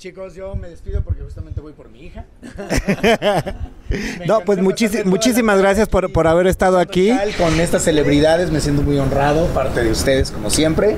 Chicos, 0.00 0.34
yo 0.34 0.54
me 0.54 0.70
despido 0.70 1.02
porque 1.02 1.20
justamente 1.20 1.60
voy 1.60 1.74
por 1.74 1.90
mi 1.90 2.06
hija. 2.06 2.24
No, 4.24 4.42
pues 4.42 4.60
muchísimas 4.62 5.58
gracias 5.58 5.88
por, 5.88 6.12
por 6.12 6.28
haber 6.28 6.46
estado 6.46 6.78
aquí. 6.78 7.10
Con 7.36 7.58
estas 7.58 7.82
celebridades 7.82 8.52
me 8.52 8.60
siento 8.60 8.82
muy 8.82 8.96
honrado, 8.98 9.48
parte 9.48 9.82
de 9.82 9.90
ustedes 9.90 10.30
como 10.30 10.48
siempre. 10.48 10.96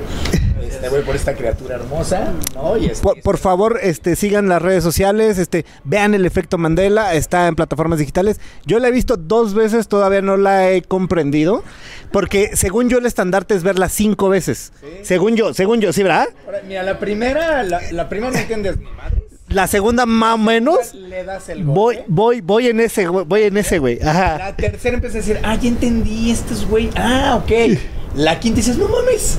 Este, 0.67 0.89
voy 0.89 1.01
por 1.01 1.15
esta 1.15 1.33
criatura 1.35 1.75
hermosa, 1.75 2.31
¿no? 2.55 2.77
Y 2.77 2.87
este, 2.87 3.03
Por, 3.03 3.21
por 3.21 3.37
favor, 3.37 3.79
este, 3.81 4.15
sigan 4.15 4.47
las 4.47 4.61
redes 4.61 4.83
sociales, 4.83 5.37
este, 5.37 5.65
vean 5.83 6.13
el 6.13 6.25
efecto 6.25 6.57
Mandela, 6.57 7.13
está 7.13 7.47
en 7.47 7.55
plataformas 7.55 7.99
digitales. 7.99 8.39
Yo 8.65 8.79
la 8.79 8.87
he 8.87 8.91
visto 8.91 9.17
dos 9.17 9.53
veces, 9.53 9.87
todavía 9.87 10.21
no 10.21 10.37
la 10.37 10.69
he 10.71 10.81
comprendido, 10.81 11.63
porque 12.11 12.55
según 12.55 12.89
yo 12.89 12.97
el 12.99 13.05
estandarte 13.05 13.53
es 13.55 13.63
verla 13.63 13.89
cinco 13.89 14.29
veces. 14.29 14.71
Según 15.03 15.35
yo, 15.35 15.53
según 15.53 15.81
yo, 15.81 15.91
¿sí, 15.93 16.03
verdad? 16.03 16.27
Ahora, 16.45 16.61
mira, 16.67 16.83
la 16.83 16.99
primera, 16.99 17.63
la, 17.63 17.81
la 17.91 18.09
primera 18.09 18.31
no 18.31 18.37
entiendes 18.39 18.77
ni. 18.77 18.87
La 19.49 19.67
segunda 19.67 20.05
más 20.07 20.35
o 20.35 20.37
menos, 20.39 20.95
Le 20.95 21.23
das 21.25 21.47
el 21.49 21.63
voy, 21.63 21.95
golpe. 21.97 22.03
voy, 22.07 22.41
voy 22.41 22.67
en 22.67 22.79
ese, 22.79 23.05
güey, 23.07 23.25
voy 23.25 23.43
en 23.43 23.57
ese, 23.57 23.77
güey. 23.77 23.99
Ajá. 24.01 24.37
La 24.39 24.55
tercera 24.55 24.95
empieza 24.95 25.17
a 25.17 25.21
decir, 25.21 25.39
ah, 25.43 25.55
ya 25.55 25.67
entendí, 25.67 26.31
este 26.31 26.53
es 26.55 26.67
güey. 26.67 26.89
Ah, 26.95 27.39
ok. 27.43 27.51
La 28.15 28.39
quinta 28.39 28.57
dices, 28.57 28.77
no 28.77 28.87
mames. 28.87 29.37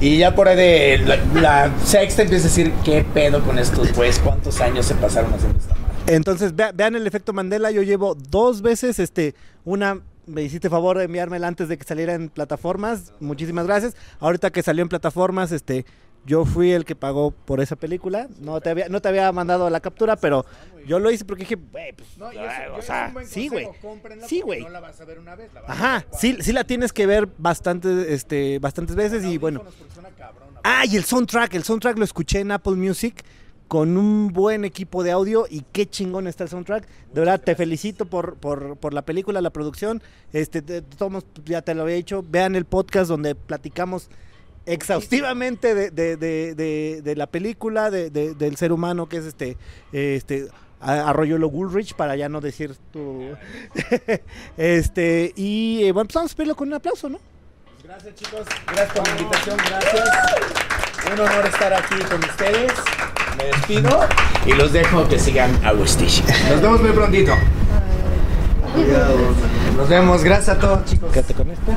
Y 0.00 0.18
ya 0.18 0.34
por 0.34 0.48
ahí 0.48 0.56
de 0.56 0.98
la, 0.98 1.16
la 1.40 1.72
sexta 1.84 2.22
empieza 2.22 2.46
a 2.46 2.48
decir, 2.48 2.72
¿qué 2.84 3.04
pedo 3.14 3.42
con 3.42 3.58
estos 3.58 3.92
güeyes? 3.94 4.18
¿Cuántos 4.18 4.60
años 4.60 4.84
se 4.86 4.94
pasaron 4.94 5.32
haciendo 5.32 5.58
esta 5.58 5.74
madre? 5.74 6.14
Entonces, 6.14 6.54
vea- 6.54 6.72
vean 6.72 6.94
el 6.96 7.06
efecto 7.06 7.32
Mandela. 7.32 7.70
Yo 7.70 7.82
llevo 7.82 8.14
dos 8.14 8.60
veces, 8.60 8.98
este, 8.98 9.34
una, 9.64 10.00
me 10.26 10.42
hiciste 10.42 10.68
favor 10.68 10.98
de 10.98 11.04
enviármela 11.04 11.46
antes 11.46 11.68
de 11.68 11.78
que 11.78 11.84
saliera 11.84 12.12
en 12.14 12.28
plataformas. 12.28 13.12
Muchísimas 13.20 13.66
gracias. 13.66 13.96
Ahorita 14.20 14.50
que 14.50 14.62
salió 14.62 14.82
en 14.82 14.88
plataformas, 14.90 15.52
este, 15.52 15.86
yo 16.26 16.44
fui 16.44 16.72
el 16.72 16.84
que 16.84 16.96
pagó 16.96 17.30
por 17.30 17.60
esa 17.60 17.76
película. 17.76 18.28
No 18.40 18.60
te 18.60 18.70
había, 18.70 18.88
no 18.88 19.00
te 19.00 19.08
había 19.08 19.30
mandado 19.32 19.68
la 19.70 19.80
captura, 19.80 20.16
pero 20.16 20.44
yo 20.86 20.98
lo 20.98 21.10
hice 21.10 21.24
porque 21.24 21.42
dije, 21.44 21.56
güey, 21.56 21.92
pues, 21.92 22.08
ay, 22.20 22.38
o 22.76 22.82
sea, 22.82 23.12
sí, 23.24 23.48
güey. 23.48 23.68
Sí, 24.26 24.40
güey. 24.40 24.62
No 24.62 24.70
la 24.70 24.80
vas 24.80 25.00
a 25.00 25.04
ver 25.04 25.18
una 25.18 25.34
vez, 25.34 25.52
la 25.52 25.60
vas 25.62 25.70
a 25.70 25.72
Ajá, 25.72 26.06
ver 26.10 26.18
sí, 26.18 26.36
sí 26.40 26.52
la 26.52 26.64
tienes 26.64 26.92
que 26.92 27.06
ver 27.06 27.28
bastante, 27.38 28.12
este, 28.14 28.58
bastantes 28.58 28.96
veces 28.96 29.24
y 29.24 29.38
bueno. 29.38 29.62
Ah, 30.62 30.84
y 30.86 30.96
el 30.96 31.04
soundtrack, 31.04 31.54
el 31.54 31.64
soundtrack 31.64 31.98
lo 31.98 32.04
escuché 32.04 32.40
en 32.40 32.50
Apple 32.50 32.76
Music 32.76 33.22
con 33.68 33.96
un 33.96 34.28
buen 34.32 34.64
equipo 34.64 35.02
de 35.02 35.10
audio 35.10 35.46
y 35.48 35.62
qué 35.72 35.86
chingón 35.88 36.26
está 36.26 36.44
el 36.44 36.50
soundtrack. 36.50 36.86
De 37.12 37.20
verdad, 37.20 37.40
te 37.40 37.54
felicito 37.54 38.06
por, 38.06 38.36
por, 38.36 38.76
por 38.76 38.94
la 38.94 39.02
película, 39.02 39.40
la 39.40 39.50
producción. 39.50 40.02
Este, 40.32 40.62
de 40.62 40.82
todos 40.82 41.24
ya 41.44 41.60
te 41.62 41.74
lo 41.74 41.82
había 41.82 41.96
dicho. 41.96 42.24
Vean 42.26 42.56
el 42.56 42.64
podcast 42.64 43.08
donde 43.08 43.34
platicamos 43.34 44.08
exhaustivamente 44.66 45.74
de, 45.74 45.90
de- 45.90 46.16
de- 46.16 46.54
de- 46.54 47.00
de 47.02 47.16
la 47.16 47.26
película, 47.26 47.90
de- 47.90 48.10
de- 48.10 48.34
del 48.34 48.56
ser 48.56 48.72
humano 48.72 49.06
que 49.08 49.18
es 49.18 49.24
este, 49.26 49.56
este 49.92 50.48
Arroyolo 50.80 51.48
Woolrich, 51.48 51.94
para 51.94 52.14
ya 52.16 52.28
no 52.28 52.40
decir 52.40 52.74
tu... 52.92 53.30
este, 54.56 55.32
y 55.36 55.84
eh, 55.84 55.92
bueno, 55.92 56.06
pues 56.08 56.14
vamos 56.14 56.26
a 56.26 56.32
despedirlo 56.32 56.56
con 56.56 56.68
un 56.68 56.74
aplauso, 56.74 57.08
¿no? 57.08 57.18
Gracias 57.82 58.14
chicos, 58.14 58.40
gracias 58.66 58.92
por 58.92 59.06
la 59.08 59.20
invitación, 59.20 59.56
gracias. 59.68 60.08
Un 61.12 61.20
honor 61.20 61.46
estar 61.46 61.72
aquí 61.74 61.96
con 62.10 62.18
ustedes. 62.24 62.72
Me 63.36 63.44
despido 63.46 64.00
y 64.46 64.52
los 64.52 64.72
dejo 64.72 65.06
que 65.08 65.18
sigan 65.18 65.50
a 65.64 65.68
Agustín. 65.70 66.08
Nos 66.50 66.62
vemos 66.62 66.80
muy 66.82 66.92
prontito. 66.92 67.32
Nos 69.76 69.88
vemos, 69.88 70.22
gracias 70.24 70.56
a 70.56 70.60
todos 70.60 70.84
chicos. 70.84 71.12
Quédate 71.12 71.34
con 71.34 71.50
este. 71.50 71.72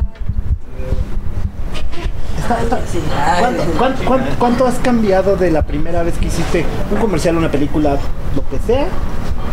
¿Cuánto, 4.39 4.65
has 4.65 4.75
cambiado 4.75 5.35
de 5.35 5.51
la 5.51 5.63
primera 5.63 6.03
vez 6.03 6.17
que 6.17 6.27
hiciste 6.27 6.65
un 6.91 6.97
comercial, 6.97 7.35
una 7.35 7.51
película, 7.51 7.97
lo 8.35 8.41
que 8.49 8.59
sea, 8.65 8.87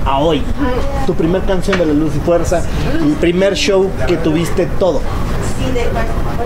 a 0.07 0.19
hoy? 0.19 0.43
Tu 1.07 1.15
primer 1.15 1.43
canción 1.43 1.79
de 1.79 1.87
La 1.87 1.93
Luz 1.93 2.15
y 2.15 2.21
Fuerza, 2.21 2.63
el 3.01 3.15
primer 3.15 3.55
show 3.55 3.91
que 4.07 4.17
tuviste, 4.17 4.67
todo. 4.79 5.01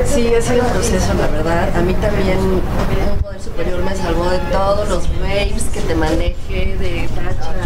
Sí, 0.07 0.33
ha 0.35 0.41
sido 0.41 0.65
un 0.65 0.71
proceso, 0.71 1.13
la 1.15 1.27
verdad. 1.29 1.77
A 1.77 1.81
mí 1.81 1.93
también 1.95 2.39
un 2.39 3.21
poder 3.21 3.41
superior 3.41 3.83
me 3.83 3.95
salvó 3.95 4.31
de 4.31 4.39
todos 4.51 4.89
los 4.89 5.09
waves 5.21 5.65
que 5.73 5.81
te 5.81 5.95
maneje, 5.95 6.77
de 6.79 7.09
tachas, 7.15 7.57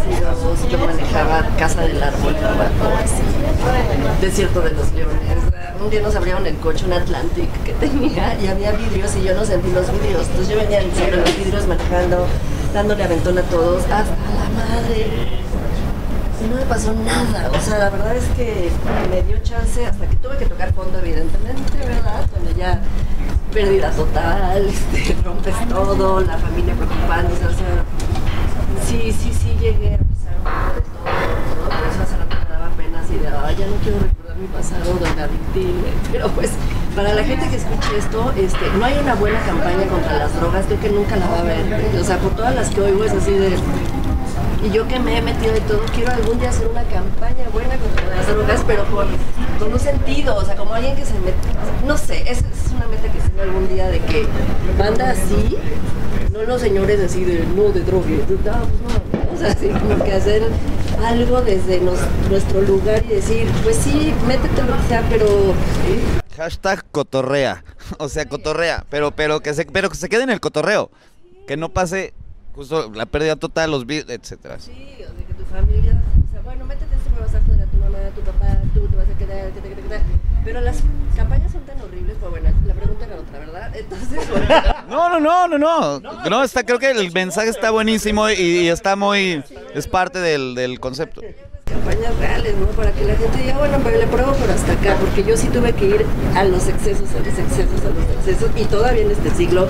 ácidos, 0.00 0.70
yo 0.70 0.78
manejaba 0.78 1.46
Casa 1.58 1.82
del 1.82 2.02
Árbol, 2.02 2.36
Desierto 4.20 4.60
de 4.60 4.70
los 4.72 4.92
Leones. 4.92 5.51
Un 5.82 5.90
día 5.90 6.00
nos 6.00 6.14
abrieron 6.14 6.46
el 6.46 6.56
coche, 6.58 6.84
un 6.86 6.92
Atlantic 6.92 7.50
que 7.64 7.72
tenía, 7.72 8.38
y 8.40 8.46
había 8.46 8.70
vidrios 8.72 9.16
y 9.16 9.24
yo 9.24 9.34
no 9.34 9.44
sentí 9.44 9.68
los 9.72 9.90
vidrios. 9.92 10.28
Entonces 10.28 10.48
yo 10.48 10.56
venía 10.56 10.80
sobre 10.94 11.16
los 11.16 11.36
vidrios 11.36 11.66
manejando, 11.66 12.26
dándole 12.72 13.02
aventón 13.02 13.36
a 13.38 13.42
todos, 13.42 13.82
hasta 13.82 14.14
la 14.14 14.48
madre. 14.54 15.06
No 16.48 16.56
me 16.56 16.62
pasó 16.66 16.92
nada. 16.92 17.50
O 17.50 17.60
sea, 17.60 17.78
la 17.78 17.90
verdad 17.90 18.16
es 18.16 18.24
que 18.36 18.70
me 19.10 19.22
dio 19.22 19.38
chance 19.42 19.84
hasta 19.84 20.06
que 20.06 20.16
tuve 20.16 20.36
que 20.38 20.46
tocar 20.46 20.72
fondo, 20.72 20.98
evidentemente, 21.00 21.76
¿verdad? 21.78 22.26
Cuando 22.30 22.50
ya 22.52 22.80
pérdida 23.52 23.90
total, 23.90 24.66
este, 24.94 25.16
rompes 25.24 25.54
todo, 25.68 26.20
la 26.20 26.38
familia 26.38 26.74
preocupándose, 26.74 27.44
o 27.44 27.50
sea, 27.50 27.84
sí, 28.86 29.12
sí, 29.12 29.32
sí 29.34 29.56
llegué 29.60 29.94
a 29.94 29.98
pisar 29.98 30.36
un 30.38 30.44
poco 30.44 30.74
de 30.76 30.80
todo, 30.82 31.04
¿no? 31.04 31.68
Por 31.68 31.88
eso 31.88 32.02
hace 32.02 32.16
rato 32.16 32.36
me 32.38 32.54
daba 32.54 32.68
pena 32.76 33.00
así 33.00 33.14
de, 33.18 33.28
"Ay, 33.28 33.56
ya 33.56 33.66
no 33.66 33.76
quiero 33.82 34.21
mi 34.42 34.48
pasado 34.48 34.94
drogadictivo, 34.98 35.86
pero 36.12 36.28
pues 36.30 36.50
para 36.96 37.14
la 37.14 37.22
gente 37.22 37.48
que 37.48 37.56
escuche 37.56 37.96
esto, 37.96 38.32
este, 38.36 38.70
no 38.76 38.84
hay 38.84 38.98
una 38.98 39.14
buena 39.14 39.40
campaña 39.46 39.86
contra 39.86 40.18
las 40.18 40.34
drogas, 40.34 40.66
creo 40.66 40.80
que 40.80 40.90
nunca 40.90 41.16
la 41.16 41.28
va 41.28 41.36
a 41.36 41.40
haber, 41.40 41.96
o 41.98 42.04
sea, 42.04 42.18
por 42.18 42.34
todas 42.34 42.54
las 42.54 42.68
que 42.70 42.80
oigo 42.80 43.04
es 43.04 43.12
así 43.12 43.30
de, 43.30 43.56
y 44.64 44.70
yo 44.70 44.86
que 44.88 44.98
me 44.98 45.18
he 45.18 45.22
metido 45.22 45.56
y 45.56 45.60
todo, 45.60 45.80
quiero 45.94 46.12
algún 46.12 46.40
día 46.40 46.50
hacer 46.50 46.66
una 46.66 46.82
campaña 46.82 47.48
buena 47.52 47.76
contra 47.76 48.16
las 48.16 48.26
drogas, 48.26 48.64
pero 48.66 48.84
con, 48.86 49.06
con 49.60 49.72
un 49.72 49.78
sentido, 49.78 50.36
o 50.36 50.44
sea, 50.44 50.56
como 50.56 50.74
alguien 50.74 50.96
que 50.96 51.04
se 51.04 51.14
mete, 51.20 51.48
no 51.86 51.96
sé, 51.96 52.22
esa 52.22 52.44
es 52.44 52.72
una 52.74 52.86
meta 52.88 53.12
que 53.12 53.20
tengo 53.20 53.42
algún 53.42 53.68
día 53.68 53.88
de 53.88 54.00
que 54.00 54.26
banda 54.76 55.10
así, 55.10 55.56
no 56.32 56.42
los 56.42 56.60
señores 56.60 56.98
así 57.00 57.24
de 57.24 57.46
no 57.54 57.68
de 57.70 57.80
droga, 57.82 58.06
no, 58.08 58.26
pues 58.26 58.40
no, 58.44 59.34
o 59.34 59.38
sea, 59.38 59.52
así 59.52 59.68
como 59.68 60.02
que 60.02 60.12
hacer 60.12 60.42
algo 61.02 61.40
desde 61.42 61.80
nos- 61.80 62.00
nuestro 62.30 62.62
lugar 62.62 63.04
y 63.04 63.14
decir, 63.14 63.48
pues 63.62 63.76
sí, 63.76 64.14
métete 64.26 64.62
lo 64.62 64.76
que 64.76 64.82
sea, 64.88 65.06
pero 65.08 65.54
Hashtag 66.36 66.84
cotorrea. 66.90 67.64
O 67.98 68.08
sea, 68.08 68.26
cotorrea. 68.26 68.86
Pero, 68.88 69.10
pero, 69.10 69.40
que 69.40 69.52
se, 69.52 69.66
pero 69.66 69.90
que 69.90 69.96
se 69.96 70.08
quede 70.08 70.22
en 70.22 70.30
el 70.30 70.40
cotorreo. 70.40 70.90
Que 71.46 71.56
no 71.58 71.68
pase 71.68 72.14
justo 72.54 72.90
la 72.94 73.04
pérdida 73.06 73.36
total, 73.36 73.70
los 73.70 73.84
bits, 73.86 74.08
etcétera. 74.08 74.58
Sí, 74.58 74.94
o 74.94 75.14
sea, 75.14 75.26
que 75.26 75.34
tu 75.34 75.44
familia, 75.44 76.00
o 76.26 76.32
sea, 76.32 76.40
bueno, 76.42 76.64
métete 76.64 76.94
esto, 76.96 77.10
me 77.10 77.20
vas 77.20 77.34
a 77.34 77.40
joder 77.46 77.62
a 77.62 77.66
tu 77.66 77.76
mamá, 77.76 77.98
a 77.98 78.10
tu 78.14 78.20
papá, 78.22 78.61
tú 78.82 78.88
te 78.88 78.96
vas 78.96 79.08
a 79.08 79.18
quedar, 79.18 79.50
que 79.52 79.60
te, 79.60 79.68
que 79.68 79.74
te, 79.76 79.82
que 79.82 79.88
te. 79.88 80.00
Pero 80.44 80.60
las 80.60 80.78
campañas 81.16 81.52
son 81.52 81.62
tan 81.62 81.80
horribles, 81.80 82.16
pues 82.18 82.30
bueno, 82.30 82.50
la 82.66 82.74
pregunta 82.74 83.04
era 83.06 83.16
otra, 83.16 83.38
¿verdad? 83.38 83.72
Entonces, 83.76 84.28
bueno, 84.30 84.48
No, 84.88 85.08
no, 85.08 85.20
no, 85.20 85.48
no, 85.58 86.00
no. 86.00 86.28
No, 86.28 86.42
está, 86.42 86.64
creo 86.64 86.78
que 86.78 86.90
el 86.90 87.12
mensaje 87.12 87.48
está 87.48 87.70
buenísimo 87.70 88.28
y, 88.30 88.32
y 88.34 88.68
está 88.68 88.96
muy. 88.96 89.42
Es 89.74 89.86
parte 89.86 90.18
del, 90.18 90.54
del 90.54 90.80
concepto. 90.80 91.20
Campañas 91.64 92.16
reales, 92.18 92.54
¿no? 92.58 92.66
Para 92.68 92.92
que 92.92 93.04
la 93.04 93.14
gente 93.14 93.38
diga, 93.38 93.58
bueno, 93.58 93.78
pero 93.82 93.98
le 93.98 94.06
pruebo 94.06 94.32
por 94.32 94.50
hasta 94.50 94.72
acá, 94.72 94.96
porque 95.00 95.24
yo 95.24 95.36
sí 95.36 95.48
tuve 95.48 95.72
que 95.72 95.86
ir 95.86 96.06
a 96.34 96.44
los 96.44 96.66
excesos, 96.68 97.08
a 97.14 97.18
los 97.18 97.28
excesos, 97.38 97.80
a 97.84 97.88
los 97.90 98.16
excesos, 98.18 98.50
y 98.56 98.64
todavía 98.64 99.02
en 99.02 99.10
este 99.10 99.30
siglo 99.30 99.66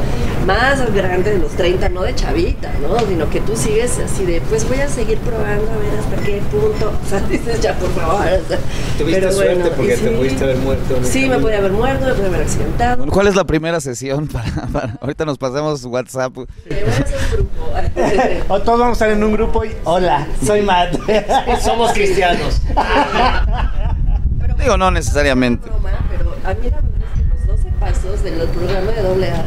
más 0.47 0.93
grande 0.93 1.33
de 1.33 1.39
los 1.39 1.53
30, 1.53 1.89
no 1.91 2.03
de 2.03 2.15
chavita, 2.15 2.71
¿no? 2.83 2.99
Sino 3.07 3.29
que 3.31 3.41
tú 3.41 3.57
sigues 3.57 3.99
así 3.99 4.25
de, 4.25 4.41
pues 4.43 4.67
voy 4.69 4.79
a 4.81 4.89
seguir 4.89 5.19
probando 5.19 5.71
a 5.71 5.77
ver 5.77 5.99
hasta 6.01 6.17
qué 6.25 6.41
punto, 6.51 6.93
o 7.07 7.09
sea, 7.09 7.21
dices 7.21 7.61
ya, 7.61 7.75
por 7.75 7.91
favor, 7.91 8.17
o 8.27 8.49
sea, 8.49 8.59
Tuviste 8.99 9.21
pero 9.21 9.33
suerte 9.33 9.55
bueno, 9.55 9.71
porque 9.77 9.97
te 9.97 10.09
sí, 10.09 10.15
pudiste 10.17 10.45
haber 10.45 10.57
muerto. 10.59 10.99
Sí, 11.03 11.29
me 11.29 11.39
podía 11.39 11.59
haber 11.59 11.73
muerto, 11.73 12.07
me 12.07 12.13
podía 12.15 12.27
haber 12.29 12.43
accidentado. 12.43 12.97
Bueno, 12.99 13.13
¿Cuál 13.13 13.27
es 13.29 13.37
la 13.37 13.45
primera 13.45 13.81
sesión? 13.81 14.29
Para, 14.29 14.51
para- 14.73 14.99
ahorita 15.01 15.25
nos 15.25 15.39
pasemos 15.39 15.85
WhatsApp. 15.85 16.33
Voy 16.35 16.47
a 16.69 16.91
hacer 16.91 17.17
un 17.17 17.31
grupo. 17.33 18.55
O 18.55 18.61
todos 18.63 18.79
vamos 18.81 19.01
a 19.01 19.05
estar 19.05 19.11
en 19.11 19.23
un 19.25 19.33
grupo 19.33 19.65
y 19.65 19.73
hola, 19.85 20.27
soy 20.45 20.63
Matt. 20.63 20.95
Somos 21.63 21.82
cristianos. 21.93 22.63
Pero 24.41 24.55
Digo, 24.55 24.77
no 24.77 24.91
necesariamente. 24.91 25.69
broma, 25.69 25.91
pero 26.11 26.31
a 26.45 26.55
mí 26.55 26.71
la 26.71 26.77
verdad 26.81 27.01
es 27.15 27.21
que 27.21 27.29
los 27.29 27.47
12 27.59 27.71
pasos 27.81 28.23
del 28.23 28.49
programa 28.49 28.93
de 28.93 29.03
doble 29.03 29.31
A, 29.31 29.45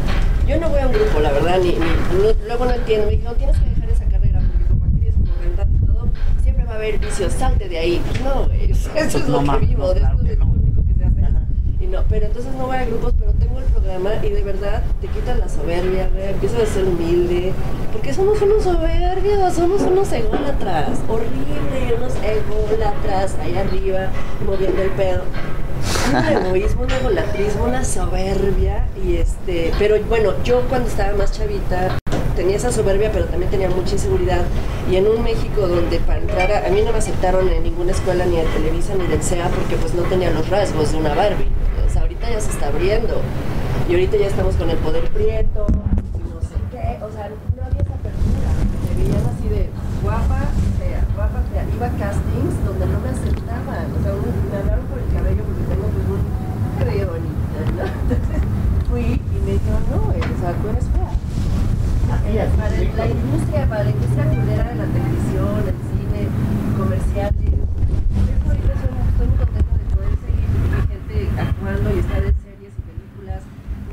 yo 0.47 0.59
no 0.59 0.69
voy 0.69 0.79
a 0.79 0.87
un 0.87 0.93
grupo, 0.93 1.19
la 1.21 1.31
verdad, 1.31 1.57
ni, 1.59 1.69
ni- 1.69 1.79
no- 1.79 2.45
luego 2.47 2.65
no 2.65 2.71
entiendo. 2.71 3.05
Me 3.07 3.11
dijeron, 3.13 3.35
tienes 3.37 3.57
que 3.57 3.69
dejar 3.69 3.89
esa 3.89 4.05
carrera 4.05 4.39
porque 4.39 4.65
como 4.67 4.85
actriz, 4.85 5.13
como 5.15 5.33
cantante 5.55 5.77
y 5.81 5.85
todo, 5.87 6.07
siempre 6.43 6.65
va 6.65 6.71
a 6.73 6.75
haber 6.75 6.99
vicios, 6.99 7.33
salte 7.33 7.69
de 7.69 7.77
ahí. 7.77 8.01
No, 8.23 8.45
güey, 8.45 8.71
o 8.71 8.75
sea, 8.75 8.93
eso 9.05 9.17
es 9.19 9.27
lo 9.29 9.39
que 9.43 9.65
vivo, 9.65 9.83
no, 9.87 9.93
de 9.93 9.99
claro 9.99 10.15
esto 10.15 10.25
que 10.25 10.33
es 10.33 10.39
no. 10.39 10.45
lo 10.45 10.51
único 10.51 10.81
que 10.85 10.93
se 10.93 11.05
hace. 11.05 11.15
Y 11.79 11.84
no, 11.95 12.03
pero 12.09 12.25
entonces 12.25 12.53
no 12.55 12.67
voy 12.67 12.77
a 12.77 12.85
grupos, 12.85 13.13
pero 13.17 13.31
tengo 13.33 13.59
el 13.59 13.65
programa 13.65 14.11
y 14.21 14.29
de 14.29 14.43
verdad 14.43 14.83
te 14.99 15.07
quitan 15.07 15.39
la 15.39 15.47
soberbia, 15.47 16.09
güey, 16.13 16.29
empiezas 16.29 16.61
a 16.61 16.65
ser 16.65 16.83
humilde, 16.83 17.53
porque 17.93 18.13
somos 18.13 18.41
unos 18.41 18.63
soberbios, 18.63 19.53
somos 19.53 19.81
unos 19.81 20.11
ególatras, 20.11 20.99
horrible, 21.07 21.95
unos 21.97 22.13
ególatras 22.15 23.35
ahí 23.41 23.55
arriba, 23.55 24.09
moviendo 24.45 24.81
el 24.81 24.89
pedo. 24.91 25.23
Un 26.09 26.45
egoísmo, 26.45 26.83
un 26.83 26.91
egolatrismo, 26.91 27.63
una 27.65 27.83
soberbia 27.83 28.87
y 29.03 29.17
este, 29.17 29.71
pero 29.79 29.95
bueno, 30.09 30.33
yo 30.43 30.61
cuando 30.67 30.89
estaba 30.89 31.15
más 31.15 31.31
chavita 31.31 31.97
tenía 32.35 32.57
esa 32.57 32.71
soberbia, 32.71 33.11
pero 33.13 33.25
también 33.25 33.49
tenía 33.49 33.69
mucha 33.69 33.93
inseguridad. 33.93 34.43
Y 34.91 34.97
en 34.97 35.07
un 35.07 35.23
México 35.23 35.67
donde 35.67 35.99
para 35.99 36.19
entrar, 36.19 36.51
a, 36.51 36.67
a 36.67 36.69
mí 36.69 36.81
no 36.81 36.91
me 36.91 36.97
aceptaron 36.97 37.47
en 37.49 37.63
ninguna 37.63 37.91
escuela, 37.91 38.25
ni 38.25 38.37
de 38.37 38.43
Televisa, 38.43 38.93
ni 38.95 39.07
del 39.07 39.23
SEA, 39.23 39.47
porque 39.49 39.75
pues 39.77 39.93
no 39.93 40.03
tenía 40.03 40.31
los 40.31 40.49
rasgos 40.49 40.91
de 40.91 40.97
una 40.97 41.13
Barbie. 41.15 41.47
Ahorita 42.25 42.39
ya 42.39 42.41
se 42.41 42.51
está 42.51 42.67
abriendo. 42.69 43.21
Y 43.87 43.91
ahorita 43.93 44.17
ya 44.17 44.27
estamos 44.27 44.55
con 44.55 44.69
el 44.69 44.77
poder 44.77 45.05
prieto, 45.11 45.67
y 45.69 46.25
no 46.33 46.41
sé 46.41 46.57
qué. 46.71 46.97
O 47.05 47.09
sea, 47.13 47.29
no 47.29 47.61
había 47.61 47.81
esa 47.85 47.93
apertura. 47.93 48.49
Me 48.81 48.91
veían 48.97 49.25
así 49.29 49.47
de 49.49 49.69
guapa, 50.01 50.41
fea, 50.81 51.05
guapa, 51.13 51.39
fea. 51.53 51.63
Iba 51.69 51.85
a 51.85 51.93
castings 52.01 52.55
donde 52.65 52.85
no 52.89 52.97
me 52.99 53.09
aceptaban. 53.13 53.85
O 53.93 53.99
sea, 54.01 54.11
un- 54.17 54.49
me 54.49 54.57
hablaron 54.57 54.85
por 54.89 54.97
el 54.97 55.09
cabello 55.13 55.43
porque 55.45 55.63
tengo 55.69 55.85
pues 55.85 56.05
un 56.09 56.23
cabello 56.81 57.05
bonito, 57.13 57.57
¿no? 57.77 57.85
Entonces 58.09 58.41
fui 58.89 59.21
y 59.21 59.37
me 59.45 59.51
dijeron, 59.61 59.83
no, 59.93 59.97
o 60.09 60.37
sea, 60.41 60.51
tú 60.57 60.65
eres 60.73 60.85
fea. 60.89 61.13
Para 62.57 62.73
el- 62.73 62.89
la 62.97 63.05
industria, 63.05 63.69
para 63.69 63.83
la 63.85 63.91
industria 63.91 64.25
culera 64.25 64.65
de 64.65 64.75
la 64.81 64.87
televisión, 64.89 65.61
el 65.61 65.77
cine, 65.93 66.21
comerciales. 66.73 67.53
Por 67.53 68.25
eso 68.33 68.45
ahorita 68.49 68.73
soy, 68.81 68.91
estoy 69.13 69.27
muy 69.29 69.37
contenta 69.37 69.73
de 69.77 69.85
poder 69.93 70.13
seguir 70.25 70.47
vigente 70.73 71.17
actuando 71.37 71.87
y 71.95 71.99
estar 72.01 72.21
en 72.25 72.35
series 72.45 72.73
y 72.75 72.81
películas. 72.89 73.41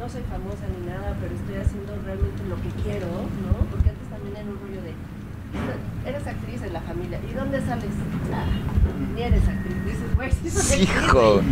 No 0.01 0.05
soy 0.09 0.24
famosa 0.33 0.64
ni 0.74 0.80
nada, 0.89 1.12
pero 1.20 1.33
estoy 1.37 1.57
haciendo 1.61 1.93
realmente 2.03 2.41
lo 2.49 2.57
que 2.61 2.70
quiero, 2.83 3.09
¿no? 3.47 3.53
Porque 3.70 3.89
antes 3.95 4.07
también 4.11 4.33
era 4.37 4.49
un 4.49 4.59
rollo 4.59 4.80
de, 4.83 4.93
eres 6.09 6.22
actriz 6.33 6.62
en 6.62 6.72
la 6.72 6.80
familia, 6.83 7.20
¿y 7.30 7.35
dónde 7.35 7.61
sales? 7.61 7.91
Ah, 8.33 8.45
ni 9.14 9.22
eres 9.22 9.43
actriz. 9.49 9.85
Dices, 9.85 10.16
güey, 10.16 10.30
sí 10.33 10.51
soy 10.51 10.83
actriz, 10.83 11.05
Hijo. 11.05 11.35
güey. 11.35 11.45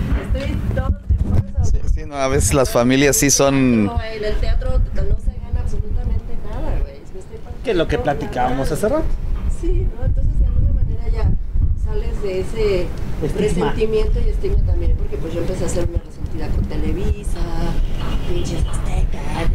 Estoy 0.42 0.56
todo 0.74 0.88
el. 0.88 1.64
Sí, 1.64 1.78
sí, 1.94 2.06
no, 2.06 2.16
a 2.16 2.28
veces 2.28 2.54
las 2.54 2.70
familias 2.70 3.16
sí 3.16 3.30
son. 3.30 3.84
No, 3.86 4.02
en 4.02 4.24
el 4.24 4.34
teatro 4.36 4.70
no 4.78 5.18
se 5.18 5.30
gana 5.38 5.60
absolutamente 5.62 6.34
nada, 6.48 6.70
güey. 6.80 6.94
Me 7.12 7.18
estoy 7.20 7.38
partiendo 7.38 7.62
Que 7.64 7.74
lo 7.74 7.86
que 7.88 7.96
la 7.98 8.02
platicábamos 8.02 8.72
hace 8.72 8.88
rato. 8.88 9.04
Sí, 9.60 9.86
¿no? 9.98 10.04
Entonces 10.06 10.38
de 10.40 10.46
alguna 10.46 10.72
manera 10.72 11.08
ya 11.08 11.30
sales 11.84 12.22
de 12.22 12.40
ese 12.40 12.86
Estigma. 13.22 13.40
resentimiento 13.72 14.18
y 14.24 14.28
estigma 14.30 14.62
también, 14.64 14.96
porque 14.96 15.16
pues 15.18 15.34
yo 15.34 15.40
empecé 15.40 15.64
a 15.64 15.66
hacerme 15.66 15.98
resentida 16.04 16.48
con 16.48 16.64
Televisa, 16.64 17.40
pinches 18.28 18.64
aztecas, 18.66 19.50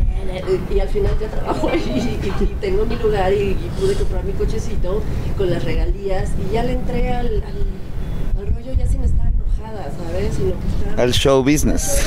y 0.74 0.80
al 0.80 0.88
final 0.90 1.12
ya 1.20 1.28
trabajo 1.28 1.70
ahí 1.74 2.20
y, 2.24 2.44
y 2.44 2.48
tengo 2.62 2.86
mi 2.86 2.96
lugar 2.96 3.32
y, 3.34 3.52
y 3.52 3.72
pude 3.80 3.94
comprar 3.96 4.24
mi 4.24 4.34
cochecito 4.34 5.02
con 5.38 5.50
las 5.50 5.64
regalías 5.64 6.32
y 6.50 6.54
ya 6.54 6.64
le 6.64 6.74
entré 6.74 7.14
al, 7.14 7.28
al, 7.28 8.40
al 8.40 8.54
rollo 8.54 8.74
ya 8.74 8.88
sin 8.88 9.04
estar 9.04 9.28
enojada, 9.28 9.92
¿sabes? 9.92 10.34
Sino 10.36 10.52
que 10.52 10.90
estar... 10.90 11.00
Al 11.00 11.12
show 11.14 11.44
business. 11.50 12.06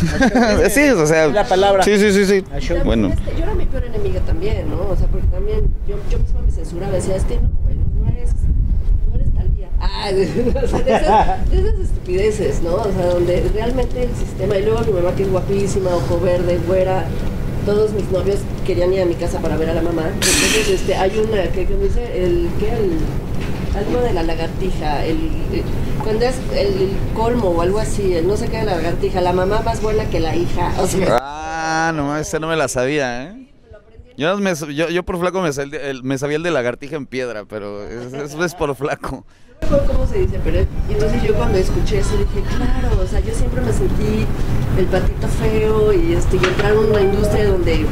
sí, 0.71 0.89
o 0.91 1.07
sea. 1.07 1.29
La 1.29 1.45
palabra. 1.45 1.83
Sí, 1.83 1.99
sí, 1.99 2.13
sí, 2.13 2.25
sí. 2.25 2.43
También, 2.43 2.85
Bueno. 2.85 3.09
este, 3.09 3.33
yo 3.37 3.45
era 3.45 3.55
mi 3.55 3.65
peor 3.67 3.85
enemiga 3.85 4.21
también, 4.21 4.69
¿no? 4.71 4.89
O 4.91 4.97
sea, 4.97 5.07
porque 5.09 5.27
también 5.29 5.61
yo, 5.89 5.97
yo 6.11 6.19
misma 6.19 6.41
me 6.43 6.51
censuraba, 6.53 6.93
decía, 6.93 7.17
es 7.17 7.25
que 7.25 7.37
no, 7.37 7.49
güey, 7.65 7.77
no 7.77 8.09
eres, 8.11 8.31
no 9.09 9.15
eres 9.15 9.33
Talía. 9.35 9.69
Ah, 9.81 10.11
o 10.11 10.67
sea, 10.69 10.81
de 10.81 10.95
esas, 10.97 11.51
de 11.51 11.59
esas 11.61 11.81
estupideces, 11.81 12.63
¿no? 12.63 12.75
O 12.75 12.93
sea, 12.93 13.07
donde 13.07 13.49
realmente 13.55 14.03
el 14.05 14.15
sistema, 14.17 14.57
y 14.59 14.65
luego 14.65 14.81
mi 14.85 14.93
mamá 14.93 15.15
que 15.15 15.23
es 15.25 15.31
guapísima, 15.31 15.91
ojo 15.95 16.21
verde, 16.21 16.59
güera, 16.67 17.05
todos 17.69 17.93
mis 17.93 18.11
novios 18.11 18.39
querían 18.67 18.95
ir 18.95 19.03
a 19.03 19.05
mi 19.05 19.15
casa 19.15 19.41
para 19.41 19.59
ver 19.59 19.69
a 19.69 19.75
la 19.75 19.83
mamá. 19.83 20.05
Entonces, 20.15 20.69
este, 20.71 20.95
hay 20.95 21.19
una 21.19 21.43
que, 21.53 21.67
que 21.67 21.75
me 21.75 21.85
dice, 21.85 22.25
el, 22.25 22.49
¿qué? 22.59 22.71
El, 22.73 22.93
algo 23.77 24.01
de 24.01 24.13
la 24.15 24.23
lagartija, 24.23 25.05
el, 25.05 25.17
el- 25.53 25.63
cuando 26.03 26.25
es 26.25 26.37
el, 26.55 26.89
colmo 27.15 27.49
o 27.51 27.61
algo 27.61 27.79
así, 27.79 28.15
el 28.15 28.27
no 28.27 28.39
sé 28.39 28.49
qué 28.49 28.57
de 28.61 28.65
la 28.65 28.77
lagartija, 28.77 29.21
la 29.21 29.35
mamá 29.35 29.61
más 29.61 29.83
buena 29.83 30.09
que 30.09 30.19
la 30.19 30.35
hija, 30.35 30.73
o 30.81 30.87
sea, 30.87 31.19
Ah, 31.21 31.93
no, 31.95 32.17
esa 32.17 32.39
no 32.39 32.49
me 32.49 32.57
la 32.57 32.69
sabía, 32.69 33.25
¿eh? 33.25 33.47
Yo, 34.17 34.37
me- 34.39 34.55
yo, 34.55 34.89
yo 34.89 35.03
por 35.05 35.19
flaco 35.21 35.43
me, 35.43 35.53
sal- 35.53 35.75
el- 35.75 36.03
me 36.05 36.17
sabía 36.17 36.39
el 36.39 36.43
de 36.43 36.51
lagartija 36.51 36.97
en 36.97 37.05
piedra, 37.07 37.45
pero 37.45 37.85
es- 37.87 38.15
eso 38.15 38.43
es 38.45 38.55
por 38.55 38.75
flaco. 38.77 39.27
Cómo 39.87 40.07
se 40.07 40.21
dice, 40.21 40.41
pero 40.43 40.61
y 40.89 40.93
entonces 40.93 41.23
yo 41.23 41.35
cuando 41.35 41.59
escuché 41.59 41.99
eso 41.99 42.17
dije, 42.17 42.43
claro, 42.57 43.01
o 43.03 43.07
sea, 43.07 43.21
yo 43.21 43.35
siempre 43.35 43.61
me 43.61 43.73
sentí 43.73 44.27
el 44.79 44.87
patito 44.87 45.29
feo 45.29 45.93
y, 45.93 46.15
este, 46.15 46.37
y 46.37 46.45
entrar 46.45 46.73
en 46.73 46.79
una 46.79 47.01
industria 47.01 47.49
donde 47.49 47.87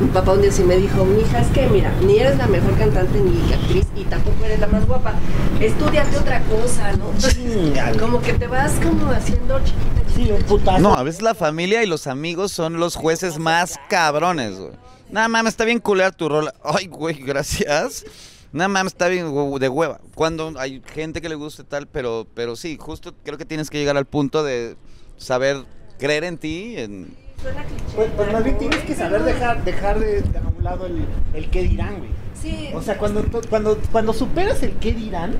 mi 0.00 0.08
papá 0.08 0.32
un 0.32 0.42
día 0.42 0.52
sí 0.52 0.62
me 0.62 0.76
dijo, 0.76 1.04
mija, 1.06 1.40
es 1.40 1.48
que 1.48 1.66
mira, 1.68 1.90
ni 2.02 2.18
eres 2.18 2.36
la 2.36 2.46
mejor 2.46 2.76
cantante 2.76 3.18
ni 3.18 3.52
actriz 3.52 3.86
y 3.96 4.04
tampoco 4.04 4.44
eres 4.44 4.60
la 4.60 4.66
más 4.66 4.86
guapa, 4.86 5.14
estudiate 5.58 6.18
otra 6.18 6.42
cosa, 6.42 6.92
¿no? 6.92 7.06
Entonces, 7.14 7.98
como 7.98 8.20
que 8.20 8.34
te 8.34 8.46
vas 8.46 8.72
como 8.82 9.10
haciendo 9.10 9.58
chiquita, 9.60 10.02
Sí, 10.14 10.22
chiquita, 10.22 10.34
un 10.34 10.42
putazo. 10.42 10.78
No, 10.80 10.94
a 10.94 11.02
veces 11.02 11.22
la 11.22 11.34
familia 11.34 11.82
y 11.82 11.86
los 11.86 12.06
amigos 12.06 12.52
son 12.52 12.78
los 12.78 12.94
jueces 12.94 13.38
más 13.38 13.76
cabrones, 13.88 14.58
güey. 14.58 14.72
Nada 15.10 15.28
mames, 15.28 15.54
está 15.54 15.64
bien 15.64 15.78
culear 15.78 16.14
tu 16.14 16.28
rola. 16.28 16.52
Ay, 16.62 16.88
güey, 16.88 17.14
gracias. 17.14 18.04
Nada 18.52 18.68
más 18.68 18.86
está 18.86 19.08
bien 19.08 19.26
de 19.58 19.68
hueva. 19.68 20.00
Cuando 20.14 20.52
hay 20.58 20.82
gente 20.86 21.20
que 21.20 21.28
le 21.28 21.34
guste 21.34 21.64
tal, 21.64 21.86
pero, 21.86 22.26
pero 22.34 22.56
sí, 22.56 22.76
justo 22.80 23.14
creo 23.24 23.38
que 23.38 23.44
tienes 23.44 23.70
que 23.70 23.78
llegar 23.78 23.96
al 23.96 24.06
punto 24.06 24.44
de 24.44 24.76
saber 25.16 25.64
creer 25.98 26.24
en 26.24 26.38
ti. 26.38 26.74
En... 26.76 27.14
Suena 27.42 27.64
cliché. 27.64 27.84
Pues, 27.94 28.10
pues 28.16 28.32
más 28.32 28.44
bien 28.44 28.54
¿no? 28.54 28.60
tienes 28.60 28.84
que 28.84 28.94
saber 28.94 29.22
dejar, 29.24 29.64
dejar 29.64 29.98
de, 29.98 30.22
de 30.22 30.38
a 30.38 30.42
un 30.56 30.64
lado 30.64 30.86
el, 30.86 31.04
el 31.34 31.50
qué 31.50 31.62
dirán, 31.62 31.98
güey. 31.98 32.10
Sí. 32.40 32.70
O 32.74 32.82
sea, 32.82 32.98
cuando, 32.98 33.24
cuando, 33.48 33.78
cuando 33.92 34.12
superas 34.12 34.62
el 34.62 34.72
qué 34.74 34.92
dirán, 34.92 35.34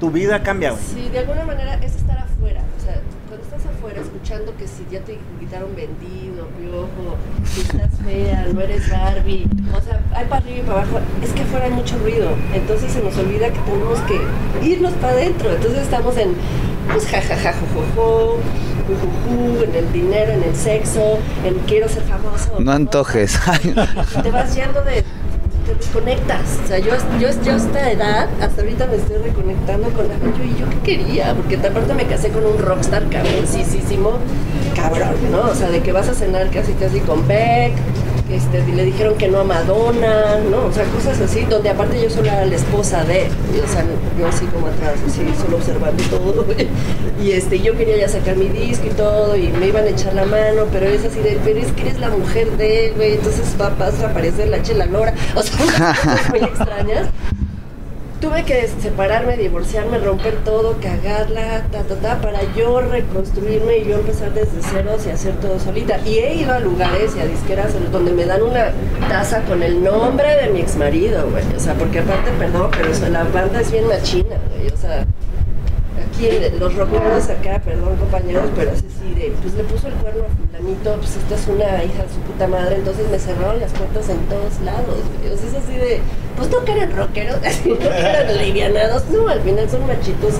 tu 0.00 0.10
vida 0.10 0.42
cambia, 0.42 0.72
güey. 0.72 0.82
Sí, 0.82 1.08
de 1.10 1.20
alguna 1.20 1.44
manera 1.44 1.74
es 1.76 1.96
estar 1.96 2.18
afuera. 2.18 2.62
O 2.78 2.82
sea, 2.82 3.00
cuando 3.28 3.44
estás 3.44 3.66
afuera 3.66 4.02
escuchando 4.26 4.56
que 4.56 4.66
si 4.66 4.84
ya 4.90 4.98
te 5.02 5.18
quitaron 5.38 5.70
vendido, 5.76 6.48
piojo, 6.58 7.16
si 7.44 7.60
estás 7.60 7.90
fea, 8.04 8.48
no 8.52 8.60
eres 8.60 8.90
Barbie, 8.90 9.46
o 9.72 9.80
sea, 9.80 10.00
hay 10.16 10.24
para 10.26 10.42
arriba 10.42 10.58
y 10.58 10.62
para 10.62 10.82
abajo, 10.82 10.98
es 11.22 11.30
que 11.30 11.42
afuera 11.42 11.66
hay 11.66 11.70
mucho 11.70 11.96
ruido. 11.98 12.30
Entonces 12.52 12.90
se 12.90 13.04
nos 13.04 13.16
olvida 13.18 13.52
que 13.52 13.60
tenemos 13.60 14.00
que 14.00 14.66
irnos 14.66 14.92
para 14.94 15.12
adentro. 15.12 15.52
Entonces 15.52 15.82
estamos 15.82 16.16
en, 16.16 16.34
pues, 16.90 17.06
jajaja, 17.06 17.54
jojojo, 17.54 18.38
en 19.62 19.74
el 19.76 19.92
dinero, 19.92 20.32
en 20.32 20.42
el 20.42 20.56
sexo, 20.56 21.18
en 21.44 21.54
quiero 21.60 21.88
ser 21.88 22.02
famoso. 22.02 22.58
No 22.58 22.72
antojes. 22.72 23.38
te 24.22 24.30
vas 24.32 24.56
yendo 24.56 24.82
de 24.82 25.04
te 25.66 25.74
desconectas. 25.74 26.60
O 26.64 26.68
sea, 26.68 26.78
yo, 26.78 26.92
yo, 27.20 27.28
yo 27.44 27.52
a 27.52 27.56
esta 27.56 27.90
edad, 27.90 28.28
hasta 28.40 28.62
ahorita 28.62 28.86
me 28.86 28.96
estoy 28.96 29.18
reconectando 29.18 29.88
con 29.90 30.08
la 30.08 30.14
yo 30.18 30.44
y 30.44 30.60
yo 30.60 30.70
qué 30.70 30.96
quería, 30.96 31.34
porque 31.34 31.56
aparte 31.56 31.94
me 31.94 32.06
casé 32.06 32.30
con 32.30 32.46
un 32.46 32.58
rockstar 32.58 33.08
cabroncísimo, 33.10 34.12
cabrón, 34.74 35.14
¿no? 35.30 35.50
O 35.50 35.54
sea, 35.54 35.70
de 35.70 35.80
que 35.80 35.92
vas 35.92 36.08
a 36.08 36.14
cenar 36.14 36.50
casi 36.50 36.72
casi 36.74 37.00
con 37.00 37.26
Beck, 37.26 37.72
este, 38.30 38.64
le 38.66 38.84
dijeron 38.84 39.16
que 39.16 39.28
no 39.28 39.40
a 39.40 39.44
Madonna, 39.44 40.38
¿no? 40.50 40.66
O 40.66 40.72
sea, 40.72 40.84
cosas 40.84 41.20
así, 41.20 41.44
donde 41.44 41.70
aparte 41.70 42.00
yo 42.02 42.10
solo 42.10 42.26
era 42.26 42.44
la 42.44 42.56
esposa 42.56 43.04
de, 43.04 43.28
o 43.62 43.72
sea, 43.72 43.84
yo 44.18 44.26
así 44.26 44.46
como 44.46 44.66
atrás, 44.66 44.98
así, 45.06 45.22
solo 45.40 45.56
observando 45.56 46.02
todo. 46.04 46.44
Y 47.22 47.30
este, 47.30 47.58
yo 47.60 47.74
quería 47.76 47.96
ya 47.96 48.08
sacar 48.08 48.36
mi 48.36 48.48
disco 48.48 48.86
y 48.86 48.90
todo, 48.90 49.36
y 49.36 49.48
me 49.48 49.68
iban 49.68 49.84
a 49.84 49.88
echar 49.88 50.12
la 50.12 50.26
mano, 50.26 50.66
pero 50.70 50.86
es 50.86 51.02
así 51.02 51.18
de, 51.20 51.38
pero 51.42 51.60
es 51.60 51.72
que 51.72 51.82
eres 51.82 51.98
la 51.98 52.10
mujer 52.10 52.50
de 52.58 52.88
él, 52.88 52.92
güey, 52.94 53.14
entonces 53.14 53.54
papás 53.56 54.02
aparece 54.02 54.44
la 54.46 54.62
chela 54.62 54.84
lora, 54.84 55.14
o 55.34 55.42
sea, 55.42 55.94
cosas 55.94 56.28
muy 56.28 56.40
extrañas. 56.40 57.08
Tuve 58.26 58.42
que 58.42 58.66
separarme, 58.66 59.36
divorciarme, 59.36 59.98
romper 59.98 60.38
todo, 60.44 60.78
cagarla, 60.82 61.62
ta, 61.70 61.84
ta, 61.84 61.94
ta, 61.94 62.20
para 62.20 62.40
yo 62.56 62.80
reconstruirme 62.80 63.78
y 63.78 63.84
yo 63.84 63.98
empezar 64.00 64.34
desde 64.34 64.62
ceros 64.62 65.06
y 65.06 65.10
hacer 65.10 65.36
todo 65.36 65.60
solita. 65.60 66.00
Y 66.04 66.18
he 66.18 66.34
ido 66.34 66.52
a 66.52 66.58
lugares 66.58 67.14
y 67.16 67.20
a 67.20 67.26
disqueras 67.26 67.72
donde 67.92 68.10
me 68.10 68.24
dan 68.24 68.42
una 68.42 68.72
taza 69.08 69.42
con 69.42 69.62
el 69.62 69.80
nombre 69.80 70.28
de 70.42 70.48
mi 70.48 70.58
ex 70.58 70.74
marido, 70.74 71.30
güey. 71.30 71.44
O 71.56 71.60
sea, 71.60 71.74
porque 71.74 72.00
aparte, 72.00 72.32
perdón, 72.32 72.68
pero 72.76 73.08
la 73.10 73.22
banda 73.22 73.60
es 73.60 73.70
bien 73.70 73.86
machina, 73.86 74.36
güey. 74.50 74.72
O 74.74 74.76
sea, 74.76 75.06
los 76.58 76.74
rockeros 76.74 77.28
acá, 77.28 77.60
perdón 77.64 77.96
compañeros, 77.96 78.44
pero 78.56 78.70
es 78.70 78.78
así 78.78 79.14
de, 79.14 79.32
pues 79.42 79.54
le 79.54 79.64
puso 79.64 79.88
el 79.88 79.94
cuerno 79.94 80.24
a 80.24 80.28
fulanito, 80.28 80.94
pues 80.96 81.16
esta 81.16 81.34
es 81.34 81.46
una 81.48 81.84
hija 81.84 82.02
de 82.02 82.08
su 82.08 82.20
puta 82.20 82.46
madre, 82.46 82.76
entonces 82.76 83.08
me 83.10 83.18
cerraron 83.18 83.60
las 83.60 83.72
puertas 83.72 84.08
en 84.08 84.18
todos 84.26 84.60
lados, 84.64 84.98
güey. 85.18 85.32
O 85.32 85.36
sea, 85.36 85.48
es 85.48 85.54
así 85.54 85.76
de, 85.76 86.00
pues 86.36 86.50
no 86.50 86.64
que 86.64 86.72
eran 86.72 86.96
rockeros, 86.96 87.36
así, 87.44 87.68
no 87.70 87.78
que 87.78 87.86
eran 87.86 88.28
alivianados, 88.28 89.04
no, 89.10 89.28
al 89.28 89.40
final 89.40 89.68
son 89.68 89.86
machitos 89.86 90.34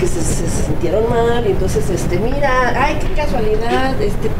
que 0.00 0.06
se, 0.06 0.20
se 0.22 0.48
sintieron 0.48 1.08
mal, 1.10 1.46
y 1.46 1.50
entonces, 1.50 1.88
este, 1.90 2.18
mira, 2.18 2.72
ay, 2.76 2.98
qué 3.00 3.12
casualidad, 3.14 4.00
este... 4.00 4.30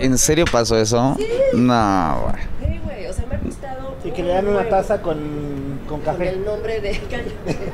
¿En 0.00 0.18
serio 0.18 0.44
pasó 0.50 0.76
eso? 0.76 1.14
Sí. 1.18 1.26
No, 1.54 2.22
güey. 2.22 2.42
Sí, 2.60 2.80
güey, 2.84 3.06
o 3.06 3.12
sea, 3.12 3.26
me 3.26 3.36
ha 3.36 3.38
gustado... 3.38 3.94
Y 4.04 4.10
que 4.10 4.22
le 4.22 4.30
dan 4.30 4.48
una 4.48 4.68
taza 4.68 5.00
con, 5.00 5.18
con 5.92 6.00
con 6.00 6.14
café. 6.14 6.28
el 6.30 6.44
nombre 6.44 6.80
de 6.80 6.90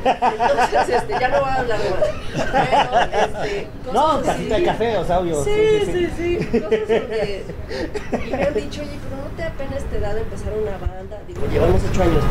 Entonces, 0.05 0.89
este, 0.89 1.12
ya 1.20 1.28
no 1.28 1.40
voy 1.40 1.51
a 1.51 1.55
hablar 1.55 1.78
más. 1.78 2.51
Pero, 2.70 3.43
este, 3.43 3.69
No, 3.93 4.19
tacita 4.19 4.55
de 4.57 4.65
café, 4.65 4.97
o 4.97 5.05
sea, 5.05 5.20
obvio. 5.20 5.45
Sí, 5.45 5.81
sí, 5.86 6.09
sí. 6.16 6.36
Cosas 6.61 6.70
donde. 6.70 7.45
Y 8.12 8.31
me 8.31 8.43
han 8.43 8.55
dicho, 8.55 8.81
oye, 8.82 8.99
pero 9.03 9.23
no 9.23 9.36
te 9.36 9.43
da 9.43 9.51
pena 9.51 9.77
esta 9.77 9.97
edad 9.97 10.15
de 10.15 10.20
empezar 10.20 10.53
una 10.53 10.73
banda. 10.73 11.19
Digo, 11.27 11.40
llevamos 11.51 11.82
ocho 11.90 12.03
años. 12.03 12.24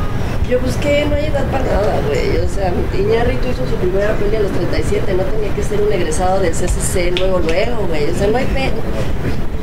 Yo 0.49 0.59
busqué, 0.59 1.05
no 1.05 1.15
hay 1.15 1.26
edad 1.26 1.45
para 1.51 1.64
nada, 1.64 2.01
güey. 2.07 2.38
O 2.38 2.49
sea, 2.49 2.72
Iñárritu 2.97 3.47
hizo 3.49 3.68
su 3.68 3.76
primera 3.76 4.14
peli 4.15 4.35
a 4.35 4.39
los 4.41 4.51
37. 4.51 5.14
No 5.14 5.23
tenía 5.23 5.53
que 5.55 5.64
ser 5.64 5.81
un 5.81 5.91
egresado 5.91 6.39
del 6.39 6.53
CCC 6.53 7.18
luego, 7.18 7.39
luego, 7.39 7.88
güey. 7.88 8.09
O 8.09 8.15
sea, 8.15 8.27
no 8.27 8.38
hay 8.38 8.45
pena. 8.45 8.81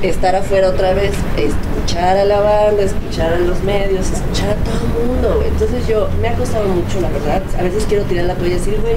Estar 0.04 0.36
afuera 0.36 0.68
otra 0.68 0.92
vez, 0.92 1.14
escuchar 1.38 2.18
a 2.18 2.26
la 2.26 2.38
banda, 2.40 2.82
escuchar 2.82 3.32
a 3.32 3.38
los 3.38 3.62
medios, 3.62 4.10
escuchar 4.10 4.50
a 4.50 4.56
todo 4.56 4.74
el 4.74 5.08
mundo. 5.08 5.42
Entonces 5.46 5.88
yo, 5.88 6.10
me 6.20 6.28
ha 6.28 6.34
costado 6.34 6.68
mucho, 6.68 7.00
la 7.00 7.08
verdad. 7.08 7.42
A 7.58 7.62
veces 7.62 7.86
quiero 7.88 8.04
tirar 8.04 8.26
la 8.26 8.34
toalla 8.34 8.54
y 8.54 8.58
decir, 8.58 8.78
güey, 8.82 8.96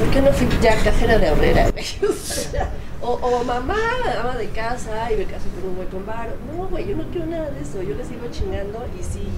¿por 0.00 0.10
qué 0.10 0.20
no 0.20 0.32
fui 0.32 0.48
ya 0.60 0.74
cajera 0.82 1.18
de 1.18 1.28
ahorrera, 1.28 1.70
o 3.02 3.44
mamá, 3.44 3.76
ama 4.20 4.36
de 4.36 4.48
casa, 4.48 5.12
y 5.12 5.16
me 5.16 5.26
caso 5.26 5.44
con 5.54 5.70
un 5.70 5.76
güey 5.76 5.88
con 5.88 6.04
bar. 6.04 6.28
No, 6.52 6.66
güey, 6.66 6.88
yo 6.88 6.96
no 6.96 7.04
quiero 7.12 7.26
nada 7.26 7.48
de 7.50 7.60
eso. 7.60 7.80
Yo 7.82 7.94
les 7.94 8.08
sigo 8.08 8.26
chingando 8.32 8.84
y 8.98 9.04
sí, 9.04 9.28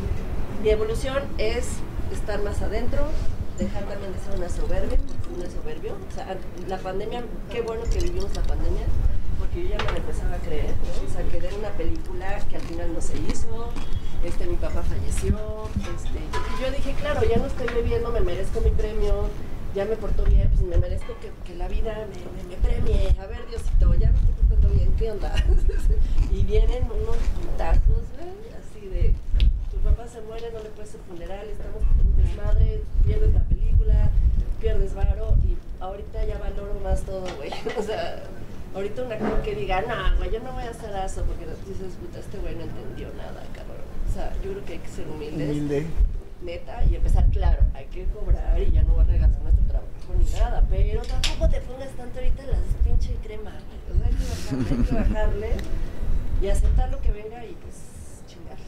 mi 0.62 0.70
evolución 0.70 1.22
es 1.36 1.66
estar 2.10 2.42
más 2.42 2.62
adentro, 2.62 3.08
dejar 3.58 3.82
también 3.84 4.14
de 4.14 4.18
ser 4.20 4.38
una 4.38 4.48
soberbia, 4.48 4.96
porque 5.06 5.34
uno 5.34 5.44
es 5.44 5.52
soberbio. 5.52 5.92
O 6.10 6.14
sea, 6.14 6.34
la 6.66 6.78
pandemia, 6.78 7.24
qué 7.52 7.60
bueno 7.60 7.82
que 7.82 7.98
vivimos 7.98 8.34
la 8.34 8.42
pandemia, 8.42 8.86
porque 9.38 9.62
yo 9.64 9.70
ya 9.70 9.92
me 9.92 9.98
empezaba 9.98 10.34
a 10.34 10.38
creer. 10.38 10.74
¿no? 10.76 11.06
O 11.06 11.12
sea, 11.12 11.22
quedé 11.30 11.48
en 11.48 11.54
una 11.56 11.70
película 11.70 12.38
que 12.48 12.56
al 12.56 12.62
final 12.62 12.92
no 12.92 13.00
se 13.00 13.18
hizo. 13.18 13.70
Este, 14.24 14.46
mi 14.46 14.56
papá 14.56 14.82
falleció. 14.82 15.38
Este, 15.78 16.18
y 16.18 16.62
yo 16.62 16.70
dije, 16.70 16.94
claro, 17.00 17.20
ya 17.28 17.36
no 17.36 17.46
estoy 17.46 17.66
bebiendo, 17.74 18.10
me 18.10 18.20
merezco 18.20 18.60
mi 18.60 18.70
premio 18.70 19.28
ya 19.74 19.84
me 19.84 19.96
portó 19.96 20.24
bien, 20.24 20.48
pues 20.48 20.62
me 20.62 20.76
merezco 20.78 21.14
que, 21.20 21.30
que 21.44 21.56
la 21.56 21.68
vida 21.68 22.06
me, 22.08 22.42
me, 22.42 22.48
me 22.48 22.56
premie. 22.56 23.14
A 23.20 23.26
ver, 23.26 23.46
Diosito, 23.48 23.94
ya 23.94 24.10
me 24.10 24.18
estoy 24.18 24.34
portando 24.34 24.68
bien, 24.70 24.92
¿qué 24.98 25.12
onda? 25.12 25.34
y 26.32 26.42
vienen 26.44 26.84
unos 26.84 27.16
putazos, 27.16 28.04
güey, 28.16 28.52
así 28.58 28.88
de, 28.88 29.14
tu 29.70 29.76
papá 29.78 30.08
se 30.08 30.20
muere, 30.22 30.50
no 30.52 30.62
le 30.62 30.70
puedes 30.70 30.90
hacer 30.90 31.00
funeral, 31.08 31.46
estamos 31.48 31.82
con 31.82 32.16
desmadre, 32.16 32.82
pierdes 33.04 33.34
la 33.34 33.44
película, 33.44 34.10
pierdes 34.60 34.94
varo, 34.94 35.36
y 35.46 35.56
ahorita 35.82 36.24
ya 36.24 36.38
valoro 36.38 36.80
más 36.82 37.02
todo, 37.02 37.26
güey. 37.36 37.52
o 37.78 37.82
sea, 37.82 38.22
ahorita 38.74 39.02
un 39.02 39.12
actor 39.12 39.42
que 39.42 39.54
diga, 39.54 39.82
no, 39.82 40.16
güey, 40.18 40.30
yo 40.30 40.40
no 40.40 40.52
voy 40.52 40.64
a 40.64 40.70
hacer 40.70 40.90
eso, 41.04 41.22
porque 41.24 41.46
dices, 41.66 41.94
puta, 42.00 42.18
este 42.18 42.38
güey 42.38 42.54
no 42.54 42.62
entendió 42.62 43.08
nada, 43.16 43.42
cabrón. 43.54 43.82
O 44.08 44.12
sea, 44.14 44.32
yo 44.42 44.52
creo 44.52 44.64
que 44.64 44.72
hay 44.74 44.78
que 44.78 44.88
ser 44.88 45.06
humildes 45.08 45.48
Humilde. 45.50 45.86
neta 46.42 46.84
y 46.84 46.96
empezar, 46.96 47.26
claro, 47.30 47.62
hay 47.74 47.86
que 47.86 48.04
cobrar 48.06 48.60
y 48.60 48.70
ya 48.72 48.82
no 48.82 48.96
va 48.96 49.02
a 49.02 49.06
regalar 49.06 49.38
nuestro 49.40 49.64
trabajo 49.66 49.88
ni 50.18 50.24
nada, 50.38 50.64
pero 50.70 51.02
tampoco 51.02 51.48
te 51.50 51.60
pongas 51.62 51.88
tanto 51.90 52.18
ahorita 52.18 52.42
las 52.44 52.60
pinche 52.84 53.14
crema, 53.22 53.52
güey. 53.88 53.96
o 53.96 53.98
sea, 53.98 54.08
hay 54.08 54.14
que 54.14 54.24
bajarle, 54.24 54.70
hay 54.70 54.84
que 54.84 54.94
bajarle 54.94 55.50
y 56.40 56.48
aceptar 56.48 56.90
lo 56.90 57.00
que 57.00 57.10
venga 57.10 57.44
y 57.44 57.52
pues 57.62 57.76
chingarle. 58.26 58.64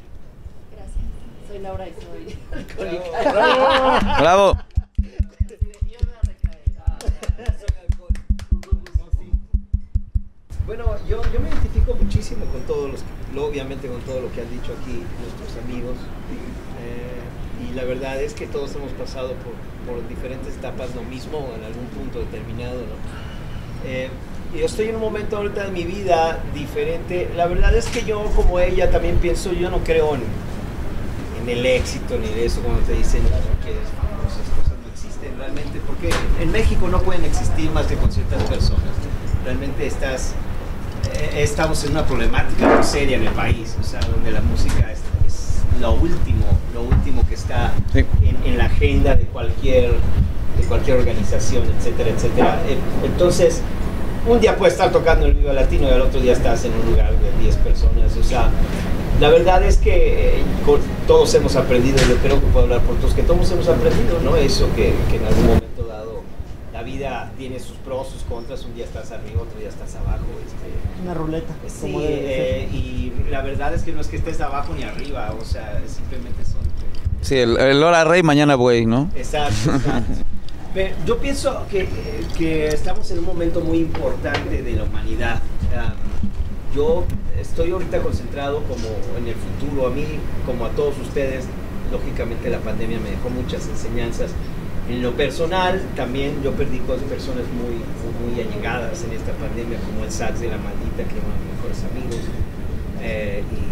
Gracias. 0.75 1.05
Soy 1.49 1.59
Laura 1.61 1.89
y 1.89 1.93
soy 1.95 2.39
alcohólica. 2.53 4.21
Bravo. 4.21 4.57
yo, 11.33 11.41
me 11.41 11.49
identifico 11.49 11.95
muchísimo 11.95 12.45
con 12.47 12.63
todos 12.63 12.91
los, 12.91 13.01
lo- 13.35 13.47
obviamente 13.47 13.89
con 13.89 14.01
todo 14.03 14.21
lo 14.21 14.33
que 14.33 14.41
han 14.43 14.51
dicho 14.51 14.73
aquí 14.81 15.03
nuestros 15.23 15.65
amigos. 15.65 15.97
Eh, 16.83 17.69
y 17.71 17.75
la 17.75 17.85
verdad 17.85 18.21
es 18.21 18.33
que 18.35 18.47
todos 18.47 18.75
hemos 18.75 18.91
pasado 18.93 19.35
por, 19.45 19.53
por 19.87 20.09
diferentes 20.09 20.55
etapas 20.57 20.95
lo 20.95 21.03
mismo 21.03 21.49
en 21.57 21.65
algún 21.65 21.87
punto 21.87 22.21
determinado, 22.21 22.81
¿no? 22.81 22.97
Eh, 23.89 24.09
yo 24.59 24.67
estoy 24.67 24.89
en 24.89 24.97
un 24.97 25.01
momento 25.03 25.37
ahorita 25.37 25.65
de 25.67 25.71
mi 25.71 25.85
vida 25.85 26.43
diferente. 26.55 27.31
La 27.37 27.47
verdad 27.47 27.75
es 27.77 27.87
que 27.87 28.03
yo, 28.05 28.25
como 28.35 28.59
ella, 28.59 28.91
también 28.91 29.17
pienso, 29.19 29.53
yo 29.53 29.71
no 29.71 29.79
creo 29.85 30.15
en, 30.17 30.23
en 31.43 31.49
el 31.49 31.65
éxito 31.65 32.19
ni 32.19 32.27
de 32.29 32.47
eso 32.47 32.61
cuando 32.61 32.81
te 32.83 32.93
dicen 32.95 33.23
que 33.23 33.71
esas 33.71 34.49
cosas 34.57 34.77
no 34.83 34.91
existen 34.93 35.39
realmente, 35.39 35.81
porque 35.87 36.11
en 36.43 36.51
México 36.51 36.89
no 36.89 37.01
pueden 37.03 37.25
existir 37.25 37.71
más 37.71 37.87
que 37.87 37.95
con 37.97 38.11
ciertas 38.11 38.43
personas. 38.45 38.83
Realmente 39.45 39.87
estás, 39.87 40.35
estamos 41.37 41.85
en 41.85 41.93
una 41.93 42.05
problemática 42.07 42.69
muy 42.75 42.85
seria 42.85 43.17
en 43.17 43.27
el 43.27 43.33
país, 43.33 43.77
o 43.81 43.85
sea, 43.85 44.01
donde 44.01 44.31
la 44.31 44.41
música 44.41 44.91
es, 44.93 44.99
es 45.27 45.81
lo 45.81 45.93
último, 45.93 46.47
lo 46.75 46.83
último 46.83 47.27
que 47.29 47.35
está 47.35 47.73
Sí. 47.93 48.05
en, 48.23 48.37
en 48.53 48.59
la 48.59 48.65
agenda 48.67 49.15
de 49.17 49.25
cualquier, 49.25 49.93
de 50.59 50.65
cualquier 50.69 50.99
organización, 50.99 51.65
etcétera, 51.79 52.11
etcétera. 52.11 52.63
Eh, 52.69 52.77
Entonces, 53.05 53.61
un 54.27 54.41
día 54.41 54.57
puedes 54.57 54.75
estar 54.75 54.93
tocando 54.93 55.27
el 55.27 55.35
Viva 55.35 55.53
Latino 55.53 55.89
y 55.89 55.91
al 55.93 56.03
otro 56.03 56.21
día 56.21 56.33
estás 56.35 56.65
en 56.65 56.73
un 56.75 56.91
lugar 56.91 57.11
de 57.11 57.43
10 57.43 57.57
personas, 57.57 58.17
o 58.19 58.23
sea, 58.23 58.51
la 59.19 59.29
verdad 59.29 59.63
es 59.65 59.77
que 59.79 60.39
eh, 60.39 60.43
todos 61.07 61.35
hemos 61.35 61.57
aprendido, 61.57 61.99
yo 62.09 62.17
creo 62.17 62.41
que 62.41 62.47
puedo 62.47 62.65
hablar 62.65 62.81
por 62.81 62.97
todos, 62.97 63.13
que 63.15 63.23
todos 63.23 63.51
hemos 63.51 63.69
aprendido, 63.69 64.19
¿no? 64.25 64.37
Eso 64.37 64.67
que, 64.75 64.95
que 65.11 65.17
en 65.17 65.27
algún 65.27 65.47
momento 65.47 65.67
la 66.81 66.87
vida 66.87 67.31
tiene 67.37 67.61
sus 67.61 67.77
pros, 67.77 68.09
sus 68.09 68.23
contras, 68.23 68.65
un 68.65 68.75
día 68.75 68.87
estás 68.87 69.11
arriba, 69.13 69.43
otro 69.43 69.59
día 69.61 69.69
estás 69.69 69.97
abajo. 69.97 70.25
Este, 70.47 71.03
Una 71.03 71.13
ruleta. 71.13 71.53
Sí, 71.67 71.93
de 71.93 71.99
ser. 71.99 72.09
eh, 72.09 72.69
y 72.73 73.13
la 73.31 73.43
verdad 73.43 73.75
es 73.75 73.83
que 73.83 73.93
no 73.93 74.01
es 74.01 74.07
que 74.07 74.17
estés 74.17 74.41
abajo 74.41 74.73
ni 74.75 74.85
arriba, 74.85 75.35
o 75.39 75.45
sea, 75.45 75.79
simplemente 75.87 76.43
son 76.47 76.61
Sí, 77.21 77.37
el, 77.37 77.59
el 77.59 77.83
hora 77.83 78.05
rey, 78.05 78.23
mañana 78.23 78.55
buey, 78.55 78.87
¿no? 78.87 79.11
Exacto, 79.15 79.73
exacto. 79.75 80.25
Pero 80.73 80.95
yo 81.05 81.19
pienso 81.19 81.67
que, 81.71 81.87
que 82.39 82.69
estamos 82.69 83.11
en 83.11 83.19
un 83.19 83.27
momento 83.27 83.61
muy 83.61 83.79
importante 83.81 84.63
de 84.63 84.73
la 84.73 84.85
humanidad. 84.85 85.39
Yo 86.75 87.05
estoy 87.39 87.73
ahorita 87.73 87.99
concentrado 88.01 88.63
como 88.63 88.89
en 89.19 89.27
el 89.29 89.35
futuro. 89.35 89.89
A 89.89 89.91
mí, 89.91 90.07
como 90.47 90.65
a 90.65 90.71
todos 90.71 90.95
ustedes, 90.99 91.45
lógicamente 91.93 92.49
la 92.49 92.61
pandemia 92.61 92.99
me 93.01 93.11
dejó 93.11 93.29
muchas 93.29 93.69
enseñanzas. 93.69 94.31
En 94.91 95.03
lo 95.03 95.13
personal, 95.13 95.81
también 95.95 96.43
yo 96.43 96.51
perdí 96.51 96.81
dos 96.81 96.99
personas 97.03 97.47
muy, 97.55 97.79
muy 97.79 98.43
allegadas 98.43 99.05
en 99.05 99.13
esta 99.13 99.31
pandemia, 99.39 99.79
como 99.87 100.03
el 100.03 100.11
sax 100.11 100.41
de 100.41 100.51
la 100.51 100.59
maldita, 100.59 101.07
que 101.07 101.15
eran 101.15 101.31
mis 101.31 101.55
mejores 101.55 101.79
amigos. 101.87 102.27
Eh, 103.01 103.45
y, 103.47 103.71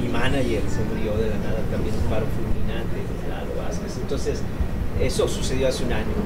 mi 0.00 0.08
manager 0.08 0.62
se 0.66 0.80
murió 0.88 1.12
de 1.20 1.28
la 1.28 1.36
nada 1.44 1.60
también, 1.70 1.94
un 1.94 2.08
paro 2.08 2.24
fulminante, 2.32 3.04
Lalo 3.28 3.52
Vázquez. 3.60 4.00
Entonces, 4.00 4.40
eso 4.98 5.28
sucedió 5.28 5.68
hace 5.68 5.84
un 5.84 5.92
año. 5.92 6.16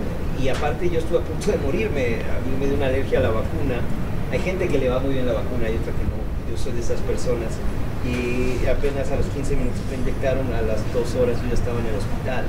Y 0.40 0.48
aparte 0.48 0.88
yo 0.88 1.00
estuve 1.00 1.18
a 1.18 1.22
punto 1.22 1.50
de 1.50 1.58
morirme, 1.58 2.22
a 2.22 2.38
mí 2.46 2.54
me 2.58 2.66
dio 2.66 2.76
una 2.76 2.86
alergia 2.86 3.18
a 3.18 3.22
la 3.22 3.30
vacuna. 3.30 3.82
Hay 4.30 4.38
gente 4.38 4.68
que 4.68 4.78
le 4.78 4.88
va 4.88 5.00
muy 5.00 5.14
bien 5.14 5.26
la 5.26 5.34
vacuna 5.34 5.68
y 5.68 5.74
otra 5.74 5.90
que 5.90 6.06
no. 6.06 6.22
Yo 6.48 6.56
soy 6.56 6.72
de 6.72 6.80
esas 6.80 7.00
personas. 7.02 7.58
Y 8.06 8.64
apenas 8.66 9.10
a 9.10 9.16
los 9.16 9.26
15 9.26 9.56
minutos 9.56 9.82
me 9.90 9.98
inyectaron, 9.98 10.46
a 10.54 10.62
las 10.62 10.80
dos 10.94 11.18
horas 11.18 11.34
yo 11.42 11.48
ya 11.48 11.54
estaba 11.54 11.80
en 11.80 11.86
el 11.86 11.96
hospital. 11.98 12.46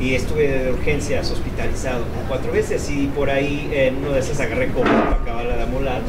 Y 0.00 0.14
estuve 0.14 0.48
de 0.48 0.72
urgencias 0.72 1.30
hospitalizado 1.30 2.04
como 2.04 2.28
cuatro 2.28 2.52
veces 2.52 2.90
y 2.90 3.06
por 3.08 3.30
ahí 3.30 3.70
en 3.72 3.96
uno 3.96 4.12
de 4.12 4.20
esas 4.20 4.40
agarré 4.40 4.68
COVID 4.68 4.90
para 4.90 5.16
acabarla 5.16 5.56
de 5.56 5.62
amolar 5.62 6.02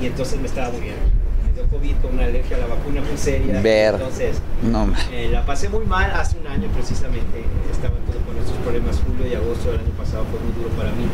y 0.00 0.06
entonces 0.06 0.40
me 0.40 0.46
estaba 0.46 0.70
muriendo. 0.70 1.02
Me 1.44 1.52
dio 1.52 1.66
COVID 1.68 1.94
con 2.02 2.14
una 2.14 2.24
alergia 2.24 2.56
a 2.56 2.60
la 2.60 2.66
vacuna 2.66 3.02
muy 3.02 3.16
seria. 3.16 3.60
Ver. 3.60 3.94
Entonces 3.94 4.38
No, 4.62 4.88
eh, 5.12 5.28
la 5.30 5.44
pasé 5.44 5.68
muy 5.68 5.84
mal 5.84 6.10
hace 6.12 6.38
un 6.38 6.46
año 6.46 6.68
precisamente. 6.68 7.44
Estaba 7.70 7.94
todo 8.10 8.20
con 8.26 8.36
estos 8.38 8.56
problemas. 8.58 9.00
Julio 9.06 9.30
y 9.30 9.34
agosto 9.34 9.70
del 9.70 9.80
año 9.80 9.92
pasado 9.98 10.24
fue 10.30 10.40
muy 10.40 10.52
duro 10.56 10.70
para 10.76 10.90
mí. 10.90 11.06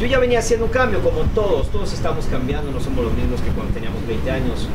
Yo 0.00 0.06
ya 0.06 0.20
venía 0.20 0.38
haciendo 0.38 0.66
un 0.66 0.72
cambio, 0.72 1.00
como 1.00 1.22
todos. 1.34 1.70
Todos 1.70 1.92
estamos 1.92 2.26
cambiando, 2.26 2.70
no 2.70 2.80
somos 2.80 3.04
los 3.04 3.14
mismos 3.14 3.40
que 3.40 3.50
cuando 3.50 3.74
teníamos 3.74 4.06
20 4.06 4.30
años. 4.30 4.68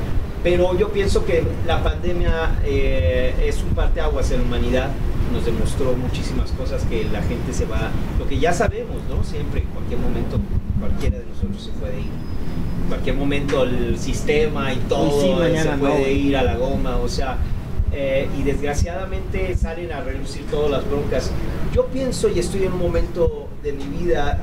Pero 0.44 0.78
yo 0.78 0.90
pienso 0.90 1.24
que 1.26 1.44
la 1.66 1.82
pandemia 1.82 2.60
eh, 2.66 3.34
es 3.48 3.64
un 3.64 3.70
parteaguas 3.70 4.30
en 4.32 4.40
la 4.40 4.44
humanidad. 4.44 4.92
Nos 5.34 5.46
demostró 5.46 5.94
muchísimas 5.94 6.52
cosas 6.52 6.84
que 6.84 7.06
la 7.06 7.22
gente 7.24 7.52
se 7.52 7.66
va. 7.66 7.90
Lo 8.20 8.28
que 8.28 8.40
ya 8.40 8.54
sabemos, 8.54 8.98
¿no? 9.10 9.24
Siempre, 9.24 9.62
en 9.62 9.68
cualquier 9.68 10.00
momento, 10.00 10.40
cualquiera 10.80 11.18
de 11.18 11.26
nosotros 11.26 11.64
se 11.64 11.72
puede 11.72 12.00
ir. 12.00 12.12
En 12.84 12.88
cualquier 12.88 13.16
momento 13.16 13.64
el 13.64 13.98
sistema 13.98 14.72
y 14.74 14.78
todo 14.88 15.22
sí, 15.22 15.58
se 15.58 15.70
no, 15.72 15.78
puede 15.78 16.00
güey. 16.00 16.28
ir 16.28 16.38
a 16.38 16.44
la 16.44 16.56
goma. 16.56 16.98
O 16.98 17.10
sea, 17.10 17.38
eh, 17.92 18.28
y 18.40 18.44
desgraciadamente 18.44 19.56
salen 19.56 19.92
a 19.92 20.02
relucir 20.02 20.46
todas 20.52 20.70
las 20.70 20.88
broncas. 20.88 21.32
Yo 21.74 21.88
pienso 21.88 22.30
y 22.30 22.40
estoy 22.40 22.64
en 22.64 22.74
un 22.74 22.80
momento 22.80 23.48
de 23.64 23.74
mi 23.74 23.86
vida 23.86 24.40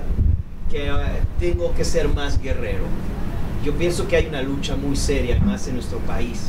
que 0.70 0.88
eh, 0.88 0.92
tengo 1.38 1.72
que 1.74 1.84
ser 1.84 2.08
más 2.08 2.40
guerrero. 2.40 2.84
Yo 3.64 3.74
pienso 3.74 4.08
que 4.08 4.16
hay 4.16 4.26
una 4.26 4.42
lucha 4.42 4.74
muy 4.74 4.96
seria, 4.96 5.38
más 5.40 5.68
en 5.68 5.74
nuestro 5.74 5.98
país. 5.98 6.48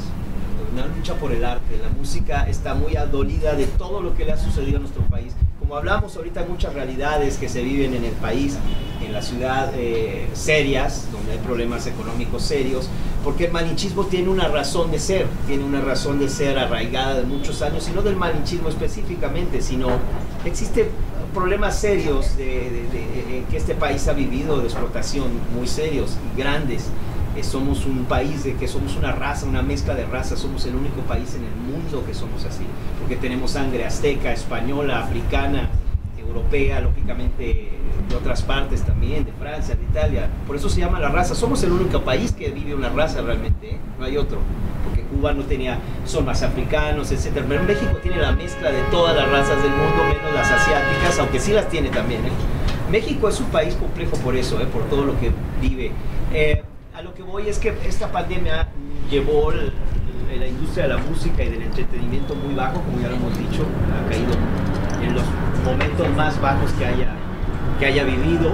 Una 0.73 0.85
lucha 0.85 1.15
por 1.15 1.31
el 1.31 1.43
arte. 1.43 1.77
La 1.81 1.89
música 1.89 2.47
está 2.47 2.73
muy 2.73 2.95
adolida 2.95 3.53
de 3.55 3.65
todo 3.65 4.01
lo 4.01 4.15
que 4.15 4.23
le 4.25 4.31
ha 4.31 4.37
sucedido 4.37 4.77
a 4.77 4.79
nuestro 4.79 5.03
país. 5.03 5.33
Como 5.59 5.75
hablamos 5.75 6.15
ahorita, 6.15 6.45
muchas 6.47 6.73
realidades 6.73 7.37
que 7.37 7.49
se 7.49 7.61
viven 7.61 7.93
en 7.93 8.05
el 8.05 8.13
país, 8.13 8.57
en 9.05 9.13
la 9.13 9.21
ciudad, 9.21 9.71
eh, 9.75 10.27
serias, 10.33 11.07
donde 11.11 11.33
hay 11.33 11.37
problemas 11.39 11.87
económicos 11.87 12.43
serios, 12.43 12.89
porque 13.23 13.45
el 13.45 13.51
malinchismo 13.51 14.05
tiene 14.05 14.29
una 14.29 14.47
razón 14.47 14.91
de 14.91 14.99
ser, 14.99 15.27
tiene 15.47 15.63
una 15.63 15.81
razón 15.81 16.19
de 16.19 16.29
ser 16.29 16.57
arraigada 16.57 17.15
de 17.15 17.23
muchos 17.23 17.61
años, 17.61 17.87
y 17.89 17.91
no 17.91 18.01
del 18.01 18.15
malinchismo 18.15 18.69
específicamente, 18.69 19.61
sino 19.61 19.89
existe 20.45 20.89
problemas 21.33 21.79
serios 21.79 22.37
de, 22.37 23.43
que 23.49 23.57
este 23.57 23.75
país 23.75 24.07
ha 24.07 24.13
vivido 24.13 24.59
de 24.59 24.65
explotación 24.65 25.27
muy 25.55 25.67
serios 25.67 26.17
y 26.33 26.39
grandes. 26.39 26.89
Eh, 27.35 27.43
somos 27.43 27.85
un 27.85 28.05
país 28.05 28.43
de 28.43 28.55
que 28.55 28.67
somos 28.67 28.95
una 28.97 29.13
raza, 29.13 29.45
una 29.45 29.61
mezcla 29.61 29.95
de 29.95 30.05
razas, 30.05 30.39
somos 30.39 30.65
el 30.65 30.75
único 30.75 31.01
país 31.01 31.33
en 31.35 31.45
el 31.45 31.55
mundo 31.55 32.03
que 32.05 32.13
somos 32.13 32.43
así, 32.43 32.65
porque 32.99 33.15
tenemos 33.15 33.51
sangre 33.51 33.85
azteca, 33.85 34.33
española, 34.33 34.99
africana, 34.99 35.69
europea, 36.17 36.81
lógicamente 36.81 37.71
de 38.09 38.15
otras 38.15 38.41
partes 38.41 38.81
también, 38.81 39.25
de 39.25 39.31
Francia, 39.33 39.75
de 39.75 39.83
Italia. 39.83 40.29
Por 40.47 40.55
eso 40.55 40.69
se 40.69 40.81
llama 40.81 40.99
la 40.99 41.09
raza. 41.09 41.35
Somos 41.35 41.63
el 41.63 41.71
único 41.71 42.01
país 42.01 42.31
que 42.31 42.49
vive 42.49 42.75
una 42.75 42.89
raza 42.89 43.21
realmente, 43.21 43.71
¿eh? 43.71 43.77
no 43.97 44.05
hay 44.05 44.17
otro. 44.17 44.39
Porque 44.83 45.03
Cuba 45.03 45.33
no 45.33 45.43
tenía, 45.43 45.79
son 46.05 46.25
más 46.25 46.43
africanos, 46.43 47.11
etc. 47.11 47.43
Pero 47.47 47.63
México 47.63 47.97
tiene 48.01 48.17
la 48.17 48.31
mezcla 48.31 48.71
de 48.71 48.81
todas 48.91 49.15
las 49.15 49.29
razas 49.29 49.61
del 49.61 49.71
mundo, 49.71 50.03
menos 50.07 50.33
las 50.33 50.51
asiáticas, 50.51 51.19
aunque 51.19 51.39
sí 51.39 51.53
las 51.53 51.69
tiene 51.69 51.89
también. 51.89 52.25
¿eh? 52.25 52.31
México 52.89 53.29
es 53.29 53.39
un 53.39 53.47
país 53.47 53.75
complejo 53.75 54.17
por 54.17 54.35
eso, 54.35 54.59
¿eh? 54.59 54.65
por 54.65 54.83
todo 54.89 55.05
lo 55.05 55.19
que 55.19 55.31
vive. 55.61 55.91
Lo 57.03 57.13
que 57.13 57.23
voy 57.23 57.47
es 57.49 57.59
que 57.59 57.75
esta 57.85 58.11
pandemia 58.11 58.67
llevó 59.09 59.51
el- 59.51 59.71
la 60.39 60.47
industria 60.47 60.87
de 60.87 60.93
la 60.93 60.97
música 60.99 61.43
y 61.43 61.49
del 61.49 61.61
entretenimiento 61.63 62.33
muy 62.35 62.55
bajo, 62.55 62.81
como 62.81 62.99
ya 63.01 63.09
lo 63.09 63.15
hemos 63.15 63.37
dicho, 63.37 63.65
ha 63.91 64.09
caído 64.09 64.31
en 65.03 65.13
los 65.13 65.23
momentos 65.65 66.07
más 66.15 66.39
bajos 66.39 66.71
que 66.73 66.85
haya, 66.85 67.07
que 67.79 67.85
haya 67.85 68.03
vivido. 68.05 68.51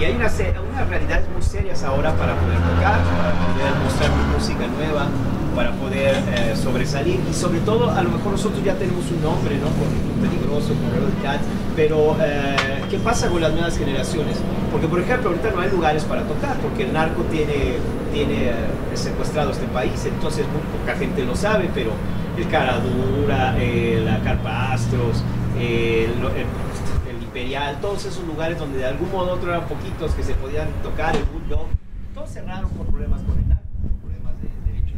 Y 0.00 0.04
hay 0.04 0.16
una, 0.16 0.28
se- 0.28 0.54
unas 0.72 0.88
realidades 0.88 1.28
muy 1.32 1.42
serias 1.42 1.82
ahora 1.84 2.14
para 2.14 2.34
poder 2.34 2.56
tocar, 2.58 2.98
para 3.02 3.32
poder 3.52 3.72
mostrar 3.84 4.10
música 4.34 4.66
nueva, 4.68 5.06
para 5.54 5.72
poder 5.72 6.14
eh, 6.34 6.54
sobresalir. 6.56 7.20
Y 7.30 7.34
sobre 7.34 7.60
todo, 7.60 7.90
a 7.90 8.02
lo 8.02 8.10
mejor 8.10 8.32
nosotros 8.32 8.62
ya 8.64 8.74
tenemos 8.74 9.04
un 9.10 9.22
nombre, 9.22 9.56
¿no? 9.58 9.66
Un 9.68 10.20
peligroso, 10.28 10.68
con 10.74 10.90
Rebel 10.92 11.14
Cats. 11.22 11.44
Pero, 11.76 12.16
eh, 12.20 12.82
¿qué 12.90 12.98
pasa 12.98 13.28
con 13.28 13.40
las 13.40 13.52
nuevas 13.52 13.76
generaciones? 13.78 14.36
Porque, 14.72 14.88
por 14.88 15.00
ejemplo, 15.00 15.30
ahorita 15.30 15.50
no 15.52 15.60
hay 15.60 15.70
lugares 15.70 16.04
para 16.04 16.22
tocar, 16.22 16.56
porque 16.58 16.84
el 16.84 16.92
narco 16.92 17.22
tiene, 17.24 17.76
tiene 18.12 18.48
eh, 18.50 18.52
secuestrado 18.94 19.50
este 19.52 19.66
país. 19.66 20.04
Entonces, 20.04 20.44
muy 20.48 20.62
poca 20.80 20.98
gente 20.98 21.24
lo 21.24 21.36
sabe, 21.36 21.70
pero 21.74 21.90
el 22.36 22.48
Caradura, 22.48 23.54
eh, 23.58 24.02
la 24.04 24.18
Carpa 24.20 24.72
Astros, 24.72 25.22
el, 25.58 26.10
el- 26.10 27.10
el 27.10 27.22
Imperial, 27.22 27.78
todos 27.80 28.04
esos 28.04 28.24
lugares 28.26 28.58
donde 28.58 28.78
de 28.78 28.86
algún 28.86 29.10
modo 29.12 29.32
u 29.32 29.34
otro 29.36 29.50
eran 29.54 29.66
poquitos 29.68 30.12
que 30.14 30.22
se 30.22 30.34
podían 30.34 30.68
tocar, 30.82 31.14
el 31.16 31.24
Bulldog, 31.24 31.66
todos 32.14 32.30
cerraron 32.30 32.70
por 32.70 32.86
problemas 32.86 33.20
con 33.22 33.38
el 33.38 33.48
narco, 33.48 33.62
por 33.82 33.90
problemas 34.10 34.34
de 34.42 34.48
derecho 34.72 34.96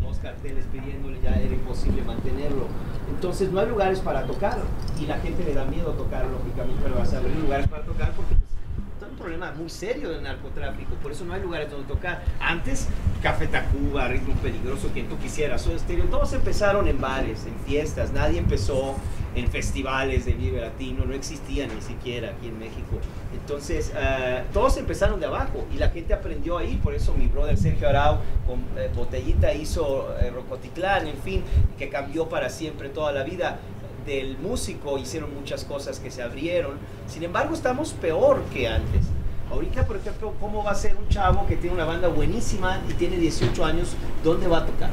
dos 0.00 0.18
carteles 0.18 0.64
pidiéndole, 0.72 1.20
ya 1.22 1.30
era 1.30 1.52
imposible 1.54 2.02
mantenerlo. 2.02 2.66
Entonces 3.08 3.50
no 3.50 3.60
hay 3.60 3.68
lugares 3.68 4.00
para 4.00 4.26
tocar 4.26 4.58
y 5.00 5.06
la 5.06 5.18
gente 5.18 5.44
le 5.44 5.54
da 5.54 5.64
miedo 5.64 5.92
tocar, 5.92 6.26
lógicamente, 6.26 6.80
pero 6.82 6.96
vas 6.96 7.12
a 7.14 7.18
abrir 7.18 7.36
lugares 7.36 7.68
para 7.68 7.84
tocar 7.84 8.12
porque 8.12 8.34
pues, 8.34 8.50
está 8.94 9.06
un 9.06 9.16
problema 9.16 9.52
muy 9.52 9.68
serio 9.68 10.10
del 10.10 10.22
narcotráfico, 10.22 10.94
por 10.96 11.12
eso 11.12 11.24
no 11.24 11.34
hay 11.34 11.42
lugares 11.42 11.70
donde 11.70 11.86
tocar. 11.86 12.22
Antes, 12.40 12.88
Café 13.22 13.46
Tacuba, 13.46 14.08
Ritmo 14.08 14.34
Peligroso, 14.34 14.88
quien 14.92 15.08
tú 15.08 15.18
quisieras, 15.18 15.62
Soda 15.62 15.78
Stereo, 15.78 16.06
todos 16.06 16.32
empezaron 16.32 16.88
en 16.88 17.00
bares, 17.00 17.46
en 17.46 17.54
fiestas, 17.66 18.12
nadie 18.12 18.38
empezó 18.38 18.96
en 19.36 19.48
festivales 19.50 20.24
de 20.24 20.32
Vive 20.32 20.60
Latino, 20.62 21.04
no 21.04 21.14
existían 21.14 21.68
ni 21.74 21.82
siquiera 21.82 22.30
aquí 22.30 22.48
en 22.48 22.58
México. 22.58 22.98
Entonces, 23.34 23.92
eh, 23.94 24.42
todos 24.52 24.78
empezaron 24.78 25.20
de 25.20 25.26
abajo 25.26 25.66
y 25.72 25.76
la 25.76 25.90
gente 25.90 26.14
aprendió 26.14 26.56
ahí, 26.56 26.80
por 26.82 26.94
eso 26.94 27.12
mi 27.14 27.26
brother 27.26 27.56
Sergio 27.58 27.88
Arau 27.88 28.18
con 28.46 28.60
eh, 28.78 28.90
Botellita 28.96 29.52
hizo 29.52 30.08
eh, 30.18 30.30
Rocotitlán, 30.30 31.06
en 31.06 31.18
fin, 31.18 31.44
que 31.78 31.90
cambió 31.90 32.28
para 32.30 32.48
siempre 32.48 32.88
toda 32.88 33.12
la 33.12 33.24
vida 33.24 33.58
del 34.06 34.38
músico, 34.38 34.98
hicieron 34.98 35.34
muchas 35.34 35.64
cosas 35.64 36.00
que 36.00 36.10
se 36.10 36.22
abrieron. 36.22 36.78
Sin 37.06 37.22
embargo, 37.22 37.54
estamos 37.54 37.92
peor 37.92 38.42
que 38.54 38.68
antes. 38.68 39.04
Ahorita, 39.50 39.86
por 39.86 39.96
ejemplo, 39.96 40.32
¿cómo 40.40 40.64
va 40.64 40.70
a 40.70 40.74
ser 40.74 40.96
un 40.96 41.08
chavo 41.08 41.46
que 41.46 41.56
tiene 41.56 41.74
una 41.74 41.84
banda 41.84 42.08
buenísima 42.08 42.80
y 42.88 42.94
tiene 42.94 43.16
18 43.18 43.64
años? 43.64 43.94
¿Dónde 44.24 44.48
va 44.48 44.58
a 44.58 44.66
tocar? 44.66 44.90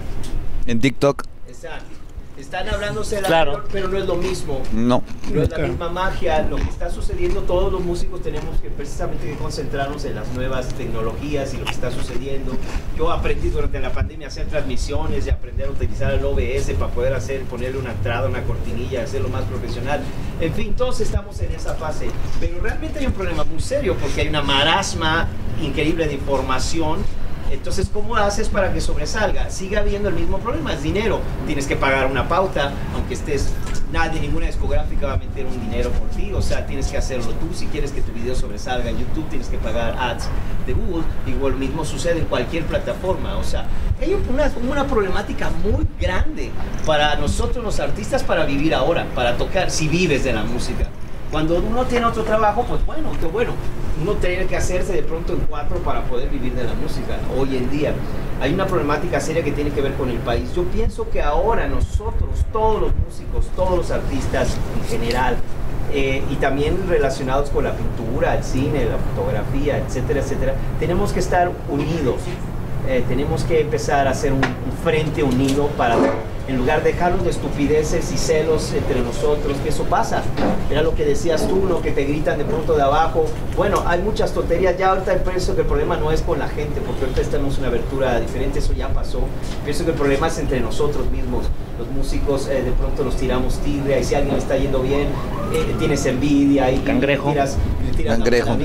En 0.66 0.80
TikTok, 0.80 1.24
Exacto. 1.48 2.03
Están 2.38 2.68
hablándose 2.68 3.18
de 3.18 3.22
la 3.22 3.28
Claro. 3.28 3.52
anterior, 3.58 3.70
pero 3.72 3.88
no 3.90 3.98
es 4.00 4.06
lo 4.08 4.16
mismo. 4.16 4.62
no. 4.72 5.04
No 5.32 5.42
es 5.44 5.50
la 5.50 5.60
misma 5.60 5.90
magia. 5.90 6.42
Lo 6.50 6.56
que 6.56 6.64
está 6.64 6.90
sucediendo, 6.90 7.42
todos 7.42 7.72
los 7.72 7.82
músicos 7.82 8.22
tenemos 8.24 8.60
que 8.60 8.70
precisamente 8.70 9.28
que 9.30 9.36
concentrarnos 9.36 10.04
en 10.06 10.16
las 10.16 10.28
nuevas 10.34 10.70
tecnologías 10.70 11.54
y 11.54 11.58
lo 11.58 11.66
que 11.66 11.72
está 11.72 11.92
sucediendo. 11.92 12.54
Yo 12.98 13.12
aprendí 13.12 13.50
durante 13.50 13.80
la 13.80 13.92
pandemia 13.92 14.28
a 14.28 14.30
hacer 14.30 14.48
transmisiones 14.48 15.28
y 15.28 15.30
aprender 15.30 15.68
a 15.68 15.72
utilizar 15.72 16.12
el 16.14 16.26
OBS 16.26 16.74
para 16.74 16.92
poder 16.92 17.14
hacer, 17.14 17.44
ponerle 17.44 17.78
una 17.80 17.92
entrada, 17.92 18.28
una 18.28 18.42
cortinilla, 18.44 19.04
hacerlo 19.04 19.30
más 19.30 19.44
profesional. 19.44 20.02
En 20.42 20.54
fin, 20.54 20.74
todos 20.76 21.00
estamos 21.02 21.40
en 21.40 21.52
esa 21.52 21.76
fase. 21.76 22.08
Pero 22.40 22.60
realmente 22.62 23.00
hay 23.00 23.06
un 23.06 23.14
problema 23.14 23.44
muy 23.44 23.62
serio 23.62 23.96
porque 24.02 24.22
hay 24.22 24.28
una 24.30 24.42
marasma 24.42 25.28
increíble 25.62 26.08
de 26.08 26.16
información 26.16 26.98
entonces, 27.54 27.88
¿cómo 27.94 28.16
haces 28.16 28.50
para 28.50 28.74
que 28.74 28.82
sobresalga? 28.82 29.50
Sigue 29.52 29.78
habiendo 29.78 30.10
el 30.10 30.16
mismo 30.16 30.40
problema, 30.40 30.74
es 30.74 30.82
dinero. 30.82 31.20
Tienes 31.46 31.68
que 31.68 31.76
pagar 31.76 32.08
una 32.08 32.28
pauta, 32.28 32.72
aunque 32.96 33.14
estés, 33.14 33.54
nadie, 33.92 34.20
ninguna 34.20 34.48
discográfica 34.48 35.06
va 35.06 35.14
a 35.14 35.18
meter 35.18 35.46
un 35.46 35.62
dinero 35.62 35.92
por 35.92 36.10
ti, 36.10 36.34
o 36.34 36.42
sea, 36.42 36.66
tienes 36.66 36.88
que 36.88 36.98
hacerlo 36.98 37.32
tú. 37.34 37.54
Si 37.54 37.68
quieres 37.68 37.92
que 37.92 38.02
tu 38.02 38.12
video 38.12 38.34
sobresalga 38.36 38.90
en 38.90 38.98
YouTube, 38.98 39.30
tienes 39.30 39.50
que 39.50 39.58
pagar 39.60 39.96
ads. 40.00 40.28
de 40.66 40.74
Google, 40.74 41.04
igual 41.28 41.56
mismo 41.56 41.86
sucede 41.86 42.20
en 42.20 42.26
cualquier 42.26 42.64
plataforma. 42.64 43.38
O 43.38 43.44
sea, 43.44 43.68
hay 44.02 44.16
una, 44.30 44.52
una 44.68 44.88
problemática 44.88 45.52
muy 45.64 45.88
grande 46.00 46.50
para 46.88 47.16
nosotros 47.18 47.64
los 47.64 47.80
artistas 47.80 48.24
para 48.24 48.46
vivir 48.46 48.74
ahora, 48.74 49.06
para 49.14 49.38
tocar, 49.38 49.70
si 49.70 49.88
vives 49.88 50.24
de 50.24 50.34
la 50.34 50.44
música. 50.44 50.88
Cuando 51.30 51.58
uno 51.58 51.86
tiene 51.86 52.06
otro 52.08 52.24
trabajo, 52.24 52.66
pues 52.68 52.84
bueno, 52.86 53.12
qué 53.20 53.28
bueno. 53.28 53.54
Uno 54.04 54.16
tiene 54.16 54.48
que 54.48 54.58
hacerse 54.58 54.92
de 54.92 55.02
pronto 55.02 55.32
en 55.32 55.40
cuatro 55.50 55.78
para 55.78 56.04
poder 56.04 56.28
vivir 56.30 56.54
de 56.56 56.66
la 56.66 56.74
música 56.74 57.18
hoy 57.38 57.56
en 57.56 57.72
día. 57.72 57.94
Hay 58.42 58.54
una 58.54 58.68
problemática 58.68 59.22
seria 59.22 59.42
que 59.46 59.54
tiene 59.54 59.70
que 59.70 59.80
ver 59.80 59.94
con 59.94 60.10
el 60.10 60.18
país. 60.18 60.54
Yo 60.54 60.64
pienso 60.66 61.10
que 61.10 61.22
ahora 61.22 61.70
nosotros, 61.70 62.44
todos 62.52 62.82
los 62.82 62.92
músicos, 62.98 63.46
todos 63.56 63.78
los 63.78 63.92
artistas 63.92 64.58
en 64.76 64.90
general, 64.90 65.38
eh, 65.94 66.22
y 66.30 66.36
también 66.36 66.86
relacionados 66.90 67.50
con 67.50 67.64
la 67.64 67.72
pintura, 67.78 68.36
el 68.36 68.44
cine, 68.44 68.84
la 68.84 68.98
fotografía, 68.98 69.78
etcétera, 69.78 70.20
etcétera, 70.20 70.54
tenemos 70.82 71.14
que 71.14 71.22
estar 71.22 71.50
unidos. 71.70 72.18
Eh, 72.90 73.06
tenemos 73.08 73.46
que 73.46 73.62
empezar 73.62 74.06
a 74.10 74.12
hacer 74.12 74.34
un, 74.34 74.40
un 74.40 74.78
frente 74.84 75.24
unido 75.24 75.68
para 75.78 75.96
en 76.48 76.58
lugar 76.58 76.84
de 76.84 76.92
dejarnos 76.92 77.24
de 77.24 77.30
estupideces 77.30 78.12
y 78.12 78.18
celos 78.18 78.74
entre 78.74 79.02
nosotros, 79.02 79.58
que 79.64 79.70
eso 79.70 79.84
pasa. 79.86 80.24
Era 80.70 80.82
lo 80.82 80.94
que 80.94 81.06
decías 81.06 81.48
tú, 81.48 81.66
lo 81.68 81.82
que 81.82 81.92
te 81.92 82.04
gritan 82.04 82.38
de 82.38 82.44
pronto 82.46 82.76
de 82.76 82.82
abajo. 82.82 83.26
Bueno, 83.56 83.84
hay 83.86 84.02
muchas 84.02 84.34
tonterías. 84.34 84.78
Ya 84.78 84.90
ahorita 84.90 85.16
pienso 85.24 85.56
que 85.56 85.62
el 85.62 85.68
problema 85.68 85.96
no 85.98 86.12
es 86.12 86.22
con 86.22 86.40
la 86.40 86.50
gente, 86.50 86.82
porque 86.82 87.02
ahorita 87.04 87.22
estamos 87.22 87.56
en 87.56 87.60
una 87.60 87.68
abertura 87.70 88.20
diferente, 88.20 88.60
eso 88.60 88.74
ya 88.74 88.90
pasó. 88.90 89.22
Pienso 89.64 89.86
que 89.86 89.92
el 89.92 89.98
problema 89.98 90.28
es 90.28 90.38
entre 90.38 90.60
nosotros 90.60 91.10
mismos. 91.12 91.46
Los 91.80 91.88
músicos 91.90 92.48
eh, 92.48 92.62
de 92.62 92.72
pronto 92.72 93.04
nos 93.04 93.16
tiramos 93.16 93.58
tigre, 93.60 94.00
y 94.00 94.04
si 94.04 94.16
alguien 94.16 94.36
le 94.36 94.42
está 94.42 94.58
yendo 94.58 94.82
bien, 94.82 95.08
eh, 95.54 95.76
tienes 95.80 96.06
envidia 96.06 96.72
y 96.72 96.80
Cangrejo. 96.80 97.30
tiras, 97.30 97.58
Cangrejo. 98.02 98.58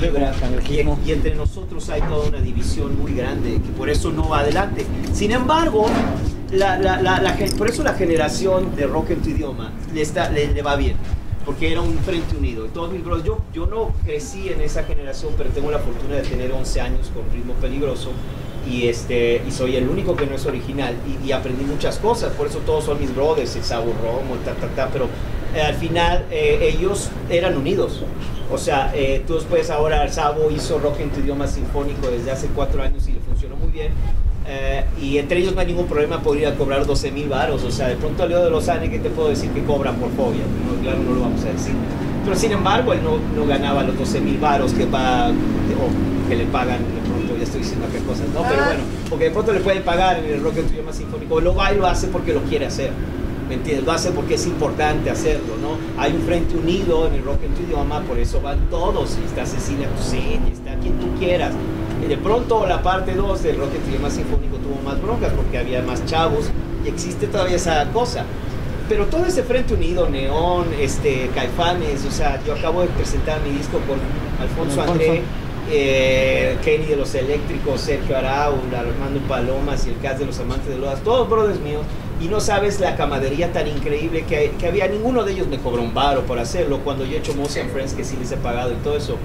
Y, 0.69 1.09
y 1.09 1.11
entre 1.11 1.35
nosotros 1.35 1.89
hay 1.89 2.01
toda 2.01 2.27
una 2.27 2.39
división 2.39 2.99
muy 2.99 3.13
grande, 3.13 3.53
que 3.53 3.69
por 3.77 3.89
eso 3.89 4.11
no 4.11 4.29
va 4.29 4.39
adelante. 4.39 4.85
Sin 5.13 5.31
embargo, 5.31 5.85
la, 6.51 6.77
la, 6.79 7.01
la, 7.01 7.37
por 7.57 7.69
eso 7.69 7.83
la 7.83 7.93
generación 7.93 8.75
de 8.75 8.87
rock 8.87 9.11
en 9.11 9.21
tu 9.21 9.29
idioma 9.29 9.71
le, 9.93 10.01
está, 10.01 10.29
le, 10.29 10.53
le 10.53 10.61
va 10.61 10.75
bien. 10.75 10.95
Porque 11.45 11.71
era 11.71 11.81
un 11.81 11.97
frente 11.99 12.35
unido. 12.35 12.65
Y 12.65 12.69
Todos 12.69 12.91
mis 12.91 13.03
bros, 13.03 13.23
yo, 13.23 13.39
yo 13.53 13.65
no 13.65 13.93
crecí 14.05 14.49
en 14.49 14.61
esa 14.61 14.83
generación, 14.83 15.33
pero 15.37 15.49
tengo 15.49 15.71
la 15.71 15.79
fortuna 15.79 16.15
de 16.15 16.21
tener 16.21 16.51
11 16.51 16.81
años 16.81 17.11
con 17.13 17.23
ritmo 17.33 17.53
peligroso. 17.53 18.11
Y, 18.69 18.87
este, 18.87 19.41
y 19.47 19.51
soy 19.51 19.75
el 19.75 19.87
único 19.89 20.15
que 20.15 20.25
no 20.27 20.35
es 20.35 20.45
original. 20.45 20.95
Y, 21.07 21.27
y 21.27 21.31
aprendí 21.31 21.63
muchas 21.63 21.97
cosas. 21.97 22.33
Por 22.33 22.47
eso 22.47 22.59
todos 22.59 22.83
son 22.83 22.99
mis 22.99 23.15
brothers, 23.15 23.55
el 23.55 23.63
Sabo 23.63 23.93
Romo, 24.03 24.35
ta, 24.45 24.53
ta, 24.53 24.67
ta. 24.67 24.89
Pero 24.91 25.07
eh, 25.55 25.61
al 25.61 25.75
final 25.75 26.25
eh, 26.29 26.71
ellos 26.73 27.09
eran 27.29 27.57
unidos. 27.57 28.03
O 28.51 28.57
sea, 28.57 28.91
eh, 28.95 29.23
tú 29.27 29.35
después 29.35 29.69
ahora 29.69 30.07
Sabo 30.11 30.49
hizo 30.49 30.79
rock 30.79 30.99
en 31.01 31.11
tu 31.11 31.19
idioma 31.19 31.47
sinfónico 31.47 32.09
desde 32.09 32.31
hace 32.31 32.47
cuatro 32.47 32.81
años 32.81 33.07
y 33.07 33.13
le 33.13 33.19
funcionó 33.19 33.55
muy 33.55 33.69
bien. 33.69 33.91
Eh, 34.47 34.83
y 34.99 35.19
entre 35.19 35.39
ellos 35.39 35.53
no 35.53 35.61
hay 35.61 35.67
ningún 35.67 35.85
problema 35.85 36.21
por 36.23 36.35
ir 36.35 36.47
a 36.47 36.55
cobrar 36.55 36.85
12 36.85 37.11
mil 37.11 37.29
varos. 37.29 37.63
O 37.63 37.71
sea, 37.71 37.87
de 37.87 37.95
pronto 37.95 38.25
Leo 38.27 38.43
de 38.43 38.49
Lozane, 38.49 38.89
¿qué 38.89 38.97
te 38.97 39.09
puedo 39.09 39.29
decir 39.29 39.51
que 39.51 39.63
cobra 39.63 39.91
por 39.93 40.09
fobia? 40.11 40.41
No, 40.65 40.81
claro, 40.81 40.97
no 40.99 41.13
lo 41.13 41.21
vamos 41.21 41.43
a 41.43 41.49
decir. 41.49 41.73
Pero 42.25 42.35
sin 42.35 42.51
embargo, 42.51 42.93
él 42.93 43.01
no, 43.03 43.17
no 43.35 43.47
ganaba 43.47 43.83
los 43.83 43.97
12 43.97 44.21
mil 44.21 44.39
varos 44.39 44.73
que, 44.73 44.85
va, 44.85 45.29
o 45.29 46.29
que 46.29 46.35
le 46.35 46.45
pagan 46.45 46.79
de 46.79 47.01
pronto, 47.07 47.37
ya 47.37 47.43
estoy 47.43 47.61
diciendo 47.61 47.87
qué 47.91 47.99
cosas, 47.99 48.27
¿no? 48.33 48.41
Pero 48.49 48.65
bueno, 48.65 48.81
porque 49.09 49.25
de 49.25 49.31
pronto 49.31 49.53
le 49.53 49.59
pueden 49.59 49.83
pagar 49.83 50.17
en 50.17 50.25
el 50.25 50.41
rock 50.41 50.57
en 50.57 50.67
tu 50.67 50.73
idioma 50.73 50.93
sinfónico. 50.93 51.39
Lo 51.39 51.53
va 51.53 51.71
y 51.71 51.77
lo 51.77 51.85
hace 51.85 52.07
porque 52.07 52.33
lo 52.33 52.41
quiere 52.41 52.65
hacer. 52.65 52.91
¿Me 53.49 53.55
entiendes? 53.55 53.83
Lo 53.83 53.91
hace 53.91 54.11
porque 54.11 54.35
es 54.35 54.45
importante 54.45 55.09
hacerlo, 55.09 55.55
¿no? 55.59 55.77
Hay 55.99 56.13
un 56.13 56.21
frente 56.21 56.55
unido 56.55 57.07
en 57.07 57.15
el 57.15 57.23
rock 57.23 57.43
en 57.43 57.55
tu 57.55 57.63
idioma, 57.63 58.01
por 58.01 58.19
eso 58.19 58.39
van 58.41 58.69
todos. 58.69 59.17
y 59.19 59.25
Está 59.25 59.43
Cecilia 59.45 59.89
Toussaint, 59.89 60.47
y 60.47 60.51
está 60.51 60.75
quien 60.75 60.99
tú 60.99 61.07
quieras. 61.17 61.53
Y 62.03 62.07
de 62.07 62.17
pronto 62.17 62.67
la 62.67 62.83
parte 62.83 63.15
2 63.15 63.43
del 63.43 63.57
rock 63.57 63.73
en 63.73 63.81
tu 63.81 63.89
idioma 63.89 64.09
sinfónico 64.11 64.57
tuvo 64.57 64.79
más 64.85 65.01
broncas 65.01 65.33
porque 65.33 65.57
había 65.57 65.81
más 65.81 66.05
chavos 66.05 66.51
y 66.85 66.89
existe 66.89 67.25
todavía 67.25 67.55
esa 67.55 67.89
cosa. 67.91 68.23
Pero 68.87 69.05
todo 69.05 69.25
ese 69.25 69.43
frente 69.43 69.73
unido, 69.73 70.07
Neón, 70.09 70.67
este, 70.79 71.29
Caifanes, 71.33 72.05
o 72.05 72.11
sea, 72.11 72.41
yo 72.45 72.53
acabo 72.53 72.81
de 72.81 72.87
presentar 72.89 73.41
mi 73.41 73.49
disco 73.51 73.79
con 73.87 73.97
Alfonso 74.41 74.81
Alfonso. 74.81 74.91
André, 74.91 75.21
eh, 75.71 76.57
Kenny 76.63 76.85
de 76.85 76.95
los 76.95 77.13
Eléctricos, 77.13 77.81
Sergio 77.81 78.17
Arau, 78.17 78.55
Armando 78.75 79.19
Palomas 79.27 79.85
y 79.85 79.89
el 79.89 79.99
cast 79.99 80.19
de 80.19 80.25
los 80.25 80.39
Amantes 80.39 80.69
de 80.69 80.77
Lodas, 80.77 81.01
todos 81.03 81.29
brothers 81.29 81.59
míos. 81.59 81.83
Y 82.21 82.27
no 82.27 82.39
sabes 82.39 82.79
la 82.79 82.95
camadería 82.95 83.53
tan 83.53 83.67
increíble 83.67 84.25
que, 84.25 84.51
que 84.59 84.67
había. 84.67 84.87
Ninguno 84.87 85.23
de 85.23 85.33
ellos 85.33 85.47
me 85.47 85.57
cobró 85.59 85.81
un 85.81 85.93
varo 85.93 86.25
por 86.25 86.39
hacerlo. 86.39 86.79
Cuando 86.83 87.05
yo 87.05 87.15
he 87.15 87.19
hecho 87.19 87.33
Mouse 87.33 87.57
and 87.57 87.71
Friends, 87.71 87.93
que 87.93 88.03
sí 88.03 88.17
les 88.17 88.31
he 88.31 88.37
pagado 88.37 88.73
y 88.73 88.75
todo 88.77 88.97
eso. 88.97 89.17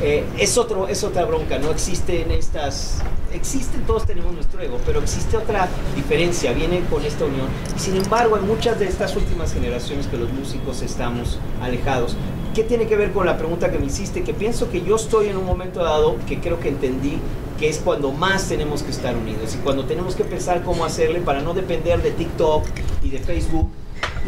Eh, 0.00 0.24
es, 0.38 0.56
otro, 0.56 0.86
es 0.86 1.02
otra 1.02 1.24
bronca, 1.24 1.58
no 1.58 1.72
existen 1.72 2.30
estas, 2.30 2.98
existen, 3.32 3.82
todos 3.82 4.06
tenemos 4.06 4.32
nuestro 4.32 4.60
ego, 4.60 4.78
pero 4.86 5.00
existe 5.00 5.36
otra 5.36 5.68
diferencia, 5.96 6.52
viene 6.52 6.82
con 6.88 7.04
esta 7.04 7.24
unión. 7.24 7.48
Sin 7.76 7.96
embargo, 7.96 8.36
en 8.36 8.46
muchas 8.46 8.78
de 8.78 8.86
estas 8.86 9.16
últimas 9.16 9.52
generaciones 9.52 10.06
que 10.06 10.16
los 10.16 10.32
músicos 10.32 10.82
estamos 10.82 11.40
alejados. 11.60 12.16
¿Qué 12.54 12.62
tiene 12.62 12.86
que 12.86 12.96
ver 12.96 13.12
con 13.12 13.26
la 13.26 13.36
pregunta 13.38 13.72
que 13.72 13.78
me 13.78 13.86
hiciste? 13.86 14.22
Que 14.22 14.34
pienso 14.34 14.70
que 14.70 14.82
yo 14.82 14.96
estoy 14.96 15.28
en 15.28 15.36
un 15.36 15.44
momento 15.44 15.82
dado 15.82 16.16
que 16.28 16.38
creo 16.38 16.60
que 16.60 16.68
entendí 16.68 17.18
que 17.58 17.68
es 17.68 17.78
cuando 17.78 18.12
más 18.12 18.48
tenemos 18.48 18.82
que 18.82 18.90
estar 18.90 19.16
unidos 19.16 19.54
y 19.54 19.58
cuando 19.58 19.84
tenemos 19.84 20.14
que 20.14 20.24
pensar 20.24 20.62
cómo 20.62 20.84
hacerle 20.84 21.20
para 21.20 21.40
no 21.40 21.54
depender 21.54 22.00
de 22.02 22.12
TikTok 22.12 22.64
y 23.02 23.10
de 23.10 23.18
Facebook 23.18 23.68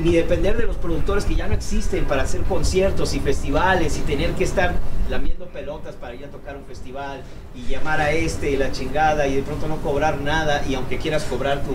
ni 0.02 0.12
depender 0.12 0.56
de 0.56 0.66
los 0.66 0.77
productores 0.77 1.24
que 1.24 1.35
ya 1.35 1.47
no 1.47 1.55
existen 1.55 2.05
para 2.05 2.22
hacer 2.22 2.43
conciertos 2.43 3.14
y 3.14 3.20
festivales 3.20 3.98
y 3.98 4.01
tener 4.01 4.32
que 4.32 4.44
estar 4.44 4.74
lamiendo 5.09 5.47
pelotas 5.47 5.94
para 5.97 6.14
ir 6.14 6.24
a 6.24 6.28
tocar 6.28 6.56
un 6.56 6.64
festival 6.64 7.22
y 7.55 7.70
llamar 7.70 8.01
a 8.01 8.12
este 8.12 8.51
y 8.51 8.56
la 8.56 8.72
chingada 8.72 9.27
y 9.27 9.36
de 9.36 9.43
pronto 9.43 9.68
no 9.68 9.77
cobrar 9.78 10.20
nada 10.20 10.62
y 10.68 10.74
aunque 10.74 10.98
quieras 10.98 11.24
cobrar 11.24 11.62
tu, 11.62 11.72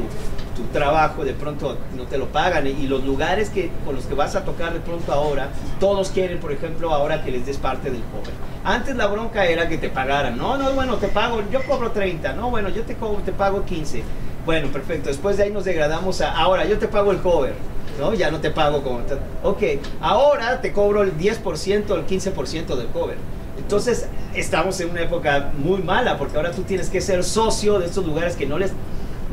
tu 0.56 0.68
trabajo 0.72 1.26
de 1.26 1.34
pronto 1.34 1.78
no 1.96 2.04
te 2.06 2.18
lo 2.18 2.28
pagan. 2.28 2.66
Y 2.68 2.88
los 2.88 3.04
lugares 3.04 3.50
que, 3.50 3.70
con 3.86 3.96
los 3.96 4.06
que 4.06 4.16
vas 4.16 4.36
a 4.36 4.44
tocar 4.44 4.74
de 4.74 4.80
pronto 4.80 5.12
ahora 5.12 5.50
todos 5.80 6.10
quieren 6.10 6.40
por 6.40 6.52
ejemplo 6.52 6.92
ahora 6.92 7.24
que 7.24 7.32
les 7.32 7.46
des 7.46 7.58
parte 7.58 7.92
del 7.92 8.02
cover. 8.02 8.34
Antes 8.64 8.96
la 8.96 9.08
bronca 9.08 9.46
era 9.46 9.68
que 9.68 9.78
te 9.78 9.90
pagaran. 9.90 10.38
No 10.38 10.58
no 10.58 10.72
bueno 10.72 10.96
te 10.96 11.10
pago 11.10 11.44
yo 11.52 11.64
cobro 11.68 11.92
30 11.92 12.34
no 12.34 12.50
bueno 12.50 12.70
yo 12.70 12.84
te, 12.84 12.96
te 12.96 13.32
pago 13.32 13.66
15 13.66 14.04
bueno 14.46 14.70
perfecto 14.70 15.10
después 15.10 15.38
de 15.38 15.44
ahí 15.44 15.52
nos 15.52 15.66
degradamos 15.66 16.22
a 16.22 16.32
ahora 16.32 16.66
yo 16.66 16.78
te 16.78 16.88
pago 16.88 17.12
el 17.12 17.20
cover 17.20 17.54
¿no? 18.00 18.14
Ya 18.14 18.32
no 18.32 18.40
te 18.40 18.52
pago 18.52 18.84
como... 18.84 19.02
Ok, 19.44 19.64
ahora 20.02 20.62
te 20.62 20.72
cobro 20.72 21.04
el 21.04 21.18
10% 21.18 21.90
o 21.90 21.96
el 21.96 22.08
15% 22.08 22.76
del 22.76 22.88
cover. 22.88 23.18
Entonces, 23.58 24.08
estamos 24.34 24.80
en 24.82 24.90
una 24.90 25.02
época 25.02 25.52
muy 25.58 25.82
mala 25.82 26.18
porque 26.18 26.38
ahora 26.38 26.52
tú 26.52 26.64
tienes 26.64 26.90
que 26.90 27.02
ser 27.02 27.24
socio 27.24 27.80
de 27.80 27.86
estos 27.86 28.06
lugares 28.06 28.36
que 28.36 28.46
no 28.46 28.60
les 28.60 28.72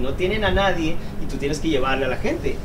no 0.01 0.15
tienen 0.15 0.45
a 0.45 0.51
nadie 0.51 0.97
y 1.23 1.27
tú 1.27 1.37
tienes 1.37 1.61
que 1.61 1.69
llevarle 1.69 2.07
a 2.07 2.09
la 2.09 2.17
gente. 2.17 2.57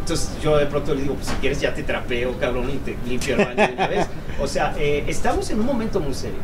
Entonces 0.00 0.30
yo 0.42 0.56
de 0.56 0.66
pronto 0.66 0.94
le 0.94 1.02
digo, 1.02 1.14
pues 1.14 1.28
si 1.28 1.34
quieres 1.36 1.60
ya 1.60 1.74
te 1.74 1.82
trapeo, 1.82 2.38
cabrón, 2.38 2.70
y 2.70 2.76
te 2.76 2.96
limpio 3.08 3.36
el 3.36 3.44
baño 3.44 3.68
de 3.68 3.72
una 3.74 3.86
vez. 3.86 4.06
O 4.40 4.46
sea, 4.46 4.74
eh, 4.78 5.04
estamos 5.06 5.50
en 5.50 5.60
un 5.60 5.66
momento 5.66 6.00
muy 6.00 6.14
serio. 6.14 6.38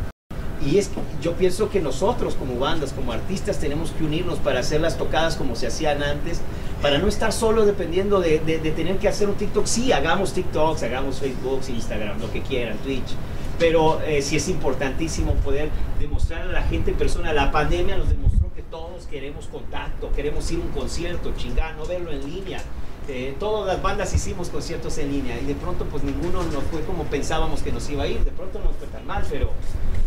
Y 0.65 0.77
es 0.77 0.87
que 0.87 0.99
yo 1.21 1.33
pienso 1.33 1.69
que 1.69 1.79
nosotros 1.79 2.35
como 2.35 2.57
bandas, 2.59 2.93
como 2.93 3.11
artistas, 3.11 3.57
tenemos 3.57 3.91
que 3.91 4.03
unirnos 4.03 4.39
para 4.39 4.59
hacer 4.59 4.81
las 4.81 4.97
tocadas 4.97 5.35
como 5.35 5.55
se 5.55 5.67
hacían 5.67 6.03
antes, 6.03 6.41
para 6.81 6.97
no 6.97 7.07
estar 7.07 7.31
solo 7.31 7.65
dependiendo 7.65 8.19
de, 8.19 8.39
tener 8.39 8.97
que 8.97 9.07
hacer 9.07 9.29
un 9.29 9.35
TikTok. 9.35 9.65
Sí, 9.65 9.91
hagamos 9.91 10.33
TikToks, 10.33 10.83
hagamos 10.83 11.19
Facebook, 11.19 11.61
Instagram, 11.67 12.19
lo 12.19 12.31
que 12.31 12.41
quieran, 12.41 12.77
Twitch. 12.79 13.13
Pero 13.59 14.01
eh, 14.01 14.21
sí 14.23 14.37
es 14.37 14.49
importantísimo 14.49 15.35
poder 15.35 15.69
demostrar 15.99 16.41
a 16.41 16.51
la 16.51 16.63
gente 16.63 16.91
en 16.91 16.97
persona. 16.97 17.31
La 17.33 17.51
pandemia 17.51 17.97
nos 17.97 18.09
demostró 18.09 18.51
que 18.55 18.63
todos 18.63 19.05
queremos 19.05 19.45
contacto, 19.47 20.11
queremos 20.13 20.49
ir 20.51 20.59
a 20.59 20.63
un 20.63 20.69
concierto, 20.69 21.31
chingar, 21.37 21.75
no 21.75 21.85
verlo 21.85 22.11
en 22.11 22.25
línea. 22.25 22.59
Eh, 23.07 23.35
todas 23.39 23.67
las 23.67 23.81
bandas 23.81 24.13
hicimos 24.13 24.49
conciertos 24.49 24.97
en 24.99 25.11
línea 25.11 25.39
y 25.39 25.45
de 25.45 25.55
pronto 25.55 25.85
pues 25.85 26.03
ninguno 26.03 26.43
nos 26.43 26.63
fue 26.65 26.81
como 26.81 27.03
pensábamos 27.05 27.61
que 27.61 27.71
nos 27.71 27.87
iba 27.89 28.03
a 28.03 28.07
ir. 28.07 28.23
De 28.23 28.31
pronto 28.31 28.59
no 28.59 28.71
fue 28.71 28.87
tan 28.87 29.05
mal, 29.05 29.23
pero 29.29 29.51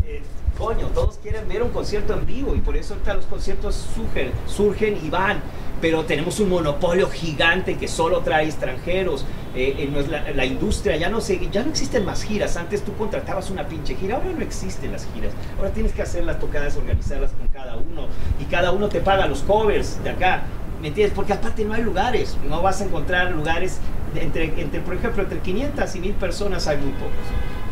eh, 0.05 0.23
coño, 0.59 0.89
todos 0.89 1.19
quieren 1.19 1.47
ver 1.47 1.63
un 1.63 1.71
concierto 1.71 2.15
en 2.15 2.27
vivo 2.27 2.55
y 2.57 2.61
por 2.61 2.77
eso 2.77 2.95
ahorita 2.95 3.15
los 3.15 3.27
conciertos 3.27 3.87
surgen 4.47 4.99
y 5.05 5.11
van. 5.11 5.41
Pero 5.81 6.05
tenemos 6.05 6.41
un 6.41 6.49
monopolio 6.49 7.09
gigante 7.11 7.77
que 7.77 7.89
solo 7.89 8.21
trae 8.21 8.47
extranjeros. 8.47 9.25
Eh, 9.55 9.77
en 9.79 9.95
nues- 9.95 10.09
la, 10.09 10.31
la 10.33 10.45
industria 10.45 10.97
ya 10.97 11.09
no, 11.09 11.21
se, 11.21 11.49
ya 11.51 11.63
no 11.63 11.71
existen 11.71 12.05
más 12.05 12.23
giras. 12.25 12.57
Antes 12.57 12.83
tú 12.85 12.95
contratabas 12.97 13.51
una 13.51 13.67
pinche 13.69 13.95
gira, 13.95 14.17
ahora 14.17 14.31
no 14.37 14.43
existen 14.43 14.93
las 14.93 15.07
giras. 15.15 15.33
Ahora 15.59 15.71
tienes 15.71 15.93
que 15.93 16.03
hacer 16.03 16.25
las 16.25 16.39
tocadas, 16.41 16.77
organizarlas 16.77 17.31
con 17.33 17.49
cada 17.49 17.77
uno. 17.77 18.07
Y 18.41 18.45
cada 18.45 18.73
uno 18.73 18.89
te 18.89 19.01
paga 19.01 19.27
los 19.27 19.41
covers 19.43 20.03
de 20.03 20.11
acá. 20.11 20.43
¿Me 20.81 20.89
entiendes? 20.89 21.15
Porque 21.15 21.33
aparte 21.35 21.65
no 21.65 21.75
hay 21.75 21.83
lugares. 21.83 22.37
No 22.49 22.63
vas 22.63 22.81
a 22.81 22.85
encontrar 22.85 23.31
lugares 23.33 23.79
entre, 24.15 24.45
entre 24.61 24.81
por 24.81 24.95
ejemplo, 24.95 25.23
entre 25.23 25.39
500 25.41 25.97
y 25.97 26.01
1000 26.01 26.13
personas 26.15 26.67
hay 26.67 26.77
muy 26.79 26.93
pocos 26.93 27.13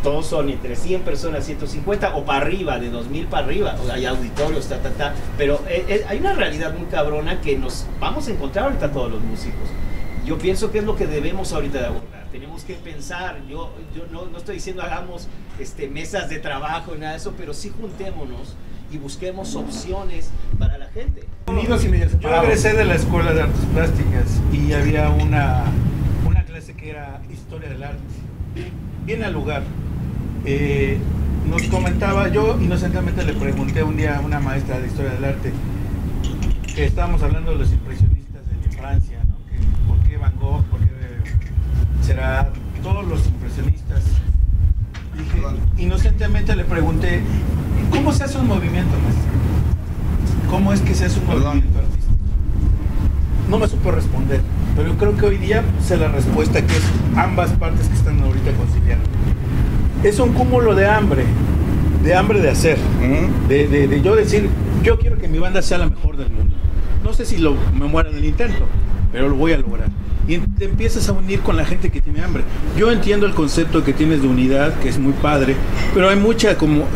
todos 0.02 0.26
son 0.26 0.50
entre 0.50 0.76
100 0.76 1.02
personas, 1.02 1.44
150 1.46 2.16
o 2.16 2.24
para 2.24 2.44
arriba, 2.44 2.78
de 2.78 2.90
2000 2.90 3.26
para 3.26 3.46
arriba, 3.46 3.76
o 3.80 3.86
sea, 3.86 3.94
hay 3.94 4.06
auditorios, 4.06 4.68
ta, 4.68 4.78
ta, 4.82 4.90
ta, 4.90 5.14
pero 5.38 5.62
eh, 5.68 5.84
eh, 5.88 6.04
hay 6.08 6.18
una 6.18 6.32
realidad 6.32 6.74
muy 6.76 6.86
cabrona 6.86 7.40
que 7.40 7.56
nos 7.56 7.86
vamos 8.00 8.28
a 8.28 8.32
encontrar 8.32 8.66
ahorita 8.66 8.90
todos 8.90 9.12
los 9.12 9.20
músicos. 9.22 9.68
Yo 10.24 10.38
pienso 10.38 10.70
que 10.70 10.78
es 10.78 10.84
lo 10.84 10.96
que 10.96 11.06
debemos 11.06 11.52
ahorita 11.52 11.78
de 11.80 11.86
abordar. 11.86 12.26
Tenemos 12.30 12.62
que 12.64 12.74
pensar, 12.74 13.40
yo, 13.48 13.72
yo 13.94 14.04
no, 14.10 14.26
no 14.26 14.38
estoy 14.38 14.56
diciendo 14.56 14.82
hagamos 14.82 15.28
este, 15.58 15.88
mesas 15.88 16.28
de 16.28 16.38
trabajo 16.38 16.94
y 16.94 16.98
nada 16.98 17.12
de 17.12 17.18
eso, 17.18 17.34
pero 17.36 17.52
sí 17.54 17.72
juntémonos 17.78 18.54
y 18.90 18.98
busquemos 18.98 19.54
opciones 19.56 20.30
para 20.58 20.78
la 20.78 20.86
gente. 20.86 21.24
Unidos 21.46 21.84
y 21.84 21.88
medio 21.88 22.04
Yo 22.04 22.10
separados. 22.10 22.44
egresé 22.44 22.74
de 22.74 22.84
la 22.84 22.94
Escuela 22.94 23.32
de 23.32 23.42
Artes 23.42 23.64
Plásticas 23.72 24.40
y 24.52 24.72
había 24.72 25.08
una, 25.10 25.64
una 26.26 26.44
clase 26.44 26.74
que 26.74 26.90
era 26.90 27.20
Historia 27.32 27.68
del 27.68 27.82
Arte. 27.82 27.98
Viene 29.04 29.24
al 29.24 29.32
lugar. 29.32 29.62
Eh, 30.44 30.98
nos 31.48 31.62
comentaba, 31.64 32.28
yo 32.28 32.58
inocentemente 32.60 33.24
le 33.24 33.34
pregunté 33.34 33.84
un 33.84 33.96
día 33.96 34.16
a 34.16 34.20
una 34.20 34.40
maestra 34.40 34.80
de 34.80 34.88
Historia 34.88 35.12
del 35.12 35.24
Arte 35.24 35.52
que 36.74 36.84
estábamos 36.84 37.22
hablando 37.22 37.52
de 37.52 37.58
los 37.58 37.72
impresionistas 37.72 38.42
de 38.48 38.76
Francia, 38.76 39.18
¿no? 39.28 39.36
Que, 39.46 39.86
¿Por 39.86 40.08
qué 40.08 40.16
Van 40.16 40.34
Gogh? 40.40 40.64
¿Por 40.64 40.80
qué 40.80 40.88
será 42.04 42.50
todos 42.82 43.06
los 43.06 43.24
impresionistas? 43.26 44.02
Dije, 45.16 45.42
inocentemente 45.78 46.56
le 46.56 46.64
pregunté, 46.64 47.22
¿cómo 47.90 48.12
se 48.12 48.24
hace 48.24 48.38
un 48.38 48.48
movimiento, 48.48 48.90
maestro? 48.98 50.50
¿Cómo 50.50 50.72
es 50.72 50.80
que 50.80 50.94
se 50.94 51.04
hace 51.04 51.20
un 51.20 51.26
movimiento 51.26 51.78
artístico? 51.78 52.14
No 53.48 53.58
me 53.58 53.68
supo 53.68 53.90
responder, 53.90 54.40
pero 54.74 54.88
yo 54.88 54.96
creo 54.96 55.16
que 55.16 55.26
hoy 55.26 55.36
día 55.36 55.62
sé 55.80 55.96
la 55.98 56.08
respuesta 56.08 56.62
que 56.62 56.76
es 56.76 56.84
ambas 57.16 57.50
partes 57.52 57.86
que 57.86 57.94
están 57.94 58.20
ahorita 58.22 58.50
conciliando. 58.52 59.08
Es 60.02 60.18
un 60.18 60.32
cúmulo 60.32 60.74
de 60.74 60.86
hambre, 60.86 61.24
de 62.02 62.14
hambre 62.14 62.40
de 62.40 62.50
hacer, 62.50 62.76
de, 63.48 63.68
de- 63.68 63.86
de 63.88 64.02
yo 64.02 64.16
decir, 64.16 64.48
yo 64.82 64.98
quiero 64.98 65.16
que 65.18 65.28
mi 65.28 65.38
banda 65.38 65.62
sea 65.62 65.78
la 65.78 65.86
mejor 65.88 66.16
del 66.16 66.30
mundo. 66.30 66.54
No 67.04 67.12
sé 67.12 67.24
si 67.24 67.38
lo, 67.38 67.54
me 67.78 67.86
muera 67.86 68.10
en 68.10 68.16
el 68.16 68.24
intento, 68.24 68.64
pero 69.12 69.28
lo 69.28 69.36
voy 69.36 69.52
a 69.52 69.58
lograr. 69.58 69.88
Y 70.26 70.38
te 70.38 70.64
empiezas 70.66 71.08
a 71.08 71.12
unir 71.12 71.40
con 71.40 71.56
la 71.56 71.64
gente 71.64 71.90
que 71.90 72.00
tiene 72.00 72.22
hambre. 72.22 72.42
Yo 72.76 72.90
entiendo 72.92 73.26
el 73.26 73.34
concepto 73.34 73.82
que 73.84 73.92
tienes 73.92 74.22
de 74.22 74.28
unidad, 74.28 74.74
que 74.80 74.88
es 74.88 74.98
muy 74.98 75.12
padre, 75.14 75.54
pero 75.94 76.08
hay 76.08 76.16
mucha, 76.16 76.56
como 76.56 76.82
eh, 76.82 76.86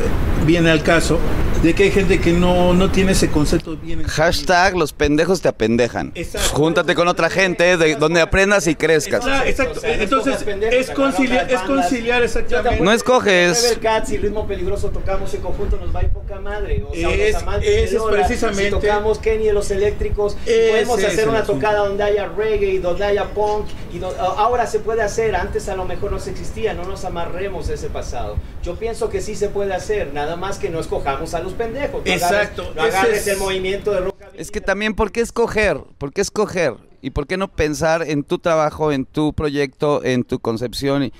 viene 0.47 0.71
al 0.71 0.83
caso, 0.83 1.19
de 1.67 1.75
que 1.75 1.83
hay 1.83 1.91
gente 1.91 2.21
que 2.21 2.33
no, 2.33 2.75
no 2.75 2.91
tiene 2.93 3.13
ese 3.13 3.29
concepto 3.29 3.77
bien. 3.77 4.05
Hashtag 4.05 4.77
los 4.77 4.93
pendejos 4.93 5.41
te 5.41 5.49
apendejan. 5.49 6.13
Exacto. 6.15 6.49
Júntate 6.55 6.95
con 6.95 7.09
otra 7.09 7.29
gente 7.29 7.77
de 7.77 7.97
donde 7.97 8.21
aprendas 8.21 8.69
y 8.69 8.77
crezcas. 8.77 9.25
Exacto, 9.45 9.81
Entonces, 9.85 10.45
es, 10.71 10.91
conciliar, 10.91 11.51
es 11.51 11.61
conciliar 11.63 12.23
exactamente. 12.23 12.83
No 12.85 12.93
escoges. 12.93 13.79
Y 14.09 14.17
Ritmo 14.19 14.47
Peligroso 14.47 14.91
tocamos 14.91 15.35
en 15.35 15.41
conjunto, 15.41 15.77
nos 15.77 15.95
va 15.95 16.01
a 16.01 16.03
ir 16.05 16.11
poca 16.11 16.39
madre. 16.39 16.85
O 16.89 16.95
sea, 16.95 17.11
Es- 17.11 17.93
es 17.93 18.03
precisamente- 18.03 18.65
Si 18.67 18.71
tocamos 18.71 19.19
Kenny 19.19 19.47
de 19.47 19.53
los 19.53 19.71
Eléctricos, 19.71 20.37
podemos 20.45 21.03
hacer 21.03 21.29
una 21.29 21.43
tocada 21.43 21.81
donde 21.87 22.05
haya 22.05 22.27
reggae 22.29 22.71
y 22.75 22.79
donde 22.79 23.05
haya 23.05 23.25
punk. 23.25 23.67
Y 23.93 24.01
ahora 24.21 24.67
se 24.67 24.79
puede 24.79 25.03
hacer, 25.03 25.35
antes 25.35 25.69
a 25.69 25.75
lo 25.75 25.85
mejor 25.85 26.13
no 26.13 26.21
se 26.21 26.31
existía, 26.31 26.75
no 26.75 26.85
nos 26.85 27.05
amarremos 27.05 27.67
de 27.67 27.75
ese 27.75 27.89
pasado. 27.89 28.37
Yo 28.63 28.77
pienso 28.77 29.09
que 29.09 29.21
sí 29.21 29.35
se 29.35 29.49
puede 29.49 29.75
hacer, 29.75 30.13
nada 30.15 30.37
más 30.37 30.59
que 30.59 30.71
no 30.71 30.79
escojamos 30.79 31.35
a 31.35 31.41
los 31.41 31.56
pendejos. 31.57 32.05
No 32.05 32.13
agarres- 32.13 32.23
Exacto, 32.23 32.73
No 32.75 32.87
ese 32.87 32.97
agarres 32.97 33.19
es- 33.21 33.27
el 33.29 33.39
movimiento 33.39 33.93
de 33.93 34.01
rock. 34.01 34.17
Es 34.35 34.51
que 34.51 34.61
también, 34.61 34.95
¿por 34.95 35.13
qué 35.13 35.21
escoger? 35.21 35.79
¿Por 35.99 36.13
qué 36.13 36.21
escoger? 36.21 36.75
¿Y 37.03 37.11
por 37.11 37.27
qué 37.27 37.37
no 37.37 37.49
pensar 37.49 38.03
en 38.03 38.23
tu 38.25 38.39
trabajo, 38.39 38.93
en 38.93 39.05
tu 39.05 39.33
proyecto, 39.33 40.03
en 40.05 40.25
tu 40.25 40.39
concepción? 40.41 41.05
Y- 41.05 41.13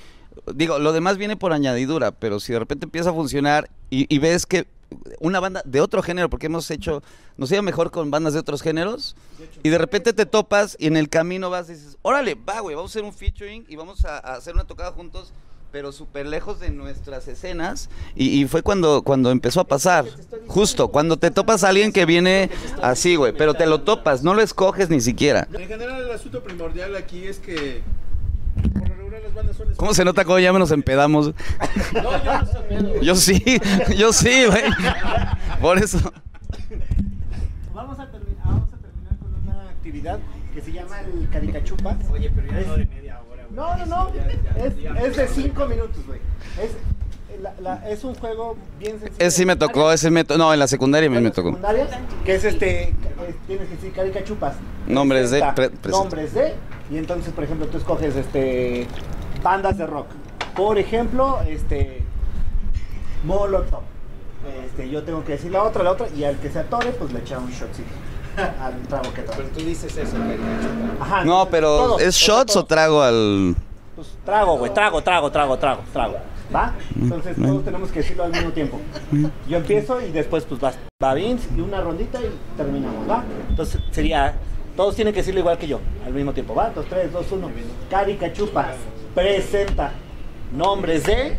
digo, 0.53 0.79
lo 0.79 0.93
demás 0.93 1.17
viene 1.17 1.35
por 1.37 1.53
añadidura, 1.53 2.11
pero 2.11 2.39
si 2.39 2.53
de 2.53 2.59
repente 2.59 2.85
empieza 2.85 3.09
a 3.09 3.13
funcionar 3.13 3.69
y, 3.89 4.13
y 4.13 4.19
ves 4.19 4.45
que 4.45 4.65
una 5.19 5.39
banda 5.41 5.61
de 5.65 5.81
otro 5.81 6.01
género, 6.01 6.29
porque 6.29 6.45
hemos 6.45 6.71
hecho, 6.71 7.03
nos 7.35 7.51
iba 7.51 7.61
mejor 7.61 7.91
con 7.91 8.09
bandas 8.09 8.33
de 8.33 8.39
otros 8.39 8.61
géneros, 8.61 9.15
y 9.61 9.69
de 9.69 9.77
repente 9.77 10.13
te 10.13 10.25
topas 10.25 10.77
y 10.79 10.87
en 10.87 10.95
el 10.95 11.09
camino 11.09 11.49
vas 11.49 11.69
y 11.69 11.73
dices, 11.73 11.97
órale, 12.03 12.35
va, 12.35 12.61
güey, 12.61 12.75
vamos 12.75 12.91
a 12.91 12.93
hacer 12.93 13.03
un 13.03 13.13
featuring 13.13 13.65
y 13.67 13.75
vamos 13.75 14.05
a, 14.05 14.17
a 14.17 14.35
hacer 14.35 14.53
una 14.53 14.63
tocada 14.65 14.91
juntos, 14.93 15.33
pero 15.77 15.91
súper 15.91 16.25
lejos 16.25 16.59
de 16.59 16.71
nuestras 16.71 17.27
escenas. 17.27 17.87
Y, 18.15 18.29
y 18.41 18.47
fue 18.47 18.63
cuando, 18.63 19.03
cuando 19.03 19.29
empezó 19.29 19.59
a 19.59 19.63
pasar, 19.67 20.05
justo, 20.47 20.87
cuando 20.87 21.17
te 21.17 21.29
topas 21.29 21.63
a 21.63 21.69
alguien 21.69 21.91
que 21.91 22.07
viene 22.07 22.49
así, 22.81 23.15
güey, 23.15 23.31
pero 23.31 23.53
te 23.53 23.67
lo 23.67 23.81
topas, 23.81 24.23
no 24.23 24.33
lo 24.33 24.41
escoges 24.41 24.89
ni 24.89 25.01
siquiera. 25.01 25.47
En 25.53 25.67
general, 25.67 26.01
el 26.01 26.11
asunto 26.11 26.41
primordial 26.43 26.95
aquí 26.95 27.25
es 27.25 27.37
que. 27.37 27.83
Por 28.73 28.89
lo 28.89 28.95
regular, 28.95 29.21
las 29.23 29.35
bandas 29.35 29.55
son. 29.55 29.67
¿Cómo 29.75 29.93
se 29.93 30.03
nota 30.03 30.25
cómo 30.25 30.39
ya 30.39 30.51
nos 30.51 30.71
empedamos? 30.71 31.27
No, 31.93 32.23
yo 32.23 32.39
no 32.39 32.45
soy 32.47 32.63
miedo. 32.71 33.01
Yo 33.03 33.15
sí, 33.15 33.43
yo 33.95 34.11
sí, 34.13 34.45
güey. 34.47 34.63
Por 35.61 35.77
eso. 35.77 35.99
Vamos 37.75 37.99
a, 37.99 38.11
termi- 38.11 38.35
vamos 38.43 38.73
a 38.73 38.77
terminar 38.77 39.15
con 39.19 39.31
una 39.43 39.69
actividad 39.69 40.17
que 40.55 40.61
se 40.63 40.71
llama 40.71 41.01
el 41.01 41.29
Caricachupas. 41.29 41.97
Oye, 42.11 42.31
pero 42.35 42.47
ya 42.47 42.67
no 42.67 42.77
de. 42.77 42.96
No, 43.57 43.75
no, 43.75 43.85
no. 43.87 44.09
Es, 45.03 45.17
de 45.17 45.27
cinco 45.27 45.65
minutos, 45.65 45.97
güey. 46.05 46.19
Es, 46.61 47.41
la- 47.41 47.53
la- 47.59 47.89
es 47.89 48.03
un 48.03 48.13
juego 48.13 48.55
bien 48.79 48.99
sencillo. 48.99 49.15
Ese 49.17 49.37
sí 49.37 49.45
me 49.47 49.55
tocó, 49.55 49.91
ese 49.91 50.11
me 50.11 50.23
tocó. 50.23 50.37
No, 50.37 50.53
en 50.53 50.59
la 50.59 50.67
secundaria 50.67 51.09
a 51.09 51.11
mí 51.11 51.19
me 51.19 51.31
tocó. 51.31 51.49
Secundarias, 51.49 51.89
que 52.23 52.35
es 52.35 52.43
este, 52.43 52.83
es- 52.89 52.95
tienes 53.47 53.67
que 53.67 53.75
decir 53.75 53.91
caricachupas. 53.93 54.55
Nombres 54.85 55.31
de- 55.31 55.43
pre- 55.55 55.71
nombres 55.89 56.35
de, 56.35 56.53
y 56.91 56.97
entonces, 56.97 57.33
por 57.33 57.43
ejemplo, 57.43 57.65
tú 57.67 57.79
escoges 57.79 58.15
este, 58.15 58.85
bandas 59.41 59.75
de 59.79 59.87
rock. 59.87 60.05
Por 60.55 60.77
ejemplo, 60.77 61.39
este, 61.47 62.03
Molotov. 63.25 63.81
Este, 64.65 64.87
yo 64.89 65.01
tengo 65.03 65.23
que 65.25 65.31
decir 65.33 65.51
la 65.51 65.63
otra, 65.63 65.83
la 65.83 65.91
otra, 65.91 66.07
y 66.15 66.23
al 66.23 66.37
que 66.39 66.49
se 66.51 66.59
atore, 66.59 66.91
pues 66.91 67.11
le 67.11 67.19
echa 67.19 67.39
un 67.39 67.49
shotcito 67.49 67.89
al 68.61 68.81
trago 68.87 69.13
que 69.13 69.21
trae. 69.23 69.37
Pero 69.37 69.49
tú 69.49 69.59
dices 69.61 69.97
eso, 69.97 70.17
güey. 70.17 70.37
Ajá, 70.99 71.23
No, 71.25 71.47
pero 71.49 71.67
todos, 71.77 72.01
¿es 72.01 72.19
todos, 72.19 72.37
shots 72.37 72.55
o 72.55 72.65
trago 72.65 73.01
al...? 73.01 73.55
Pues, 73.95 74.15
trago, 74.23 74.57
güey, 74.57 74.73
trago, 74.73 75.01
trago, 75.01 75.31
trago, 75.31 75.57
trago, 75.57 75.81
trago. 75.91 76.17
¿Va? 76.55 76.73
Entonces 76.95 77.35
todos 77.35 77.65
tenemos 77.65 77.89
que 77.89 77.99
decirlo 77.99 78.23
al 78.23 78.31
mismo 78.31 78.51
tiempo. 78.51 78.79
Yo 79.49 79.57
empiezo 79.57 79.99
y 80.01 80.11
después 80.11 80.45
pues 80.45 80.61
vas, 80.61 80.77
va 81.03 81.13
Vince 81.13 81.49
y 81.57 81.59
una 81.59 81.81
rondita 81.81 82.19
y 82.21 82.29
terminamos, 82.55 83.09
¿va? 83.09 83.25
Entonces 83.49 83.81
sería, 83.91 84.35
todos 84.75 84.95
tienen 84.95 85.13
que 85.13 85.19
decirlo 85.21 85.41
igual 85.41 85.57
que 85.57 85.67
yo, 85.67 85.81
al 86.05 86.13
mismo 86.13 86.31
tiempo, 86.33 86.55
¿va? 86.55 86.69
2, 86.69 86.85
3, 86.87 87.11
2, 87.11 87.31
1. 87.33 87.49
Caricachupas 87.89 88.75
presenta 89.13 89.91
nombres 90.53 91.03
de 91.03 91.37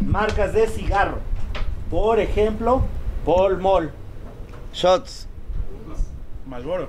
marcas 0.00 0.54
de 0.54 0.66
cigarro. 0.66 1.18
Por 1.90 2.18
ejemplo, 2.18 2.82
Paul 3.26 3.58
Mall. 3.58 3.92
Shots. 4.72 5.28
Malboro. 6.52 6.88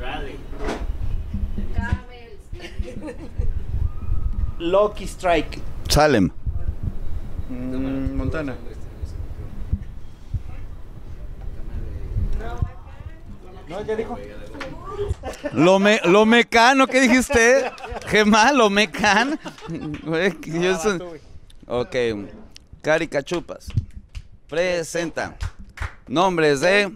Lucky 4.58 5.06
Strike. 5.06 5.60
Salem. 5.90 6.30
Mm, 7.50 8.16
Montana. 8.16 8.56
¿No? 13.68 13.84
¿Ya 13.84 13.96
dijo? 13.96 14.18
Lo, 15.52 15.78
me, 15.78 16.00
lo 16.04 16.24
mecano, 16.24 16.86
¿qué 16.86 17.02
dijiste? 17.02 17.70
Gemma, 18.06 18.52
lo 18.52 18.70
mecan. 18.70 19.38
Ok. 21.66 21.96
Caricachupas. 22.80 23.68
Presenta. 24.48 25.36
Nombres 26.08 26.62
de 26.62 26.90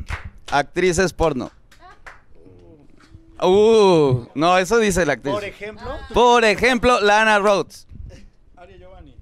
actrices 0.58 1.12
porno. 1.12 1.50
Uh, 3.42 4.26
no, 4.34 4.56
eso 4.58 4.78
dice 4.78 5.04
la 5.04 5.14
actriz. 5.14 5.34
Por 5.34 5.44
ejemplo, 5.44 5.98
Por 6.14 6.44
ejemplo, 6.44 7.00
Lana 7.00 7.38
Rhodes. 7.38 7.86
Aria 8.56 8.76
Giovanni. 8.78 9.16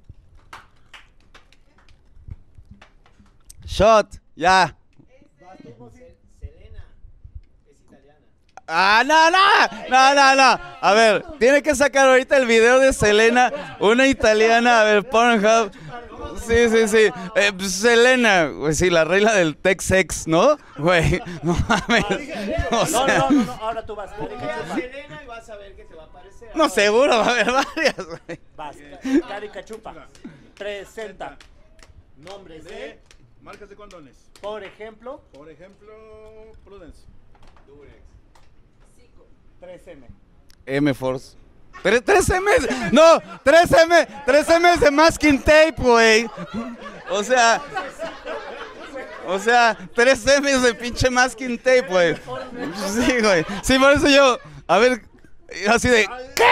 Shot, 3.64 4.20
ya. 4.36 4.76
Ah, 8.74 9.02
no, 9.04 9.30
no, 9.30 9.38
no, 9.90 10.14
no, 10.14 10.34
no. 10.34 10.60
A 10.80 10.92
ver, 10.94 11.26
tiene 11.38 11.62
que 11.62 11.74
sacar 11.74 12.08
ahorita 12.08 12.38
el 12.38 12.46
video 12.46 12.78
de 12.78 12.94
Selena, 12.94 13.76
una 13.80 14.06
italiana, 14.06 14.80
a 14.80 14.84
ver, 14.84 15.06
Pornhub. 15.06 15.70
Sí, 16.40 16.70
sí, 16.70 16.88
sí. 16.88 17.12
Eh, 17.36 17.52
pues, 17.54 17.72
Selena, 17.72 18.46
güey, 18.46 18.74
sí, 18.74 18.88
la 18.88 19.04
regla 19.04 19.34
del 19.34 19.58
Tex-Ex, 19.58 20.26
¿no? 20.26 20.56
Güey, 20.78 21.20
no 21.42 21.54
mames. 21.68 22.04
O 22.70 22.76
no, 22.76 22.86
sea, 22.86 23.18
no, 23.18 23.30
no, 23.30 23.44
no, 23.44 23.52
ahora 23.52 23.84
tú 23.84 23.94
vas. 23.94 24.10
Caricachupas. 24.12 24.74
Selena 24.74 25.22
y 25.22 25.26
vas 25.26 25.50
a 25.50 25.56
ver 25.56 25.76
qué 25.76 25.84
te 25.84 25.94
va 25.94 26.04
a 26.04 26.08
parecer. 26.08 26.50
no, 26.54 26.68
seguro 26.70 27.18
va 27.18 27.26
a 27.26 27.30
haber 27.30 27.52
varias, 27.52 28.06
güey. 28.06 28.40
Vas, 28.56 28.76
Caricachupa. 29.28 29.94
Presenta 30.56 31.36
nombres 32.16 32.64
de, 32.64 32.98
Marcas 33.42 33.68
de 33.68 33.76
condones. 33.76 34.16
por 34.40 34.64
ejemplo, 34.64 35.20
Por 35.34 35.50
ejemplo, 35.50 35.92
Prudence. 36.64 37.12
3M. 39.62 40.04
M-Force. 40.66 41.36
Tre- 41.82 42.02
3M, 42.04 42.92
no, 42.92 43.20
3M, 43.44 44.06
3M 44.26 44.74
es 44.74 44.80
de 44.80 44.90
masking 44.90 45.38
tape, 45.40 45.74
güey. 45.78 46.26
O 47.10 47.24
sea, 47.24 47.60
o 49.26 49.38
sea, 49.38 49.76
3M 49.96 50.48
es 50.48 50.62
de 50.62 50.74
pinche 50.74 51.10
masking 51.10 51.58
tape, 51.58 51.86
güey. 51.88 52.14
Sí, 52.94 53.20
güey. 53.20 53.44
Sí, 53.62 53.78
por 53.78 53.92
eso 53.92 54.08
yo, 54.08 54.38
a 54.68 54.78
ver, 54.78 55.02
así 55.68 55.88
de, 55.88 56.06
¿qué? 56.36 56.44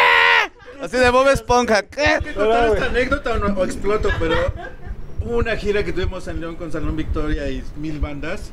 Así 0.81 0.97
de 0.97 1.11
Bob 1.11 1.29
Esponja, 1.29 1.83
¿qué? 1.83 2.19
¿Quiero 2.23 2.35
contar 2.47 2.69
esta 2.71 2.87
anécdota 2.87 3.31
o, 3.33 3.39
no? 3.39 3.61
o 3.61 3.65
exploto? 3.65 4.09
Pero 4.19 4.37
una 5.21 5.55
gira 5.57 5.85
que 5.85 5.93
tuvimos 5.93 6.27
en 6.27 6.41
León 6.41 6.57
con 6.57 6.73
Salón 6.73 6.97
Victoria 6.97 7.49
y 7.51 7.63
mil 7.77 8.01
bandas. 8.01 8.51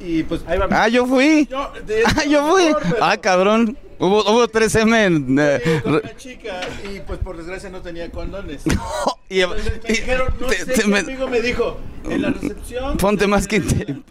Y 0.00 0.22
pues. 0.22 0.42
Ahí 0.46 0.58
va. 0.58 0.68
Ah, 0.70 0.88
yo 0.88 1.06
fui. 1.06 1.46
Yo, 1.50 1.72
de- 1.86 2.02
Ah, 2.06 2.24
yo 2.24 2.46
fui. 2.48 2.72
por, 2.72 2.82
pero- 2.82 2.96
Ah, 3.04 3.16
cabrón. 3.16 3.76
Hubo, 4.00 4.20
hubo 4.30 4.46
3M 4.46 5.06
en... 5.06 5.36
eh, 5.40 5.80
con 5.82 5.94
una 5.96 6.16
chica 6.16 6.60
y 6.88 7.00
pues 7.00 7.18
por 7.18 7.36
desgracia 7.36 7.68
no 7.68 7.82
tenía 7.82 8.08
condones. 8.12 8.62
y- 9.28 9.40
Entonces 9.40 9.80
me 9.82 9.88
y- 9.88 9.92
dijeron, 9.92 10.34
no 10.40 10.46
te- 10.46 10.56
sé, 10.58 10.66
te 10.66 10.82
qué 10.82 10.86
me- 10.86 10.98
amigo 11.00 11.26
me 11.26 11.40
dijo, 11.40 11.78
en 12.08 12.22
la 12.22 12.30
recepción. 12.30 12.96
Ponte 12.96 13.26
más 13.26 13.48
que... 13.48 13.58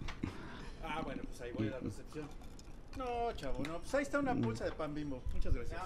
Ah, 0.84 1.01
bueno, 1.05 1.22
pues 1.26 1.41
ahí 1.41 1.51
voy 1.57 1.68
a 1.68 1.72
la 1.72 1.77
recepción. 1.77 1.96
No, 3.38 3.43
chavo, 3.43 3.64
no, 3.68 3.77
pues 3.80 3.93
ahí 3.93 4.01
está 4.01 4.18
una 4.18 4.34
pulsa 4.34 4.65
de 4.65 4.72
pan 4.72 4.95
bimbo. 4.95 5.22
Muchas 5.31 5.53
gracias. 5.53 5.80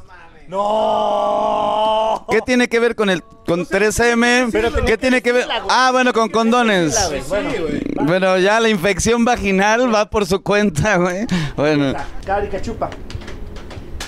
¡No! 0.48 2.26
¿Qué 2.30 2.40
tiene 2.42 2.70
que 2.70 2.80
ver 2.80 2.96
con 2.96 3.10
el 3.10 3.22
con 3.24 3.66
3M? 3.66 4.86
¿Qué 4.86 4.98
tiene 4.98 5.22
que 5.22 5.34
ver? 5.34 5.48
Ah, 5.70 5.90
bueno, 5.92 6.14
con 6.14 6.30
condones. 6.30 6.96
Bueno, 7.28 7.52
Sí, 7.52 7.58
güey. 7.60 7.82
Bueno, 8.06 8.38
ya 8.38 8.58
la 8.62 8.70
infección 8.70 9.26
vaginal 9.26 9.94
va 9.94 10.10
por 10.10 10.26
su 10.26 10.42
cuenta, 10.42 10.96
güey. 10.96 11.28
Bueno, 11.58 11.94
Cari 12.26 12.48
Cachupa. 12.48 12.90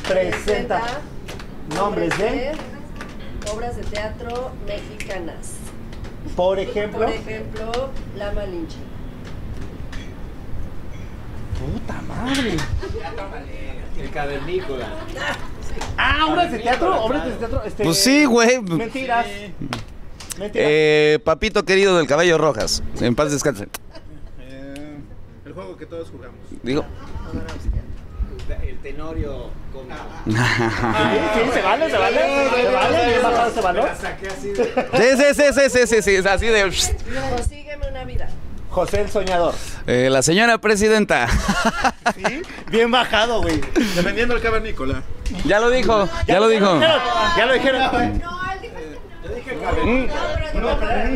Presenta 0.08 1.02
nombres 1.76 2.18
de, 2.18 2.54
obras 3.54 3.76
de 3.76 3.84
teatro 3.84 4.52
mexicanas. 4.66 5.56
por 6.38 6.60
ejemplo. 6.60 7.00
Por 7.00 7.10
ejemplo, 7.10 7.90
La 8.16 8.32
Malinche. 8.32 8.93
Puta 11.64 12.02
madre. 12.02 12.58
El 13.98 14.10
cavernícola. 14.10 14.88
Ah, 15.98 16.28
obras 16.28 16.52
de 16.52 16.60
teatro, 16.60 17.04
obras 17.04 17.26
de 17.26 17.32
teatro. 17.32 17.64
Este, 17.64 17.84
pues 17.84 18.04
sí, 18.04 18.26
güey. 18.26 18.62
Mentiras. 18.62 19.26
Mentiras. 20.38 20.52
Eh, 20.54 21.20
papito 21.24 21.64
querido 21.64 21.98
del 21.98 22.08
cabello 22.08 22.38
rojas. 22.38 22.84
En 23.00 23.16
paz 23.16 23.32
descanse. 23.32 23.70
Eh, 24.40 24.98
el 25.46 25.54
juego 25.54 25.78
que 25.78 25.86
todos 25.86 26.10
jugamos. 26.10 26.38
Digo. 26.64 26.86
El 28.62 28.78
tenorio 28.80 29.50
con... 29.72 29.84
Sí, 29.86 30.32
sí, 30.34 31.52
se 31.54 31.62
vale, 31.62 31.90
se 31.90 31.98
vale. 31.98 32.20
Se 32.50 32.72
vale, 32.72 33.08
bien 33.08 33.24
bajado 33.24 33.50
ese 33.50 33.62
valor. 33.62 33.90
saqué 34.00 34.28
así 34.28 34.54
Sí, 34.54 34.64
sí, 35.18 35.34
sí, 35.34 35.44
sí, 35.54 35.70
sí, 35.70 35.88
sí, 35.88 36.02
sí, 36.02 36.16
es 36.16 36.26
así 36.26 36.48
de... 36.48 36.64
Consígueme 36.64 37.90
una 37.90 38.04
vida. 38.04 38.30
José 38.74 39.02
el 39.02 39.10
soñador. 39.12 39.54
Eh, 39.86 40.10
la 40.12 40.24
señora 40.24 40.58
presidenta. 40.58 41.28
¿Sí? 42.16 42.42
Bien 42.72 42.90
bajado, 42.90 43.42
güey. 43.44 43.62
Dependiendo 43.96 44.34
del 44.34 44.42
cavernícola. 44.44 45.04
Ya 45.46 45.60
lo 45.60 45.70
dijo, 45.70 46.10
ya 46.28 46.40
lo 46.40 46.48
dijo. 46.48 46.80
Ya 47.38 47.46
lo 47.46 47.54
dijeron. 47.54 48.22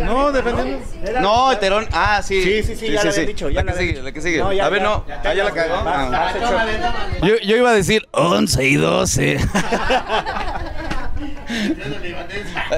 No, 0.06 0.32
dependiendo. 0.32 0.80
No, 1.22 1.52
el 1.52 1.60
terón. 1.60 1.88
Ah, 1.92 2.22
sí. 2.24 2.42
Sí, 2.44 2.62
sí, 2.64 2.76
sí, 2.76 2.92
ya 2.92 3.04
lo 3.04 3.10
habían 3.10 3.26
dicho, 3.26 3.50
ya 3.50 3.64
La 3.64 3.74
que 3.74 3.80
sigue, 3.80 4.02
la 4.04 4.12
que 4.12 4.22
sigue. 4.22 4.38
No, 4.38 4.54
ya, 4.54 4.66
A 4.66 4.70
ver, 4.70 4.82
ya. 4.82 4.88
no. 4.88 5.04
Ah, 5.24 5.34
ya 5.34 5.44
la 5.44 5.52
cagó. 5.52 5.76
Ah. 5.86 6.34
Yo, 7.24 7.38
yo 7.44 7.58
iba 7.58 7.72
a 7.72 7.74
decir 7.74 8.08
11 8.12 8.66
y 8.66 8.76
12. 8.76 9.40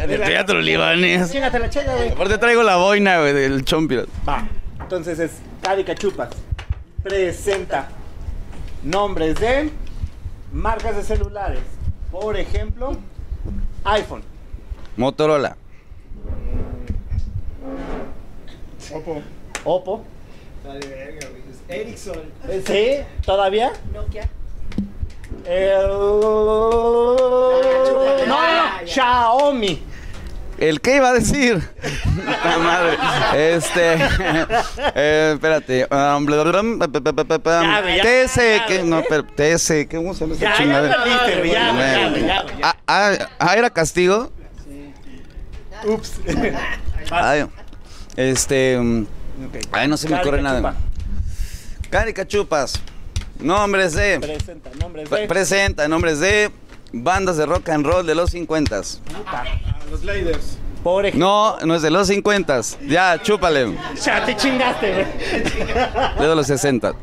Del 0.08 0.22
teatro 0.22 0.62
libanés. 0.62 1.32
Chíngate 1.32 1.60
la 1.60 1.70
chela, 1.70 1.96
güey. 1.96 2.10
Aparte 2.10 2.38
traigo 2.38 2.64
la 2.64 2.78
boina, 2.78 3.20
güey, 3.20 3.34
del 3.34 3.66
chompiro. 3.66 4.06
Va. 4.28 4.48
Entonces 4.90 5.20
es 5.20 5.34
Cari 5.62 5.84
Cachupas. 5.84 6.30
Presenta 7.04 7.90
nombres 8.82 9.40
de 9.40 9.70
marcas 10.52 10.96
de 10.96 11.04
celulares. 11.04 11.60
Por 12.12 12.36
ejemplo, 12.36 12.94
iPhone. 13.84 14.24
Motorola. 14.98 15.56
Opo. 18.92 19.22
Oppo. 19.64 20.04
Ericsson. 21.68 22.24
¿Sí? 22.66 22.96
¿Todavía? 23.24 23.72
Nokia. 23.94 24.28
Eh, 25.46 25.84
no, 25.84 27.16
no, 28.26 28.26
no. 28.26 28.38
Xiaomi. 28.88 29.84
¿El 30.60 30.82
qué 30.82 30.98
iba 30.98 31.10
a 31.10 31.14
decir? 31.14 31.62
Puta 32.04 32.58
madre. 32.64 32.98
Este. 33.56 33.96
eh, 34.96 35.32
espérate. 35.36 35.88
um, 35.90 36.26
¿qué? 36.28 38.26
güey. 38.68 38.84
No, 38.84 39.02
pero 39.08 39.24
TS. 39.24 39.68
¿qué? 39.68 39.96
¿Cómo 39.96 40.14
se 40.14 40.28
llama 40.28 40.36
esa 40.36 40.66
ya. 40.66 41.74
Ah, 42.62 42.76
ah, 42.88 43.30
ah, 43.40 43.56
era 43.56 43.70
castigo. 43.70 44.32
Ups. 45.86 46.20
Ay, 47.12 47.46
este. 48.18 48.78
mm, 48.78 49.06
Ay, 49.72 49.88
no 49.88 49.96
se 49.96 50.10
me 50.10 50.20
ocurre 50.20 50.42
nada. 50.42 50.76
Cachupas. 51.90 52.74
Nombres 53.40 53.94
de. 53.94 54.20
Presenta 54.20 54.70
nombres 54.78 55.10
de. 55.10 55.28
presenta 55.28 55.88
nombres 55.88 56.20
de 56.20 56.52
bandas 56.94 57.38
de 57.38 57.46
rock 57.46 57.70
and 57.70 57.86
roll 57.86 58.06
de 58.06 58.16
los 58.16 58.32
50 58.32 58.82
Ah, 59.26 59.44
los. 59.92 60.02
Por 60.84 61.06
ejemplo. 61.06 61.28
No, 61.28 61.58
no 61.66 61.76
es 61.76 61.82
de 61.82 61.90
los 61.92 62.08
50 62.08 62.62
Ya, 62.88 63.22
chúpale. 63.22 63.76
Ya 64.04 64.26
te 64.26 64.36
chingaste, 64.36 64.94
güey. 64.94 66.30
De 66.30 66.36
los 66.36 66.48
60 66.48 66.94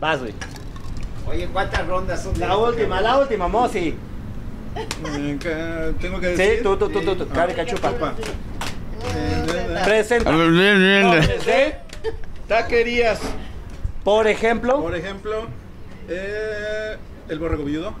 Vas, 0.00 0.20
güey. 0.20 0.34
Oye, 1.26 1.48
¿cuántas 1.52 1.86
rondas 1.86 2.22
son? 2.22 2.38
La 2.38 2.56
última, 2.56 3.00
la 3.00 3.18
última, 3.18 3.48
Mosi. 3.48 3.94
Tengo 6.00 6.20
que 6.20 6.36
Sí, 6.36 6.42
decir. 6.42 6.62
tú, 6.62 6.76
tú, 6.76 6.88
tú, 6.90 7.00
tú, 7.00 7.16
tú. 7.16 7.28
Cari 7.28 7.54
Cachupa. 7.54 7.90
Chupa. 7.92 8.14
Presenta 9.84 10.30
de. 10.32 11.76
Taquerías. 12.48 13.20
Por 14.02 14.26
ejemplo. 14.26 14.80
Por 14.82 14.94
ejemplo, 14.94 15.46
eh, 16.08 16.96
el 17.28 17.38
borrego 17.38 17.64
viudo. 17.64 17.94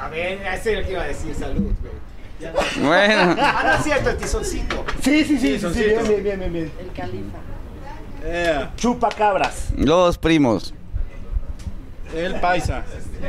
A 0.00 0.08
ver, 0.08 0.40
ese 0.42 0.72
es 0.72 0.78
el 0.78 0.84
que 0.86 0.92
iba 0.92 1.02
a 1.02 1.06
decir 1.06 1.34
salud, 1.34 1.60
güey. 1.80 1.92
Ya. 2.40 2.52
Bueno. 2.80 3.36
Ah, 3.40 3.62
no 3.64 3.72
es 3.74 3.84
cierto, 3.84 4.10
el 4.10 4.16
tizoncito. 4.16 4.84
Sí, 5.02 5.24
sí, 5.24 5.38
sí, 5.38 5.58
sí, 5.58 5.68
sí, 5.72 5.80
bien, 5.84 6.02
bien, 6.08 6.22
bien, 6.22 6.38
bien, 6.40 6.52
bien. 6.52 6.72
El 6.80 6.92
califa. 6.92 7.38
Eh, 8.24 8.66
Chupa 8.76 9.08
cabras. 9.10 9.68
Los 9.76 10.16
primos. 10.18 10.72
el 12.14 12.34
paisa. 12.40 12.84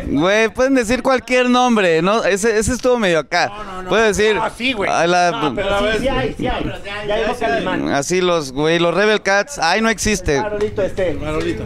Güey, 0.07 0.49
pueden 0.49 0.76
decir 0.76 1.02
cualquier 1.03 1.49
nombre, 1.49 2.02
¿no? 2.02 2.23
Ese, 2.23 2.57
ese 2.57 2.73
estuvo 2.73 2.98
medio 2.98 3.19
acá. 3.19 3.52
Pueden 3.88 4.07
decir. 4.07 4.38
Ah, 4.41 4.49
sí, 4.56 4.73
güey. 4.73 4.90
a 4.90 5.06
la- 5.07 5.31
No, 5.31 5.56
pero 5.56 5.80
sí, 5.94 5.98
sí 5.99 6.07
hay, 6.07 6.34
sí 6.38 6.48
hay. 6.48 6.81
Ya 7.07 7.15
dijo 7.18 7.35
Calimán. 7.40 7.90
Así 7.90 8.19
los, 8.22 8.52
güey, 8.52 8.80
los 8.80 8.94
Rebel 8.94 9.22
Cats. 9.22 9.57
Ay, 9.60 9.81
no 9.81 9.90
existe. 9.90 10.41
Carolito 10.41 10.81
este. 10.81 11.14
Marolito. 11.14 11.64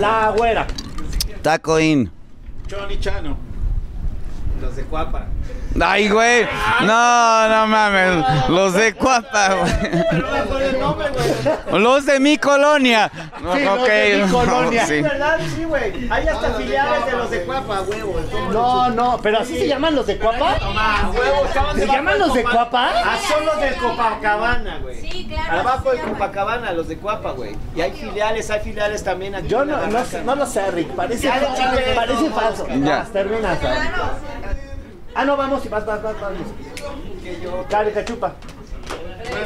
La 0.00 0.32
güera. 0.36 0.66
Taco 1.42 1.78
In. 1.80 2.10
Johnny 2.70 2.98
Chano. 3.00 3.45
Los 4.60 4.76
de 4.76 4.84
Cuapa. 4.84 5.28
Ay, 5.80 6.08
güey. 6.08 6.46
No, 6.82 7.48
no 7.48 7.66
mames. 7.66 8.48
Los 8.48 8.74
de 8.74 8.94
Cuapa, 8.94 9.54
güey. 9.54 9.72
Los 11.80 12.06
de 12.06 12.20
mi 12.20 12.38
colonia. 12.38 13.10
No, 13.40 13.54
Sí, 13.54 13.64
los 13.64 13.84
de 13.84 14.22
mi 14.24 14.30
colonia. 14.30 14.86
Sí. 14.86 15.02
¿Verdad? 15.02 15.38
Sí, 15.54 15.64
güey. 15.64 16.08
Hay 16.10 16.28
hasta 16.28 16.50
filiales 16.54 17.06
de 17.06 17.12
los 17.12 17.30
de 17.30 17.42
Cuapa, 17.42 17.82
huevo. 17.82 18.20
No, 18.52 18.90
no, 18.90 19.18
pero 19.22 19.40
así 19.40 19.58
se 19.58 19.68
llaman 19.68 19.94
los 19.94 20.06
de 20.06 20.18
Cuapa. 20.18 20.56
¿Se 21.74 21.86
llaman 21.86 22.18
los 22.18 22.34
de 22.34 22.42
Cuapa? 22.42 22.90
Ah, 23.04 23.18
son 23.28 23.46
los 23.46 23.60
del 23.60 23.76
Copacabana, 23.76 24.78
güey. 24.78 25.00
Sí, 25.00 25.26
claro. 25.28 25.60
Abajo 25.60 25.90
del 25.90 25.98
llama. 25.98 26.12
Copacabana, 26.12 26.72
los 26.72 26.88
de 26.88 26.96
Cuapa, 26.96 27.32
güey. 27.32 27.56
Y 27.74 27.80
hay 27.80 27.92
filiales, 27.92 28.50
hay 28.50 28.60
filiales 28.60 29.04
también 29.04 29.34
aquí. 29.34 29.48
Yo 29.48 29.64
no, 29.64 29.76
no, 29.76 30.34
lo 30.34 30.46
sé, 30.46 30.70
Rick. 30.70 30.88
Parece, 30.90 31.28
parece 31.94 32.28
no, 32.28 32.34
falso. 32.34 32.66
Ya. 32.68 32.98
Vas, 32.98 33.12
termina. 33.12 33.58
Ah, 35.18 35.24
no, 35.24 35.36
vamos 35.36 35.64
y 35.64 35.68
vas, 35.70 35.86
vas, 35.86 36.02
vas, 36.02 36.20
vamos. 36.20 36.46
Cari 37.70 37.90
Cachupa. 37.92 38.34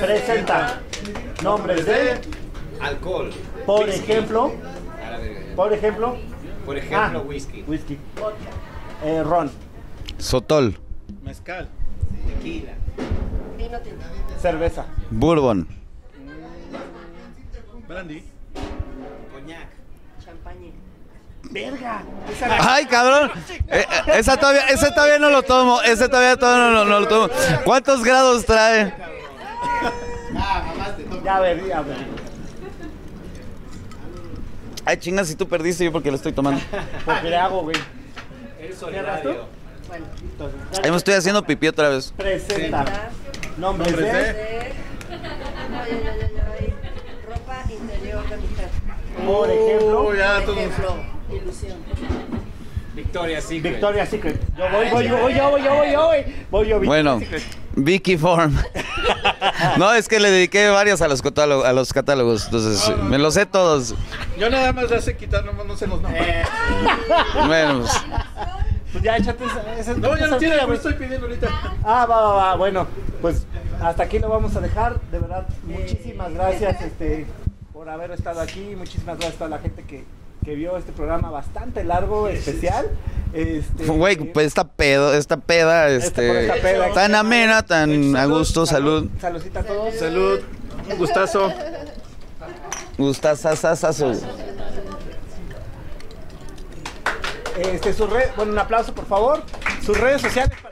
Presenta 0.00 0.80
nombres 1.44 1.86
de, 1.86 2.20
Alcohol. 2.80 3.30
por 3.66 3.84
Whisky. 3.86 4.00
ejemplo, 4.12 4.52
por 5.56 5.72
ejemplo, 5.72 6.16
Por 6.66 6.76
ejemplo, 6.76 7.20
Ah. 7.20 7.22
whisky. 7.26 7.64
whisky, 7.66 7.98
eh, 9.04 9.22
ron, 9.22 9.50
Sotol. 10.18 10.76
Mezcal. 11.22 11.68
Tequila. 12.26 12.72
Vino 13.56 13.80
tinto. 13.80 14.04
cerveza, 14.40 14.86
Bourbon. 15.10 15.66
Brandy. 17.88 18.24
Coñac. 19.32 19.68
Champaña. 20.24 20.70
Verga. 21.50 22.02
Ay, 22.60 22.86
cabrón. 22.86 23.30
Eh, 23.72 23.86
eh, 23.88 24.18
esa 24.18 24.36
todavía, 24.36 24.66
ese 24.66 24.90
todavía 24.90 25.18
no 25.20 25.30
lo 25.30 25.42
tomo. 25.44 25.80
Ese 25.82 26.08
todavía 26.08 26.36
todavía 26.36 26.64
no, 26.64 26.72
no- 26.72 26.84
no 26.84 27.00
lo 27.00 27.06
tomo. 27.08 27.28
¿Cuántos 27.64 28.02
grados 28.02 28.44
trae? 28.44 28.92
Ya, 31.24 31.38
ver, 31.38 31.64
ya, 31.68 31.80
ver. 31.82 31.96
Ay, 34.84 34.96
chingas, 34.96 35.28
si 35.28 35.36
tú 35.36 35.46
perdiste, 35.48 35.84
yo 35.84 35.92
porque 35.92 36.10
lo 36.10 36.16
estoy 36.16 36.32
tomando. 36.32 36.60
Porque 37.04 37.30
le 37.30 37.36
hago, 37.36 37.62
güey. 37.62 37.76
El 38.58 38.74
¿Cierras 38.74 39.22
tú? 39.22 39.28
solidario. 39.28 39.46
Bueno, 39.86 40.06
Ay, 40.82 40.90
me 40.90 40.96
estoy 40.96 41.14
haciendo 41.14 41.44
pipí 41.44 41.68
otra 41.68 41.90
vez. 41.90 42.12
Presenta 42.16 42.84
Nombres 43.56 43.96
de. 43.96 44.02
Ropa 47.28 47.62
interior 47.70 48.28
de 48.28 48.36
mujer. 48.36 48.68
Por 49.26 49.50
ejemplo. 49.50 50.00
Oh, 50.08 50.14
ya 50.14 50.36
Por 50.44 50.44
todos. 50.46 51.19
Ilusión. 51.32 51.78
Victoria 52.94 53.40
Secret. 53.40 53.72
Victoria 53.72 54.06
Secret. 54.06 54.40
Yo 54.56 54.64
voy, 54.70 54.90
voy, 54.90 55.08
yo 55.08 55.18
voy, 55.18 55.34
yo 55.34 55.50
voy, 55.50 55.62
yo 55.62 55.74
voy, 55.74 55.92
yo 55.92 56.06
voy. 56.06 56.18
Voy 56.50 56.68
yo, 56.68 56.80
Victoria 56.80 56.86
Bueno, 56.86 57.18
Secret. 57.20 57.42
Vicky 57.76 58.16
Form. 58.16 58.56
No, 59.78 59.92
es 59.94 60.08
que 60.08 60.18
le 60.18 60.30
dediqué 60.30 60.68
varios 60.68 61.00
a 61.02 61.08
los 61.08 61.22
catálogos, 61.22 61.64
a 61.66 61.72
los 61.72 61.92
catálogos 61.92 62.46
entonces 62.46 62.96
me 63.04 63.18
los 63.18 63.34
sé 63.34 63.46
todos. 63.46 63.94
Yo 64.38 64.50
nada 64.50 64.72
más 64.72 64.90
la 64.90 65.00
sé 65.00 65.16
quitar, 65.16 65.44
nomás 65.44 65.66
no 65.66 65.76
sé 65.76 65.86
los 65.86 66.00
nombres. 66.00 66.46
Bueno, 67.46 67.80
pues, 67.80 68.02
Pues 68.92 69.04
ya 69.04 69.16
échate 69.16 69.44
esa. 69.78 69.94
No, 69.94 70.16
ya 70.16 70.26
no 70.26 70.36
tiene, 70.38 70.66
me 70.66 70.74
estoy 70.74 70.94
pidiendo 70.94 71.26
ahorita. 71.26 71.48
Ah, 71.84 72.06
va, 72.06 72.20
va, 72.20 72.34
va. 72.34 72.56
Bueno, 72.56 72.86
pues 73.22 73.46
hasta 73.80 74.02
aquí 74.02 74.18
lo 74.18 74.28
vamos 74.28 74.56
a 74.56 74.60
dejar. 74.60 75.00
De 75.12 75.18
verdad, 75.18 75.46
muchísimas 75.64 76.32
gracias 76.34 76.82
este, 76.82 77.26
por 77.72 77.88
haber 77.88 78.10
estado 78.10 78.40
aquí. 78.40 78.74
Muchísimas 78.76 79.16
gracias 79.16 79.34
a 79.34 79.38
toda 79.38 79.50
la 79.50 79.58
gente 79.58 79.84
que, 79.84 80.04
que 80.44 80.54
vio 80.54 80.76
este 80.76 80.92
programa 80.92 81.30
bastante 81.30 81.84
largo, 81.84 82.28
especial. 82.28 82.88
Este, 83.32 83.84
güey, 83.86 84.16
pues 84.16 84.46
esta 84.48 84.64
pedo, 84.64 85.14
esta 85.14 85.36
peda, 85.36 85.88
Este, 85.88 86.42
esta 86.46 86.54
peda. 86.54 86.92
tan 86.92 87.14
amena, 87.14 87.62
tan 87.62 88.16
a 88.16 88.24
gusto, 88.26 88.66
salud. 88.66 89.08
Saludcita 89.20 89.60
a 89.60 89.62
todos. 89.64 89.94
Salud, 89.94 90.40
un 90.90 90.98
gustazo. 90.98 91.52
Gustazazazazo. 92.98 94.12
Este, 97.58 97.92
su 97.92 98.06
red, 98.06 98.28
bueno, 98.36 98.52
un 98.52 98.58
aplauso 98.58 98.94
por 98.94 99.06
favor. 99.06 99.42
Sus 99.84 99.96
redes 99.98 100.22
sociales 100.22 100.56
para 100.62 100.69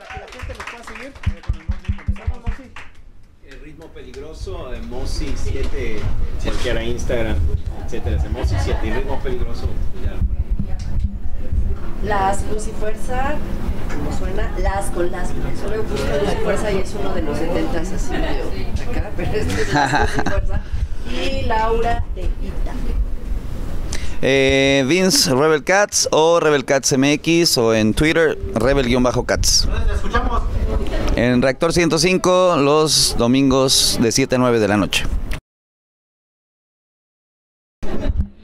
peligroso, 4.11 4.73
eh, 4.73 4.81
Mosi 4.89 5.33
7, 5.35 5.99
cualquiera 6.43 6.83
Instagram, 6.83 7.37
etcétera. 7.85 8.23
Mosi 8.31 8.55
7 8.63 8.79
y 8.83 8.89
ritmo 8.91 9.19
peligroso. 9.19 9.67
ya. 10.03 10.15
Las 12.07 12.43
Luz 12.49 12.67
y 12.67 12.71
Fuerza, 12.71 13.35
como 13.93 14.17
suena, 14.17 14.51
las 14.59 14.85
con 14.91 15.11
las. 15.11 15.27
Solo 15.27 15.83
busca 15.83 16.17
Luz 16.17 16.33
y 16.33 16.43
Fuerza 16.43 16.71
y 16.71 16.77
es 16.77 16.95
uno 16.99 17.13
de 17.13 17.21
los 17.21 17.37
70 17.37 17.79
así 17.81 18.11
medio 18.11 18.45
acá, 18.89 19.11
pero 19.17 19.31
este 19.31 19.61
es 19.61 19.73
las 19.73 19.91
Luz 20.01 20.25
y 20.25 20.29
Fuerza. 20.29 20.61
Y 21.11 21.45
Laura 21.45 22.03
de 22.15 22.21
Ita. 22.21 22.73
Eh, 24.21 24.83
Vince 24.87 25.33
Rebel 25.33 25.63
Cats 25.63 26.09
o 26.11 26.39
Rebel 26.39 26.65
Cats 26.65 26.97
MX 26.97 27.57
o 27.57 27.73
en 27.73 27.93
Twitter 27.93 28.37
Rebel-Cats. 28.53 29.67
En 31.19 31.41
Reactor 31.41 31.73
105 31.73 32.55
los 32.59 33.13
domingos 33.17 33.99
de 34.01 34.09
7 34.09 34.35
a 34.35 34.37
9 34.37 34.57
de 34.59 34.67
la 34.69 34.77
noche. 34.77 35.03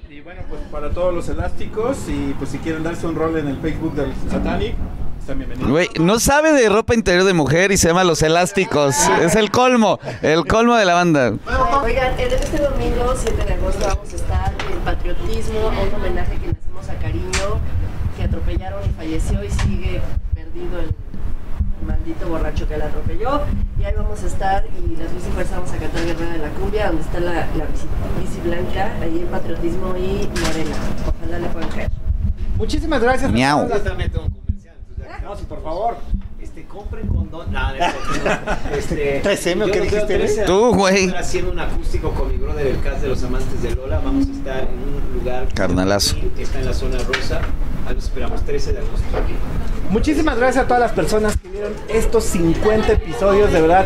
Y 0.10 0.20
bueno, 0.20 0.42
pues 0.50 0.60
para 0.70 0.90
todos 0.92 1.14
los 1.14 1.30
elásticos 1.30 1.98
y 2.10 2.34
pues 2.38 2.50
si 2.50 2.58
quieren 2.58 2.84
darse 2.84 3.08
un 3.08 3.16
rol 3.16 3.38
en 3.38 3.48
el 3.48 3.58
Facebook 3.62 3.96
del 3.96 4.12
Satanic, 4.30 4.76
están 5.22 5.38
bienvenidos. 5.38 5.72
Güey, 5.72 5.88
no 6.02 6.20
sabe 6.20 6.52
de 6.52 6.68
ropa 6.68 6.94
interior 6.96 7.24
de 7.24 7.32
mujer 7.34 7.72
y 7.72 7.78
se 7.78 7.88
llama 7.88 8.04
Los 8.04 8.22
Elásticos. 8.22 8.94
Es 9.22 9.36
el 9.36 9.52
colmo, 9.52 9.98
el 10.22 10.46
colmo 10.46 10.76
de 10.76 10.84
la 10.84 10.96
banda. 10.96 11.34
Oigan, 11.82 12.20
el- 12.20 12.34
este 12.34 12.58
domingo 12.58 13.14
7 13.16 13.46
de 13.46 13.54
agosto 13.54 13.86
vamos 13.88 14.12
a 14.12 14.16
estar 14.18 14.54
en 14.70 14.80
Patriotismo, 14.80 15.60
un 15.70 15.94
homenaje 15.96 16.34
que 16.40 16.48
le 16.48 16.52
hacemos 16.60 16.90
a 16.90 16.96
Cariño, 17.00 17.62
que 18.18 18.24
atropellaron 18.24 18.84
y 18.86 18.90
falleció 18.90 19.42
y 19.46 19.50
sigue 19.50 20.02
perdido 20.34 20.80
el 20.82 20.94
maldito 21.86 22.28
borracho 22.28 22.68
que 22.68 22.78
la 22.78 22.86
atropelló. 22.86 23.41
Y 23.80 23.84
ahí 23.84 23.94
vamos 23.95 24.24
a 24.24 24.28
estar 24.28 24.66
y 24.66 24.95
las 24.95 25.12
Fuerza 25.34 25.56
vamos 25.57 25.72
a 25.72 25.78
cantar 25.78 26.06
Guerrera 26.06 26.32
de 26.34 26.38
la 26.40 26.49
Cumbia, 26.49 26.88
donde 26.88 27.02
está 27.02 27.20
la, 27.20 27.34
la 27.34 27.66
bici, 27.66 27.88
bici 28.22 28.40
blanca, 28.41 28.91
ahí 29.02 29.20
en 29.20 29.28
Patriotismo 29.28 29.95
y 29.98 30.28
Morena. 30.28 30.76
Ojalá 31.18 31.40
le 31.40 31.48
puedan 31.49 31.70
creer. 31.70 31.91
Muchísimas 32.57 33.02
gracias. 33.02 33.32
Miau. 33.32 33.68
No, 35.24 35.36
sí, 35.36 35.45
por 35.48 35.62
favor. 35.64 35.98
Este, 36.40 36.66
compren 36.66 37.07
condón. 37.07 37.48
Cierto, 37.49 38.41
no. 38.72 38.78
Este, 38.78 39.22
3M, 39.24 39.64
¿o 39.64 39.66
yo 39.68 39.72
qué 39.74 39.82
dijiste, 39.82 40.06
13 40.18 40.41
a- 40.44 40.45
Tú, 40.45 40.74
güey. 40.76 41.10
Haciendo 41.16 41.52
un 41.52 41.60
acústico 41.60 42.12
con 42.12 42.30
mi 42.32 42.38
brother, 42.38 42.68
el 42.68 42.80
cast 42.82 43.02
de 43.02 43.07
los 43.10 43.24
amantes 43.24 43.62
de 43.62 43.76
Lola. 43.76 43.99
Vamos 43.99 44.28
a 44.28 44.32
estar 44.32 44.60
en 44.60 44.68
un 44.70 45.20
lugar. 45.20 45.48
Carnalazo. 45.53 46.16
que 46.36 46.44
está 46.44 46.60
en 46.60 46.66
la 46.68 46.74
zona 46.74 46.98
rosa. 46.99 47.41
Ahí 47.88 47.95
los 47.95 48.03
esperamos 48.06 48.41
13 48.44 48.74
de 48.74 48.80
agosto. 48.80 49.06
Muchísimas 49.90 50.38
gracias 50.38 50.66
a 50.66 50.68
todas 50.68 50.82
las 50.82 50.91
personas 50.91 51.38
que 51.38 51.49
vieron 51.49 51.74
estos 51.90 52.24
50 52.26 52.94
episodios. 52.94 53.52
De 53.52 53.62
verdad, 53.62 53.86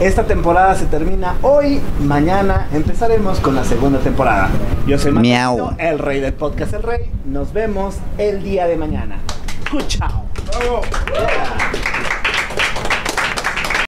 esta 0.00 0.24
temporada 0.24 0.74
se 0.74 0.86
termina 0.86 1.36
hoy. 1.42 1.80
Mañana 2.00 2.68
empezaremos 2.72 3.40
con 3.40 3.54
la 3.54 3.64
segunda 3.64 3.98
temporada. 3.98 4.50
Yo 4.86 4.98
soy 4.98 5.12
Miau. 5.12 5.58
Martino, 5.58 5.90
el 5.90 5.98
rey 5.98 6.20
del 6.20 6.34
podcast 6.34 6.74
El 6.74 6.82
Rey. 6.82 7.10
Nos 7.24 7.52
vemos 7.52 7.96
el 8.18 8.42
día 8.42 8.66
de 8.66 8.76
mañana. 8.76 9.18
Chao. 9.86 10.24
¡Bravo! 10.46 10.82